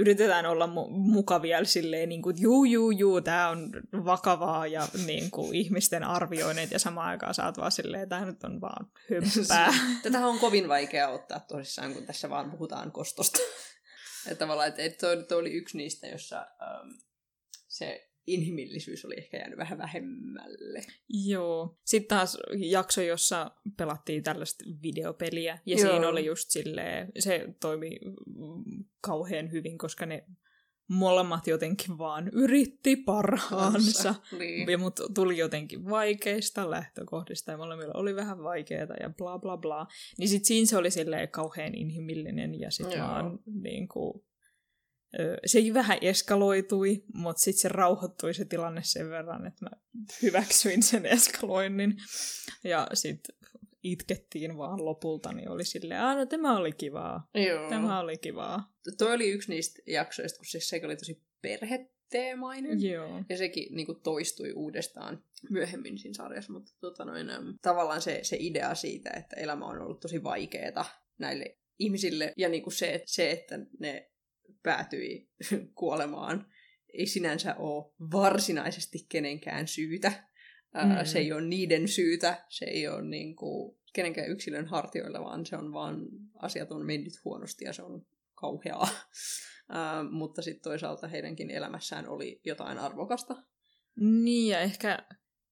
yritetään 0.00 0.46
olla 0.46 0.66
mu- 0.66 0.90
mukavia 0.90 1.64
silleen, 1.64 2.08
niin 2.08 2.22
kuin, 2.22 2.36
juu, 2.40 2.64
juu, 2.64 2.90
juu, 2.90 3.20
tämä 3.20 3.48
on 3.48 3.70
vakavaa 3.92 4.66
ja 4.66 4.88
niin 5.06 5.30
kuin, 5.30 5.54
ihmisten 5.54 6.04
arvioinnit 6.04 6.70
ja 6.70 6.78
samaan 6.78 7.08
aikaan 7.08 7.34
saat 7.34 7.58
vaan 7.58 7.72
silleen, 7.72 8.08
tämä 8.08 8.24
nyt 8.24 8.44
on 8.44 8.60
vaan 8.60 8.86
hömpää. 9.10 9.72
Tätä 10.02 10.26
on 10.26 10.38
kovin 10.38 10.68
vaikea 10.68 11.08
ottaa 11.08 11.40
tosissaan, 11.40 11.94
kun 11.94 12.06
tässä 12.06 12.30
vaan 12.30 12.50
puhutaan 12.50 12.92
kostosta. 12.92 13.38
että 14.30 14.38
tavallaan, 14.38 14.68
että, 14.68 15.06
toi, 15.06 15.24
toi 15.24 15.38
oli 15.38 15.52
yksi 15.52 15.76
niistä, 15.76 16.06
jossa 16.06 16.38
ähm, 16.38 16.88
se 17.68 18.09
inhimillisyys 18.26 19.04
oli 19.04 19.14
ehkä 19.18 19.36
jäänyt 19.36 19.58
vähän 19.58 19.78
vähemmälle. 19.78 20.80
Joo. 21.08 21.78
Sitten 21.84 22.16
taas 22.16 22.38
jakso, 22.56 23.02
jossa 23.02 23.50
pelattiin 23.76 24.22
tällaista 24.22 24.64
videopeliä, 24.82 25.58
ja 25.66 25.76
Joo. 25.76 25.90
siinä 25.90 26.08
oli 26.08 26.24
just 26.24 26.50
silleen, 26.50 27.12
se 27.18 27.54
toimi 27.60 27.98
kauhean 29.00 29.52
hyvin, 29.52 29.78
koska 29.78 30.06
ne 30.06 30.24
molemmat 30.90 31.46
jotenkin 31.46 31.98
vaan 31.98 32.28
yritti 32.32 32.96
parhaansa. 32.96 34.14
Niin. 34.38 34.68
Ja 34.68 34.78
mut 34.78 35.00
tuli 35.14 35.38
jotenkin 35.38 35.90
vaikeista 35.90 36.70
lähtökohdista 36.70 37.50
ja 37.50 37.56
molemmilla 37.56 37.94
oli 37.94 38.16
vähän 38.16 38.42
vaikeaa 38.42 38.96
ja 39.00 39.10
bla 39.10 39.38
bla 39.38 39.56
bla. 39.56 39.86
Niin 40.18 40.28
sit 40.28 40.44
siinä 40.44 40.66
se 40.66 40.76
oli 40.76 40.90
silleen 40.90 41.28
kauhean 41.28 41.74
inhimillinen 41.74 42.60
ja 42.60 42.70
sit 42.70 42.92
Joo. 42.92 43.08
vaan 43.08 43.38
niinku, 43.46 44.24
ö, 44.24 44.29
se 45.46 45.58
vähän 45.74 45.98
eskaloitui, 46.00 47.04
mutta 47.14 47.40
sitten 47.40 47.60
se 47.60 47.68
rauhoittui 47.68 48.34
se 48.34 48.44
tilanne 48.44 48.80
sen 48.84 49.10
verran, 49.10 49.46
että 49.46 49.64
mä 49.64 49.70
hyväksyin 50.22 50.82
sen 50.82 51.06
eskaloinnin. 51.06 51.96
Ja 52.64 52.86
sitten 52.94 53.36
itkettiin 53.82 54.56
vaan 54.56 54.84
lopulta, 54.84 55.32
niin 55.32 55.48
oli 55.48 55.64
silleen, 55.64 56.00
aah 56.00 56.16
no 56.16 56.26
tämä 56.26 56.58
oli 56.58 56.72
kivaa, 56.72 57.28
Joo. 57.34 57.70
tämä 57.70 58.00
oli 58.00 58.18
kivaa. 58.18 58.72
Toi 58.98 59.12
oli 59.12 59.30
yksi 59.30 59.50
niistä 59.50 59.82
jaksoista, 59.86 60.38
kun 60.38 60.46
siis 60.46 60.68
se 60.68 60.80
oli 60.84 60.96
tosi 60.96 61.22
perheteemainen. 61.42 62.82
Joo. 62.82 63.24
Ja 63.28 63.36
sekin 63.36 63.74
niin 63.74 63.86
kuin, 63.86 64.00
toistui 64.00 64.52
uudestaan 64.52 65.24
myöhemmin 65.50 65.98
siinä 65.98 66.14
sarjassa, 66.14 66.52
mutta 66.52 66.72
tota 66.80 67.04
noin, 67.04 67.28
tavallaan 67.62 68.02
se, 68.02 68.20
se 68.22 68.36
idea 68.40 68.74
siitä, 68.74 69.10
että 69.10 69.36
elämä 69.36 69.66
on 69.66 69.82
ollut 69.82 70.00
tosi 70.00 70.22
vaikeaa 70.22 70.84
näille 71.18 71.56
ihmisille, 71.78 72.32
ja 72.36 72.48
niin 72.48 72.62
kuin 72.62 72.74
se, 72.74 73.02
se, 73.06 73.30
että 73.30 73.58
ne 73.78 74.10
päätyi 74.62 75.28
kuolemaan, 75.74 76.46
ei 76.92 77.06
sinänsä 77.06 77.54
ole 77.54 77.92
varsinaisesti 78.12 79.06
kenenkään 79.08 79.68
syytä. 79.68 80.12
Mm. 80.74 81.04
Se 81.04 81.18
ei 81.18 81.32
ole 81.32 81.40
niiden 81.40 81.88
syytä, 81.88 82.44
se 82.48 82.64
ei 82.64 82.88
ole 82.88 83.02
niin 83.02 83.36
kuin, 83.36 83.78
kenenkään 83.92 84.30
yksilön 84.30 84.66
hartioilla, 84.66 85.20
vaan 85.20 85.46
se 85.46 85.56
on 85.56 85.72
vaan, 85.72 86.08
asiat 86.34 86.72
on 86.72 86.86
mennyt 86.86 87.12
huonosti 87.24 87.64
ja 87.64 87.72
se 87.72 87.82
on 87.82 88.06
kauheaa. 88.34 88.88
Mutta 90.10 90.42
sitten 90.42 90.62
toisaalta 90.62 91.08
heidänkin 91.08 91.50
elämässään 91.50 92.08
oli 92.08 92.40
jotain 92.44 92.78
arvokasta. 92.78 93.36
Niin, 94.00 94.52
ja 94.52 94.60
ehkä 94.60 94.98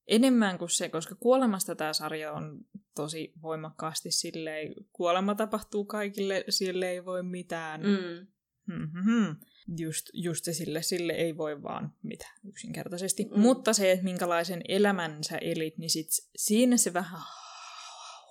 enemmän 0.07 0.59
kuin 0.59 0.71
se, 0.71 0.89
koska 0.89 1.15
kuolemasta 1.15 1.75
tämä 1.75 1.93
sarja 1.93 2.33
on 2.33 2.61
tosi 2.95 3.33
voimakkaasti 3.43 4.11
silleen, 4.11 4.75
kuolema 4.93 5.35
tapahtuu 5.35 5.85
kaikille, 5.85 6.45
sille 6.49 6.91
ei 6.91 7.05
voi 7.05 7.23
mitään. 7.23 7.81
Mm. 7.81 8.27
Mm-hmm. 8.69 9.37
Just, 9.79 10.07
just 10.13 10.45
se 10.45 10.53
sille, 10.53 10.83
sille 10.83 11.13
ei 11.13 11.37
voi 11.37 11.63
vaan 11.63 11.93
mitään 12.03 12.41
yksinkertaisesti. 12.49 13.25
Mm. 13.25 13.41
Mutta 13.41 13.73
se, 13.73 13.93
että 13.93 14.05
minkälaisen 14.05 14.63
elämän 14.69 15.25
sä 15.25 15.39
elit, 15.39 15.79
niin 15.79 15.91
sit 15.91 16.09
siinä 16.37 16.77
se 16.77 16.93
vähän 16.93 17.21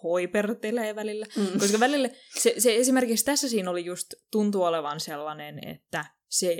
hoipertelee 0.04 0.96
välillä. 0.96 1.26
Mm. 1.38 1.60
Koska 1.60 1.80
välillä 1.80 2.10
se, 2.40 2.54
se 2.58 2.76
esimerkiksi 2.76 3.26
tässä 3.26 3.50
siinä 3.50 3.72
oli 3.72 3.86
just 3.86 4.14
tuntuu 4.32 4.64
olevan 4.64 5.00
sellainen, 5.00 5.68
että 5.68 6.06
se, 6.30 6.60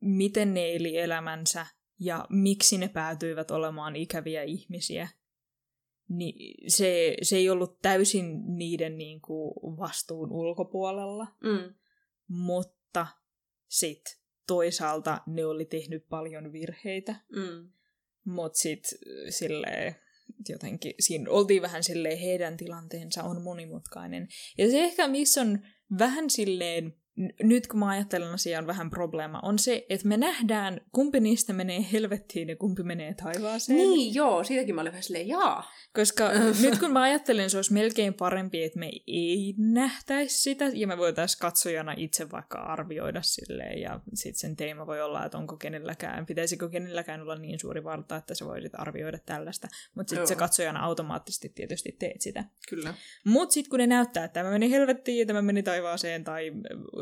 miten 0.00 0.54
ne 0.54 0.74
eli 0.74 0.98
elämänsä 0.98 1.66
ja 2.00 2.26
miksi 2.30 2.78
ne 2.78 2.88
päätyivät 2.88 3.50
olemaan 3.50 3.96
ikäviä 3.96 4.42
ihmisiä, 4.42 5.08
niin 6.08 6.54
se, 6.70 7.16
se 7.22 7.36
ei 7.36 7.50
ollut 7.50 7.78
täysin 7.82 8.56
niiden 8.56 8.98
niin 8.98 9.20
kuin, 9.20 9.54
vastuun 9.78 10.32
ulkopuolella, 10.32 11.26
Mm. 11.42 11.74
mutta 12.28 12.75
sit 13.68 14.02
toisaalta 14.46 15.20
ne 15.26 15.44
oli 15.46 15.64
tehnyt 15.64 16.08
paljon 16.08 16.52
virheitä, 16.52 17.14
Mm. 17.28 17.70
mutta 18.24 18.58
sitten 18.58 18.98
silleen 19.30 19.96
jotenkin, 20.48 20.94
siinä 21.00 21.30
oltiin 21.30 21.62
vähän 21.62 21.84
silleen, 21.84 22.18
heidän 22.18 22.56
tilanteensa 22.56 23.22
on 23.22 23.42
monimutkainen. 23.42 24.28
Ja 24.58 24.70
se 24.70 24.84
ehkä, 24.84 25.08
missä 25.08 25.40
on 25.40 25.58
vähän 25.98 26.30
silleen, 26.30 26.96
nyt 27.42 27.66
kun 27.66 27.78
mä 27.78 27.88
ajattelen 27.88 28.32
asiaa 28.32 28.60
on 28.60 28.66
vähän 28.66 28.90
probleema, 28.90 29.40
on 29.42 29.58
se, 29.58 29.86
että 29.88 30.08
me 30.08 30.16
nähdään, 30.16 30.80
kumpi 30.92 31.20
niistä 31.20 31.52
menee 31.52 31.86
helvettiin 31.92 32.48
ja 32.48 32.56
kumpi 32.56 32.82
menee 32.82 33.14
taivaaseen. 33.14 33.76
Niin, 33.76 34.14
joo, 34.14 34.44
siitäkin 34.44 34.74
mä 34.74 34.80
olin 34.80 34.92
vähän 34.92 35.02
silleen, 35.02 35.28
jaa. 35.28 35.70
Koska 35.94 36.30
nyt 36.62 36.78
kun 36.78 36.92
mä 36.92 37.02
ajattelen, 37.02 37.50
se 37.50 37.58
olisi 37.58 37.72
melkein 37.72 38.14
parempi, 38.14 38.62
että 38.62 38.78
me 38.78 38.90
ei 39.06 39.54
nähtäisi 39.58 40.42
sitä, 40.42 40.64
ja 40.74 40.86
me 40.86 40.98
voitaisiin 40.98 41.40
katsojana 41.40 41.94
itse 41.96 42.30
vaikka 42.30 42.58
arvioida 42.58 43.22
silleen, 43.22 43.80
ja 43.80 44.00
sitten 44.14 44.40
sen 44.40 44.56
teema 44.56 44.86
voi 44.86 45.00
olla, 45.00 45.24
että 45.24 45.38
onko 45.38 45.56
kenelläkään, 45.56 46.26
pitäisikö 46.26 46.68
kenelläkään 46.68 47.22
olla 47.22 47.36
niin 47.36 47.60
suuri 47.60 47.84
valta, 47.84 48.16
että 48.16 48.34
sä 48.34 48.46
voisit 48.46 48.72
arvioida 48.74 49.18
tällaista, 49.26 49.68
mutta 49.94 50.10
sitten 50.10 50.28
se 50.28 50.34
katsojana 50.34 50.84
automaattisesti 50.84 51.48
tietysti 51.48 51.96
teet 51.98 52.20
sitä. 52.20 52.44
Kyllä. 52.68 52.94
Mutta 53.24 53.52
sitten 53.52 53.70
kun 53.70 53.78
ne 53.78 53.86
näyttää, 53.86 54.24
että 54.24 54.40
tämä 54.40 54.50
meni 54.50 54.70
helvettiin, 54.70 55.18
ja 55.18 55.26
tämä 55.26 55.42
meni 55.42 55.62
taivaaseen, 55.62 56.24
tai 56.24 56.52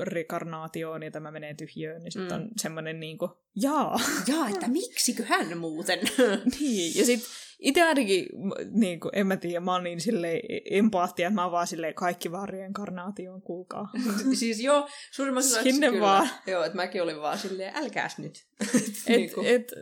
rekarnaatioon, 0.05 1.03
ja 1.03 1.11
tämä 1.11 1.31
menee 1.31 1.55
tyhjöön, 1.55 2.03
niin 2.03 2.13
sitten 2.13 2.39
Mm. 2.39 2.43
on 2.45 2.51
semmoinen 2.57 3.01
niinku, 3.01 3.31
jaa, 3.63 4.01
Jaa, 4.29 4.49
että 4.49 4.69
miksikö 4.69 5.25
hän 5.25 5.59
muuten? 5.59 5.99
niin, 6.61 6.99
ja 6.99 7.05
sit 7.05 7.21
itse 7.59 7.83
ainakin, 7.83 8.27
niin 8.71 9.01
kuin, 9.01 9.11
en 9.15 9.27
mä 9.27 9.37
tiedä, 9.37 9.61
mä 9.61 9.73
oon 9.73 9.85
niin 9.85 10.01
silleen 10.01 10.41
empaattia, 10.71 11.27
että 11.29 11.35
mä 11.35 11.43
oon 11.43 11.53
vaan 11.53 11.67
silleen 11.67 11.95
kaikki 11.95 12.33
vaan 12.33 12.49
reinkarnaatioon, 12.49 13.43
kuulkaa. 13.43 13.89
siis 14.39 14.61
joo, 14.61 14.89
suurimmassa 15.13 15.63
Sinne 15.63 15.89
kyllä. 15.89 16.01
vaan. 16.01 16.29
Joo, 16.47 16.65
että 16.65 16.77
mäkin 16.77 17.03
olin 17.03 17.21
vaan 17.21 17.39
silleen, 17.39 17.77
älkääs 17.77 18.19
nyt. 18.19 18.47
Et, 18.61 18.93
Niinku. 19.09 19.43
et, 19.45 19.73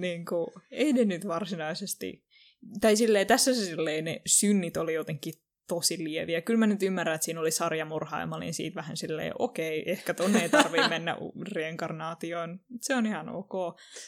niin 0.00 0.24
kuin, 0.24 0.46
ei 0.70 0.92
ne 0.92 1.04
nyt 1.04 1.26
varsinaisesti, 1.26 2.24
tai 2.80 2.96
silleen, 2.96 3.26
tässä 3.26 3.54
se 3.54 3.64
silleen, 3.64 4.04
ne 4.04 4.22
synnit 4.26 4.76
oli 4.76 4.94
jotenkin 4.94 5.34
tosi 5.68 6.04
lieviä. 6.04 6.40
Kyllä 6.40 6.58
mä 6.58 6.66
nyt 6.66 6.82
ymmärrän, 6.82 7.14
että 7.14 7.24
siinä 7.24 7.40
oli 7.40 7.50
sarjamurha, 7.50 8.20
ja 8.20 8.26
mä 8.26 8.36
olin 8.36 8.54
siitä 8.54 8.74
vähän 8.74 8.96
silleen, 8.96 9.32
okei, 9.38 9.90
ehkä 9.90 10.14
tonne 10.14 10.42
ei 10.42 10.48
tarvii 10.48 10.88
mennä 10.88 11.16
reinkarnaatioon. 11.52 12.60
Se 12.80 12.94
on 12.94 13.06
ihan 13.06 13.28
ok. 13.28 13.52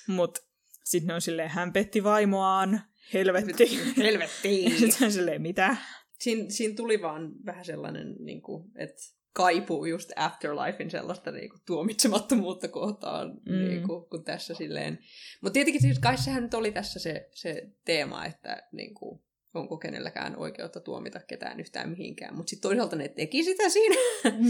Mutta 0.08 0.40
sitten 0.84 1.06
ne 1.06 1.14
on 1.14 1.20
silleen, 1.20 1.50
hän 1.50 1.72
petti 1.72 2.04
vaimoaan, 2.04 2.80
helvetti. 3.14 3.80
Helvettiin. 3.96 4.70
Sitten 4.80 5.06
on 5.06 5.12
silleen, 5.12 5.42
mitä? 5.42 5.76
Siinä, 6.20 6.44
siinä 6.48 6.74
tuli 6.74 7.02
vaan 7.02 7.32
vähän 7.46 7.64
sellainen, 7.64 8.16
niin 8.18 8.42
kuin, 8.42 8.70
että 8.76 9.02
kaipuu 9.32 9.84
just 9.84 10.10
Afterlifein 10.16 10.90
sellaista 10.90 11.30
niin 11.30 11.50
kuin, 11.50 11.60
tuomitsemattomuutta 11.66 12.68
kohtaan, 12.68 13.40
mm. 13.48 13.68
niin 13.68 13.82
kuin, 13.82 14.04
kun 14.10 14.24
tässä 14.24 14.54
silleen. 14.54 14.98
Mutta 15.42 15.52
tietenkin 15.52 15.82
siis 15.82 15.98
kai 15.98 16.18
sehän 16.18 16.42
nyt 16.42 16.54
oli 16.54 16.72
tässä 16.72 16.98
se, 16.98 17.28
se 17.34 17.62
teema, 17.84 18.24
että 18.26 18.62
niin 18.72 18.94
kuin, 18.94 19.20
onko 19.56 19.78
kenelläkään 19.78 20.36
oikeutta 20.36 20.80
tuomita 20.80 21.20
ketään 21.20 21.60
yhtään 21.60 21.90
mihinkään. 21.90 22.36
Mutta 22.36 22.50
sitten 22.50 22.68
toisaalta 22.68 22.96
ne 22.96 23.08
teki 23.08 23.44
sitä 23.44 23.68
siinä. 23.68 23.96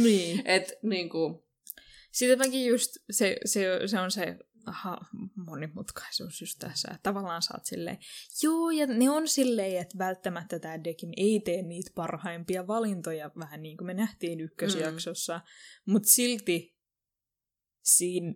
Niin. 0.03 0.43
että 0.57 0.73
niin 0.83 1.09
kuin, 1.09 1.43
Sitten 2.13 2.39
mäkin 2.39 2.67
just, 2.67 2.91
se, 3.11 3.37
se, 3.45 3.81
se 3.87 4.01
on 4.01 4.11
se 4.11 4.37
aha, 4.67 4.99
monimutkaisuus 5.37 6.41
just 6.41 6.59
tässä, 6.59 6.99
tavallaan 7.03 7.43
sä 7.43 7.55
oot 7.55 7.67
silleen, 7.67 7.99
joo, 8.43 8.71
ja 8.71 8.87
ne 8.87 9.11
on 9.11 9.29
silleen, 9.29 9.81
että 9.81 9.99
välttämättä 9.99 10.59
tämä 10.59 10.85
Dekim 10.85 11.11
ei 11.17 11.41
tee 11.41 11.63
niitä 11.63 11.91
parhaimpia 11.95 12.67
valintoja, 12.67 13.31
vähän 13.39 13.63
niin 13.63 13.77
kuin 13.77 13.87
me 13.87 13.95
nähtiin 13.95 14.41
ykkösjaksossa, 14.41 15.37
mm. 15.37 15.93
mutta 15.93 16.09
silti 16.09 16.77
siinä, 17.83 18.35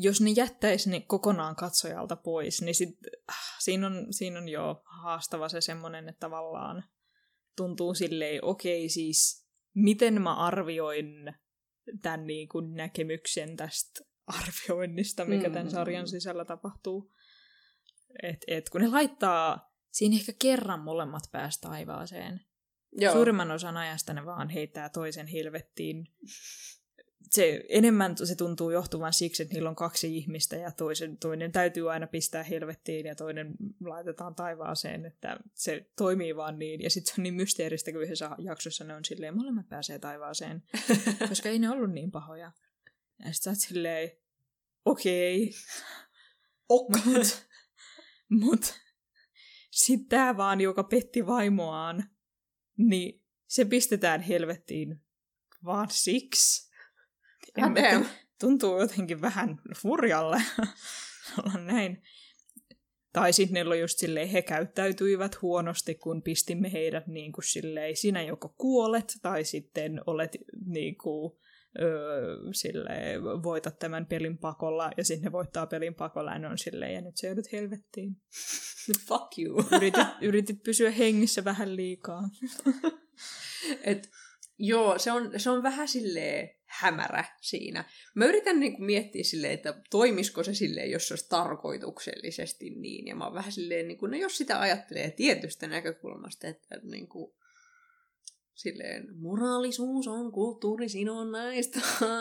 jos 0.00 0.20
ne 0.20 0.30
jättäisi 0.30 0.90
ne 0.90 1.00
kokonaan 1.00 1.56
katsojalta 1.56 2.16
pois, 2.16 2.62
niin 2.62 2.74
sit, 2.74 2.98
ah, 3.28 3.56
siinä, 3.58 3.86
on, 3.86 4.06
siinä 4.10 4.38
on 4.38 4.48
jo 4.48 4.82
haastava 5.02 5.48
se 5.48 5.60
semmoinen, 5.60 6.08
että 6.08 6.20
tavallaan 6.20 6.84
tuntuu 7.56 7.94
silleen, 7.94 8.44
okei 8.44 8.88
siis, 8.88 9.48
miten 9.74 10.22
mä 10.22 10.34
arvioin 10.34 11.06
tämän 12.02 12.26
niin 12.26 12.48
kuin 12.48 12.74
näkemyksen 12.74 13.56
tästä 13.56 14.00
arvioinnista, 14.26 15.24
mikä 15.24 15.50
tämän 15.50 15.66
Mm. 15.66 15.70
sarjan 15.70 16.08
sisällä 16.08 16.44
tapahtuu. 16.44 17.12
Et, 18.22 18.44
et 18.46 18.70
kun 18.70 18.80
ne 18.80 18.88
laittaa 18.88 19.72
siinä 19.90 20.16
ehkä 20.16 20.32
kerran 20.42 20.80
molemmat 20.80 21.22
päästä 21.32 21.68
taivaaseen. 21.68 22.40
joo. 22.92 23.12
Suurimman 23.12 23.50
osan 23.50 23.76
ajasta 23.76 24.12
ne 24.12 24.24
vaan 24.26 24.48
heittää 24.48 24.88
toisen 24.88 25.26
helvettiin. 25.26 26.08
Se, 27.30 27.64
enemmän 27.68 28.16
se 28.16 28.34
tuntuu 28.34 28.70
johtuvan 28.70 29.12
siksi, 29.12 29.42
että 29.42 29.54
niillä 29.54 29.68
on 29.68 29.76
kaksi 29.76 30.16
ihmistä 30.16 30.56
ja 30.56 30.70
toisen, 30.70 31.16
toinen 31.16 31.52
täytyy 31.52 31.92
aina 31.92 32.06
pistää 32.06 32.42
helvettiin 32.42 33.06
ja 33.06 33.14
toinen 33.14 33.54
laitetaan 33.84 34.34
taivaaseen, 34.34 35.06
että 35.06 35.40
se 35.54 35.90
toimii 35.96 36.36
vaan 36.36 36.58
niin. 36.58 36.82
Ja 36.82 36.90
sitten 36.90 37.14
se 37.14 37.20
on 37.20 37.22
niin 37.22 37.34
mysteeristä, 37.34 37.92
kun 37.92 38.02
yhdessä 38.02 38.30
jaksossa 38.38 38.84
ne 38.84 38.94
on 38.94 39.04
silleen, 39.04 39.36
molemmat 39.36 39.68
pääsee 39.68 39.98
taivaaseen, 39.98 40.62
koska 41.28 41.48
ei 41.48 41.58
ne 41.58 41.70
ollut 41.70 41.92
niin 41.92 42.10
pahoja. 42.10 42.52
Ja 43.24 43.32
sitten 43.32 43.34
sä 43.34 43.50
oot 43.50 43.58
silleen, 43.58 44.10
okei, 44.84 45.54
Ok. 46.68 47.04
mut, 47.04 47.46
mut 48.28 48.74
sitten 49.70 50.08
tää 50.08 50.36
vaan, 50.36 50.60
joka 50.60 50.84
petti 50.84 51.26
vaimoaan, 51.26 52.10
niin 52.76 53.24
se 53.46 53.64
pistetään 53.64 54.20
helvettiin 54.20 55.00
vaan 55.64 55.88
siksi. 55.90 56.67
En 57.66 57.72
mä 57.72 58.04
tuntuu 58.40 58.80
jotenkin 58.80 59.20
vähän 59.20 59.60
furjalle. 59.76 60.42
olla 61.38 61.60
näin. 61.64 62.02
Tai 63.12 63.32
sitten 63.32 63.54
ne 63.54 63.68
oli 63.68 63.80
just 63.80 63.98
silleen, 63.98 64.28
he 64.28 64.42
käyttäytyivät 64.42 65.42
huonosti, 65.42 65.94
kun 65.94 66.22
pistimme 66.22 66.72
heidät 66.72 67.06
niin 67.06 67.32
kuin 67.32 67.44
silleen, 67.44 67.96
sinä 67.96 68.22
joko 68.22 68.48
kuolet, 68.48 69.18
tai 69.22 69.44
sitten 69.44 70.00
olet 70.06 70.36
niin 70.66 70.98
kuin, 70.98 71.32
öö, 71.80 72.36
silleen, 72.52 73.22
voitat 73.22 73.78
tämän 73.78 74.06
pelin 74.06 74.38
pakolla, 74.38 74.90
ja 74.96 75.04
sitten 75.04 75.24
ne 75.24 75.32
voittaa 75.32 75.66
pelin 75.66 75.94
pakolla, 75.94 76.32
ja 76.32 76.38
ne 76.38 76.48
on 76.48 76.58
silleen, 76.58 76.94
ja 76.94 77.00
nyt 77.00 77.16
se 77.16 77.26
joudut 77.26 77.52
helvettiin. 77.52 78.16
Fuck 79.08 79.38
you. 79.38 79.64
Yritit, 79.76 80.06
yritit 80.20 80.62
pysyä 80.62 80.90
hengissä 80.90 81.44
vähän 81.44 81.76
liikaa. 81.76 82.22
Et, 83.84 84.10
joo, 84.58 84.98
se 84.98 85.12
on, 85.12 85.30
se 85.36 85.50
on 85.50 85.62
vähän 85.62 85.88
silleen 85.88 86.57
hämärä 86.68 87.24
siinä. 87.40 87.84
Mä 88.14 88.26
yritän 88.26 88.60
niinku 88.60 88.82
miettiä 88.82 89.24
silleen, 89.24 89.52
että 89.52 89.80
toimisiko 89.90 90.42
se 90.42 90.54
silleen, 90.54 90.90
jos 90.90 91.08
se 91.08 91.14
olisi 91.14 91.28
tarkoituksellisesti 91.28 92.70
niin. 92.70 93.06
Ja 93.06 93.16
mä 93.16 93.24
oon 93.24 93.34
vähän 93.34 93.52
silleen, 93.52 93.88
niinku, 93.88 94.06
no 94.06 94.16
jos 94.16 94.36
sitä 94.38 94.60
ajattelee 94.60 95.10
tietystä 95.10 95.66
näkökulmasta, 95.66 96.48
että 96.48 96.80
niinku, 96.82 97.36
silleen, 98.54 99.06
moraalisuus 99.16 100.08
on 100.08 100.32
kulttuurisidonnaista. 100.32 101.80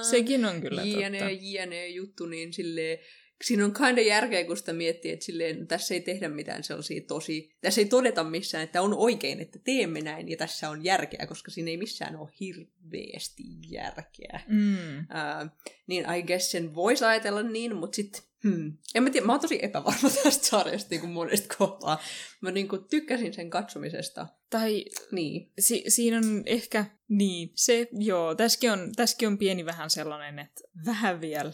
Sekin 0.09 0.45
on 0.45 0.61
kyllä 0.61 0.83
jne, 0.83 1.19
totta. 1.19 1.37
jne 1.41 1.87
juttu, 1.87 2.25
niin 2.25 2.53
silleen, 2.53 2.99
siinä 3.43 3.65
on 3.65 3.73
kinda 3.73 4.01
järkeä, 4.01 4.45
kun 4.45 4.57
sitä 4.57 4.73
miettii, 4.73 5.11
että 5.11 5.25
silleen, 5.25 5.67
tässä 5.67 5.93
ei 5.93 6.01
tehdä 6.01 6.29
mitään 6.29 6.63
sellaisia 6.63 7.01
tosi, 7.07 7.55
tässä 7.61 7.81
ei 7.81 7.85
todeta 7.85 8.23
missään, 8.23 8.63
että 8.63 8.81
on 8.81 8.93
oikein, 8.93 9.39
että 9.39 9.59
teemme 9.63 10.01
näin, 10.01 10.29
ja 10.29 10.37
tässä 10.37 10.69
on 10.69 10.83
järkeä, 10.83 11.27
koska 11.27 11.51
siinä 11.51 11.71
ei 11.71 11.77
missään 11.77 12.15
ole 12.15 12.29
hirveästi 12.39 13.43
järkeä. 13.69 14.39
Mm. 14.47 14.97
Uh, 14.99 15.49
niin 15.87 16.05
I 16.17 16.23
guess 16.23 16.51
sen 16.51 16.75
voisi 16.75 17.05
ajatella 17.05 17.43
niin, 17.43 17.75
mutta 17.75 17.95
sitten, 17.95 18.21
hmm. 18.43 18.77
en 18.95 19.03
mä 19.03 19.09
tiedä, 19.09 19.25
mä 19.25 19.33
oon 19.33 19.41
tosi 19.41 19.59
epävarma 19.61 20.09
tästä 20.23 20.45
sarjasta 20.45 20.89
niin 20.89 21.01
kuin 21.01 21.11
monesta 21.11 21.55
kohtaa. 21.57 22.01
Mä 22.41 22.51
niin 22.51 22.67
kuin 22.67 22.81
tykkäsin 22.89 23.33
sen 23.33 23.49
katsomisesta. 23.49 24.27
Tai 24.49 24.85
Niin. 25.11 25.51
si- 25.59 25.83
siinä 25.87 26.17
on 26.17 26.43
ehkä, 26.45 26.85
niin, 27.09 27.49
se, 27.55 27.87
joo, 27.91 28.35
tässäkin 28.35 28.71
on, 28.71 28.91
tässäkin 28.95 29.27
on 29.27 29.37
pieni 29.37 29.65
vähän 29.65 29.89
sellainen, 29.89 30.39
että 30.39 30.61
vähän 30.85 31.21
vielä 31.21 31.53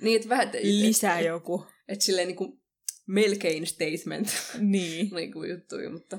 Niin, 0.00 0.16
että 0.16 0.28
vähän, 0.28 0.48
et, 0.48 0.64
lisää 0.64 1.18
et, 1.18 1.26
joku. 1.26 1.66
et, 1.68 1.74
et 1.88 2.00
silleen 2.00 2.28
niin 2.28 2.36
kuin 2.36 2.62
melkein 3.06 3.66
statement 3.66 4.28
Niin. 4.58 5.10
niin 5.16 5.32
kuin 5.32 5.50
juttuja, 5.50 5.90
mutta... 5.90 6.18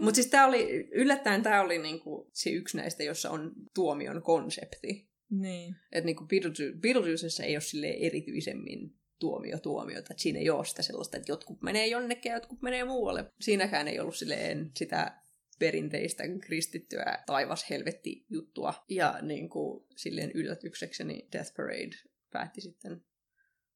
Mutta 0.00 0.14
siis 0.14 0.26
tää 0.26 0.46
oli, 0.46 0.88
yllättäen 0.92 1.42
tämä 1.42 1.60
oli 1.60 1.78
niinku 1.78 2.30
se 2.34 2.50
yksi 2.50 2.76
näistä, 2.76 3.02
jossa 3.02 3.30
on 3.30 3.52
tuomion 3.74 4.22
konsepti. 4.22 5.09
Niin. 5.30 5.76
Että 5.92 6.10
Beetlejuice, 6.28 6.72
Beetlejuicessa 6.80 7.42
ei 7.42 7.54
ole 7.54 7.60
silleen 7.60 7.94
erityisemmin 7.94 9.00
tuomio 9.18 9.58
tuomiota. 9.58 10.12
Että 10.12 10.22
siinä 10.22 10.38
ei 10.38 10.50
ole 10.50 10.64
sitä 10.64 10.82
sellaista, 10.82 11.16
että 11.16 11.32
jotkut 11.32 11.62
menee 11.62 11.86
jonnekin 11.86 12.30
ja 12.30 12.36
jotkut 12.36 12.62
menee 12.62 12.84
muualle. 12.84 13.32
Siinäkään 13.40 13.88
ei 13.88 14.00
ollut 14.00 14.16
silleen 14.16 14.70
sitä 14.76 15.20
perinteistä 15.58 16.22
kristittyä 16.40 17.18
taivas-helvetti 17.26 18.26
juttua. 18.30 18.74
Ja 18.88 19.18
niin 19.22 19.48
kuin, 19.48 19.86
silleen 19.96 20.30
yllätyksekseni 20.34 21.28
Death 21.32 21.54
Parade 21.56 21.96
päätti 22.32 22.60
sitten 22.60 23.04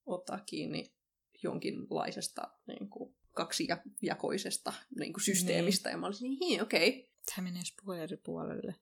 ottaa 0.06 0.40
kiinni 0.46 0.94
jonkinlaisesta 1.42 2.42
niin 2.66 2.90
kuin, 2.90 3.14
kaksijakoisesta 3.32 4.72
niin 4.98 5.12
kuin, 5.12 5.24
systeemistä. 5.24 5.90
Ja 5.90 5.96
mä 5.96 6.06
olisin 6.06 6.30
niin, 6.30 6.38
"Hii, 6.48 6.60
okei. 6.60 6.88
Okay. 6.88 7.10
Tämä 7.34 7.48
menee 7.48 7.62
spoileripuolelle. 7.64 8.74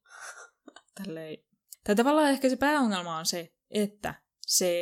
Tälleen. 1.05 1.52
Tai 1.85 1.95
tavallaan 1.97 2.31
ehkä 2.31 2.49
se 2.49 2.57
pääongelma 2.57 3.19
on 3.19 3.27
se, 3.27 3.53
että 3.71 4.15
se, 4.47 4.75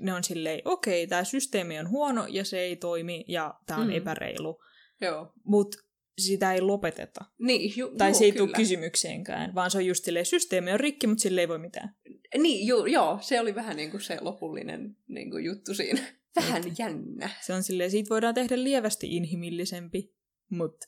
ne 0.00 0.14
on 0.14 0.24
silleen, 0.24 0.60
okei, 0.64 1.06
tämä 1.06 1.24
systeemi 1.24 1.78
on 1.78 1.90
huono 1.90 2.26
ja 2.26 2.44
se 2.44 2.58
ei 2.60 2.76
toimi 2.76 3.24
ja 3.28 3.54
tämä 3.66 3.80
on 3.80 3.86
Mm. 3.86 3.92
epäreilu, 3.94 4.60
Joo. 5.00 5.32
mutta 5.44 5.78
sitä 6.18 6.52
ei 6.54 6.60
lopeteta. 6.60 7.24
Niin, 7.38 7.72
ju, 7.76 7.94
Tai 7.98 8.14
se 8.14 8.24
ei 8.24 8.32
kyllä. 8.32 8.46
tule 8.46 8.56
kysymykseenkään, 8.56 9.54
vaan 9.54 9.70
se 9.70 9.78
on 9.78 9.86
just 9.86 10.04
silleen, 10.04 10.26
systeemi 10.26 10.72
on 10.72 10.80
rikki, 10.80 11.06
mutta 11.06 11.22
sille 11.22 11.40
ei 11.40 11.48
voi 11.48 11.58
mitään. 11.58 11.94
Niin, 12.38 12.66
ju, 12.66 12.84
joo, 12.86 13.18
se 13.20 13.40
oli 13.40 13.54
vähän 13.54 13.76
niin 13.76 13.90
kuin 13.90 14.00
se 14.00 14.18
lopullinen 14.20 14.96
niin 15.08 15.30
kuin 15.30 15.44
juttu 15.44 15.74
siinä. 15.74 16.00
Vähän 16.36 16.62
jännä. 16.78 17.30
Se 17.40 17.54
on 17.54 17.62
silleen, 17.62 17.90
siitä 17.90 18.08
voidaan 18.10 18.34
tehdä 18.34 18.62
lievästi 18.64 19.16
inhimillisempi, 19.16 20.14
mutta 20.50 20.86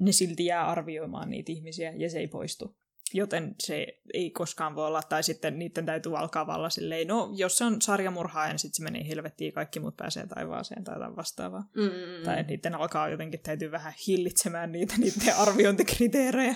ne 0.00 0.12
silti 0.12 0.44
jää 0.44 0.66
arvioimaan 0.66 1.30
niitä 1.30 1.52
ihmisiä 1.52 1.92
ja 1.96 2.10
se 2.10 2.18
ei 2.18 2.28
poistu. 2.28 2.76
Joten 3.14 3.54
se 3.58 3.86
ei 4.14 4.30
koskaan 4.30 4.74
voi 4.74 4.86
olla, 4.86 5.02
tai 5.02 5.22
sitten 5.22 5.58
niiden 5.58 5.86
täytyy 5.86 6.18
alkaa 6.18 6.46
valla 6.46 6.70
silleen, 6.70 7.08
no 7.08 7.30
jos 7.36 7.58
se 7.58 7.64
on 7.64 7.82
sarjamurhaaja, 7.82 8.52
niin 8.52 8.58
sitten 8.58 8.76
se 8.76 8.82
menee 8.82 9.08
helvettiin, 9.08 9.52
kaikki 9.52 9.80
muut 9.80 9.96
pääsee 9.96 10.26
taivaaseen 10.26 10.84
tai 10.84 10.94
jotain 10.94 11.16
vastaavaa. 11.16 11.68
Mm. 11.76 12.24
Tai 12.24 12.42
niiden 12.42 12.74
alkaa 12.74 13.08
jotenkin, 13.08 13.40
täytyy 13.40 13.70
vähän 13.70 13.92
hillitsemään 14.06 14.72
niitä 14.72 14.94
niiden 14.98 15.36
arviointikriteerejä. 15.36 16.54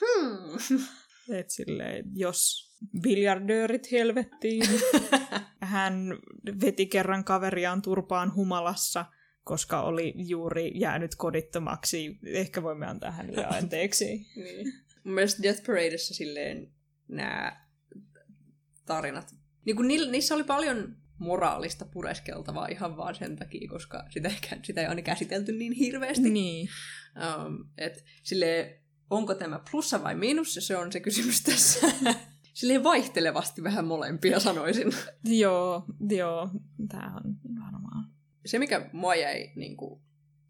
Hmm. 0.00 0.58
Et 1.30 1.50
silleen, 1.50 2.04
jos 2.14 2.68
biljardöörit 3.02 3.92
helvettiin, 3.92 4.62
hän 5.60 6.18
veti 6.60 6.86
kerran 6.86 7.24
kaveriaan 7.24 7.82
turpaan 7.82 8.34
humalassa, 8.34 9.06
koska 9.44 9.82
oli 9.82 10.14
juuri 10.16 10.72
jäänyt 10.74 11.14
kodittomaksi. 11.14 12.18
Ehkä 12.26 12.62
voimme 12.62 12.86
antaa 12.86 13.10
hänelle 13.10 13.46
anteeksi. 13.58 14.26
niin. 14.36 14.87
Mun 15.08 15.14
mielestä 15.14 15.42
Death 15.42 15.62
Paradeissa 15.66 16.14
silleen 16.14 16.72
nämä 17.08 17.66
tarinat, 18.86 19.34
niin 19.64 19.76
kuin 19.76 19.88
niillä, 19.88 20.10
niissä 20.10 20.34
oli 20.34 20.44
paljon 20.44 20.96
moraalista 21.18 21.84
pureskeltavaa 21.84 22.66
ihan 22.66 22.96
vaan 22.96 23.14
sen 23.14 23.36
takia, 23.36 23.68
koska 23.68 24.04
sitä 24.10 24.30
sitä 24.62 24.80
ei 24.80 24.86
aina 24.86 25.02
käsitelty 25.02 25.52
niin 25.52 25.72
hirveästi. 25.72 26.30
niin. 26.30 26.68
Um, 27.16 27.68
et 27.78 28.04
silleen, 28.22 28.80
onko 29.10 29.34
tämä 29.34 29.60
plussa 29.70 30.02
vai 30.02 30.14
miinus, 30.14 30.54
se 30.54 30.76
on 30.76 30.92
se 30.92 31.00
kysymys 31.00 31.42
tässä. 31.42 31.86
silleen 32.54 32.84
vaihtelevasti 32.84 33.62
vähän 33.62 33.84
molempia 33.84 34.40
sanoisin. 34.40 34.92
Joo, 35.24 35.84
joo. 36.10 36.50
Tämä 36.88 37.16
on 37.24 37.36
varmaan. 37.64 38.10
se, 38.46 38.58
mikä 38.58 38.90
mua 38.92 39.14
jäi 39.14 39.52
niin 39.56 39.76
kuin, 39.76 40.02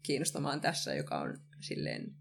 kiinnostamaan 0.03 0.61
tässä, 0.61 0.93
joka 0.93 1.19
on 1.19 1.37
silleen 1.59 2.15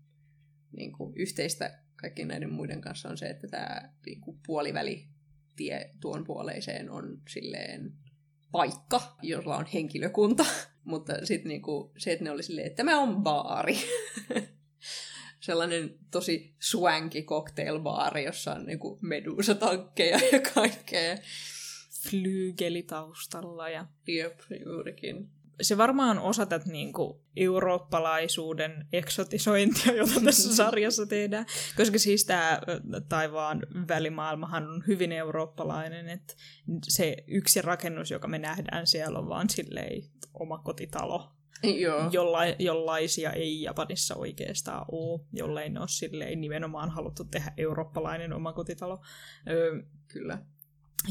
niin 0.72 0.92
kuin, 0.92 1.12
yhteistä 1.16 1.87
kaikkien 2.00 2.28
näiden 2.28 2.52
muiden 2.52 2.80
kanssa, 2.80 3.08
on 3.08 3.18
se, 3.18 3.26
että 3.26 3.48
tämä 3.48 3.92
niin 4.06 4.20
kuin, 4.20 4.38
puolivälitie 4.46 5.90
tuon 6.00 6.24
puoleiseen 6.24 6.90
on 6.90 7.22
silleen 7.28 7.92
paikka, 8.52 9.16
jolla 9.22 9.56
on 9.56 9.66
henkilökunta. 9.74 10.44
Mutta 10.84 11.26
sitten 11.26 11.48
niin 11.48 11.62
kuin, 11.62 11.90
se, 11.98 12.12
että 12.12 12.24
ne 12.24 12.30
oli 12.30 12.42
silleen, 12.42 12.66
että 12.66 12.76
tämä 12.76 12.98
on 12.98 13.22
baari. 13.22 13.76
Sellainen 15.40 15.98
tosi 16.10 16.54
swanky 16.60 17.22
cocktailbaari, 17.22 18.24
jossa 18.24 18.54
on 18.54 18.66
niin 18.66 18.78
kuin, 18.78 18.98
medusatankkeja 19.02 20.20
ja 20.32 20.40
kaikkea. 20.54 21.16
Flygeli 22.02 22.82
taustalla 22.82 23.68
ja 23.68 23.86
Jep, 24.06 24.40
juurikin. 24.64 25.30
Se 25.62 25.78
varmaan 25.78 26.18
on 26.18 26.24
osa 26.24 26.46
tätä 26.46 26.70
niin 26.70 26.92
kuin, 26.92 27.20
eurooppalaisuuden 27.36 28.86
eksotisointia, 28.92 29.92
jota 29.92 30.20
tässä 30.24 30.56
sarjassa 30.64 31.06
tehdään. 31.06 31.46
Koska 31.76 31.98
siis 31.98 32.24
tämä 32.24 32.60
taivaan 33.08 33.66
välimaailmahan 33.88 34.68
on 34.68 34.84
hyvin 34.86 35.12
eurooppalainen, 35.12 36.08
että 36.08 36.34
se 36.88 37.16
yksi 37.26 37.62
rakennus, 37.62 38.10
joka 38.10 38.28
me 38.28 38.38
nähdään 38.38 38.86
siellä, 38.86 39.18
on 39.18 39.28
vaan 39.28 39.50
silleen 39.50 40.02
oma 40.34 40.58
kotitalo. 40.58 41.32
Joo. 41.62 42.08
Jolla, 42.12 42.46
jollaisia 42.46 43.32
ei 43.32 43.62
Japanissa 43.62 44.14
oikeastaan 44.14 44.84
ole, 44.92 45.20
jollei 45.32 45.70
ne 45.70 45.80
ole 45.80 45.88
silleen 45.88 46.40
nimenomaan 46.40 46.90
haluttu 46.90 47.24
tehdä 47.24 47.52
eurooppalainen 47.56 48.32
omakotitalo. 48.32 49.00
Öö, 49.48 49.82
Kyllä. 50.08 50.38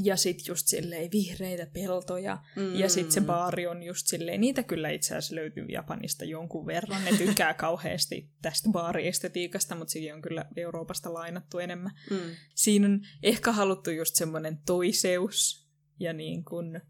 Ja 0.04 0.18
sitten 0.18 0.46
just 0.48 0.68
silleen 0.68 1.12
vihreitä 1.12 1.68
peltoja. 1.74 2.38
Mm. 2.56 2.76
Ja 2.76 2.90
sitten 2.90 3.12
se 3.12 3.22
baari 3.22 3.68
on 3.68 3.84
just 3.84 4.08
silleen, 4.08 4.42
niitä 4.42 4.64
kyllä 4.64 4.90
itse 4.90 5.16
asiassa 5.16 5.36
löytyy 5.36 5.66
Japanista 5.66 6.26
jonkun 6.26 6.66
verran. 6.66 7.06
Ne 7.06 7.18
tykkää 7.18 7.54
kauheasti 7.68 8.30
tästä 8.42 8.70
baariestetiikasta, 8.72 9.76
mutta 9.76 9.92
sekin 9.92 10.14
on 10.14 10.22
kyllä 10.22 10.46
Euroopasta 10.56 11.14
lainattu 11.14 11.60
enemmän. 11.60 11.92
Mm. 12.10 12.18
Siinä 12.56 12.88
on 12.88 13.02
ehkä 13.24 13.52
haluttu 13.52 13.92
just 13.92 14.16
semmoinen 14.16 14.60
toiseus 14.66 15.68
ja 16.00 16.14
niin 16.14 16.46
kuin 16.46 16.82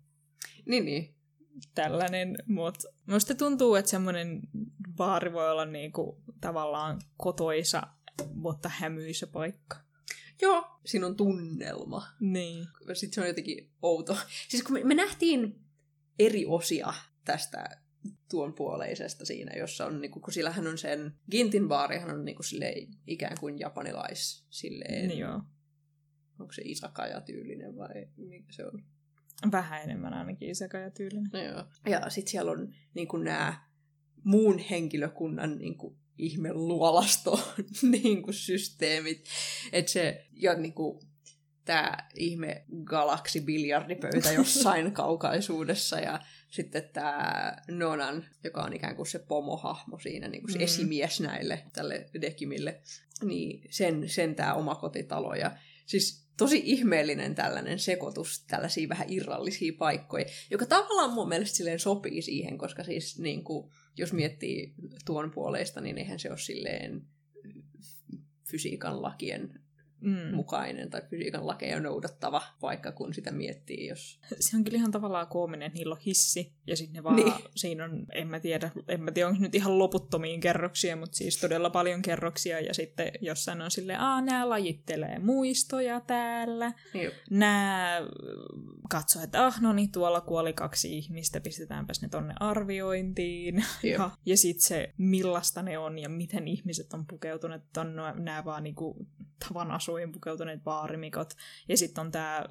Niin, 0.65 0.85
niin. 0.85 1.15
tällainen, 1.75 2.37
mutta 2.47 2.87
musta 3.05 3.35
tuntuu, 3.35 3.75
että 3.75 3.91
semmoinen 3.91 4.39
baari 4.95 5.33
voi 5.33 5.51
olla 5.51 5.65
niin 5.65 5.91
kuin 5.91 6.23
tavallaan 6.41 7.01
kotoisa, 7.17 7.81
mutta 8.33 8.69
hämyisä 8.69 9.27
paikka. 9.27 9.86
Siinä 10.87 11.05
on 11.07 11.15
tunnelma. 11.15 12.07
Niin. 12.19 12.67
Sitten 12.93 13.13
se 13.15 13.21
on 13.21 13.27
jotenkin 13.27 13.71
outo. 13.81 14.17
Siis 14.47 14.63
kun 14.63 14.73
me, 14.73 14.83
me 14.83 14.95
nähtiin 14.95 15.61
eri 16.19 16.45
osia 16.45 16.93
tästä 17.25 17.81
tuon 18.29 18.53
puoleisesta 18.53 19.25
siinä, 19.25 19.51
jossa 19.57 19.85
on, 19.85 20.01
niinku, 20.01 20.19
kun 20.19 20.33
sillähän 20.33 20.67
on 20.67 20.77
sen, 20.77 21.13
Gintin 21.31 21.67
baarihan 21.67 22.11
on 22.11 22.25
niinku, 22.25 22.43
silleen, 22.43 22.87
ikään 23.07 23.37
kuin 23.39 23.59
japanilais, 23.59 24.45
silleen, 24.49 25.07
Niin 25.07 25.19
joo. 25.19 25.41
onko 26.39 26.53
se 26.53 26.61
isakaja 26.65 27.21
tyylinen 27.21 27.75
vai 27.75 28.07
mikä 28.17 28.51
se 28.51 28.65
on? 28.65 28.83
Vähän 29.51 29.83
enemmän 29.83 30.13
ainakin 30.13 30.49
isekai 30.49 30.91
tyylinen. 30.91 31.29
No 31.33 31.39
joo. 31.39 31.63
Ja 31.85 32.09
sitten 32.09 32.31
siellä 32.31 32.51
on 32.51 32.73
niin 32.93 33.07
nämä 33.23 33.67
muun 34.23 34.59
henkilökunnan 34.59 35.57
niin 35.57 35.77
kuin, 35.77 35.97
ihme 36.17 36.53
luolasto 36.53 37.53
niin 37.81 38.23
kuin, 38.23 38.33
systeemit. 38.33 39.25
Että 39.71 39.91
se, 39.91 40.25
ja 40.33 40.53
niin 40.53 40.73
kuin, 40.73 40.99
tämä 41.65 41.97
ihme 42.15 42.65
galaksibiljardipöytä 42.83 44.31
jossain 44.41 44.91
kaukaisuudessa 44.91 45.99
ja 45.99 46.19
sitten 46.49 46.89
tämä 46.93 47.53
Nonan, 47.67 48.25
joka 48.43 48.63
on 48.63 48.73
ikään 48.73 48.95
kuin 48.95 49.07
se 49.07 49.19
pomohahmo 49.19 49.99
siinä, 49.99 50.27
niin 50.27 50.41
kuin 50.41 50.51
se 50.51 50.57
mm. 50.57 50.63
esimies 50.63 51.21
näille, 51.21 51.63
tälle 51.73 52.09
Dekimille, 52.21 52.81
niin 53.23 53.67
sen, 53.69 54.09
sen 54.09 54.35
tämä 54.35 54.53
oma 54.53 54.75
kotitalo. 54.75 55.35
Ja 55.35 55.51
siis 55.85 56.27
tosi 56.37 56.61
ihmeellinen 56.65 57.35
tällainen 57.35 57.79
sekoitus, 57.79 58.45
tällaisia 58.47 58.89
vähän 58.89 59.09
irrallisia 59.09 59.73
paikkoja, 59.79 60.25
joka 60.51 60.65
tavallaan 60.65 61.13
mun 61.13 61.29
mielestä 61.29 61.57
silleen 61.57 61.79
sopii 61.79 62.21
siihen, 62.21 62.57
koska 62.57 62.83
siis 62.83 63.19
niin 63.19 63.43
kuin, 63.43 63.71
jos 63.97 64.13
miettii 64.13 64.73
tuon 65.05 65.31
puoleista, 65.31 65.81
niin 65.81 65.97
eihän 65.97 66.19
se 66.19 66.29
ole 66.29 66.37
silleen 66.37 67.01
fysiikan 68.51 69.01
lakien 69.01 69.59
mm. 70.01 70.35
mukainen 70.35 70.89
tai 70.89 71.01
fysiikan 71.09 71.47
lakeja 71.47 71.79
noudattava, 71.79 72.41
vaikka 72.61 72.91
kun 72.91 73.13
sitä 73.13 73.31
miettii, 73.31 73.87
jos... 73.87 74.19
Se 74.39 74.57
on 74.57 74.63
kyllä 74.63 74.77
ihan 74.77 74.91
tavallaan 74.91 75.27
koominen, 75.27 75.71
niillä 75.73 75.95
on 75.95 76.01
hissi, 76.05 76.53
ja 76.67 76.77
sitten 76.77 76.95
ne 76.95 77.03
vaan, 77.03 77.15
niin. 77.15 77.33
siinä 77.55 77.85
on, 77.85 78.05
en 78.13 78.27
mä 78.27 78.39
tiedä, 78.39 78.71
en 78.87 79.03
mä 79.03 79.11
tiedä, 79.11 79.29
onko 79.29 79.41
nyt 79.41 79.55
ihan 79.55 79.79
loputtomiin 79.79 80.39
kerroksia, 80.39 80.95
mutta 80.95 81.17
siis 81.17 81.39
todella 81.39 81.69
paljon 81.69 82.01
kerroksia, 82.01 82.59
ja 82.59 82.73
sitten 82.73 83.11
jossain 83.21 83.61
on 83.61 83.71
silleen, 83.71 83.99
aa, 83.99 84.21
nää 84.21 84.49
lajittelee 84.49 85.19
muistoja 85.19 85.99
täällä, 85.99 86.73
Jep. 86.93 87.13
nää 87.29 88.01
katsoo, 88.89 89.23
että 89.23 89.45
ah, 89.45 89.61
no 89.61 89.73
niin, 89.73 89.91
tuolla 89.91 90.21
kuoli 90.21 90.53
kaksi 90.53 90.97
ihmistä, 90.97 91.41
pistetäänpäs 91.41 92.01
ne 92.01 92.09
tonne 92.09 92.33
arviointiin, 92.39 93.65
ja, 93.83 94.11
ja 94.25 94.37
sitten 94.37 94.63
se, 94.63 94.93
millaista 94.97 95.61
ne 95.61 95.77
on, 95.77 95.99
ja 95.99 96.09
miten 96.09 96.47
ihmiset 96.47 96.93
on 96.93 97.05
pukeutuneet, 97.07 97.77
on 97.77 97.95
nämä 98.15 98.45
vaan 98.45 98.63
niinku 98.63 99.07
tavan 99.47 99.71
asuin 99.87 100.11
pukeutuneet 100.11 100.63
baarimikot. 100.63 101.33
Ja 101.69 101.77
sitten 101.77 102.01
on 102.01 102.11
tämä 102.11 102.45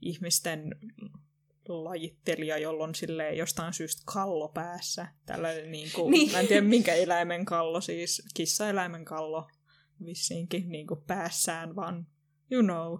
ihmisten 0.00 0.74
lajittelija, 1.68 2.58
jolla 2.58 2.84
on 2.84 2.94
sille 2.94 3.34
jostain 3.34 3.72
syystä 3.72 4.02
kallo 4.06 4.48
päässä. 4.48 5.08
Tällainen 5.26 5.70
niin 5.70 5.90
kuin, 5.94 6.10
niin. 6.10 6.32
mä 6.32 6.40
en 6.40 6.46
tiedä 6.46 6.62
minkä 6.62 6.94
eläimen 6.94 7.44
kallo, 7.44 7.80
siis 7.80 8.22
kissaeläimen 8.34 9.04
kallo 9.04 9.48
vissiinkin 10.04 10.68
niin 10.68 10.86
kuin 10.86 11.02
päässään, 11.06 11.76
vaan 11.76 12.06
you 12.50 12.62
know. 12.62 12.98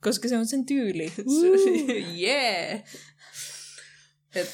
Koska 0.00 0.28
se 0.28 0.38
on 0.38 0.46
sen 0.46 0.66
tyyli. 0.66 1.12
yeah! 2.20 2.82
Et, 4.34 4.50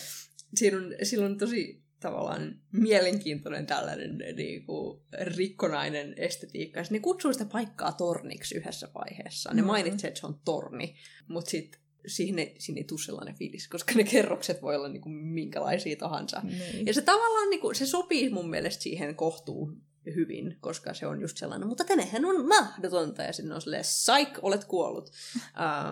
siinä, 0.54 0.76
on, 0.76 0.94
siinä 1.02 1.26
on 1.26 1.38
tosi 1.38 1.82
tavallaan 2.00 2.60
mielenkiintoinen 2.72 3.66
tällainen 3.66 4.18
niin 4.36 4.66
kuin, 4.66 5.00
rikkonainen 5.20 6.14
estetiikka. 6.16 6.80
Ne 6.90 7.00
kutsuu 7.00 7.32
sitä 7.32 7.44
paikkaa 7.44 7.92
torniksi 7.92 8.56
yhdessä 8.56 8.88
vaiheessa. 8.94 9.50
Ne 9.50 9.54
mm-hmm. 9.54 9.66
mainitsee, 9.66 10.08
että 10.08 10.20
se 10.20 10.26
on 10.26 10.40
torni, 10.44 10.94
mutta 11.28 11.50
sitten 11.50 11.80
siihen 12.06 12.38
ei, 12.38 12.54
siihen 12.58 12.78
ei 12.78 12.84
tule 12.84 13.00
sellainen 13.00 13.34
fiilis, 13.34 13.68
koska 13.68 13.94
ne 13.94 14.04
kerrokset 14.04 14.62
voi 14.62 14.76
olla 14.76 14.88
niin 14.88 15.02
kuin, 15.02 15.14
minkälaisia 15.14 15.96
tahansa. 15.96 16.40
Niin. 16.44 16.86
Ja 16.86 16.94
se 16.94 17.02
tavallaan 17.02 17.50
niin 17.50 17.60
kuin, 17.60 17.74
se 17.74 17.86
sopii 17.86 18.30
mun 18.30 18.50
mielestä 18.50 18.82
siihen 18.82 19.14
kohtuun 19.14 19.82
hyvin, 20.14 20.56
koska 20.60 20.94
se 20.94 21.06
on 21.06 21.20
just 21.20 21.36
sellainen, 21.36 21.68
mutta 21.68 21.84
tämähän 21.84 22.24
on 22.24 22.48
mahdotonta, 22.48 23.22
ja 23.22 23.32
sitten 23.32 23.54
on 23.54 23.60
silleen, 23.60 23.84
saik, 23.84 24.28
olet 24.42 24.64
kuollut. 24.64 25.10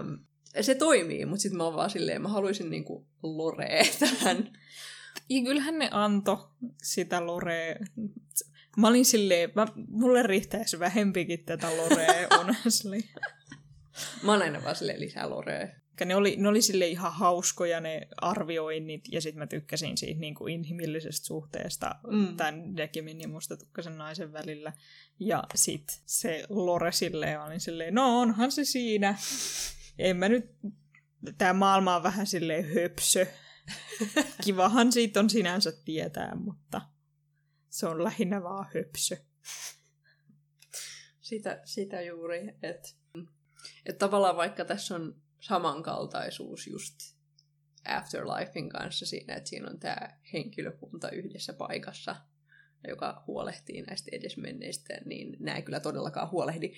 Um, 0.00 0.18
se 0.60 0.74
toimii, 0.74 1.26
mutta 1.26 1.42
sitten 1.42 1.56
mä 1.56 1.64
oon 1.64 1.76
vaan 1.76 1.90
silleen, 1.90 2.22
mä 2.22 2.28
haluaisin 2.28 2.70
niinku 2.70 3.06
lorea 3.22 3.84
tähän 4.00 4.58
ja 5.28 5.42
kyllähän 5.42 5.78
ne 5.78 5.88
anto 5.92 6.50
sitä 6.82 7.26
Lorea. 7.26 7.76
Mä 8.76 8.88
olin 8.88 9.04
silleen, 9.04 9.52
mä, 9.54 9.66
mulle 9.88 10.22
riittäisi 10.22 10.78
vähempikin 10.78 11.44
tätä 11.44 11.76
Lorea, 11.76 12.28
honestly. 12.38 13.00
mä 14.22 14.32
oon 14.32 14.42
aina 14.42 14.64
vaan 14.64 14.76
silleen 14.76 15.00
lisää 15.00 15.30
Lorea. 15.30 15.68
Ne 16.04 16.16
oli, 16.16 16.36
ne 16.36 16.48
oli 16.48 16.62
sille 16.62 16.86
ihan 16.86 17.12
hauskoja 17.12 17.80
ne 17.80 18.08
arvioinnit, 18.16 19.04
ja 19.12 19.20
sitten 19.20 19.38
mä 19.38 19.46
tykkäsin 19.46 19.98
siitä 19.98 20.20
niin 20.20 20.34
kuin 20.34 20.54
inhimillisestä 20.54 21.26
suhteesta 21.26 21.94
mm. 22.10 22.36
tämän 22.36 22.76
Dekimin 22.76 23.20
ja 23.20 23.28
mustatukkaisen 23.28 23.98
naisen 23.98 24.32
välillä. 24.32 24.72
Ja 25.20 25.44
sitten 25.54 25.96
se 26.06 26.44
Lore 26.48 26.92
silleen, 26.92 27.40
olin 27.40 27.60
silleen, 27.60 27.94
no 27.94 28.20
onhan 28.20 28.52
se 28.52 28.64
siinä. 28.64 29.14
En 29.98 30.16
mä 30.16 30.28
nyt, 30.28 30.50
tämä 31.38 31.52
maailma 31.52 31.96
on 31.96 32.02
vähän 32.02 32.26
silleen 32.26 32.74
höpsö. 32.74 33.26
Kivahan 34.44 34.92
siitä 34.92 35.20
on 35.20 35.30
sinänsä 35.30 35.72
tietää, 35.84 36.34
mutta 36.34 36.80
se 37.68 37.86
on 37.86 38.04
lähinnä 38.04 38.42
vaan 38.42 38.66
höpsö. 38.74 39.16
Sitä, 41.20 41.60
sitä 41.64 42.00
juuri, 42.00 42.48
että 42.62 42.88
et 43.86 43.98
tavallaan 43.98 44.36
vaikka 44.36 44.64
tässä 44.64 44.94
on 44.94 45.22
samankaltaisuus 45.40 46.66
just 46.66 46.94
Afterlifein 47.88 48.68
kanssa 48.68 49.06
siinä, 49.06 49.34
että 49.34 49.48
siinä 49.48 49.70
on 49.70 49.78
tämä 49.78 50.18
henkilökunta 50.32 51.10
yhdessä 51.10 51.52
paikassa, 51.52 52.16
joka 52.88 53.24
huolehtii 53.26 53.82
näistä 53.82 54.10
edesmenneistä, 54.12 55.00
niin 55.04 55.36
näin 55.40 55.64
kyllä 55.64 55.80
todellakaan 55.80 56.30
huolehdi. 56.30 56.72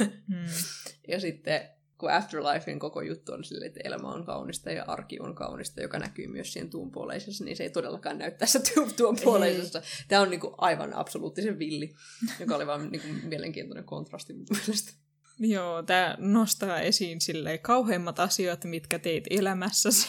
hmm. 0.00 0.46
Ja 1.08 1.20
sitten 1.20 1.68
kun 1.98 2.10
Afterlifein 2.10 2.78
koko 2.78 3.02
juttu 3.02 3.32
on 3.32 3.44
silleen, 3.44 3.68
että 3.68 3.80
elämä 3.84 4.08
on 4.08 4.26
kaunista 4.26 4.70
ja 4.70 4.84
arki 4.86 5.20
on 5.20 5.34
kaunista, 5.34 5.82
joka 5.82 5.98
näkyy 5.98 6.26
myös 6.26 6.52
siinä 6.52 6.68
tuunpuoleisessa, 6.68 7.44
niin 7.44 7.56
se 7.56 7.62
ei 7.62 7.70
todellakaan 7.70 8.18
näy 8.18 8.30
tässä 8.30 8.60
tuunpuoleisessa. 8.96 9.82
Tämä 10.08 10.22
on 10.22 10.30
niinku 10.30 10.54
aivan 10.58 10.94
absoluuttisen 10.94 11.58
villi, 11.58 11.94
joka 12.40 12.56
oli 12.56 12.66
vaan 12.66 12.90
niinku 12.90 13.08
mielenkiintoinen 13.22 13.84
kontrasti 13.84 14.32
mun 14.32 14.46
mielestä. 14.50 14.92
Joo, 15.38 15.82
tämä 15.82 16.16
nostaa 16.18 16.80
esiin 16.80 17.20
silleen 17.20 17.58
kauheimmat 17.58 18.20
asiat, 18.20 18.64
mitkä 18.64 18.98
teit 18.98 19.24
elämässäsi. 19.30 20.08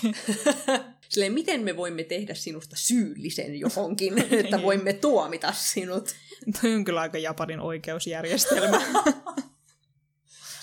silleen, 1.10 1.34
miten 1.34 1.62
me 1.62 1.78
voimme 1.78 2.04
tehdä 2.04 2.34
sinusta 2.34 2.76
syyllisen 2.76 3.60
johonkin, 3.60 4.18
että 4.46 4.62
voimme 4.62 4.94
tuomita 4.94 5.52
sinut. 5.52 6.16
Toi 6.62 6.74
on 6.74 6.86
kyllä 6.86 7.02
aika 7.02 7.18
Japanin 7.18 7.60
oikeusjärjestelmä. 7.60 8.82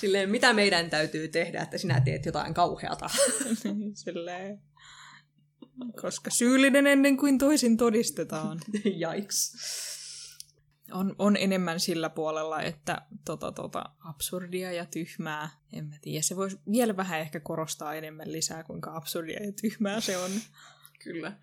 Silleen, 0.03 0.31
mitä 0.31 0.53
meidän 0.53 0.91
täytyy 0.91 1.29
tehdä, 1.29 1.63
että 1.63 1.79
sinä 1.79 2.01
teet 2.01 2.27
jotain 2.27 2.55
kauheata. 2.55 3.07
Silleen, 4.05 4.63
koska 6.01 6.31
syyllinen 6.31 6.87
ennen 6.87 7.17
kuin 7.17 7.39
toisin 7.39 7.77
todistetaan. 7.77 8.61
Jaiks. 8.99 9.57
On, 10.93 11.15
on 11.19 11.37
enemmän 11.37 11.81
sillä 11.81 12.11
puolella, 12.11 12.63
että 12.63 13.07
tota, 13.25 13.53
tota, 13.53 13.85
absurdia 13.99 14.73
ja 14.73 14.87
tyhmää, 14.87 15.51
en 15.73 15.85
mä 15.87 15.97
tiedä. 16.01 16.23
Se 16.23 16.37
voisi 16.37 16.59
vielä 16.73 16.97
vähän 16.97 17.21
ehkä 17.21 17.41
korostaa 17.41 17.95
enemmän 17.95 18.33
lisää, 18.33 18.65
kuinka 18.65 18.97
absurdia 18.97 19.43
ja 19.43 19.53
tyhmää 19.61 20.01
se 20.01 20.17
on. 20.17 20.31
Kyllä. 21.05 21.39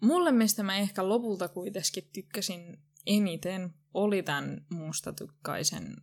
Mulle 0.00 0.32
mistä 0.32 0.62
mä 0.62 0.76
ehkä 0.76 1.08
lopulta 1.08 1.48
kuitenkin 1.48 2.10
tykkäsin 2.12 2.78
eniten, 3.06 3.74
oli 3.94 4.22
tämän 4.22 4.66
mustatukkaisen 4.70 5.96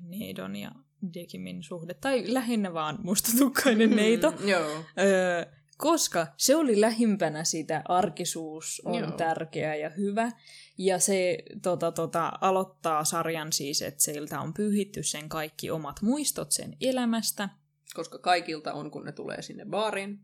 Neidon 0.00 0.56
ja 0.56 0.70
Dekimin 1.14 1.62
suhde, 1.62 1.94
tai 1.94 2.24
lähinnä 2.26 2.74
vaan 2.74 2.98
mustatukkainen 3.02 3.90
mm, 3.90 3.96
neito. 3.96 4.30
Mm, 4.30 4.48
joo. 4.48 4.84
Öö, 4.98 5.44
koska 5.76 6.26
se 6.36 6.56
oli 6.56 6.80
lähimpänä 6.80 7.44
sitä 7.44 7.82
arkisuus 7.84 8.82
on 8.84 9.00
Joo. 9.00 9.10
tärkeä 9.10 9.74
ja 9.74 9.90
hyvä. 9.90 10.32
Ja 10.78 10.98
se 10.98 11.38
tota, 11.62 11.92
tota, 11.92 12.32
aloittaa 12.40 13.04
sarjan 13.04 13.52
siis, 13.52 13.82
että 13.82 14.02
sieltä 14.02 14.40
on 14.40 14.54
pyyhitty 14.54 15.02
sen 15.02 15.28
kaikki 15.28 15.70
omat 15.70 16.02
muistot 16.02 16.52
sen 16.52 16.76
elämästä. 16.80 17.48
Koska 17.94 18.18
kaikilta 18.18 18.72
on, 18.72 18.90
kun 18.90 19.04
ne 19.04 19.12
tulee 19.12 19.42
sinne 19.42 19.64
baariin. 19.64 20.20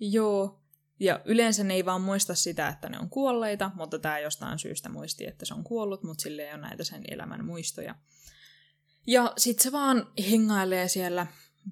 Joo, 0.00 0.62
ja 1.00 1.20
yleensä 1.24 1.64
ne 1.64 1.74
ei 1.74 1.84
vaan 1.84 2.00
muista 2.00 2.34
sitä, 2.34 2.68
että 2.68 2.88
ne 2.88 2.98
on 2.98 3.10
kuolleita, 3.10 3.70
mutta 3.74 3.98
tämä 3.98 4.18
jostain 4.18 4.58
syystä 4.58 4.88
muisti, 4.88 5.26
että 5.26 5.44
se 5.44 5.54
on 5.54 5.64
kuollut, 5.64 6.02
mutta 6.02 6.22
sille 6.22 6.42
ei 6.42 6.52
ole 6.52 6.60
näitä 6.60 6.84
sen 6.84 7.02
elämän 7.08 7.44
muistoja. 7.44 7.94
Ja 9.06 9.32
sit 9.36 9.58
se 9.58 9.72
vaan 9.72 10.12
hengailee 10.30 10.88
siellä 10.88 11.26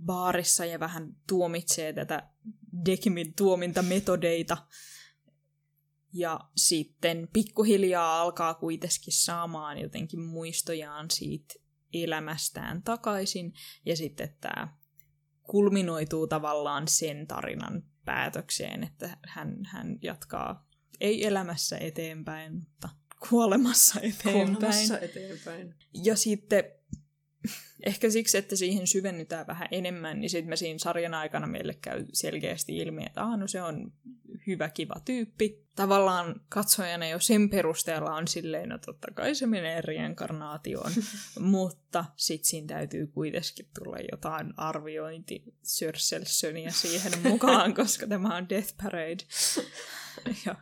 baarissa 0.04 0.64
ja 0.64 0.80
vähän 0.80 1.16
tuomitsee 1.28 1.92
tätä 1.92 2.30
Dekimin 2.84 3.34
tuomintametodeita. 3.34 4.56
Ja 6.12 6.40
sitten 6.56 7.28
pikkuhiljaa 7.32 8.20
alkaa 8.20 8.54
kuitenkin 8.54 9.12
saamaan 9.12 9.78
jotenkin 9.78 10.20
muistojaan 10.20 11.10
siitä 11.10 11.54
elämästään 11.92 12.82
takaisin. 12.82 13.52
Ja 13.86 13.96
sitten 13.96 14.36
tämä 14.40 14.76
kulminoituu 15.42 16.26
tavallaan 16.26 16.88
sen 16.88 17.26
tarinan 17.26 17.82
päätökseen, 18.04 18.84
että 18.84 19.18
hän, 19.26 19.64
hän 19.64 19.98
jatkaa 20.02 20.68
ei 21.00 21.26
elämässä 21.26 21.78
eteenpäin, 21.78 22.54
mutta 22.54 22.88
kuolemassa 23.28 24.00
eteenpäin. 24.00 24.56
Kuolemassa 24.56 24.98
eteenpäin. 24.98 25.74
Ja 26.04 26.16
sitten 26.16 26.64
Ehkä 27.86 28.10
siksi, 28.10 28.38
että 28.38 28.56
siihen 28.56 28.86
syvennytään 28.86 29.46
vähän 29.46 29.68
enemmän, 29.70 30.20
niin 30.20 30.30
sitten 30.30 30.48
me 30.48 30.56
siinä 30.56 30.78
sarjan 30.78 31.14
aikana 31.14 31.46
meille 31.46 31.74
käy 31.74 32.06
selkeästi 32.12 32.76
ilmi, 32.76 33.06
että 33.06 33.22
ah, 33.22 33.38
no 33.38 33.46
se 33.46 33.62
on 33.62 33.92
hyvä, 34.46 34.68
kiva 34.68 35.00
tyyppi. 35.04 35.66
Tavallaan 35.76 36.40
katsojana 36.48 37.08
jo 37.08 37.20
sen 37.20 37.50
perusteella 37.50 38.14
on 38.14 38.28
silleen, 38.28 38.68
no 38.68 38.78
totta 38.78 39.08
kai 39.14 39.34
se 39.34 39.46
menee 39.46 39.80
reinkarnaatioon, 39.80 40.92
mutta 41.40 42.04
sitten 42.16 42.48
siinä 42.48 42.66
täytyy 42.66 43.06
kuitenkin 43.06 43.68
tulla 43.78 43.96
jotain 44.10 44.54
arviointi 44.56 45.44
siihen 45.62 47.12
mukaan, 47.30 47.74
koska 47.74 48.06
tämä 48.06 48.36
on 48.36 48.48
Death 48.48 48.74
Parade. 48.82 49.24
ja. 50.46 50.54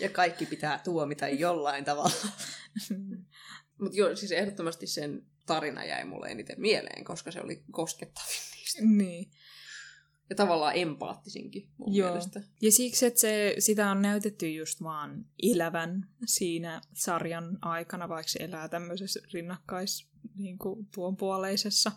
ja 0.00 0.08
kaikki 0.08 0.46
pitää 0.46 0.80
tuomita 0.84 1.28
jollain 1.28 1.84
tavalla. 1.84 2.28
Mutta 3.80 3.96
joo, 3.96 4.16
siis 4.16 4.32
ehdottomasti 4.32 4.86
sen 4.86 5.26
tarina 5.48 5.84
jäi 5.84 6.04
mulle 6.04 6.28
eniten 6.28 6.60
mieleen, 6.60 7.04
koska 7.04 7.30
se 7.30 7.40
oli 7.40 7.62
koskettavin 7.70 8.40
niistä. 8.56 8.82
Niin. 8.84 9.30
Ja 10.30 10.36
tavallaan 10.36 10.76
empaattisinkin 10.76 11.68
mun 11.76 11.94
Joo. 11.94 12.08
mielestä. 12.08 12.40
Ja 12.62 12.72
siksi, 12.72 13.06
että 13.06 13.20
se, 13.20 13.54
sitä 13.58 13.90
on 13.90 14.02
näytetty 14.02 14.50
just 14.50 14.82
vaan 14.82 15.24
elävän 15.42 16.08
siinä 16.26 16.80
sarjan 16.94 17.58
aikana, 17.62 18.08
vaikka 18.08 18.28
se 18.30 18.38
elää 18.38 18.68
tämmöisessä 18.68 19.20
rinnakkais 19.32 20.08
niin 20.36 20.58
kuin 20.58 20.86
tuon 20.94 21.16
puoleisessa, 21.16 21.92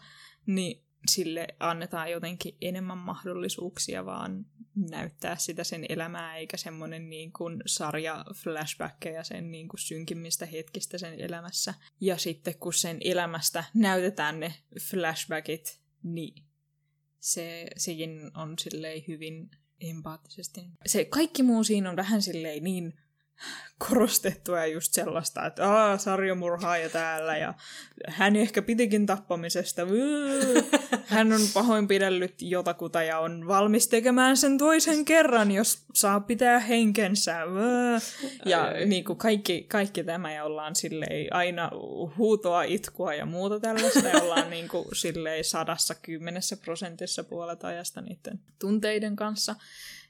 niin 0.46 0.84
sille 1.08 1.48
annetaan 1.60 2.12
jotenkin 2.12 2.56
enemmän 2.62 2.98
mahdollisuuksia 2.98 4.06
vaan 4.06 4.46
näyttää 4.90 5.36
sitä 5.36 5.64
sen 5.64 5.86
elämää, 5.90 6.36
eikä 6.38 6.58
semmoinen 6.58 7.10
niin 7.10 7.34
kuin 7.34 7.62
sarja 7.66 8.26
flashbackkejä 8.36 9.24
sen 9.24 9.52
niin 9.52 9.68
kuin 9.68 9.80
synkimmistä 9.80 10.46
hetkistä 10.46 10.98
sen 10.98 11.20
elämässä. 11.20 11.74
Ja 12.02 12.18
sitten 12.18 12.56
kun 12.60 12.74
sen 12.74 12.98
elämästä 13.04 13.64
näytetään 13.74 14.40
ne 14.40 14.54
flashbackit, 14.90 15.80
niin 16.04 16.44
se, 17.20 17.68
sekin 17.78 18.32
on 18.38 18.60
silleen 18.60 19.04
hyvin 19.08 19.52
empaattisesti. 19.82 20.62
Se 20.86 21.06
kaikki 21.06 21.44
muu 21.44 21.64
siinä 21.64 21.90
on 21.90 21.96
vähän 21.96 22.22
silleen 22.22 22.64
niin 22.64 22.94
korostettua 23.90 24.60
ja 24.60 24.66
just 24.66 24.94
sellaista, 24.94 25.46
että 25.46 25.74
aah, 25.74 26.00
sarjamurhaaja 26.00 26.90
täällä 26.90 27.38
ja 27.38 27.54
hän 28.08 28.36
ehkä 28.36 28.62
pitikin 28.62 29.06
tappamisesta. 29.06 29.82
Hän 31.06 31.34
on 31.34 31.42
pahoinpidellyt 31.54 32.42
jotakuta 32.42 33.04
ja 33.04 33.20
on 33.20 33.48
valmis 33.48 33.88
tekemään 33.88 34.38
sen 34.38 34.58
toisen 34.58 35.06
kerran, 35.06 35.52
jos 35.52 35.86
saa 35.94 36.20
pitää 36.20 36.60
henkensä. 36.60 37.38
Ja 38.46 38.74
niin 38.86 39.04
kuin 39.04 39.18
kaikki, 39.18 39.66
kaikki 39.70 40.04
tämä 40.04 40.34
ja 40.34 40.44
ollaan 40.44 40.76
silleen 40.76 41.34
aina 41.34 41.72
huutoa, 42.18 42.64
itkua 42.64 43.14
ja 43.14 43.26
muuta 43.26 43.60
tällaista 43.60 44.08
ja 44.08 44.22
ollaan 44.22 44.50
niin 44.50 44.68
kuin 44.68 44.86
silleen 44.94 45.44
sadassa 45.44 45.96
kymmenessä 45.96 46.58
prosentissa 46.58 47.24
puolet 47.24 47.64
ajasta 47.64 48.02
niiden 48.02 48.40
tunteiden 48.60 49.16
kanssa. 49.16 49.56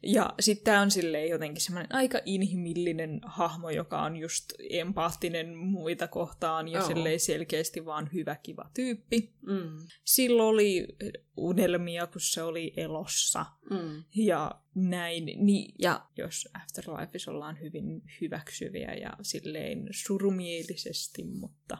Ja 0.04 0.34
sitten 0.40 0.66
tämä 0.66 0.82
on 0.82 0.92
silleen 0.92 1.30
jotenkin 1.30 1.62
semmoinen 1.62 1.96
aika 1.96 2.20
inhimillinen 2.26 3.22
hahmo, 3.24 3.70
joka 3.70 4.02
on 4.02 4.18
just 4.18 4.46
empaattinen 4.70 5.58
muita 5.58 6.08
kohtaan 6.08 6.68
ja 6.68 6.80
oh. 6.82 6.88
silleen 6.88 7.20
selkeästi 7.20 7.86
vaan 7.86 8.10
hyvä, 8.14 8.36
kiva 8.36 8.70
tyyppi. 8.74 9.34
Mm. 9.42 9.88
Silloin 10.04 10.50
oli 10.50 10.88
unelmia, 11.38 12.08
kun 12.08 12.22
se 12.22 12.44
oli 12.44 12.74
elossa. 12.78 13.46
Mm. 13.70 14.04
Ja 14.16 14.62
näin. 14.76 15.26
Niin, 15.26 15.76
ja 15.80 16.06
jos 16.18 16.50
Afterlifeissa 16.54 17.32
ollaan 17.32 17.60
hyvin 17.60 18.02
hyväksyviä 18.22 18.94
ja 18.94 19.14
silleen 19.22 19.88
surumielisesti, 19.92 21.24
mutta 21.24 21.78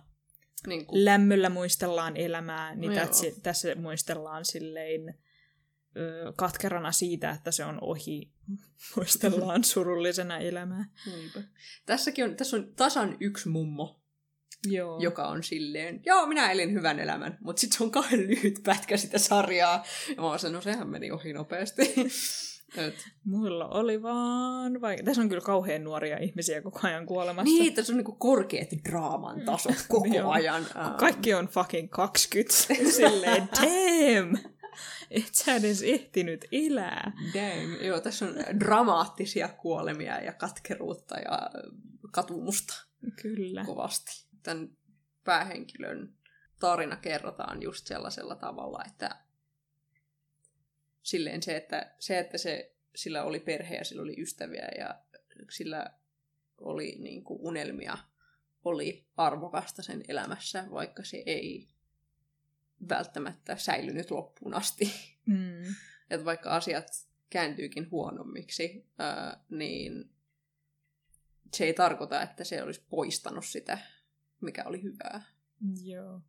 niin 0.68 0.86
kuin... 0.86 1.06
lämmöllä 1.06 1.50
muistellaan 1.50 2.18
elämää, 2.18 2.76
niin 2.76 2.90
no 2.90 2.96
tässä, 2.96 3.28
tässä 3.44 3.76
muistellaan 3.76 4.46
silleen 4.46 5.16
katkerana 6.36 6.92
siitä, 6.92 7.30
että 7.30 7.52
se 7.52 7.66
on 7.66 7.78
ohi. 7.82 8.32
Muistellaan 8.96 9.64
surullisena 9.74 10.38
elämää. 10.38 10.86
Niinpä. 11.06 11.42
Tässäkin 11.86 12.26
on, 12.26 12.36
tässä 12.36 12.58
on 12.58 12.74
tasan 12.76 13.18
yksi 13.20 13.50
mummo, 13.50 14.02
Joo. 14.66 15.00
joka 15.00 15.28
on 15.28 15.44
silleen, 15.44 16.02
joo, 16.06 16.26
minä 16.26 16.52
elin 16.52 16.74
hyvän 16.74 17.00
elämän, 17.00 17.38
mutta 17.42 17.60
sitten 17.60 17.78
se 17.78 17.84
on 17.84 17.92
kauhean 17.92 18.28
lyhyt 18.28 18.60
pätkä 18.64 18.98
sitä 18.98 19.20
sarjaa. 19.20 19.86
Ja 20.10 20.16
mä 20.16 20.22
vaan 20.22 20.40
no 20.52 20.62
sehän 20.62 20.90
meni 20.90 21.12
ohi 21.12 21.34
nopeasti. 21.34 21.82
Et. 22.78 22.96
Mulla 23.26 23.68
oli 23.68 24.02
vaan 24.02 24.82
vaikea. 24.82 25.06
Tässä 25.06 25.22
on 25.22 25.30
kyllä 25.30 25.42
kauhean 25.42 25.84
nuoria 25.84 26.18
ihmisiä 26.18 26.62
koko 26.62 26.80
ajan 26.84 27.06
kuolemassa. 27.06 27.44
Niin, 27.44 27.74
tässä 27.74 27.94
on 27.94 27.98
niinku 27.98 28.16
korkeat 28.16 28.70
draaman 28.90 29.42
taso 29.42 29.70
koko 29.88 30.30
ajan. 30.32 30.66
Kaikki 31.00 31.34
on 31.34 31.48
fucking 31.48 31.90
20. 31.90 32.54
Silleen, 32.92 33.50
damn! 33.62 34.38
et 35.12 35.36
sä 35.36 35.56
edes 35.56 35.82
ehtinyt 35.82 36.46
elää. 36.52 37.12
Damn. 37.34 37.86
Joo, 37.86 38.00
tässä 38.00 38.26
on 38.26 38.36
dramaattisia 38.60 39.48
kuolemia 39.48 40.22
ja 40.22 40.34
katkeruutta 40.34 41.20
ja 41.20 41.50
katumusta. 42.12 42.86
Kyllä. 43.22 43.66
Kovasti. 43.66 44.26
Tämän 44.44 44.70
päähenkilön 45.24 46.14
tarina 46.60 46.96
kerrotaan 46.96 47.62
just 47.62 47.88
sellaisella 47.88 48.36
tavalla, 48.36 48.84
että 48.88 49.16
silleen 51.04 51.44
se, 51.44 51.58
että 51.58 51.96
se, 52.00 52.20
että 52.20 52.38
se, 52.38 52.76
sillä 52.96 53.24
oli 53.24 53.40
perhe 53.40 53.76
ja 53.76 53.86
sillä 53.86 54.02
oli 54.02 54.22
ystäviä 54.22 54.68
ja 54.78 55.04
sillä 55.50 55.86
oli 56.58 56.96
niin 57.00 57.24
kuin 57.24 57.40
unelmia, 57.42 57.98
oli 58.64 59.08
arvokasta 59.18 59.82
sen 59.82 60.04
elämässä, 60.08 60.66
vaikka 60.72 61.04
se 61.04 61.24
ei 61.26 61.68
välttämättä 62.90 63.56
säilynyt 63.56 64.12
loppuun 64.12 64.54
asti. 64.54 64.94
Mm. 65.26 65.64
että 66.10 66.26
vaikka 66.26 66.56
asiat 66.56 67.08
kääntyykin 67.30 67.92
huonommiksi, 67.92 68.86
ää, 68.98 69.44
niin 69.50 70.10
se 71.54 71.66
ei 71.66 71.74
tarkoita, 71.74 72.22
että 72.22 72.44
se 72.44 72.64
olisi 72.64 72.82
poistanut 72.90 73.46
sitä, 73.46 73.78
mikä 74.42 74.64
oli 74.64 74.84
hyvää. 74.84 75.24
Joo. 75.84 76.22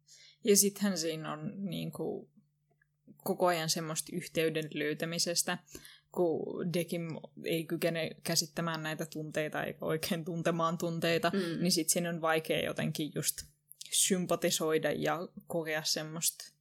Ja 0.44 0.56
sittenhän 0.56 0.98
siinä 0.98 1.32
on 1.32 1.52
niin 1.70 1.92
kuin, 1.92 2.28
koko 3.16 3.46
ajan 3.46 3.70
semmoista 3.70 4.16
yhteyden 4.16 4.68
löytämisestä, 4.74 5.58
kun 6.12 6.72
Dekim 6.72 7.08
ei 7.44 7.64
kykene 7.64 8.10
käsittämään 8.24 8.82
näitä 8.82 9.06
tunteita 9.06 9.64
eikä 9.64 9.84
oikein 9.84 10.24
tuntemaan 10.24 10.78
tunteita, 10.78 11.30
mm. 11.34 11.62
niin 11.62 11.72
sitten 11.72 11.92
siinä 11.92 12.10
on 12.10 12.20
vaikea 12.20 12.64
jotenkin 12.64 13.12
just 13.14 13.51
sympatisoida 13.92 14.92
ja 14.92 15.28
kokea 15.46 15.82
semmoista 15.82 16.52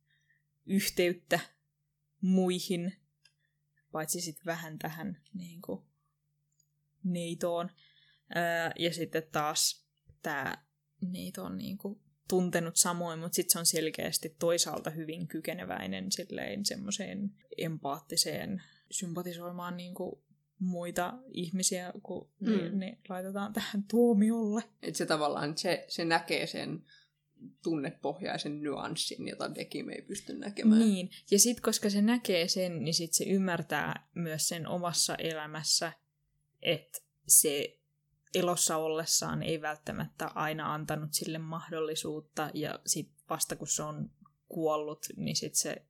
yhteyttä 0.65 1.39
muihin, 2.21 2.93
paitsi 3.91 4.21
sitten 4.21 4.45
vähän 4.45 4.79
tähän 4.79 5.21
niin 5.33 5.61
kuin, 5.61 5.81
neitoon. 7.03 7.69
Ää, 8.35 8.71
ja 8.79 8.93
sitten 8.93 9.23
taas 9.31 9.85
tämä 10.21 10.53
neito 11.01 11.43
on 11.43 11.57
niin 11.57 11.77
kuin, 11.77 11.99
tuntenut 12.27 12.75
samoin, 12.75 13.19
mutta 13.19 13.35
sitten 13.35 13.51
se 13.51 13.59
on 13.59 13.65
selkeästi 13.65 14.35
toisaalta 14.39 14.89
hyvin 14.89 15.27
kykeneväinen 15.27 16.11
silleen 16.11 16.65
semmoiseen 16.65 17.31
empaattiseen 17.57 18.63
sympatisoimaan 18.91 19.77
niin 19.77 19.93
kuin, 19.93 20.21
muita 20.61 21.13
ihmisiä, 21.33 21.93
kun 22.03 22.29
mm. 22.39 22.51
ne, 22.51 22.69
ne 22.69 22.97
laitetaan 23.09 23.53
tähän 23.53 23.83
tuomiolle. 23.83 24.63
Et 24.81 24.95
se 24.95 25.05
tavallaan, 25.05 25.57
se, 25.57 25.85
se 25.87 26.05
näkee 26.05 26.47
sen 26.47 26.83
tunnepohjaisen 27.63 28.61
nyanssin, 28.61 29.27
jota 29.27 29.55
Dekim 29.55 29.89
ei 29.89 30.01
pysty 30.01 30.33
näkemään. 30.33 30.79
Niin, 30.79 31.09
ja 31.31 31.39
sitten 31.39 31.63
koska 31.63 31.89
se 31.89 32.01
näkee 32.01 32.47
sen, 32.47 32.83
niin 32.83 32.93
sitten 32.93 33.15
se 33.15 33.23
ymmärtää 33.23 34.07
myös 34.15 34.47
sen 34.47 34.67
omassa 34.67 35.15
elämässä, 35.15 35.93
että 36.61 36.99
se 37.27 37.79
elossa 38.35 38.77
ollessaan 38.77 39.43
ei 39.43 39.61
välttämättä 39.61 40.27
aina 40.27 40.73
antanut 40.73 41.13
sille 41.13 41.37
mahdollisuutta, 41.37 42.49
ja 42.53 42.79
sitten 42.85 43.15
vasta 43.29 43.55
kun 43.55 43.67
se 43.67 43.83
on 43.83 44.11
kuollut, 44.47 45.05
niin 45.17 45.35
sitten 45.35 45.59
se 45.59 45.85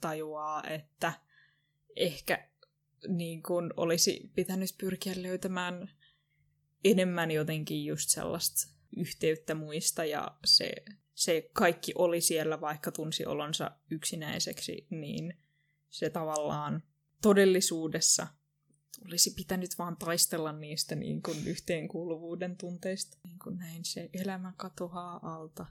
tajuaa, 0.00 0.62
että 0.66 1.12
ehkä 1.96 2.48
niin 3.08 3.42
kun 3.42 3.74
olisi 3.76 4.30
pitänyt 4.34 4.74
pyrkiä 4.78 5.12
löytämään 5.16 5.90
enemmän 6.84 7.30
jotenkin 7.30 7.84
just 7.84 8.08
sellaista 8.10 8.72
yhteyttä 8.96 9.54
muista 9.54 10.04
ja 10.04 10.38
se, 10.44 10.72
se 11.14 11.50
kaikki 11.52 11.92
oli 11.94 12.20
siellä, 12.20 12.60
vaikka 12.60 12.92
tunsi 12.92 13.26
olonsa 13.26 13.70
yksinäiseksi, 13.90 14.86
niin 14.90 15.38
se 15.90 16.10
tavallaan 16.10 16.82
todellisuudessa 17.22 18.26
olisi 19.06 19.30
pitänyt 19.30 19.78
vaan 19.78 19.96
taistella 19.96 20.52
niistä 20.52 20.94
niin 20.94 21.22
kuin 21.22 21.46
yhteenkuuluvuuden 21.46 22.56
tunteista. 22.56 23.18
Niin 23.24 23.38
kuin 23.38 23.58
näin 23.58 23.84
se 23.84 24.10
elämä 24.12 24.52
katoaa 24.56 25.20
alta, 25.22 25.66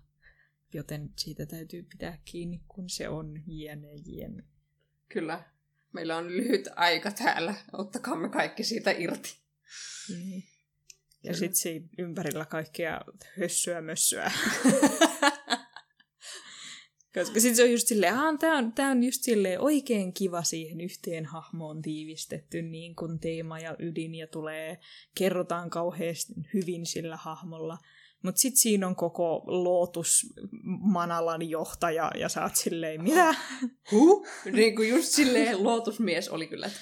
joten 0.74 1.10
siitä 1.18 1.46
täytyy 1.46 1.84
pitää 1.84 2.18
kiinni, 2.26 2.62
kun 2.68 2.90
se 2.90 3.10
on 3.10 3.44
jene 3.48 3.94
jene. 4.06 4.44
Kyllä. 5.10 5.44
Meillä 5.94 6.18
on 6.18 6.28
lyhyt 6.28 6.68
aika 6.76 7.12
täällä. 7.12 7.56
Ottakaamme 7.74 8.30
kaikki 8.30 8.64
siitä 8.64 8.92
irti. 8.92 9.38
Niin. 10.10 10.44
Ja 11.24 11.34
sitten 11.34 11.56
siinä 11.56 11.88
ympärillä 11.98 12.46
kaikkea 12.46 13.02
hössyä 13.40 13.82
mössyä. 13.82 14.32
Koska 17.14 17.40
sit 17.40 17.56
se 17.56 17.64
on 17.64 17.72
just 17.72 17.88
silleen, 17.88 18.14
että 18.14 18.38
tää 18.40 18.58
on, 18.58 18.74
tää 18.74 18.92
on 18.92 19.04
just 19.04 19.24
silleen 19.24 19.62
oikein 19.62 20.14
kiva 20.14 20.44
siihen 20.44 20.82
yhteen 20.82 21.26
hahmoon 21.26 21.82
tiivistetty 21.82 22.62
niin 22.62 22.96
kuin 22.96 23.20
teema 23.20 23.60
ja 23.60 23.76
ydin 23.80 24.16
ja 24.16 24.28
tulee, 24.28 24.78
kerrotaan 25.16 25.70
kauheasti 25.70 26.34
hyvin 26.54 26.86
sillä 26.86 27.18
hahmolla. 27.18 27.78
Mutta 28.24 28.42
sitten 28.42 28.62
siinä 28.62 28.88
on 28.88 28.96
koko 28.96 29.44
Lotus 29.46 30.34
Manalan 30.64 31.50
johtaja 31.50 32.12
ja 32.16 32.30
sä 32.30 32.44
oot 32.44 32.56
silleen, 32.56 33.04
mitä? 33.04 33.36
Huh? 33.92 34.28
Niin 34.52 34.76
kuin 34.76 34.90
just 34.90 35.08
silleen 35.08 35.64
lootusmies 35.64 36.30
oli 36.30 36.48
kyllä, 36.48 36.68
että 36.68 36.80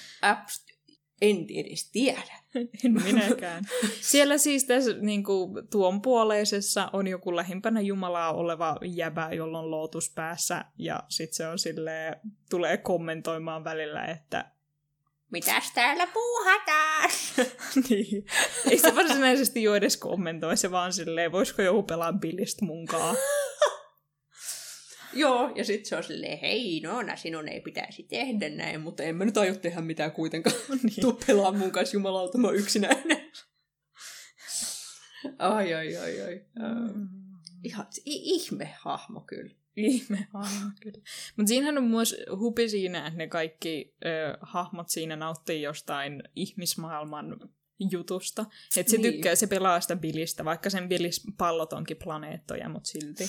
en 1.20 1.46
edes 1.54 1.90
tiedä. 1.90 2.40
En 2.84 2.92
minäkään. 2.92 3.64
Siellä 4.00 4.38
siis 4.38 4.64
tässä 4.64 4.92
niin 5.00 5.24
kuin, 5.24 5.68
tuon 5.70 6.02
puoleisessa 6.02 6.90
on 6.92 7.06
joku 7.06 7.36
lähimpänä 7.36 7.80
Jumalaa 7.80 8.32
oleva 8.32 8.76
jäbä, 8.84 9.28
jolla 9.32 9.58
on 9.58 9.70
lootus 9.70 10.10
päässä, 10.14 10.64
ja 10.78 11.02
sitten 11.08 11.36
se 11.36 11.46
on 11.48 11.58
silleen, 11.58 12.16
tulee 12.50 12.76
kommentoimaan 12.76 13.64
välillä, 13.64 14.04
että 14.04 14.50
Mitäs 15.30 15.72
täällä 15.74 16.06
puuhataan? 16.06 17.10
niin. 17.88 18.26
Ei 18.70 18.78
se 18.78 18.94
varsinaisesti 18.96 19.62
jo 19.62 19.74
edes 19.74 19.96
kommentoi, 19.96 20.56
se 20.56 20.70
vaan 20.70 20.92
silleen, 20.92 21.32
voisiko 21.32 21.62
joku 21.62 21.82
pelaa 21.82 22.12
billistä 22.12 22.64
munkaan. 22.64 23.16
Joo, 25.12 25.52
ja 25.54 25.64
sitten 25.64 25.88
se 25.88 25.96
on 25.96 26.04
silleen, 26.04 26.38
hei 26.38 26.80
Noona, 26.80 27.16
sinun 27.16 27.48
ei 27.48 27.60
pitäisi 27.60 28.02
tehdä 28.02 28.48
näin, 28.48 28.80
mutta 28.80 29.02
en 29.02 29.16
mä 29.16 29.24
nyt 29.24 29.36
aio 29.36 29.54
tehdä 29.54 29.80
mitään 29.80 30.12
kuitenkaan. 30.12 30.56
Niin. 30.82 31.00
Tuu 31.00 31.20
pelaa 31.26 31.52
mun 31.52 31.70
kanssa 31.70 31.96
jumalauta, 31.96 32.38
mä 32.38 32.50
yksinäinen. 32.50 33.30
ai, 35.38 35.74
ai, 35.74 35.96
ai, 35.96 36.22
ai. 36.22 36.40
Uh, 36.56 36.96
ihan 37.64 37.86
ihme 38.04 38.74
hahmo 38.78 39.20
kyllä. 39.20 39.54
Ihme 39.76 40.28
hahmo, 40.32 40.70
kyllä. 40.80 40.98
Mutta 41.36 41.48
siinähän 41.48 41.78
on 41.78 41.84
myös 41.84 42.16
hupi 42.38 42.68
siinä, 42.68 43.06
että 43.06 43.18
ne 43.18 43.26
kaikki 43.26 43.94
ö, 44.04 44.38
hahmot 44.40 44.88
siinä 44.88 45.16
nauttii 45.16 45.62
jostain 45.62 46.22
ihmismaailman 46.36 47.50
jutusta. 47.90 48.46
Että 48.76 48.90
se 48.90 48.96
Niin. 48.96 49.12
tykkää, 49.12 49.34
se 49.34 49.46
pelaa 49.46 49.80
sitä 49.80 49.96
bilistä, 49.96 50.44
vaikka 50.44 50.70
sen 50.70 50.88
bilis 50.88 51.22
pallot 51.38 51.72
onkin 51.72 51.96
planeettoja, 51.96 52.68
mutta 52.68 52.88
silti. 52.88 53.24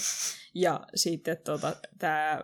Ja 0.55 0.87
sitten 0.95 1.37
tota, 1.37 1.75
tämä 1.99 2.41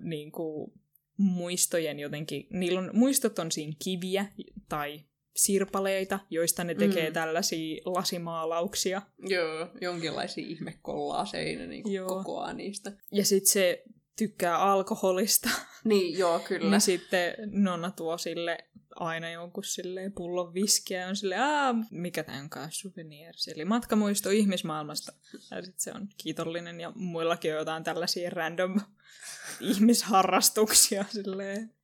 niinku, 0.00 0.72
muistojen 1.16 1.98
jotenkin, 2.00 2.46
niillä 2.50 2.80
on, 2.80 2.90
muistot 2.92 3.38
on 3.38 3.52
siinä 3.52 3.72
kiviä 3.84 4.26
tai 4.68 5.00
sirpaleita, 5.36 6.18
joista 6.30 6.64
ne 6.64 6.74
tekee 6.74 7.08
Mm. 7.10 7.14
tällaisia 7.14 7.82
lasimaalauksia. 7.84 9.02
Joo, 9.18 9.68
jonkinlaisia 9.80 10.46
ihmekollaaseja 10.46 11.66
niin 11.66 11.92
Joo. 11.92 12.08
kokoaa 12.08 12.52
niistä. 12.52 12.92
Ja 13.12 13.24
sitten 13.24 13.50
se 13.50 13.82
tykkää 14.18 14.58
alkoholista. 14.58 15.48
Niin, 15.84 16.18
joo, 16.18 16.38
kyllä. 16.38 16.70
Niin 16.70 16.80
sitten 16.80 17.34
Nonna 17.46 17.90
tuo 17.90 18.18
sille 18.18 18.58
aina 18.96 19.30
jonkun 19.30 19.64
silleen 19.64 20.12
pullon 20.12 20.54
viskiä 20.54 21.00
ja 21.00 21.08
on 21.08 21.16
silleen, 21.16 21.40
Aa, 21.42 21.74
mikä 21.90 22.22
tämä 22.22 22.38
onkaan 22.40 22.68
souvenirs, 22.72 23.48
eli 23.48 23.64
matkamuisto 23.64 24.30
ihmismaailmasta. 24.30 25.12
Ja 25.50 25.62
sitten 25.62 25.80
se 25.80 25.92
on 25.94 26.08
kiitollinen 26.16 26.80
ja 26.80 26.92
muillakin 26.94 27.52
on 27.52 27.58
jotain 27.58 27.84
tällaisia 27.84 28.30
random 28.30 28.80
ihmisharrastuksia 29.60 31.04
silleen. 31.12 31.74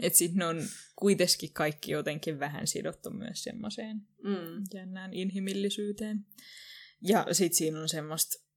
Että 0.00 0.18
sitten 0.18 0.38
ne 0.38 0.46
on 0.46 0.62
kuitenkin 0.96 1.52
kaikki 1.52 1.92
jotenkin 1.92 2.40
vähän 2.40 2.66
sidottu 2.66 3.10
myös 3.10 3.42
semmoiseen 3.44 3.96
Mm. 4.24 4.64
jännään 4.74 5.12
inhimillisyyteen. 5.12 6.26
Ja 7.02 7.26
sitten 7.32 7.56
siinä 7.56 7.80
on 7.80 7.88
semmoista 7.88 8.47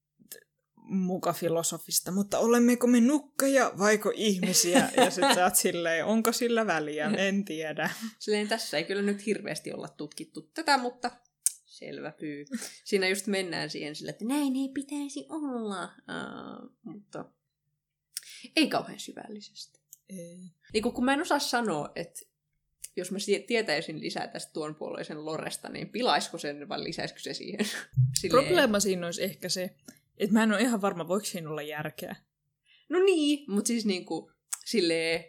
muka 0.92 1.34
filosofista, 1.34 2.12
mutta 2.12 2.40
olemmeko 2.40 2.88
me 2.88 3.02
nukkeja 3.02 3.72
vaiko 3.78 4.12
ihmisiä? 4.16 4.90
Ja 4.98 5.12
sitten 5.12 5.36
sä 5.36 5.44
oot 5.44 5.56
silleen, 5.56 6.06
onko 6.06 6.32
sillä 6.32 6.68
väliä? 6.68 7.12
En 7.18 7.46
tiedä. 7.46 7.90
Silleen 8.20 8.48
tässä 8.48 8.78
ei 8.78 8.84
kyllä 8.84 9.02
nyt 9.02 9.26
hirveästi 9.26 9.74
olla 9.74 9.88
tutkittu 9.88 10.42
tätä, 10.42 10.78
mutta 10.78 11.12
selvä 11.66 12.12
pyy. 12.12 12.46
Siinä 12.84 13.08
just 13.08 13.28
mennään 13.28 13.70
siihen 13.70 13.96
sille, 13.96 14.12
että 14.12 14.26
näin 14.26 14.56
ei 14.56 14.70
pitäisi 14.74 15.26
olla, 15.30 15.84
uh, 15.84 16.70
mutta 16.84 17.26
ei 18.56 18.68
kauhean 18.68 19.00
syvällisesti. 19.00 19.80
Ei. 20.10 20.52
Niin 20.74 20.84
kun, 20.84 20.94
kun 20.94 21.06
mä 21.06 21.14
en 21.14 21.22
osaa 21.22 21.40
sanoa, 21.40 21.92
että 21.96 22.22
jos 22.96 23.12
mä 23.12 23.18
tietäisin 23.48 24.02
lisää 24.02 24.28
tästä 24.28 24.54
tuon 24.54 24.76
puoleisen 24.76 25.26
Loresta, 25.26 25.70
niin 25.70 25.90
pilaisiko 25.90 26.38
sen 26.38 26.70
vai 26.70 26.84
lisäisikö 26.84 27.20
se 27.20 27.34
siihen? 27.34 27.66
Silleen- 28.20 28.46
Probleema 28.46 28.80
siinä 28.80 29.06
olisi 29.06 29.24
ehkä 29.24 29.50
se, 29.50 29.76
että 30.18 30.34
mä 30.34 30.44
en 30.44 30.52
ole 30.52 30.62
ihan 30.62 30.82
varma, 30.82 31.08
voiko 31.08 31.26
siinä 31.26 31.50
olla 31.50 31.62
järkeä. 31.62 32.16
No 32.90 33.00
niin, 33.00 33.52
mutta 33.52 33.68
siis 33.68 33.86
niinku 33.86 34.32
silleen 34.66 35.24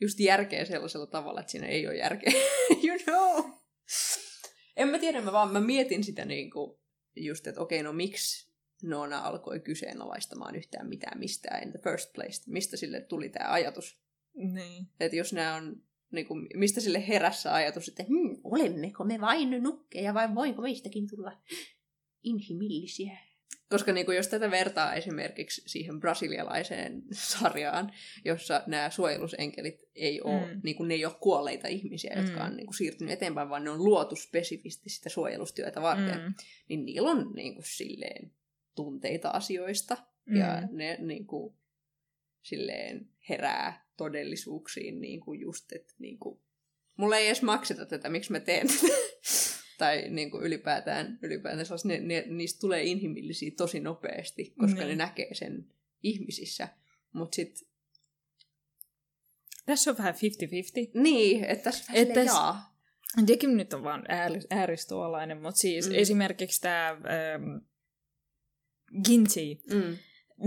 just 0.00 0.20
järkeä 0.20 0.64
sellaisella 0.64 1.06
tavalla, 1.06 1.40
että 1.40 1.50
siinä 1.50 1.66
ei 1.66 1.86
ole 1.86 1.96
järkeä. 1.96 2.32
you 2.86 2.98
know. 3.04 3.50
En 4.76 4.88
mä 4.88 4.98
tiedä, 4.98 5.20
mä 5.20 5.32
vaan 5.32 5.52
mä 5.52 5.60
mietin 5.60 6.04
sitä 6.04 6.24
niinku 6.24 6.80
just, 7.16 7.46
että 7.46 7.60
okei, 7.60 7.82
no 7.82 7.92
miksi 7.92 8.54
Noona 8.82 9.18
alkoi 9.18 9.60
kyseenalaistamaan 9.60 10.56
yhtään 10.56 10.88
mitään 10.88 11.18
mistään 11.18 11.62
in 11.62 11.70
the 11.70 11.78
first 11.78 12.12
place. 12.12 12.42
Mistä 12.46 12.76
sille 12.76 13.00
tuli 13.00 13.28
tämä 13.28 13.52
ajatus? 13.52 14.00
Niin. 14.34 14.86
Että 15.00 15.16
jos 15.16 15.32
nämä 15.32 15.54
on, 15.54 15.82
niinku, 16.12 16.34
mistä 16.54 16.80
sille 16.80 17.08
herässä 17.08 17.54
ajatus, 17.54 17.88
että 17.88 18.02
hmm, 18.02 18.40
Olemmeko 18.44 19.04
me 19.04 19.20
vain 19.20 19.62
nukkeja 19.62 20.14
vai 20.14 20.34
voinko 20.34 20.62
meistäkin 20.62 21.08
tulla 21.08 21.32
inhimillisiä? 22.22 23.18
Koska 23.74 23.92
niin 23.92 24.06
kuin 24.06 24.16
jos 24.16 24.28
tätä 24.28 24.50
vertaa 24.50 24.94
esimerkiksi 24.94 25.62
siihen 25.66 26.00
brasilialaiseen 26.00 27.02
sarjaan, 27.12 27.92
jossa 28.24 28.62
nämä 28.66 28.90
suojelusenkelit 28.90 29.80
ei 29.94 30.20
ole, 30.22 30.54
Mm. 30.54 30.60
niin 30.64 30.76
kuin 30.76 30.88
ne 30.88 30.94
ei 30.94 31.04
ole 31.04 31.14
kuolleita 31.20 31.68
ihmisiä, 31.68 32.14
jotka 32.16 32.40
Mm. 32.40 32.46
on 32.46 32.56
niin 32.56 32.66
kuin 32.66 32.74
siirtynyt 32.76 33.12
eteenpäin, 33.12 33.48
vaan 33.48 33.64
ne 33.64 33.70
on 33.70 33.84
luotu 33.84 34.16
spesifisti 34.16 34.90
sitä 34.90 35.08
suojelustyötä 35.08 35.82
varten, 35.82 36.18
mm. 36.18 36.24
Mm. 36.24 36.34
niin 36.68 36.84
niillä 36.84 37.10
on 37.10 37.32
niin 37.36 37.54
kuin 37.54 37.64
silleen 37.66 38.32
tunteita 38.74 39.28
asioista, 39.28 39.96
Mm. 40.26 40.36
ja 40.36 40.62
ne 40.70 40.96
niin 41.00 41.26
kuin, 41.26 41.54
silleen 42.42 43.08
herää 43.28 43.86
todellisuuksiin 43.96 45.00
niin 45.00 45.20
kuin 45.20 45.40
just, 45.40 45.72
että 45.72 45.94
niin 45.98 46.18
kuin, 46.18 46.40
mulla 46.96 47.16
ei 47.16 47.26
edes 47.26 47.42
makseta 47.42 47.86
tätä, 47.86 48.08
miksi 48.08 48.32
mä 48.32 48.40
teen 48.40 48.66
tätä. 48.66 48.94
Tai 49.78 50.08
niin 50.10 50.30
kuin 50.30 50.44
ylipäätään, 50.44 51.18
ylipäätään 51.22 51.66
ne, 51.84 51.98
ne, 52.00 52.24
niistä 52.28 52.60
tulee 52.60 52.82
inhimillisiä 52.84 53.50
tosi 53.56 53.80
nopeasti, 53.80 54.54
koska 54.60 54.78
Niin. 54.80 54.88
ne 54.88 54.94
näkee 54.96 55.34
sen 55.34 55.66
ihmisissä. 56.02 56.68
Mutta 57.12 57.36
sitten, 57.36 57.68
Tässä 59.66 59.90
on 59.90 59.98
vähän 59.98 60.14
50-50. 60.14 60.18
niin, 61.02 61.44
että 61.44 61.64
tässä 61.64 61.84
vähän 61.88 62.02
Että 62.08 62.24
s- 62.24 62.26
jaa. 62.26 62.74
Sekin 63.26 63.56
nyt 63.56 63.72
on 63.72 63.82
vaan 63.84 64.04
ääri- 64.08 64.46
ääristuolainen, 64.50 65.42
mutta 65.42 65.58
siis 65.60 65.88
Mm. 65.88 65.94
esimerkiksi 65.94 66.60
tämä 66.60 66.88
ähm, 66.90 67.56
Ginty, 69.04 69.40
Mm. 69.70 69.96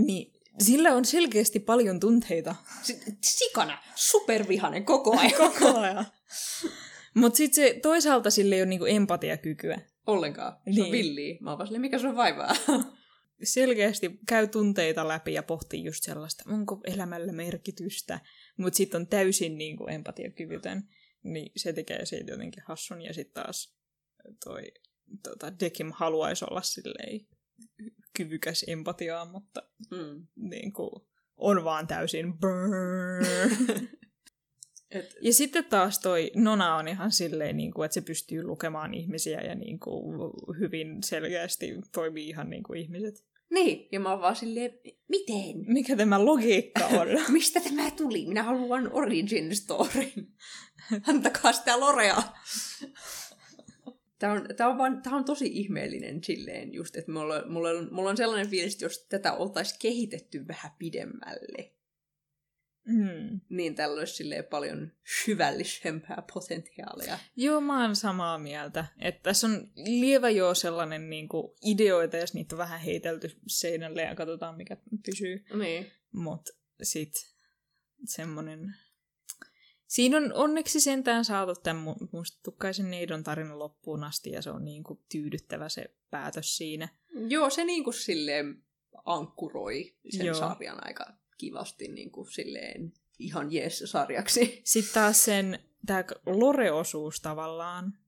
niin 0.06 0.32
sillä 0.60 0.94
on 0.94 1.04
selkeästi 1.04 1.60
paljon 1.60 2.00
tunteita 2.00 2.54
Sit, 2.82 3.02
sikana, 3.24 3.82
supervihanen 3.94 4.84
koko 4.84 5.18
ajan. 5.18 5.32
koko 5.52 5.78
ajan. 5.78 6.06
Mutta 7.14 7.36
sitten 7.36 7.64
se 7.64 7.80
toisaalta 7.82 8.30
sille 8.30 8.54
ei 8.54 8.60
ole 8.60 8.68
niinku 8.68 8.84
empatiakykyä. 8.84 9.80
Ollenkaan. 10.06 10.52
Se 10.52 10.70
on 10.70 10.74
Niin. 10.74 10.92
villiä. 10.92 11.38
Mä 11.40 11.50
oon 11.50 11.58
vaan 11.58 11.80
mikä 11.80 11.98
sun 11.98 12.16
vaivaa? 12.16 12.54
Selkeästi 13.42 14.18
käy 14.28 14.46
tunteita 14.48 15.08
läpi 15.08 15.32
ja 15.32 15.42
pohtii 15.42 15.84
just 15.84 16.04
sellaista, 16.04 16.44
onko 16.46 16.80
elämällä 16.84 17.32
merkitystä, 17.32 18.20
mutta 18.56 18.76
sitten 18.76 19.00
on 19.00 19.06
täysin 19.06 19.58
niinku 19.58 19.86
empatiakyvytön. 19.86 20.82
Niin 21.22 21.52
se 21.56 21.72
tekee 21.72 22.06
siitä 22.06 22.32
jotenkin 22.32 22.62
hassun. 22.66 23.02
Ja 23.02 23.14
sitten 23.14 23.42
taas 23.44 23.76
toi 24.44 24.62
tota, 25.22 25.52
Dekim 25.60 25.92
haluaisi 25.94 26.44
olla 26.50 26.62
silleen 26.62 27.20
kyvykäs 28.16 28.64
empatiaan, 28.68 29.30
mutta 29.30 29.62
mm. 29.90 30.26
niin 30.36 30.72
kuin, 30.72 30.90
on 31.36 31.64
vaan 31.64 31.86
täysin 31.86 32.38
brrrr. 32.38 33.24
Et, 34.90 35.16
Ja 35.20 35.32
sitten 35.32 35.64
taas 35.64 35.98
toi 35.98 36.30
Nona 36.34 36.76
on 36.76 36.88
ihan 36.88 37.12
silleen, 37.12 37.56
niin 37.56 37.72
kuin, 37.72 37.84
että 37.84 37.94
se 37.94 38.00
pystyy 38.00 38.42
lukemaan 38.42 38.94
ihmisiä 38.94 39.40
ja 39.40 39.54
niin 39.54 39.80
kuin, 39.80 40.04
hyvin 40.60 41.02
selkeästi 41.02 41.74
toimii 41.92 42.28
ihan 42.28 42.50
niin 42.50 42.62
kuin 42.62 42.80
ihmiset. 42.80 43.24
niin, 43.50 43.88
ja 43.92 44.00
mä 44.00 44.10
oon 44.10 44.20
vaan 44.20 44.36
silleen, 44.36 44.70
Miten? 45.08 45.64
Mikä 45.66 45.96
tämä 45.96 46.24
logiikka 46.24 46.86
on? 46.86 47.08
mistä 47.32 47.60
tämä 47.60 47.90
tuli? 47.90 48.26
Minä 48.26 48.42
haluan 48.42 48.92
origin 48.92 49.56
story. 49.56 50.10
Antakaa 51.08 51.52
sitä 51.52 51.80
lorea. 51.80 52.22
Tämä 54.18 54.32
on, 54.32 54.46
tämä, 54.56 54.70
on 54.70 54.78
vaan, 54.78 55.02
tämä 55.02 55.16
on 55.16 55.24
tosi 55.24 55.46
ihmeellinen 55.46 56.24
silleen 56.24 56.72
just, 56.72 56.96
että 56.96 57.12
mulla, 57.12 57.42
mulla, 57.48 57.70
on, 57.70 57.88
mulla 57.90 58.10
on 58.10 58.16
sellainen 58.16 58.50
fiilis, 58.50 58.72
että 58.72 58.84
jos 58.84 59.06
tätä 59.08 59.32
oltaisiin 59.32 59.78
kehitetty 59.82 60.48
vähän 60.48 60.72
pidemmälle, 60.78 61.72
mm. 62.88 63.40
niin 63.48 63.74
tällä 63.74 63.98
olisi 63.98 64.24
paljon 64.50 64.92
syvällisempää 65.24 66.22
potentiaalia. 66.34 67.18
Joo, 67.36 67.60
mä 67.60 67.82
oon 67.82 67.96
samaa 67.96 68.38
mieltä. 68.38 68.84
Että 68.98 69.22
tässä 69.22 69.46
on 69.46 69.70
lievä 69.76 70.30
joo 70.30 70.54
sellainen 70.54 71.10
niin 71.10 71.28
kuin, 71.28 71.52
ideoita, 71.64 72.16
jos 72.16 72.34
niitä 72.34 72.54
on 72.54 72.58
vähän 72.58 72.80
heitelty 72.80 73.30
seinälle 73.46 74.02
ja 74.02 74.14
katsotaan, 74.14 74.56
mikä 74.56 74.76
pysyy. 75.06 75.44
Niin. 75.58 75.86
Mutta 76.12 76.52
sit 76.82 77.12
semmonen... 78.04 78.74
Siinä 79.86 80.16
on 80.16 80.32
onneksi 80.32 80.80
sentään 80.80 81.24
saatu 81.24 81.54
tämän 81.54 81.84
mu- 81.84 82.08
mustatukkaisen 82.12 82.90
neidon 82.90 83.24
tarina 83.24 83.58
loppuun 83.58 84.04
asti 84.04 84.30
ja 84.30 84.42
se 84.42 84.50
on 84.50 84.64
niin 84.64 84.84
kuin 84.84 85.00
tyydyttävä 85.12 85.68
se 85.68 85.94
päätös 86.10 86.56
siinä. 86.56 86.88
Joo, 87.28 87.50
se 87.50 87.64
niinku 87.64 87.92
silleen 87.92 88.62
ankkuroi 89.04 89.96
sen. 90.16 90.26
Joo. 90.26 90.34
sarjan 90.34 90.86
aika 90.86 91.17
kivasti 91.38 91.88
niinku 91.88 92.24
silleen 92.24 92.92
ihan 93.18 93.52
jees 93.52 93.82
sarjaksi. 93.86 94.60
Sitten 94.64 94.94
taas 94.94 95.24
sen, 95.24 95.58
tämä 95.86 96.04
Lore-osuus 96.26 97.20
tavallaan, 97.20 97.98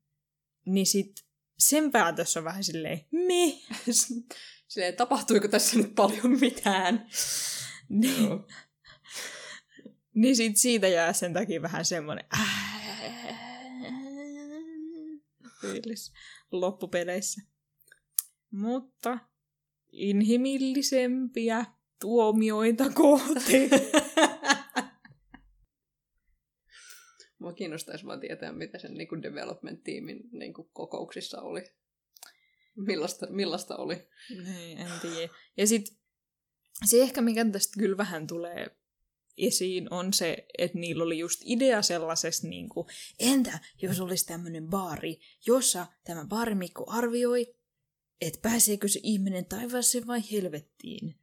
niin 0.65 0.87
sit 0.87 1.25
sen 1.59 1.91
päätös 1.91 2.37
on 2.37 2.45
vähän 2.45 2.65
silleen, 2.65 3.07
me. 3.11 3.59
silleen, 4.69 4.97
tapahtuiko 4.97 5.49
tässä 5.49 5.79
nyt 5.79 5.95
paljon 5.95 6.41
mitään? 6.41 7.07
Niin, 7.89 8.29
niin 10.15 10.37
sit 10.37 10.57
siitä 10.57 10.89
jää 10.89 11.13
sen 11.13 11.33
takia 11.33 11.63
vähän 11.63 11.85
semmoinen 11.85 12.25
fiilis 15.61 16.13
loppupeleissä. 16.53 17.41
Mutta 18.51 19.19
inhimillisempiä 19.93 21.65
tuomioita 22.01 22.91
kohti. 22.95 23.71
Mua 27.39 27.53
kiinnostaisi 27.53 28.07
vaan 28.07 28.21
tietää, 28.21 28.53
mitä 28.53 28.79
sen 28.79 28.95
niinku 28.95 29.17
development-tiimin 29.23 30.29
niinku 30.33 30.71
kokouksissa 30.73 31.41
oli. 31.41 31.63
Millaista, 32.77 33.27
millaista 33.31 33.77
oli? 33.77 34.09
Ei, 34.59 34.73
en 34.73 34.91
tiedä. 35.03 35.33
Ja 35.57 35.67
sitten 35.67 35.97
se 36.85 37.03
ehkä, 37.03 37.21
mikä 37.21 37.45
tästä 37.45 37.79
kyllä 37.79 37.97
vähän 37.97 38.27
tulee 38.27 38.77
esiin, 39.39 39.93
on 39.93 40.13
se, 40.13 40.47
että 40.59 40.79
niillä 40.79 41.05
oli 41.05 41.19
just 41.19 41.41
idea 41.45 41.83
sellaisesta, 41.83 42.49
niin 42.49 42.69
kuin, 42.69 42.87
entä 43.19 43.59
jos 43.83 44.01
olisi 44.01 44.27
tämmöinen 44.27 44.67
baari, 44.67 45.21
jossa 45.47 45.87
tämä 46.05 46.27
baarimikko 46.27 46.85
arvioi, 46.89 47.55
että 48.21 48.41
pääseekö 48.43 48.89
se 48.89 49.01
ihminen 49.03 49.45
taivaaseen 49.45 50.07
vai 50.07 50.21
helvettiin. 50.33 51.15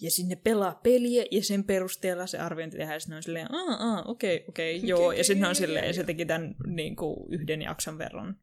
Ja 0.00 0.10
sinne 0.10 0.36
pelaa 0.36 0.80
peliä, 0.82 1.24
ja 1.30 1.42
sen 1.42 1.64
perusteella 1.64 2.26
se 2.26 2.38
arviointi 2.38 2.76
tehdään, 2.76 3.00
ja 3.10 3.16
on 3.16 3.22
silleen, 3.22 3.54
aa, 3.54 3.74
aa, 3.92 4.02
okei, 4.02 4.44
okei, 4.48 4.80
joo. 4.84 5.12
Ja 5.12 5.24
sitten 5.24 5.48
on 5.48 5.54
silleen, 5.54 5.86
ja 5.86 5.92
se 5.92 6.04
teki 6.04 6.26
tämän 6.26 6.54
niin 6.66 6.96
kuin, 6.96 7.32
yhden 7.32 7.62
jakson 7.62 7.98
verran 7.98 8.36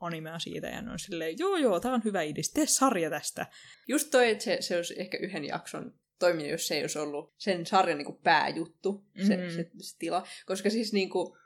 animea 0.00 0.38
siitä, 0.38 0.66
ja 0.68 0.78
on 0.92 0.98
silleen, 0.98 1.38
joo, 1.38 1.56
joo, 1.56 1.80
tää 1.80 1.92
on 1.92 2.04
hyvä 2.04 2.22
idis, 2.22 2.50
tee 2.52 2.66
sarja 2.66 3.10
tästä. 3.10 3.46
Just 3.88 4.10
toi, 4.10 4.30
että 4.30 4.44
se, 4.44 4.56
se 4.60 4.76
olisi 4.76 4.94
ehkä 5.00 5.18
yhden 5.18 5.44
jakson 5.44 5.94
toiminut, 6.18 6.50
jos 6.50 6.66
se 6.66 6.74
ei 6.74 6.82
olisi 6.82 6.98
ollut 6.98 7.34
sen 7.38 7.66
sarjan 7.66 7.98
niinku 7.98 8.20
pääjuttu, 8.22 9.04
se, 9.26 9.36
Mhm. 9.36 9.44
mm. 9.46 9.50
se, 9.50 9.70
se 9.80 9.96
tila. 9.98 10.26
Koska 10.46 10.70
siis 10.70 10.92
niinku 10.92 11.36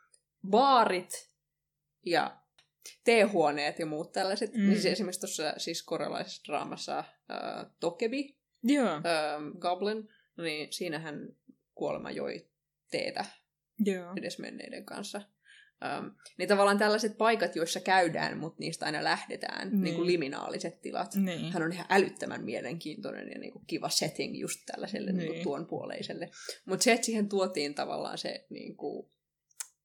baarit 0.48 1.30
ja 2.06 2.36
teehuoneet 3.04 3.78
ja 3.78 3.86
muut 3.86 4.12
tällaiset, 4.12 4.52
Mm. 4.54 4.60
mm. 4.60 4.68
niin 4.68 4.82
se 4.82 4.92
esimerkiksi 4.92 5.20
tuossa 5.20 5.54
siis 5.56 5.82
korealaisessa 5.82 6.42
draamassa 6.46 6.98
äh, 6.98 7.06
Tokebi, 7.80 8.35
Joo, 8.66 8.88
äh, 8.96 9.02
Goblin, 9.58 10.08
niin 10.36 10.72
siinähän 10.72 11.28
kuolema 11.74 12.10
joi 12.10 12.46
teetä 12.90 13.24
joo. 13.78 14.12
edesmenneiden 14.16 14.84
kanssa. 14.84 15.22
Um, 15.98 16.10
niin 16.38 16.48
tavallaan 16.48 16.78
tällaiset 16.78 17.18
paikat, 17.18 17.56
joissa 17.56 17.80
käydään, 17.80 18.38
mutta 18.38 18.56
niistä 18.60 18.86
aina 18.86 19.04
lähdetään, 19.04 19.68
Niin. 19.68 19.82
niin. 19.82 19.94
kuin 19.94 20.06
liminaaliset 20.06 20.80
tilat. 20.80 21.14
Niin. 21.14 21.52
Hän 21.52 21.62
on 21.62 21.72
ihan 21.72 21.86
älyttömän 21.88 22.44
mielenkiintoinen 22.44 23.28
ja 23.30 23.38
niin 23.38 23.52
kuin 23.52 23.66
kiva 23.66 23.88
setting 23.88 24.40
just 24.40 24.60
tällaiselle 24.66 25.12
niin. 25.12 25.18
Niin. 25.18 25.32
Niin 25.32 25.42
tuon 25.42 25.66
puoleiselle. 25.66 26.30
Mutta 26.64 26.84
se, 26.84 26.92
että 26.92 27.06
siihen 27.06 27.28
tuotiin 27.28 27.74
tavallaan 27.74 28.18
se 28.18 28.46
niin 28.50 28.76
kuin, 28.76 29.08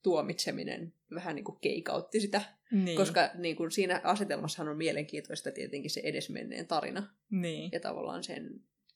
tuomitseminen 0.03 0.93
vähän 1.15 1.35
niin 1.35 1.43
kuin 1.43 1.59
keikautti 1.61 2.19
sitä, 2.19 2.41
Niin. 2.71 2.97
koska 2.97 3.29
niin 3.35 3.55
kuin, 3.55 3.71
siinä 3.71 4.01
asetelmassahan 4.03 4.71
on 4.71 4.77
mielenkiintoista 4.77 5.51
tietenkin 5.51 5.91
se 5.91 6.01
edesmenneen 6.03 6.67
tarina 6.67 7.13
Niin. 7.29 7.69
ja 7.73 7.79
tavallaan 7.79 8.23
sen, 8.23 8.49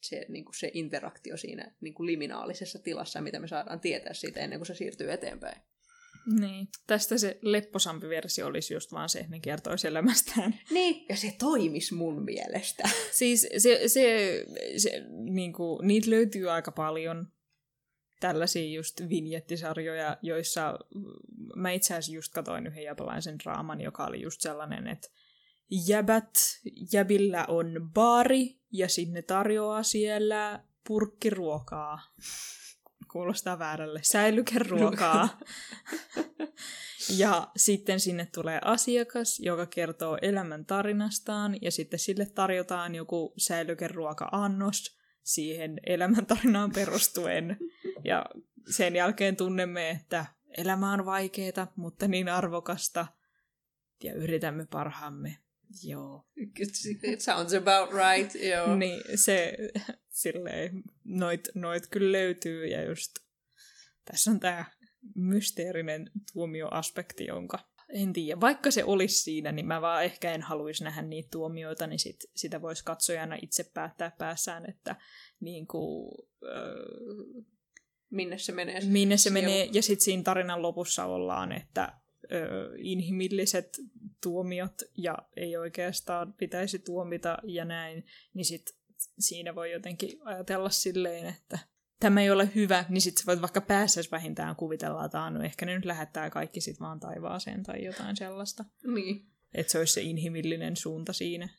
se, 0.05 0.25
niin 0.29 0.45
kuin 0.45 0.55
se 0.55 0.71
interaktio 0.73 1.37
siinä 1.37 1.71
niin 1.81 1.93
kuin 1.93 2.07
liminaalisessa 2.07 2.79
tilassa, 2.79 3.21
mitä 3.21 3.39
me 3.39 3.47
saadaan 3.47 3.79
tietää 3.79 4.13
siitä 4.13 4.39
ennen 4.39 4.59
kuin 4.59 4.67
se 4.67 4.75
siirtyy 4.75 5.11
eteenpäin. 5.11 5.61
niin. 6.39 6.67
Tästä 6.87 7.17
se 7.17 7.39
lepposampi 7.41 8.09
versio 8.09 8.47
olisi 8.47 8.73
just 8.73 8.91
vaan 8.91 9.09
se, 9.09 9.19
että 9.19 9.31
ne 9.31 9.39
kertoisi 9.39 9.87
elämästään. 9.87 10.59
Niin, 10.71 11.05
ja 11.09 11.15
se 11.15 11.35
toimis 11.39 11.91
mun 11.91 12.23
mielestä. 12.23 12.89
Siis 13.11 13.47
se, 13.57 13.81
se, 13.87 14.45
se 14.77 15.03
niinku, 15.09 15.81
niitä 15.81 16.09
löytyy 16.09 16.51
aika 16.51 16.71
paljon 16.71 17.27
tällaisia 18.19 18.75
just 18.75 19.01
vinjettisarjoja, 19.09 20.17
joissa 20.21 20.79
mm, 20.95 21.01
mä 21.55 21.71
itse 21.71 21.93
asiassa 21.93 22.15
just 22.15 22.33
katoin 22.33 22.67
yhden 22.67 22.83
japalaisen 22.83 23.39
draaman, 23.39 23.81
joka 23.81 24.05
oli 24.05 24.21
just 24.21 24.41
sellainen, 24.41 24.87
että 24.87 25.07
jäbät, 25.69 26.29
jäbillä 26.93 27.45
on 27.47 27.89
baari 27.93 28.59
ja 28.71 28.89
sinne 28.89 29.21
tarjoaa 29.21 29.83
siellä 29.83 30.63
purkkiruokaa. 30.87 31.99
Kuulostaa 33.11 33.59
väärälle. 33.59 33.99
Säilykeruokaa. 34.03 35.39
ja 37.17 37.47
sitten 37.57 37.99
sinne 37.99 38.27
tulee 38.33 38.59
asiakas, 38.65 39.39
joka 39.39 39.65
kertoo 39.65 40.17
elämän 40.21 40.65
tarinastaan, 40.65 41.57
ja 41.61 41.71
sitten 41.71 41.99
sille 41.99 42.25
tarjotaan 42.25 42.95
joku 42.95 43.33
säilykeruoka-annos 43.37 44.97
siihen 45.23 45.79
elämäntarinaan 45.85 46.71
perustuen. 46.71 47.57
Ja 48.03 48.25
sen 48.69 48.95
jälkeen 48.95 49.35
tunnemme, 49.35 49.89
että 49.89 50.25
elämä 50.57 50.93
on 50.93 51.05
vaikeeta, 51.05 51.67
mutta 51.75 52.07
niin 52.07 52.29
arvokasta, 52.29 53.07
ja 54.03 54.13
yritämme 54.13 54.65
parhaamme. 54.65 55.44
Joo. 55.83 56.25
It 57.03 57.21
sounds 57.21 57.53
about 57.53 57.89
right, 57.91 58.35
joo. 58.35 58.75
Niin 58.85 59.01
se 59.15 59.57
silleen, 60.09 60.83
noit, 61.03 61.47
noit 61.55 61.87
kyllä 61.87 62.11
löytyy 62.11 62.65
ja 62.67 62.83
just 62.83 63.11
tässä 64.05 64.31
on 64.31 64.39
tämä 64.39 64.65
mysteerinen 65.15 66.11
tuomioaspekti, 66.33 67.25
jonka 67.25 67.59
en 67.89 68.13
tiedä. 68.13 68.41
Vaikka 68.41 68.71
se 68.71 68.83
olisi 68.83 69.19
siinä, 69.19 69.51
niin 69.51 69.65
mä 69.65 69.81
vaan 69.81 70.03
ehkä 70.03 70.31
en 70.31 70.41
haluaisi 70.41 70.83
nähdä 70.83 71.01
niitä 71.01 71.29
tuomioita, 71.31 71.87
niin 71.87 71.99
sit, 71.99 72.15
sitä 72.35 72.61
voisi 72.61 72.83
katsojana 72.83 73.37
itse 73.41 73.63
päättää 73.73 74.11
päässään, 74.17 74.69
että 74.69 74.95
niin 75.39 75.67
kuin, 75.67 76.11
öö, 76.43 76.85
Minne 78.09 78.37
se 78.37 78.51
menee? 78.51 78.81
minne 78.85 79.17
se 79.17 79.29
menee. 79.29 79.69
Ja 79.73 79.81
sitten 79.81 80.03
siinä 80.03 80.23
tarinan 80.23 80.61
lopussa 80.61 81.05
ollaan, 81.05 81.51
että 81.51 81.93
ö, 82.31 82.75
inhimilliset 82.77 83.77
tuomiot 84.23 84.81
ja 84.97 85.17
ei 85.37 85.57
oikeastaan 85.57 86.33
pitäisi 86.33 86.79
tuomita 86.79 87.37
ja 87.43 87.65
näin, 87.65 88.05
niin 88.33 88.45
sit 88.45 88.77
siinä 89.19 89.55
voi 89.55 89.71
jotenkin 89.71 90.17
ajatella 90.23 90.69
silleen, 90.69 91.25
että 91.25 91.59
tämä 91.99 92.21
ei 92.21 92.31
ole 92.31 92.49
hyvä, 92.55 92.85
niin 92.89 93.01
sitten 93.01 93.25
voit 93.25 93.41
vaikka 93.41 93.61
päässäs 93.61 94.11
vähintään 94.11 94.55
kuvitella, 94.55 95.05
että 95.05 95.19
"Aa, 95.21 95.29
no 95.29 95.43
ehkä 95.43 95.65
ne 95.65 95.75
nyt 95.75 95.85
lähettää 95.85 96.29
kaikki 96.29 96.61
sit 96.61 96.79
vaan 96.79 96.99
taivaaseen 96.99 97.63
tai 97.63 97.83
jotain 97.83 98.15
sellaista. 98.15 98.65
Niin. 98.83 99.27
Että 99.53 99.71
se 99.71 99.79
olisi 99.79 99.93
se 99.93 100.01
inhimillinen 100.01 100.75
suunta 100.75 101.13
siinä. 101.13 101.49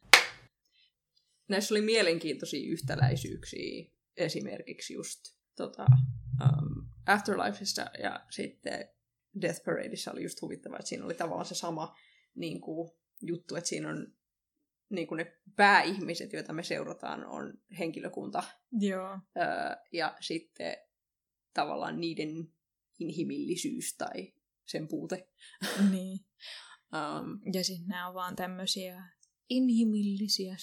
Näissä 1.49 1.75
oli 1.75 1.81
mielenkiintoisia 1.81 2.71
yhtäläisyyksiä, 2.73 3.85
esimerkiksi 4.17 4.95
just 4.95 5.21
tota, 5.57 5.87
um, 6.43 6.89
Afterlifeissa 7.07 7.87
ja 8.03 8.27
sitten 8.31 8.89
Death 9.41 9.65
Paradeissa 9.65 10.13
oli 10.13 10.23
just 10.23 10.43
huvittava, 10.43 10.77
että 10.77 10.89
siinä 10.89 11.05
oli 11.05 11.15
tavallaan 11.15 11.47
se 11.47 11.55
sama 11.55 11.97
niin 12.35 12.61
kuin, 12.61 12.91
juttu, 13.23 13.57
että 13.57 13.69
siinä 13.69 13.89
on 13.89 14.15
niin 14.91 15.07
kuin 15.07 15.17
ne 15.17 15.37
pääihmiset, 15.57 16.33
joita 16.33 16.53
me 16.53 16.63
seurataan, 16.63 17.27
on 17.27 17.55
henkilökunta 17.79 18.43
Joo. 18.81 19.19
öö, 19.37 19.77
ja 19.93 20.17
sitten 20.21 20.77
tavallaan 21.55 22.01
niiden 22.01 22.53
inhimillisyys 22.99 23.97
tai 23.97 24.33
sen 24.65 24.89
puute. 24.89 25.29
niin. 25.91 26.19
Um, 26.87 27.41
Ja 27.53 27.65
sitten 27.65 27.89
nämä 27.89 28.09
on 28.09 28.15
vaan 28.15 28.37
tämmöisiä 28.37 29.03
inhimillisiä 29.51 30.57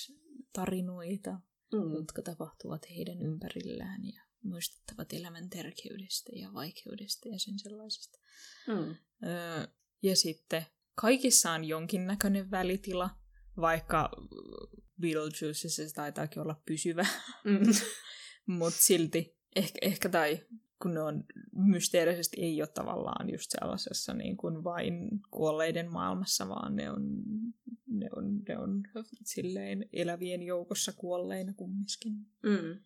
tarinoita, 0.53 1.31
mm, 1.73 1.95
jotka 1.95 2.21
tapahtuvat 2.21 2.89
heidän 2.89 3.21
ympärillään 3.21 4.05
ja 4.05 4.22
muistuttavat 4.43 5.13
elämän 5.13 5.49
tärkeydestä 5.49 6.31
ja 6.35 6.53
vaikeudesta 6.53 7.29
ja 7.29 7.39
sen 7.39 7.59
sellaisesta. 7.59 8.19
mm, 8.67 8.95
Öö, 9.27 9.67
ja 10.01 10.15
sitten 10.15 10.65
kaikissa 10.95 11.51
on 11.51 11.65
jonkinnäköinen 11.65 12.51
välitila, 12.51 13.09
vaikka 13.57 14.09
Beetlejuicessa 15.01 15.69
se 15.69 15.93
taitaakin 15.93 16.41
olla 16.41 16.61
pysyvä, 16.65 17.05
mm, 17.43 17.59
mutta 18.57 18.79
silti 18.79 19.37
ehkä, 19.55 19.79
ehkä 19.81 20.09
tai 20.09 20.39
kun 20.81 20.93
ne 20.93 21.01
on 21.01 21.23
mysteerisesti 21.51 22.41
ei 22.41 22.61
ole 22.61 22.67
tavallaan 22.67 23.29
just 23.29 23.51
sellaisessa 23.51 24.13
niin 24.13 24.37
kuin 24.37 24.63
vain 24.63 25.09
kuolleiden 25.31 25.91
maailmassa, 25.91 26.47
vaan 26.47 26.75
ne 26.75 26.89
on, 26.89 27.01
ne 27.87 28.09
on, 28.15 28.43
ne 28.47 28.57
on 28.57 28.83
silleen 29.25 29.89
elävien 29.93 30.43
joukossa 30.43 30.93
kuolleina 30.93 31.53
kumminkin. 31.53 32.13
mm. 32.43 32.83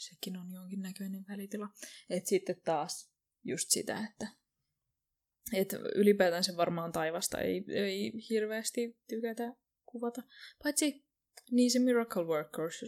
Sekin 0.00 0.36
on 0.36 0.52
jonkinnäköinen 0.52 1.24
välitila. 1.28 1.68
Et 2.10 2.26
sitten 2.26 2.56
taas 2.64 3.10
just 3.44 3.70
sitä, 3.70 4.06
että 4.10 4.28
et 5.52 5.72
ylipäätään 5.94 6.44
se 6.44 6.56
varmaan 6.56 6.92
taivasta 6.92 7.40
ei, 7.40 7.64
ei 7.68 8.12
hirveästi 8.30 8.98
tykätä 9.08 9.54
kuvata. 9.86 10.22
Paitsi 10.62 11.04
niin 11.50 11.70
se 11.70 11.78
Miracle 11.78 12.24
Workers, 12.24 12.84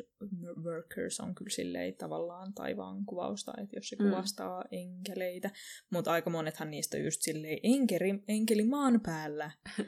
Workers 0.62 1.20
on 1.20 1.34
kyllä 1.34 1.50
silleen 1.50 1.94
tavallaan 1.94 2.54
taivaan 2.54 3.04
kuvausta, 3.04 3.52
että 3.62 3.76
jos 3.76 3.88
se 3.88 3.96
Mm. 4.00 4.04
kuvastaa 4.10 4.64
enkeleitä, 4.70 5.50
mutta 5.90 6.12
aika 6.12 6.30
monethan 6.30 6.70
niistä 6.70 6.96
on 6.96 7.04
just 7.04 7.22
silleen 7.22 7.58
enkeli, 7.62 8.22
enkeli 8.28 8.64
maan 8.64 9.00
päällä. 9.00 9.50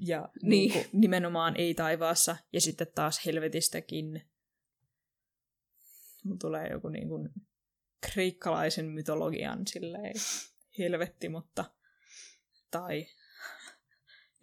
Ja 0.00 0.28
Niin. 0.42 0.50
niin. 0.50 0.72
Niin 0.72 0.86
nimenomaan 0.92 1.56
ei 1.56 1.74
taivaassa. 1.74 2.36
Ja 2.52 2.60
sitten 2.60 2.86
taas 2.94 3.26
helvetistäkin 3.26 4.22
Mulla 6.24 6.38
tulee 6.38 6.68
joku 6.68 6.88
niin 6.88 7.08
kuin 7.08 7.28
kreikkalaisen 8.00 8.86
mytologian 8.86 9.66
silleen 9.66 10.14
helvetti, 10.78 11.28
mutta 11.28 11.64
tai 12.70 13.06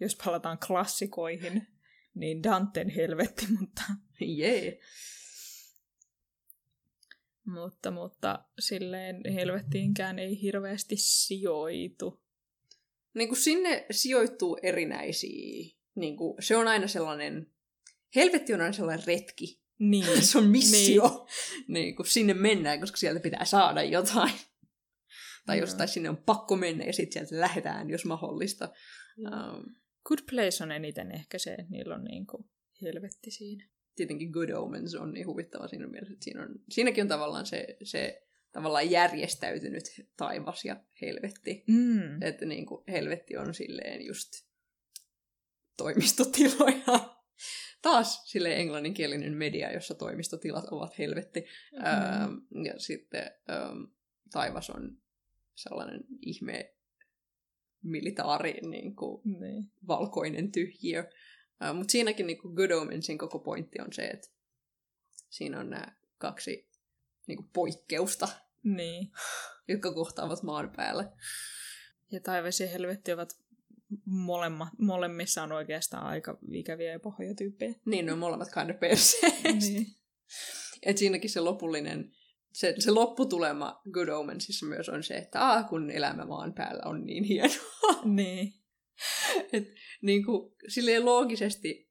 jos 0.00 0.16
palataan 0.24 0.58
klassikoihin, 0.66 1.66
niin 2.14 2.42
Danten 2.42 2.88
helvetti, 2.88 3.46
mutta, 3.60 3.82
Jee. 4.20 4.80
mutta, 7.44 7.90
mutta 7.90 8.44
silleen 8.58 9.20
helvettiinkään 9.34 10.18
ei 10.18 10.42
hirveästi 10.42 10.96
sijoitu. 10.96 12.22
Niin 13.14 13.28
kuin 13.28 13.38
sinne 13.38 13.86
sijoittuu 13.90 14.58
erinäisiä. 14.62 15.76
Niin 15.94 16.16
kuin, 16.16 16.42
se 16.42 16.56
on 16.56 16.68
aina 16.68 16.86
sellainen... 16.86 17.50
Helvetti 18.14 18.54
on 18.54 18.60
aina 18.60 18.72
sellainen 18.72 19.06
retki. 19.06 19.60
Niin. 19.78 20.26
Se 20.26 20.38
on 20.38 20.46
missio. 20.46 21.26
Niin. 21.68 21.74
niin 21.74 21.96
kuin 21.96 22.06
sinne 22.06 22.34
mennään, 22.34 22.80
koska 22.80 22.96
sieltä 22.96 23.20
pitää 23.20 23.44
saada 23.44 23.82
jotain. 23.82 24.32
Tai 25.46 25.56
Joo. 25.56 25.62
jostain 25.62 25.88
sinne 25.88 26.08
on 26.08 26.16
pakko 26.16 26.56
mennä 26.56 26.84
ja 26.84 26.92
sitten 26.92 27.12
sieltä 27.12 27.40
lähdetään, 27.40 27.90
jos 27.90 28.04
mahdollista. 28.04 28.68
Um, 29.18 29.74
Good 30.04 30.18
Place 30.30 30.64
on 30.64 30.72
eniten 30.72 31.12
ehkä 31.12 31.38
se, 31.38 31.50
että 31.50 31.70
niillä 31.70 31.94
on 31.94 32.04
niinku 32.04 32.50
helvetti 32.82 33.30
siinä. 33.30 33.68
tietenkin 33.96 34.30
Good 34.30 34.50
Omens 34.50 34.94
on 34.94 35.12
niin 35.12 35.26
huvittava 35.26 35.68
siinä 35.68 35.86
mielessä, 35.86 36.12
että 36.12 36.24
siinä 36.24 36.42
on, 36.42 36.48
siinäkin 36.70 37.02
on 37.02 37.08
tavallaan 37.08 37.46
se, 37.46 37.76
se 37.82 38.26
tavallaan 38.52 38.90
järjestäytynyt 38.90 39.84
taivas 40.16 40.64
ja 40.64 40.76
helvetti. 41.02 41.64
Mm. 41.66 42.22
Että 42.22 42.44
niin 42.44 42.66
kuin 42.66 42.84
helvetti 42.88 43.36
on 43.36 43.54
silleen 43.54 44.06
just 44.06 44.32
toimistotiloja. 45.76 47.15
Taas 47.82 48.30
sille 48.30 48.56
englanninkielinen 48.56 49.36
media, 49.36 49.72
jossa 49.72 49.94
toimistotilat 49.94 50.68
ovat 50.70 50.98
helvetti. 50.98 51.40
Mm. 51.40 51.84
Ähm, 51.84 52.64
ja 52.64 52.78
sitten 52.78 53.30
ähm, 53.50 53.82
taivas 54.32 54.70
on 54.70 54.98
sellainen 55.54 56.04
ihme 56.20 56.74
militaari 57.82 58.52
niin 58.52 58.96
kuin 58.96 59.22
Niin. 59.40 59.70
valkoinen 59.86 60.52
tyhjiö. 60.52 61.00
Uh, 61.70 61.76
Mutta 61.76 61.92
siinäkin 61.92 62.26
niin 62.26 62.38
Good 62.54 62.70
Omensin 62.70 63.18
koko 63.18 63.38
pointti 63.38 63.80
on 63.80 63.92
se, 63.92 64.02
että 64.02 64.28
siinä 65.30 65.60
on 65.60 65.70
nämä 65.70 65.96
kaksi 66.18 66.68
niin 67.26 67.36
kuin 67.36 67.50
poikkeusta, 67.52 68.28
niin. 68.62 69.10
jotka 69.68 69.94
kohtaavat 69.94 70.42
maan 70.42 70.72
päällä. 70.76 71.12
Ja 72.10 72.20
taivas 72.20 72.60
ja 72.60 72.68
helvetti 72.68 73.12
ovat 73.12 73.38
molemmat, 74.04 74.68
molemmissa 74.78 75.42
on 75.42 75.52
oikeastaan 75.52 76.06
aika 76.06 76.38
ikäviä 76.52 76.92
ja 76.92 77.00
pahoja 77.00 77.34
tyyppejä. 77.34 77.74
Niin 77.86 78.06
ne 78.06 78.12
on 78.12 78.18
molemmat 78.18 78.48
kind 78.54 78.70
of 78.70 78.76
niin. 79.60 79.86
Et 80.82 80.98
siinäkin 80.98 81.30
se 81.30 81.40
lopullinen, 81.40 82.12
se, 82.52 82.74
se 82.78 82.90
lopputulema 82.90 83.80
Good 83.90 84.08
Omensissa 84.08 84.66
myös 84.66 84.88
on 84.88 85.02
se, 85.02 85.14
että 85.14 85.40
aah, 85.40 85.68
kun 85.68 85.90
elämä 85.90 86.24
maan 86.24 86.54
päällä 86.54 86.82
on 86.84 87.04
niin 87.04 87.24
hienoa. 87.24 88.02
niin. 88.04 88.54
Et 89.52 89.68
niin 90.02 90.24
kuin, 90.24 90.52
silleen 90.68 91.04
loogisesti, 91.04 91.90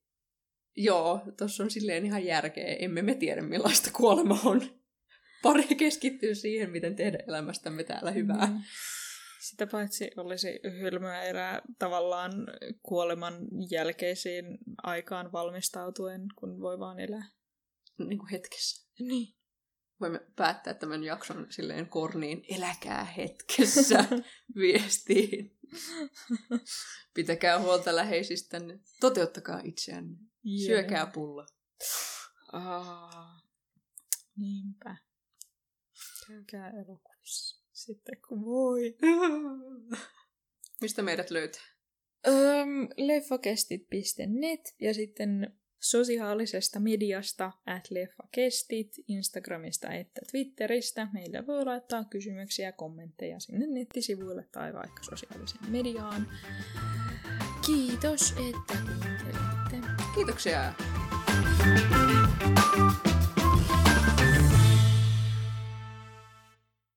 joo, 0.76 1.22
tuossa 1.38 1.64
on 1.64 1.72
silleen 1.72 2.06
ihan 2.06 2.26
järkeä. 2.26 2.76
Emme 2.80 3.02
me 3.02 3.16
tiedä, 3.16 3.42
millaista 3.42 3.92
kuolema 3.92 4.40
on. 4.46 4.62
Pari 5.42 5.64
keskittyy 5.64 6.36
siihen, 6.36 6.70
miten 6.70 6.96
tehdä 6.96 7.18
elämästämme 7.28 7.84
täällä 7.84 8.12
hyvää. 8.12 8.46
Mm. 8.46 8.62
Sitä 9.40 9.68
paitsi 9.68 10.12
olisi 10.18 10.60
hölmöä 10.82 11.22
erää 11.24 11.62
tavallaan 11.80 12.34
kuoleman 12.84 13.34
jälkeisiin 13.72 14.46
aikaan 14.84 15.32
valmistautuen, 15.32 16.22
kun 16.36 16.62
voi 16.62 16.80
vaan 16.80 17.00
elää. 17.00 17.30
Niin 17.98 18.20
kuin 18.20 18.30
hetkessä. 18.30 18.88
Niin. 19.00 19.36
Voimme 20.00 20.20
päättää 20.36 20.74
tämän 20.74 21.04
jakson 21.04 21.48
silleen 21.50 21.90
korniin, 21.90 22.46
eläkää 22.50 23.06
hetkessä 23.06 24.06
viestiin. 24.62 25.58
Pitäkää 27.14 27.60
huolta 27.60 27.96
läheisistänne. 27.96 28.80
Toteuttakaa 29.00 29.62
itseänne. 29.64 30.18
Syökää 30.66 31.06
pulla. 31.06 31.46
Aa, 32.52 33.42
niinpä. 34.38 34.98
Käykää 36.28 36.70
elokuvissa 36.70 37.55
sitten 37.86 38.18
kun 38.28 38.46
voi. 38.46 38.98
Mistä 40.82 41.02
meidät 41.02 41.30
löytää? 41.30 41.64
Öm, 42.28 42.88
leffakestit.net 42.98 44.76
ja 44.80 44.94
sitten 44.94 45.54
sosiaalisesta 45.80 46.80
mediasta 46.80 47.52
at 47.66 47.92
leffakestit, 47.92 48.96
Instagramista 49.08 49.92
että 49.94 50.22
Twitteristä. 50.32 51.08
Meillä 51.14 51.48
voi 51.48 51.66
laittaa 51.66 52.04
kysymyksiä 52.04 52.66
ja 52.66 52.72
kommentteja 52.72 53.40
sinne 53.40 53.68
nettisivuille 53.68 54.48
tai 54.52 54.74
vaikka 54.74 55.04
sosiaaliseen 55.04 55.72
mediaan. 55.72 56.28
Kiitos, 57.66 58.32
että 58.32 58.74
kuuntelitte. 58.74 60.04
Kiitoksia. 60.16 60.74